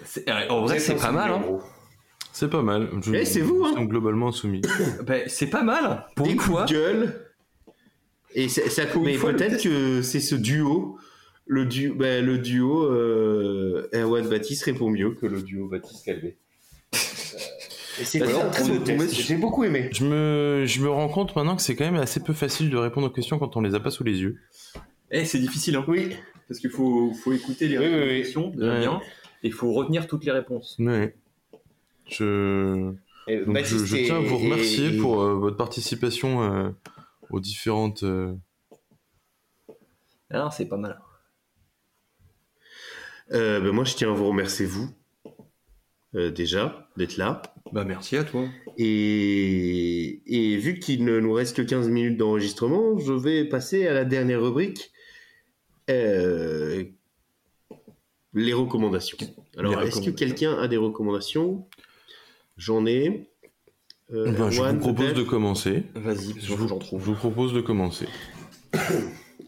C'est- 0.04 0.28
euh, 0.28 0.48
En 0.48 0.62
vrai, 0.62 0.78
c'est 0.80 0.96
pas 0.96 1.12
mal. 1.12 1.30
Hein. 1.30 1.58
C'est 2.32 2.50
pas 2.50 2.62
mal. 2.62 2.90
Je- 3.02 3.14
Eh, 3.14 3.24
c'est 3.24 3.40
vous, 3.40 3.64
hein. 3.64 3.84
globalement 3.84 4.32
soumis. 4.32 4.62
Bah, 5.06 5.28
c'est 5.28 5.48
pas 5.50 5.62
mal. 5.62 6.06
Pour 6.16 6.26
Des 6.26 6.34
coups 6.36 6.64
de 6.64 6.72
gueule. 6.72 7.31
Et 8.34 8.48
ça, 8.48 8.68
ça- 8.70 8.86
Pour 8.86 9.06
une 9.06 9.14
mais 9.14 9.18
peut-être 9.18 9.62
que 9.62 10.02
c'est 10.02 10.20
ce 10.20 10.34
duo, 10.34 10.98
le, 11.46 11.66
du, 11.66 11.90
ben, 11.90 12.24
le 12.24 12.38
duo 12.38 12.84
euh, 12.84 13.88
Erwan 13.94 14.28
Baptiste 14.28 14.64
répond 14.64 14.90
mieux 14.90 15.10
que 15.12 15.26
le 15.26 15.42
duo 15.42 15.68
Baptiste 15.68 16.04
Calvé. 16.04 16.36
C'est 18.04 18.18
Bah, 18.20 18.26
J'ai 19.12 19.36
beaucoup 19.36 19.64
aimé. 19.64 19.90
Je 19.92 20.04
me, 20.04 20.64
je 20.66 20.80
me 20.80 20.88
rends 20.88 21.08
compte 21.08 21.36
maintenant 21.36 21.56
que 21.56 21.62
c'est 21.62 21.76
quand 21.76 21.84
même 21.84 21.96
assez 22.00 22.20
peu 22.22 22.32
facile 22.32 22.70
de 22.70 22.76
répondre 22.76 23.06
aux 23.08 23.10
questions 23.10 23.38
quand 23.38 23.56
on 23.56 23.60
les 23.60 23.74
a 23.74 23.80
pas 23.80 23.90
sous 23.90 24.02
les 24.04 24.20
yeux. 24.20 24.38
Eh, 25.10 25.24
c'est 25.26 25.38
difficile, 25.38 25.76
hein. 25.76 25.84
Oui. 25.86 26.08
Parce 26.48 26.58
qu'il 26.58 26.70
faut, 26.70 27.12
faut 27.12 27.32
écouter 27.32 27.68
les 27.68 27.78
Oui, 27.78 27.86
oui, 27.86 28.24
oui. 28.34 28.44
Ouais. 28.66 28.80
bien, 28.80 29.00
et 29.42 29.48
il 29.48 29.52
faut 29.52 29.72
retenir 29.72 30.06
toutes 30.06 30.24
les 30.24 30.32
réponses. 30.32 30.76
Je, 32.08 32.92
Et 33.28 33.36
donc 33.38 33.46
je, 33.48 33.52
Baptiste 33.52 33.86
je 33.86 33.96
est- 33.96 34.04
tiens 34.04 34.16
à 34.16 34.20
vous 34.20 34.38
remercier 34.38 34.90
pour 34.98 35.20
euh, 35.22 35.34
votre 35.34 35.56
participation 35.56 36.42
euh, 36.42 36.68
aux 37.32 37.40
différentes. 37.40 38.04
euh, 38.04 38.34
Alors, 40.30 40.52
c'est 40.52 40.68
pas 40.68 40.76
mal. 40.76 41.00
Euh, 43.32 43.60
ben, 43.60 43.72
moi, 43.72 43.84
je 43.84 43.94
tiens 43.94 44.10
à 44.10 44.14
vous 44.14 44.26
remercier, 44.26 44.66
vous, 44.66 44.88
euh, 46.14 46.30
déjà, 46.30 46.88
d'être 46.96 47.16
là. 47.16 47.42
Bah, 47.72 47.84
merci 47.84 48.16
à 48.16 48.24
toi. 48.24 48.46
Et, 48.76 50.22
et 50.26 50.56
vu 50.58 50.78
qu'il 50.78 51.04
ne 51.04 51.18
nous 51.18 51.32
reste 51.32 51.56
que 51.56 51.62
15 51.62 51.88
minutes 51.88 52.18
d'enregistrement, 52.18 52.98
je 52.98 53.12
vais 53.14 53.46
passer 53.46 53.86
à 53.86 53.94
la 53.94 54.04
dernière 54.04 54.42
rubrique. 54.42 54.92
Euh, 55.90 56.84
les 58.34 58.52
recommandations. 58.52 59.18
Alors, 59.56 59.80
est-ce 59.82 60.00
que 60.00 60.10
quelqu'un 60.10 60.58
a 60.58 60.68
des 60.68 60.76
recommandations? 60.78 61.66
J'en 62.56 62.86
ai. 62.86 63.30
Euh, 64.12 64.30
ben, 64.32 64.50
je 64.50 64.62
vous 64.62 64.78
propose 64.78 65.14
de 65.14 65.22
commencer. 65.22 65.84
Vas-y, 65.94 66.38
Je 66.40 66.54
vous, 66.54 66.68
j'en 66.68 66.80
je 66.80 66.86
trouve. 66.86 67.00
vous 67.02 67.14
propose 67.14 67.52
de 67.54 67.60
commencer. 67.60 68.06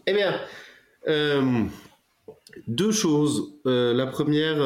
Eh 0.07 0.13
bien, 0.13 0.39
euh, 1.07 1.63
deux 2.67 2.91
choses. 2.91 3.53
Euh, 3.67 3.93
la 3.93 4.07
première, 4.07 4.57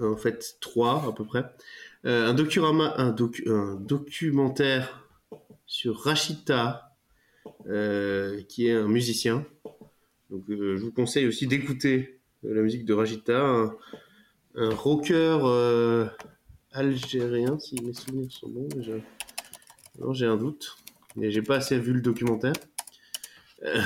en 0.00 0.16
fait, 0.16 0.56
trois 0.60 1.06
à 1.08 1.12
peu 1.12 1.24
près. 1.24 1.44
Un, 2.04 2.34
docurama, 2.34 2.94
un, 2.98 3.10
docu- 3.12 3.50
un 3.50 3.74
documentaire 3.76 5.08
sur 5.66 5.98
Rachita, 6.00 6.94
qui 8.48 8.66
est 8.68 8.72
un 8.72 8.86
musicien. 8.88 9.44
Donc, 10.30 10.44
je 10.48 10.76
vous 10.76 10.92
conseille 10.92 11.26
aussi 11.26 11.46
d'écouter 11.46 12.20
la 12.42 12.60
musique 12.62 12.84
de 12.84 12.92
Rachita, 12.94 13.40
un, 13.44 13.74
un 14.56 14.70
rocker 14.74 15.38
algérien, 16.76 17.58
si 17.58 17.76
mes 17.82 17.94
souvenirs 17.94 18.30
sont 18.30 18.48
bons. 18.48 18.68
mais 18.76 19.02
Non, 19.98 20.12
j'ai 20.12 20.26
un 20.26 20.36
doute, 20.36 20.76
mais 21.16 21.30
j'ai 21.30 21.42
pas 21.42 21.56
assez 21.56 21.78
vu 21.78 21.92
le 21.92 22.00
documentaire. 22.00 22.52
Euh, 23.64 23.80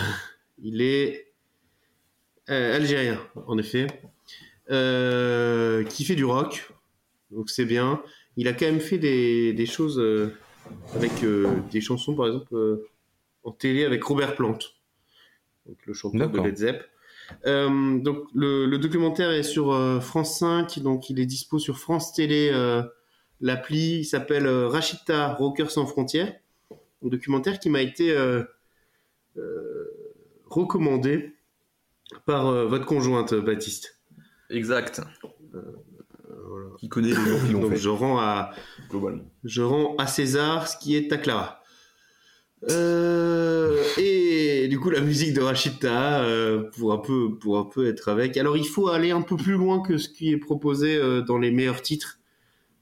il 0.59 0.82
est 0.82 1.32
euh, 2.51 2.76
algérien, 2.76 3.20
en 3.47 3.57
effet, 3.59 3.86
euh, 4.70 5.84
qui 5.84 6.05
fait 6.05 6.16
du 6.16 6.24
rock, 6.24 6.72
donc 7.30 7.49
c'est 7.49 7.64
bien. 7.64 8.03
Il 8.36 8.49
a 8.49 8.53
quand 8.53 8.66
même 8.66 8.80
fait 8.80 8.99
des, 8.99 9.53
des 9.53 9.66
choses 9.66 10.03
avec 10.95 11.12
des 11.70 11.80
chansons, 11.80 12.14
par 12.14 12.26
exemple, 12.26 12.80
en 13.45 13.53
télé 13.53 13.84
avec 13.84 14.03
Robert 14.03 14.34
Plant, 14.34 14.59
donc 15.66 15.78
le 15.86 15.95
chanteur 15.95 16.30
de. 16.30 16.41
Led 16.41 16.57
Zepp. 16.57 16.84
Euh, 17.46 17.98
donc 17.98 18.24
le, 18.34 18.66
le 18.66 18.78
documentaire 18.78 19.30
est 19.30 19.42
sur 19.42 19.72
euh, 19.72 20.00
France 20.00 20.38
5, 20.38 20.78
donc 20.80 21.10
il 21.10 21.20
est 21.20 21.26
dispo 21.26 21.58
sur 21.58 21.78
France 21.78 22.12
Télé, 22.12 22.50
euh, 22.52 22.82
l'appli, 23.40 24.00
il 24.00 24.04
s'appelle 24.04 24.46
Rachita 24.46 25.34
Rocker 25.34 25.70
sans 25.70 25.86
frontières. 25.86 26.32
Un 27.04 27.08
documentaire 27.08 27.58
qui 27.58 27.70
m'a 27.70 27.80
été 27.80 28.14
recommandé 30.46 31.34
par 32.26 32.52
votre 32.66 32.84
conjointe, 32.84 33.34
Baptiste. 33.34 34.00
Exact. 34.50 35.00
Voilà. 35.52 36.66
Qui 36.78 36.88
connaît 36.88 37.08
les 37.08 37.14
gens 37.14 37.46
qui 37.46 37.52
l'ont 37.52 37.60
Donc 37.60 37.70
fait, 37.70 37.76
je 37.76 37.88
rends 37.88 38.18
à, 38.18 38.50
je 39.44 39.62
rends 39.62 39.94
à 39.96 40.06
César 40.06 40.68
ce 40.68 40.76
qui 40.76 40.96
est 40.96 41.12
à 41.12 41.16
Clara. 41.18 41.59
Euh, 42.68 43.82
et 43.96 44.68
du 44.68 44.78
coup 44.78 44.90
la 44.90 45.00
musique 45.00 45.32
de 45.32 45.40
Rachita 45.40 46.22
euh, 46.22 46.70
pour 46.76 46.92
un 46.92 46.98
peu 46.98 47.38
pour 47.38 47.58
un 47.58 47.64
peu 47.64 47.86
être 47.86 48.08
avec. 48.08 48.36
Alors 48.36 48.56
il 48.56 48.66
faut 48.66 48.88
aller 48.88 49.12
un 49.12 49.22
peu 49.22 49.36
plus 49.36 49.54
loin 49.54 49.80
que 49.80 49.96
ce 49.96 50.08
qui 50.08 50.30
est 50.30 50.36
proposé 50.36 50.96
euh, 50.96 51.22
dans 51.22 51.38
les 51.38 51.50
meilleurs 51.50 51.80
titres 51.80 52.18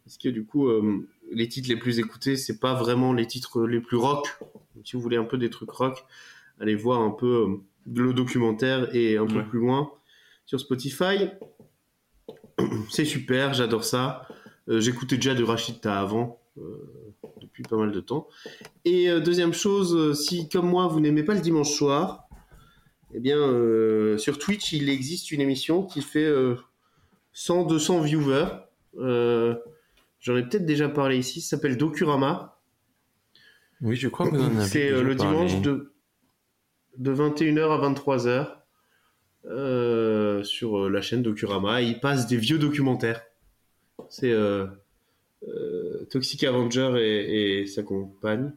parce 0.05 0.19
que 0.19 0.29
du 0.29 0.45
coup 0.45 0.67
euh, 0.67 1.07
les 1.31 1.49
titres 1.49 1.69
les 1.69 1.77
plus 1.77 2.01
écoutés 2.01 2.37
c'est 2.37 2.59
pas 2.59 2.75
vraiment 2.75 3.13
les 3.13 3.27
titres 3.27 3.67
les 3.67 3.81
plus 3.81 3.97
rock. 3.97 4.27
Donc, 4.75 4.87
si 4.87 4.97
vous 4.97 5.03
voulez 5.03 5.17
un 5.17 5.25
peu 5.25 5.39
des 5.39 5.51
trucs 5.51 5.71
rock, 5.71 6.05
allez 6.61 6.75
voir 6.75 7.01
un 7.01 7.11
peu 7.11 7.47
le 7.95 8.13
documentaire 8.13 8.95
et 8.95 9.17
un 9.17 9.27
peu 9.27 9.45
plus 9.45 9.61
loin 9.61 9.91
sur 10.45 10.59
Spotify. 10.59 11.29
C'est 12.91 13.05
super, 13.05 13.55
j'adore 13.55 13.85
ça. 13.85 14.27
J'écoutais 14.69 15.17
déjà 15.17 15.35
de 15.35 15.43
Rachita 15.43 15.99
avant, 15.99 16.41
euh, 16.59 17.08
depuis 17.41 17.63
pas 17.63 17.77
mal 17.77 17.93
de 17.93 18.01
temps. 18.01 18.29
Et 18.85 19.09
euh, 19.11 19.21
deuxième 19.21 19.53
chose, 19.53 19.95
euh, 19.95 20.15
si 20.15 20.49
comme 20.49 20.69
moi 20.69 20.87
vous 20.87 21.01
n'aimez 21.01 21.23
pas 21.23 21.35
le 21.35 21.41
dimanche 21.41 21.71
soir, 21.73 22.29
eh 23.15 23.21
bien 23.21 23.39
euh, 23.39 24.19
sur 24.19 24.39
Twitch 24.39 24.73
il 24.73 24.89
existe 24.89 25.31
une 25.31 25.41
émission 25.41 25.83
qui 25.85 26.03
fait 26.03 26.25
euh, 26.25 26.57
100-200 27.35 28.05
viewers. 28.05 28.49
J'en 30.21 30.37
ai 30.37 30.43
peut-être 30.43 30.67
déjà 30.67 30.89
parlé 30.89 31.17
ici, 31.19 31.41
ça 31.41 31.57
s'appelle 31.57 31.77
Docurama. 31.77 32.61
Oui, 33.81 33.95
je 33.95 34.09
crois 34.09 34.29
que 34.29 34.35
vous 34.37 34.43
en 34.43 34.57
avez 34.57 34.67
C'est 34.67 34.91
le 34.91 35.15
parlé. 35.17 35.47
dimanche 35.47 35.61
de, 35.63 35.93
de 36.97 37.15
21h 37.15 37.71
à 37.71 37.91
23h 37.93 38.49
euh, 39.47 40.43
sur 40.43 40.91
la 40.91 41.01
chaîne 41.01 41.23
Docurama. 41.23 41.81
Il 41.83 42.01
passe 42.01 42.27
des 42.27 42.37
vieux 42.37 42.59
documentaires. 42.59 43.23
C'est 44.09 44.33
euh, 44.33 44.67
Toxic 46.11 46.45
Avenger 46.45 46.95
et, 46.99 47.61
et 47.61 47.67
sa 47.67 47.83
compagne. 47.83 48.53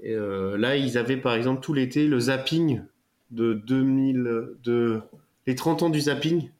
Et 0.00 0.12
euh, 0.12 0.56
là, 0.58 0.76
ils 0.76 0.98
avaient 0.98 1.16
par 1.16 1.34
exemple 1.34 1.62
tout 1.62 1.72
l'été 1.72 2.06
le 2.06 2.18
zapping 2.20 2.82
de 3.30 3.54
2000, 3.54 4.48
de 4.62 5.00
les 5.46 5.54
30 5.54 5.84
ans 5.84 5.90
du 5.90 6.00
zapping. 6.02 6.50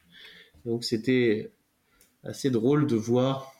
Donc 0.64 0.84
c'était 0.84 1.50
assez 2.22 2.50
drôle 2.50 2.86
de 2.86 2.96
voir, 2.96 3.52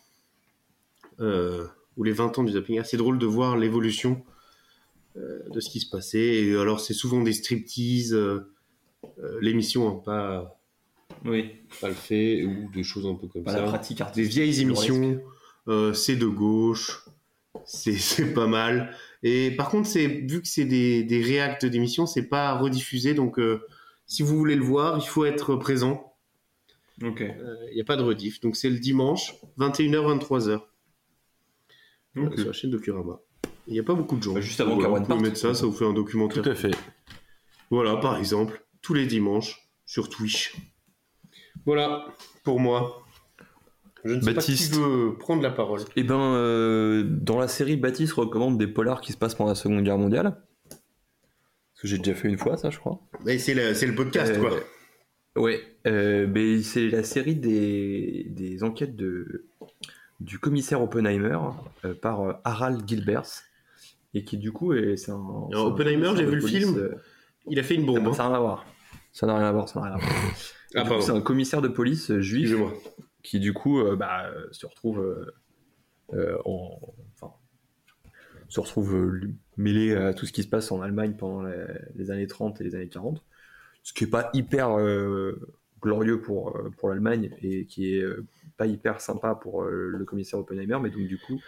euh, 1.21 1.67
ou 1.97 2.05
les 2.05 2.13
20 2.13 2.39
ans 2.39 2.45
du 2.45 2.53
zapping, 2.53 2.79
assez 2.79 2.97
drôle 2.97 3.19
de 3.19 3.27
voir 3.27 3.57
l'évolution 3.59 4.25
euh, 5.17 5.41
de 5.51 5.61
ce 5.61 5.69
qui 5.71 5.81
se 5.81 5.91
passait. 5.91 6.45
Et 6.45 6.57
alors, 6.57 6.81
c'est 6.81 6.95
souvent 6.95 7.21
des 7.23 7.33
striptease, 7.35 8.15
euh, 8.15 8.51
euh, 9.23 9.39
l'émission 9.43 9.95
n'a 9.95 10.01
pas, 10.01 10.61
Oui. 11.27 11.57
pas 11.81 11.89
le 11.89 11.95
fait, 11.95 12.43
ou 12.45 12.71
des 12.73 12.83
choses 12.85 13.07
un 13.07 13.15
peu 13.15 13.27
comme 13.29 13.45
Pas 13.45 13.53
ça. 13.53 13.61
la 13.61 13.69
pratique 13.69 14.01
Des 14.15 14.23
vieilles 14.23 14.61
émissions, 14.63 15.09
risque. 15.11 15.21
Euh, 15.69 15.93
c'est 15.93 16.17
de 16.17 16.27
gauche, 16.27 17.05
c'est 17.65 17.93
c'est 17.99 18.33
pas 18.35 18.47
mal. 18.47 18.95
Et 19.23 19.51
par 19.51 19.71
contre, 19.71 19.89
c'est 19.89 20.07
vu 20.07 20.43
que 20.43 20.49
c'est 20.49 20.65
des, 20.65 21.03
des 21.03 21.23
réacts 21.23 21.65
d'émissions, 21.65 22.07
c'est 22.07 22.29
pas 22.29 22.57
rediffusé. 22.59 23.15
Donc, 23.15 23.39
euh, 23.39 23.65
si 24.07 24.23
vous 24.23 24.37
voulez 24.37 24.57
le 24.57 24.65
voir, 24.65 24.99
il 24.99 25.07
faut 25.07 25.25
être 25.25 25.57
présent. 25.57 26.15
Ok. 27.03 27.23
Il 27.71 27.75
n'y 27.75 27.81
a 27.81 27.85
pas 27.85 27.97
de 27.97 28.03
rediff. 28.03 28.41
Donc, 28.41 28.57
c'est 28.57 28.71
le 28.71 28.79
dimanche, 28.79 29.35
21h, 29.59 30.19
23h. 30.19 30.61
Ok. 32.17 32.37
sur 32.37 32.47
la 32.47 32.53
chaîne 32.53 32.71
Docurama. 32.71 33.19
Il 33.67 33.73
n'y 33.73 33.81
a 33.81 33.83
pas 33.83 33.95
beaucoup 33.95 34.17
de 34.17 34.23
gens. 34.23 34.35
Bah, 34.35 34.41
juste 34.41 34.61
avant 34.61 34.75
Voilà, 34.77 34.99
vous 35.01 35.05
pouvez 35.05 35.23
mettre 35.23 35.39
ça, 35.39 35.55
ça 35.55 35.67
vous 35.67 35.73
fait 35.73 35.87
un 35.87 35.93
documentaire. 35.93 36.43
Tout 36.43 36.51
à 36.51 36.55
fait. 36.55 36.75
Voilà, 37.71 37.97
par 37.97 38.19
exemple, 38.19 38.63
tous 38.83 38.95
les 38.95 39.07
dimanches 39.07 39.69
sur 39.87 40.09
Twitch. 40.09 40.55
Voilà, 41.65 42.07
pour 42.43 42.61
moi. 42.61 43.04
Je 44.05 44.15
ne 44.15 44.21
sais 44.21 44.33
Baptiste. 44.35 44.73
pas 44.73 44.77
qui 44.77 44.83
veut 44.83 45.15
prendre 45.19 45.43
la 45.43 45.51
parole. 45.51 45.81
Eh 45.97 46.03
ben, 46.03 46.19
euh, 46.21 47.05
dans 47.09 47.39
la 47.39 47.49
série, 47.49 47.77
Baptiste 47.77 48.13
recommande 48.15 48.59
des 48.59 48.67
polars 48.67 49.01
qui 49.01 49.13
se 49.13 49.17
passent 49.17 49.35
pendant 49.35 49.51
la 49.51 49.55
Seconde 49.55 49.83
Guerre 49.83 49.99
mondiale. 49.99 50.37
Parce 50.69 51.83
que 51.83 51.89
j'ai 51.89 51.99
déjà 51.99 52.15
fait 52.15 52.29
une 52.29 52.39
fois, 52.39 52.57
ça, 52.57 52.71
je 52.71 52.79
crois. 52.79 53.01
Mais 53.25 53.39
c'est 53.39 53.55
le, 53.55 53.75
c'est 53.75 53.87
le 53.87 53.95
podcast, 53.95 54.33
Euh, 54.37 54.41
quoi. 54.41 54.51
Ouais, 55.43 55.61
euh, 55.87 56.29
mais 56.33 56.63
c'est 56.63 56.89
la 56.89 57.03
série 57.03 57.35
des, 57.35 58.27
des 58.31 58.63
enquêtes 58.63 58.95
de, 58.95 59.47
du 60.21 60.39
commissaire 60.39 60.81
Oppenheimer 60.81 61.39
euh, 61.85 61.95
par 61.95 62.21
euh, 62.23 62.33
Harald 62.45 62.87
Gilbers. 62.89 63.27
Et 64.17 64.23
qui, 64.23 64.37
du 64.39 64.53
coup, 64.53 64.75
est, 64.75 64.97
c'est 64.97 65.11
un. 65.11 65.49
c'est 65.51 65.57
Oppenheimer, 65.57 66.13
j'ai 66.17 66.25
vu 66.25 66.37
le 66.37 66.41
police, 66.41 66.59
film. 66.59 66.77
euh, 66.79 66.95
Il 67.49 67.59
a 67.59 67.65
fait 67.65 67.75
une 67.75 67.83
ah 67.83 67.87
bombe. 67.87 68.05
bah, 68.05 68.11
hein. 68.11 68.15
ça 68.15 68.23
n'a 68.23 68.29
rien 68.29 68.37
à 68.37 68.41
voir. 68.41 68.67
Ça 69.13 69.27
n'a 69.27 69.37
rien 69.39 69.47
à 69.49 69.53
voir, 69.53 69.69
ça 69.69 69.81
n'a 69.81 69.87
rien 69.87 69.95
à 69.97 69.99
voir. 69.99 70.13
Ah, 70.77 70.83
Du 70.85 70.89
coup, 70.91 71.01
c'est 71.01 71.11
un 71.13 71.21
commissaire 71.21 71.63
de 71.63 71.69
police 71.69 72.11
euh, 72.13 72.21
juif 72.21 72.43
Excusez-moi. 72.45 72.73
Qui 73.25 73.41
du 73.41 73.53
coup 73.53 73.81
euh, 73.81 73.97
bah, 73.97 74.27
euh, 74.27 74.47
se 74.53 74.67
retrouve 74.67 75.33
euh, 76.13 76.39
en 76.45 76.79
se 78.49 78.61
retrouve 78.61 79.21
mêlé 79.57 79.97
à 79.97 80.15
tout 80.15 80.27
ce 80.27 80.33
qui 80.33 80.45
se 80.45 80.49
passe 80.49 80.71
en 80.71 80.81
Allemagne 80.81 81.15
pendant 81.19 81.43
les, 81.97 82.11
années 82.13 82.29
30 82.29 82.61
et 82.61 82.65
les 82.65 82.77
années 82.77 82.89
40 82.89 83.25
ce 83.83 83.93
qui 83.93 84.05
est 84.05 84.11
pas 84.11 84.31
hyper 84.33 84.77
glorieux 85.81 86.21
pour 86.21 86.55
l'Allemagne 86.85 87.35
et 87.43 87.65
qui 87.65 87.97
est 87.97 88.05
pas 88.57 88.67
hyper 88.67 89.01
sympa 89.01 89.35
pour 89.35 89.65
le 89.65 90.05
commissaire 90.05 90.39
Oppenheimer 90.39 90.79
mais 90.81 90.91
donc 90.91 91.07
du 91.07 91.19
coup 91.19 91.41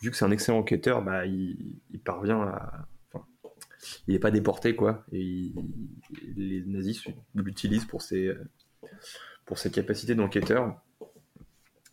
vu 0.00 0.10
que 0.10 0.16
c'est 0.16 0.24
un 0.24 0.30
excellent 0.30 0.58
enquêteur 0.58 1.02
bah 1.02 1.26
il, 1.26 1.76
parvient 2.04 2.42
à 2.42 2.86
il 4.06 4.14
est 4.14 4.20
pas 4.20 4.30
déporté 4.30 4.76
quoi 4.76 5.04
et 5.12 5.20
il- 5.20 5.54
les 6.36 6.62
nazis 6.64 7.04
l'utilisent 7.34 7.86
pour 7.86 8.00
ses 8.02 8.32
pour 9.44 9.58
ses 9.58 9.70
capacités 9.70 10.14
d'enquêteur 10.14 10.80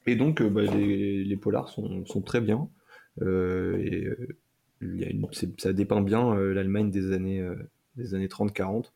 et 0.05 0.15
donc, 0.15 0.41
euh, 0.41 0.49
bah, 0.49 0.63
les, 0.63 1.37
polars 1.37 1.69
sont, 1.69 2.21
très 2.25 2.41
bien. 2.41 2.69
Euh, 3.21 4.15
euh, 4.81 5.11
ça 5.57 5.73
dépeint 5.73 6.01
bien 6.01 6.35
l'Allemagne 6.35 6.91
des 6.91 7.13
années, 7.13 7.45
des 7.95 8.15
années 8.15 8.27
30-40. 8.27 8.91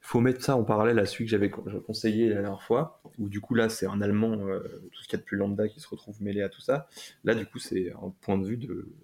Il 0.00 0.06
faut 0.06 0.20
mettre 0.20 0.42
ça 0.42 0.56
en 0.56 0.62
parallèle 0.62 0.98
à 1.00 1.06
celui 1.06 1.24
que 1.24 1.30
j'avais 1.30 1.50
conseillé 1.50 2.28
la 2.28 2.40
dernière 2.42 2.62
fois, 2.62 3.02
où 3.18 3.28
du 3.28 3.40
coup 3.40 3.54
là 3.54 3.68
c'est 3.68 3.86
un 3.86 4.00
Allemand, 4.00 4.38
euh, 4.46 4.60
tout 4.92 5.02
ce 5.02 5.08
qu'il 5.08 5.16
y 5.16 5.16
a 5.16 5.18
de 5.18 5.24
plus 5.24 5.36
lambda 5.36 5.68
qui 5.68 5.80
se 5.80 5.88
retrouve 5.88 6.22
mêlé 6.22 6.40
à 6.40 6.48
tout 6.48 6.60
ça. 6.60 6.88
Là 7.24 7.34
du 7.34 7.44
coup 7.44 7.58
c'est 7.58 7.92
un 7.92 8.14
point 8.20 8.38
de 8.38 8.46
vue 8.46 8.58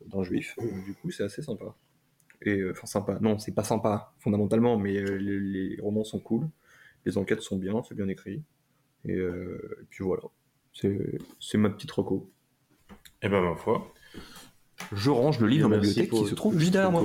d'un 0.06 0.22
juif, 0.22 0.56
du 0.86 0.94
coup 0.94 1.10
c'est 1.10 1.24
assez 1.24 1.42
sympa. 1.42 1.74
Et 2.42 2.62
enfin 2.70 2.86
sympa, 2.86 3.18
non 3.20 3.38
c'est 3.38 3.52
pas 3.52 3.64
sympa 3.64 4.14
fondamentalement, 4.20 4.78
mais 4.78 5.02
les, 5.18 5.78
romans 5.82 6.04
sont 6.04 6.20
cool, 6.20 6.48
les 7.04 7.18
enquêtes 7.18 7.42
sont 7.42 7.58
bien, 7.58 7.82
c'est 7.82 7.96
bien 7.96 8.08
écrit. 8.08 8.42
Et 9.04 9.20
puis 9.90 10.04
voilà, 10.04 10.22
c'est 10.74 11.58
ma 11.58 11.70
petite 11.70 11.90
reco. 11.92 12.28
Eh 13.22 13.28
ben, 13.28 13.40
ma 13.40 13.54
foi. 13.56 13.92
Je 14.92 15.10
range 15.10 15.38
le 15.40 15.46
livre 15.48 15.62
dans 15.62 15.68
ma 15.70 15.76
Merci 15.76 16.00
bibliothèque 16.00 16.24
qui 16.24 16.30
se 16.30 16.34
trouve 16.34 16.58
juste 16.58 16.72
derrière 16.72 16.90
moi. 16.92 17.04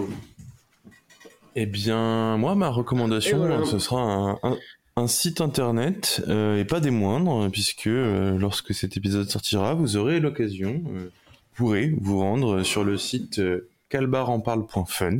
Eh 1.55 1.65
bien, 1.65 2.37
moi, 2.37 2.55
ma 2.55 2.69
recommandation, 2.69 3.37
voilà. 3.37 3.65
ce 3.65 3.79
sera 3.79 4.01
un, 4.01 4.39
un- 4.43 4.57
un 4.95 5.07
site 5.07 5.39
internet, 5.39 6.21
euh, 6.27 6.59
et 6.59 6.65
pas 6.65 6.79
des 6.81 6.91
moindres, 6.91 7.49
puisque 7.51 7.87
euh, 7.87 8.37
lorsque 8.37 8.73
cet 8.73 8.97
épisode 8.97 9.29
sortira, 9.29 9.73
vous 9.73 9.95
aurez 9.97 10.19
l'occasion, 10.19 10.83
euh, 10.89 11.05
vous 11.05 11.65
pourrez 11.65 11.95
vous 12.01 12.19
rendre 12.19 12.63
sur 12.63 12.83
le 12.83 12.97
site 12.97 13.39
euh, 13.39 13.69
calbarenparle.fun, 13.89 15.19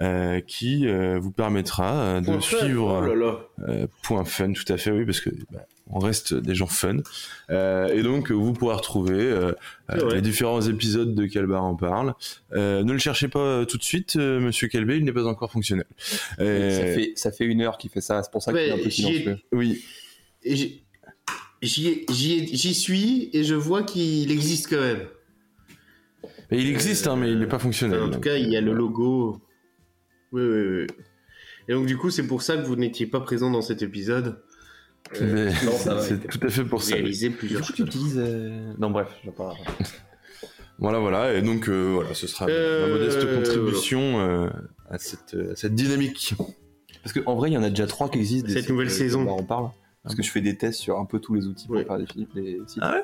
euh, 0.00 0.40
qui 0.40 0.86
euh, 0.86 1.18
vous 1.18 1.30
permettra 1.30 1.92
euh, 1.94 2.20
de 2.20 2.26
Point 2.26 2.40
fun. 2.40 2.58
suivre... 2.58 3.00
Oh 3.02 3.06
là 3.06 3.14
là. 3.14 3.38
Euh, 3.68 3.86
point 4.02 4.24
fun, 4.24 4.52
tout 4.52 4.70
à 4.72 4.76
fait, 4.76 4.90
oui, 4.90 5.04
parce 5.04 5.20
que 5.20 5.30
bah, 5.52 5.66
on 5.90 5.98
reste 5.98 6.34
des 6.34 6.54
gens 6.54 6.66
fun. 6.66 6.98
Euh, 7.50 7.88
et 7.88 8.02
donc, 8.02 8.30
vous 8.30 8.52
pourrez 8.52 8.74
retrouver 8.74 9.20
euh, 9.20 9.52
euh, 9.90 10.14
les 10.14 10.22
différents 10.22 10.62
épisodes 10.62 11.14
de 11.14 11.26
Calbar 11.26 11.62
en 11.62 11.76
parle. 11.76 12.14
Euh, 12.52 12.82
ne 12.82 12.92
le 12.92 12.98
cherchez 12.98 13.28
pas 13.28 13.66
tout 13.66 13.78
de 13.78 13.84
suite, 13.84 14.16
euh, 14.16 14.40
Monsieur 14.40 14.68
Calvé, 14.68 14.96
il 14.96 15.04
n'est 15.04 15.12
pas 15.12 15.26
encore 15.26 15.52
fonctionnel. 15.52 15.86
Ça, 16.38 16.44
fait, 16.44 17.12
ça 17.16 17.32
fait 17.32 17.44
une 17.44 17.60
heure 17.60 17.78
qu'il 17.78 17.90
fait 17.90 18.00
ça, 18.00 18.22
c'est 18.22 18.32
pour 18.32 18.42
ça 18.42 18.52
qu'il 18.52 18.62
est 18.62 18.70
un 18.72 18.78
peu 18.78 18.90
silencieux. 18.90 19.38
Oui, 19.52 19.82
J'y 21.62 22.74
suis 22.74 23.30
et 23.32 23.44
je 23.44 23.54
vois 23.54 23.82
qu'il 23.82 24.30
existe 24.30 24.68
quand 24.68 24.80
même. 24.80 25.06
Mais 26.50 26.58
il 26.60 26.68
existe, 26.68 27.06
hein, 27.06 27.16
mais 27.16 27.30
il 27.32 27.38
n'est 27.38 27.46
pas 27.46 27.58
fonctionnel. 27.58 28.00
En 28.02 28.06
tout 28.06 28.12
donc, 28.12 28.24
cas, 28.24 28.36
il 28.36 28.50
y 28.50 28.56
a 28.56 28.60
le 28.60 28.72
logo. 28.72 29.40
Oui, 30.34 30.42
oui, 30.42 30.80
oui. 30.80 30.86
Et 31.68 31.72
donc, 31.72 31.86
du 31.86 31.96
coup, 31.96 32.10
c'est 32.10 32.26
pour 32.26 32.42
ça 32.42 32.56
que 32.58 32.62
vous 32.62 32.76
n'étiez 32.76 33.06
pas 33.06 33.20
présent 33.20 33.50
dans 33.50 33.62
cet 33.62 33.82
épisode. 33.82 34.42
Euh, 35.20 35.50
Mais 35.50 35.66
non, 35.66 35.72
ça 35.78 35.94
va, 35.94 36.00
c'est 36.02 36.18
tout 36.26 36.40
à 36.46 36.48
fait 36.50 36.64
pour 36.64 36.82
ça. 36.82 36.94
oui. 36.96 37.00
réaliser 37.02 37.28
Du 37.30 37.36
plusieurs 37.36 37.62
coup, 37.62 37.72
tu 37.72 37.78
choses. 37.78 37.86
utilises. 37.88 38.18
euh, 38.18 38.72
Non, 38.78 38.90
bref, 38.90 39.08
je 39.24 39.30
pas. 39.30 39.54
Voilà, 40.80 40.98
voilà, 40.98 41.32
et 41.32 41.40
donc 41.40 41.68
euh, 41.68 41.92
voilà, 41.94 42.14
ce 42.14 42.26
sera 42.26 42.46
Euh, 42.48 42.88
ma 42.88 42.94
modeste 42.94 43.32
contribution 43.32 44.18
euh, 44.18 44.48
à 44.90 44.98
cette, 44.98 45.36
à 45.52 45.54
cette 45.54 45.74
dynamique. 45.76 46.34
Parce 47.04 47.12
qu'en 47.12 47.36
vrai, 47.36 47.48
il 47.50 47.54
y 47.54 47.56
en 47.56 47.62
a 47.62 47.70
déjà 47.70 47.86
trois 47.86 48.08
qui 48.10 48.18
existent. 48.18 48.48
des 48.48 48.54
Cette 48.54 48.68
nouvelle 48.70 48.88
euh, 48.88 48.90
saison. 48.90 49.24
On 49.28 49.44
parle. 49.44 49.70
Parce 50.02 50.16
que 50.16 50.22
je 50.24 50.30
fais 50.32 50.40
des 50.40 50.56
tests 50.56 50.80
sur 50.80 50.98
un 50.98 51.04
peu 51.04 51.20
tous 51.20 51.32
les 51.34 51.46
outils 51.46 51.68
pour 51.68 51.76
Oui. 51.76 51.84
faire 51.84 51.96
des, 51.98 52.06
fi- 52.06 52.26
des 52.34 52.60
sites. 52.66 52.78
Ah 52.82 52.94
ouais? 52.96 53.02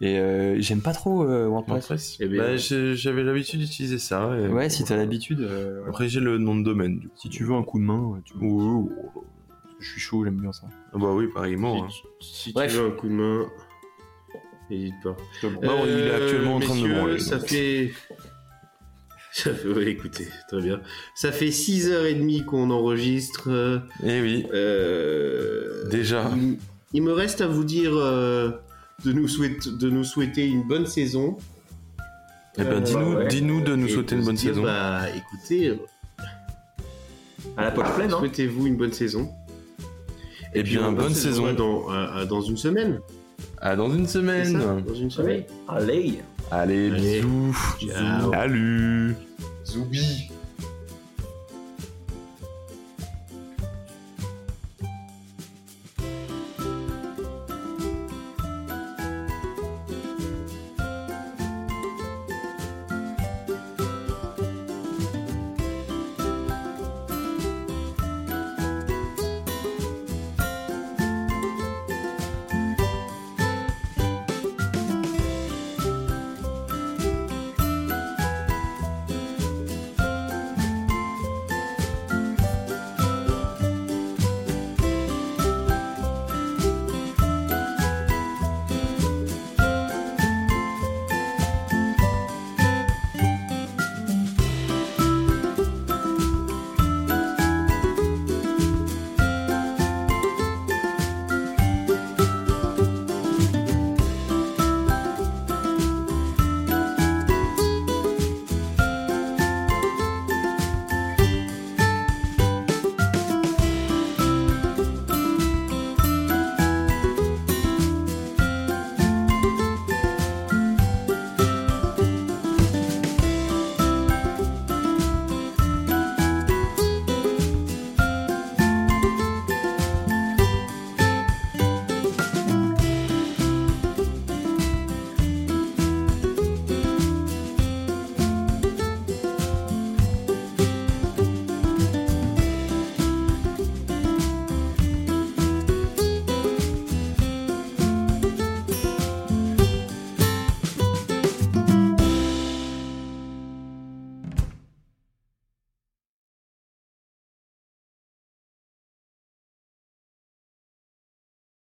Et 0.00 0.18
euh, 0.18 0.56
j'aime 0.60 0.80
pas 0.80 0.92
trop 0.92 1.22
euh, 1.24 1.46
WordPress. 1.46 1.88
WordPress. 1.88 2.16
Eh 2.20 2.26
bien, 2.28 2.42
Bah, 2.42 2.56
j'ai- 2.56 2.94
j'avais 2.96 3.22
l'habitude 3.22 3.60
d'utiliser 3.60 3.98
ça. 3.98 4.36
et- 4.38 4.48
Ouais, 4.48 4.68
si 4.68 4.84
t'as 4.84 4.96
l'habitude. 4.96 5.40
euh, 5.40 5.82
ouais. 5.82 5.88
Après, 5.88 6.08
j'ai 6.08 6.20
le 6.20 6.36
nom 6.38 6.56
de 6.56 6.64
domaine. 6.64 6.98
Du 6.98 7.08
coup. 7.08 7.14
Si 7.16 7.28
tu 7.28 7.44
veux 7.44 7.54
un 7.54 7.62
coup 7.62 7.78
de 7.78 7.84
main, 7.84 8.20
tu 8.24 8.34
peux. 8.34 8.44
Ouh. 8.44 8.92
Je 9.78 9.90
suis 9.90 10.00
chaud, 10.00 10.24
j'aime 10.24 10.40
bien 10.40 10.52
ça. 10.52 10.66
Ah 10.92 10.98
Bah 10.98 11.12
oui, 11.12 11.26
pareillement. 11.32 11.84
hein. 11.84 11.88
Si 12.20 12.52
Bref. 12.52 12.72
tu 12.72 12.78
veux 12.78 12.86
un 12.88 12.90
coup 12.90 13.08
de 13.08 13.12
main, 13.14 13.46
n'hésite 14.70 14.94
pas. 15.02 15.16
Bah, 15.62 15.72
il 15.84 15.90
est 15.90 16.10
actuellement 16.14 16.56
en 16.56 16.60
train 16.60 16.74
de 16.80 16.88
branler. 16.94 17.18
Ça 17.18 17.36
donc. 17.38 17.48
fait. 17.48 17.92
Ça 19.32 19.52
fait, 19.52 19.66
ouais, 19.68 19.86
écoutez, 19.88 20.28
très 20.48 20.62
bien. 20.62 20.80
Ça 21.16 21.32
fait 21.32 21.50
6h30 21.50 22.44
qu'on 22.44 22.70
enregistre. 22.70 23.50
euh, 23.50 23.80
Eh 24.04 24.20
oui, 24.20 24.46
euh, 24.54 25.88
déjà. 25.88 26.30
Il, 26.36 26.58
il 26.92 27.02
me 27.02 27.12
reste 27.12 27.40
à 27.40 27.48
vous 27.48 27.64
dire 27.64 27.96
euh, 27.96 28.50
de, 29.04 29.12
nous 29.12 29.28
souhaiter, 29.28 29.70
de 29.70 29.90
nous 29.90 30.04
souhaiter 30.04 30.46
une 30.46 30.62
bonne 30.62 30.86
saison. 30.86 31.36
Eh 32.56 32.62
ben, 32.62 32.70
Euh, 32.74 32.80
dis-nous, 32.80 33.12
ouais. 33.16 33.28
dis-nous 33.28 33.60
de 33.62 33.74
nous 33.76 33.86
Et 33.86 33.90
souhaiter 33.90 34.14
une 34.16 34.24
bonne 34.24 34.34
dire, 34.36 34.50
saison. 34.54 34.62
Bah, 34.62 35.02
écoutez, 35.10 35.68
euh, 35.70 35.76
À 37.56 37.62
la 37.64 37.70
poche 37.72 37.92
pleine, 37.94 38.12
hein 38.12 38.18
souhaitez-vous 38.18 38.66
une 38.66 38.76
bonne 38.76 38.92
saison. 38.92 39.28
Eh 40.54 40.62
puis, 40.62 40.76
bien, 40.76 40.88
une 40.90 40.96
bonne 40.96 41.14
saison. 41.14 41.52
Dans, 41.52 41.92
euh, 41.92 42.24
dans 42.26 42.40
une 42.40 42.56
semaine. 42.56 43.00
À 43.60 43.74
dans 43.76 43.90
une 43.92 44.06
semaine. 44.06 44.52
ça 44.60 44.80
Dans 44.80 44.94
une 44.94 45.10
semaine. 45.10 45.42
Allez. 45.68 46.20
Allez, 46.50 46.90
Allez. 46.90 47.20
bisous. 47.20 47.56
Ciao. 47.80 48.30
Salut. 48.32 49.16
Zoubi. 49.66 50.30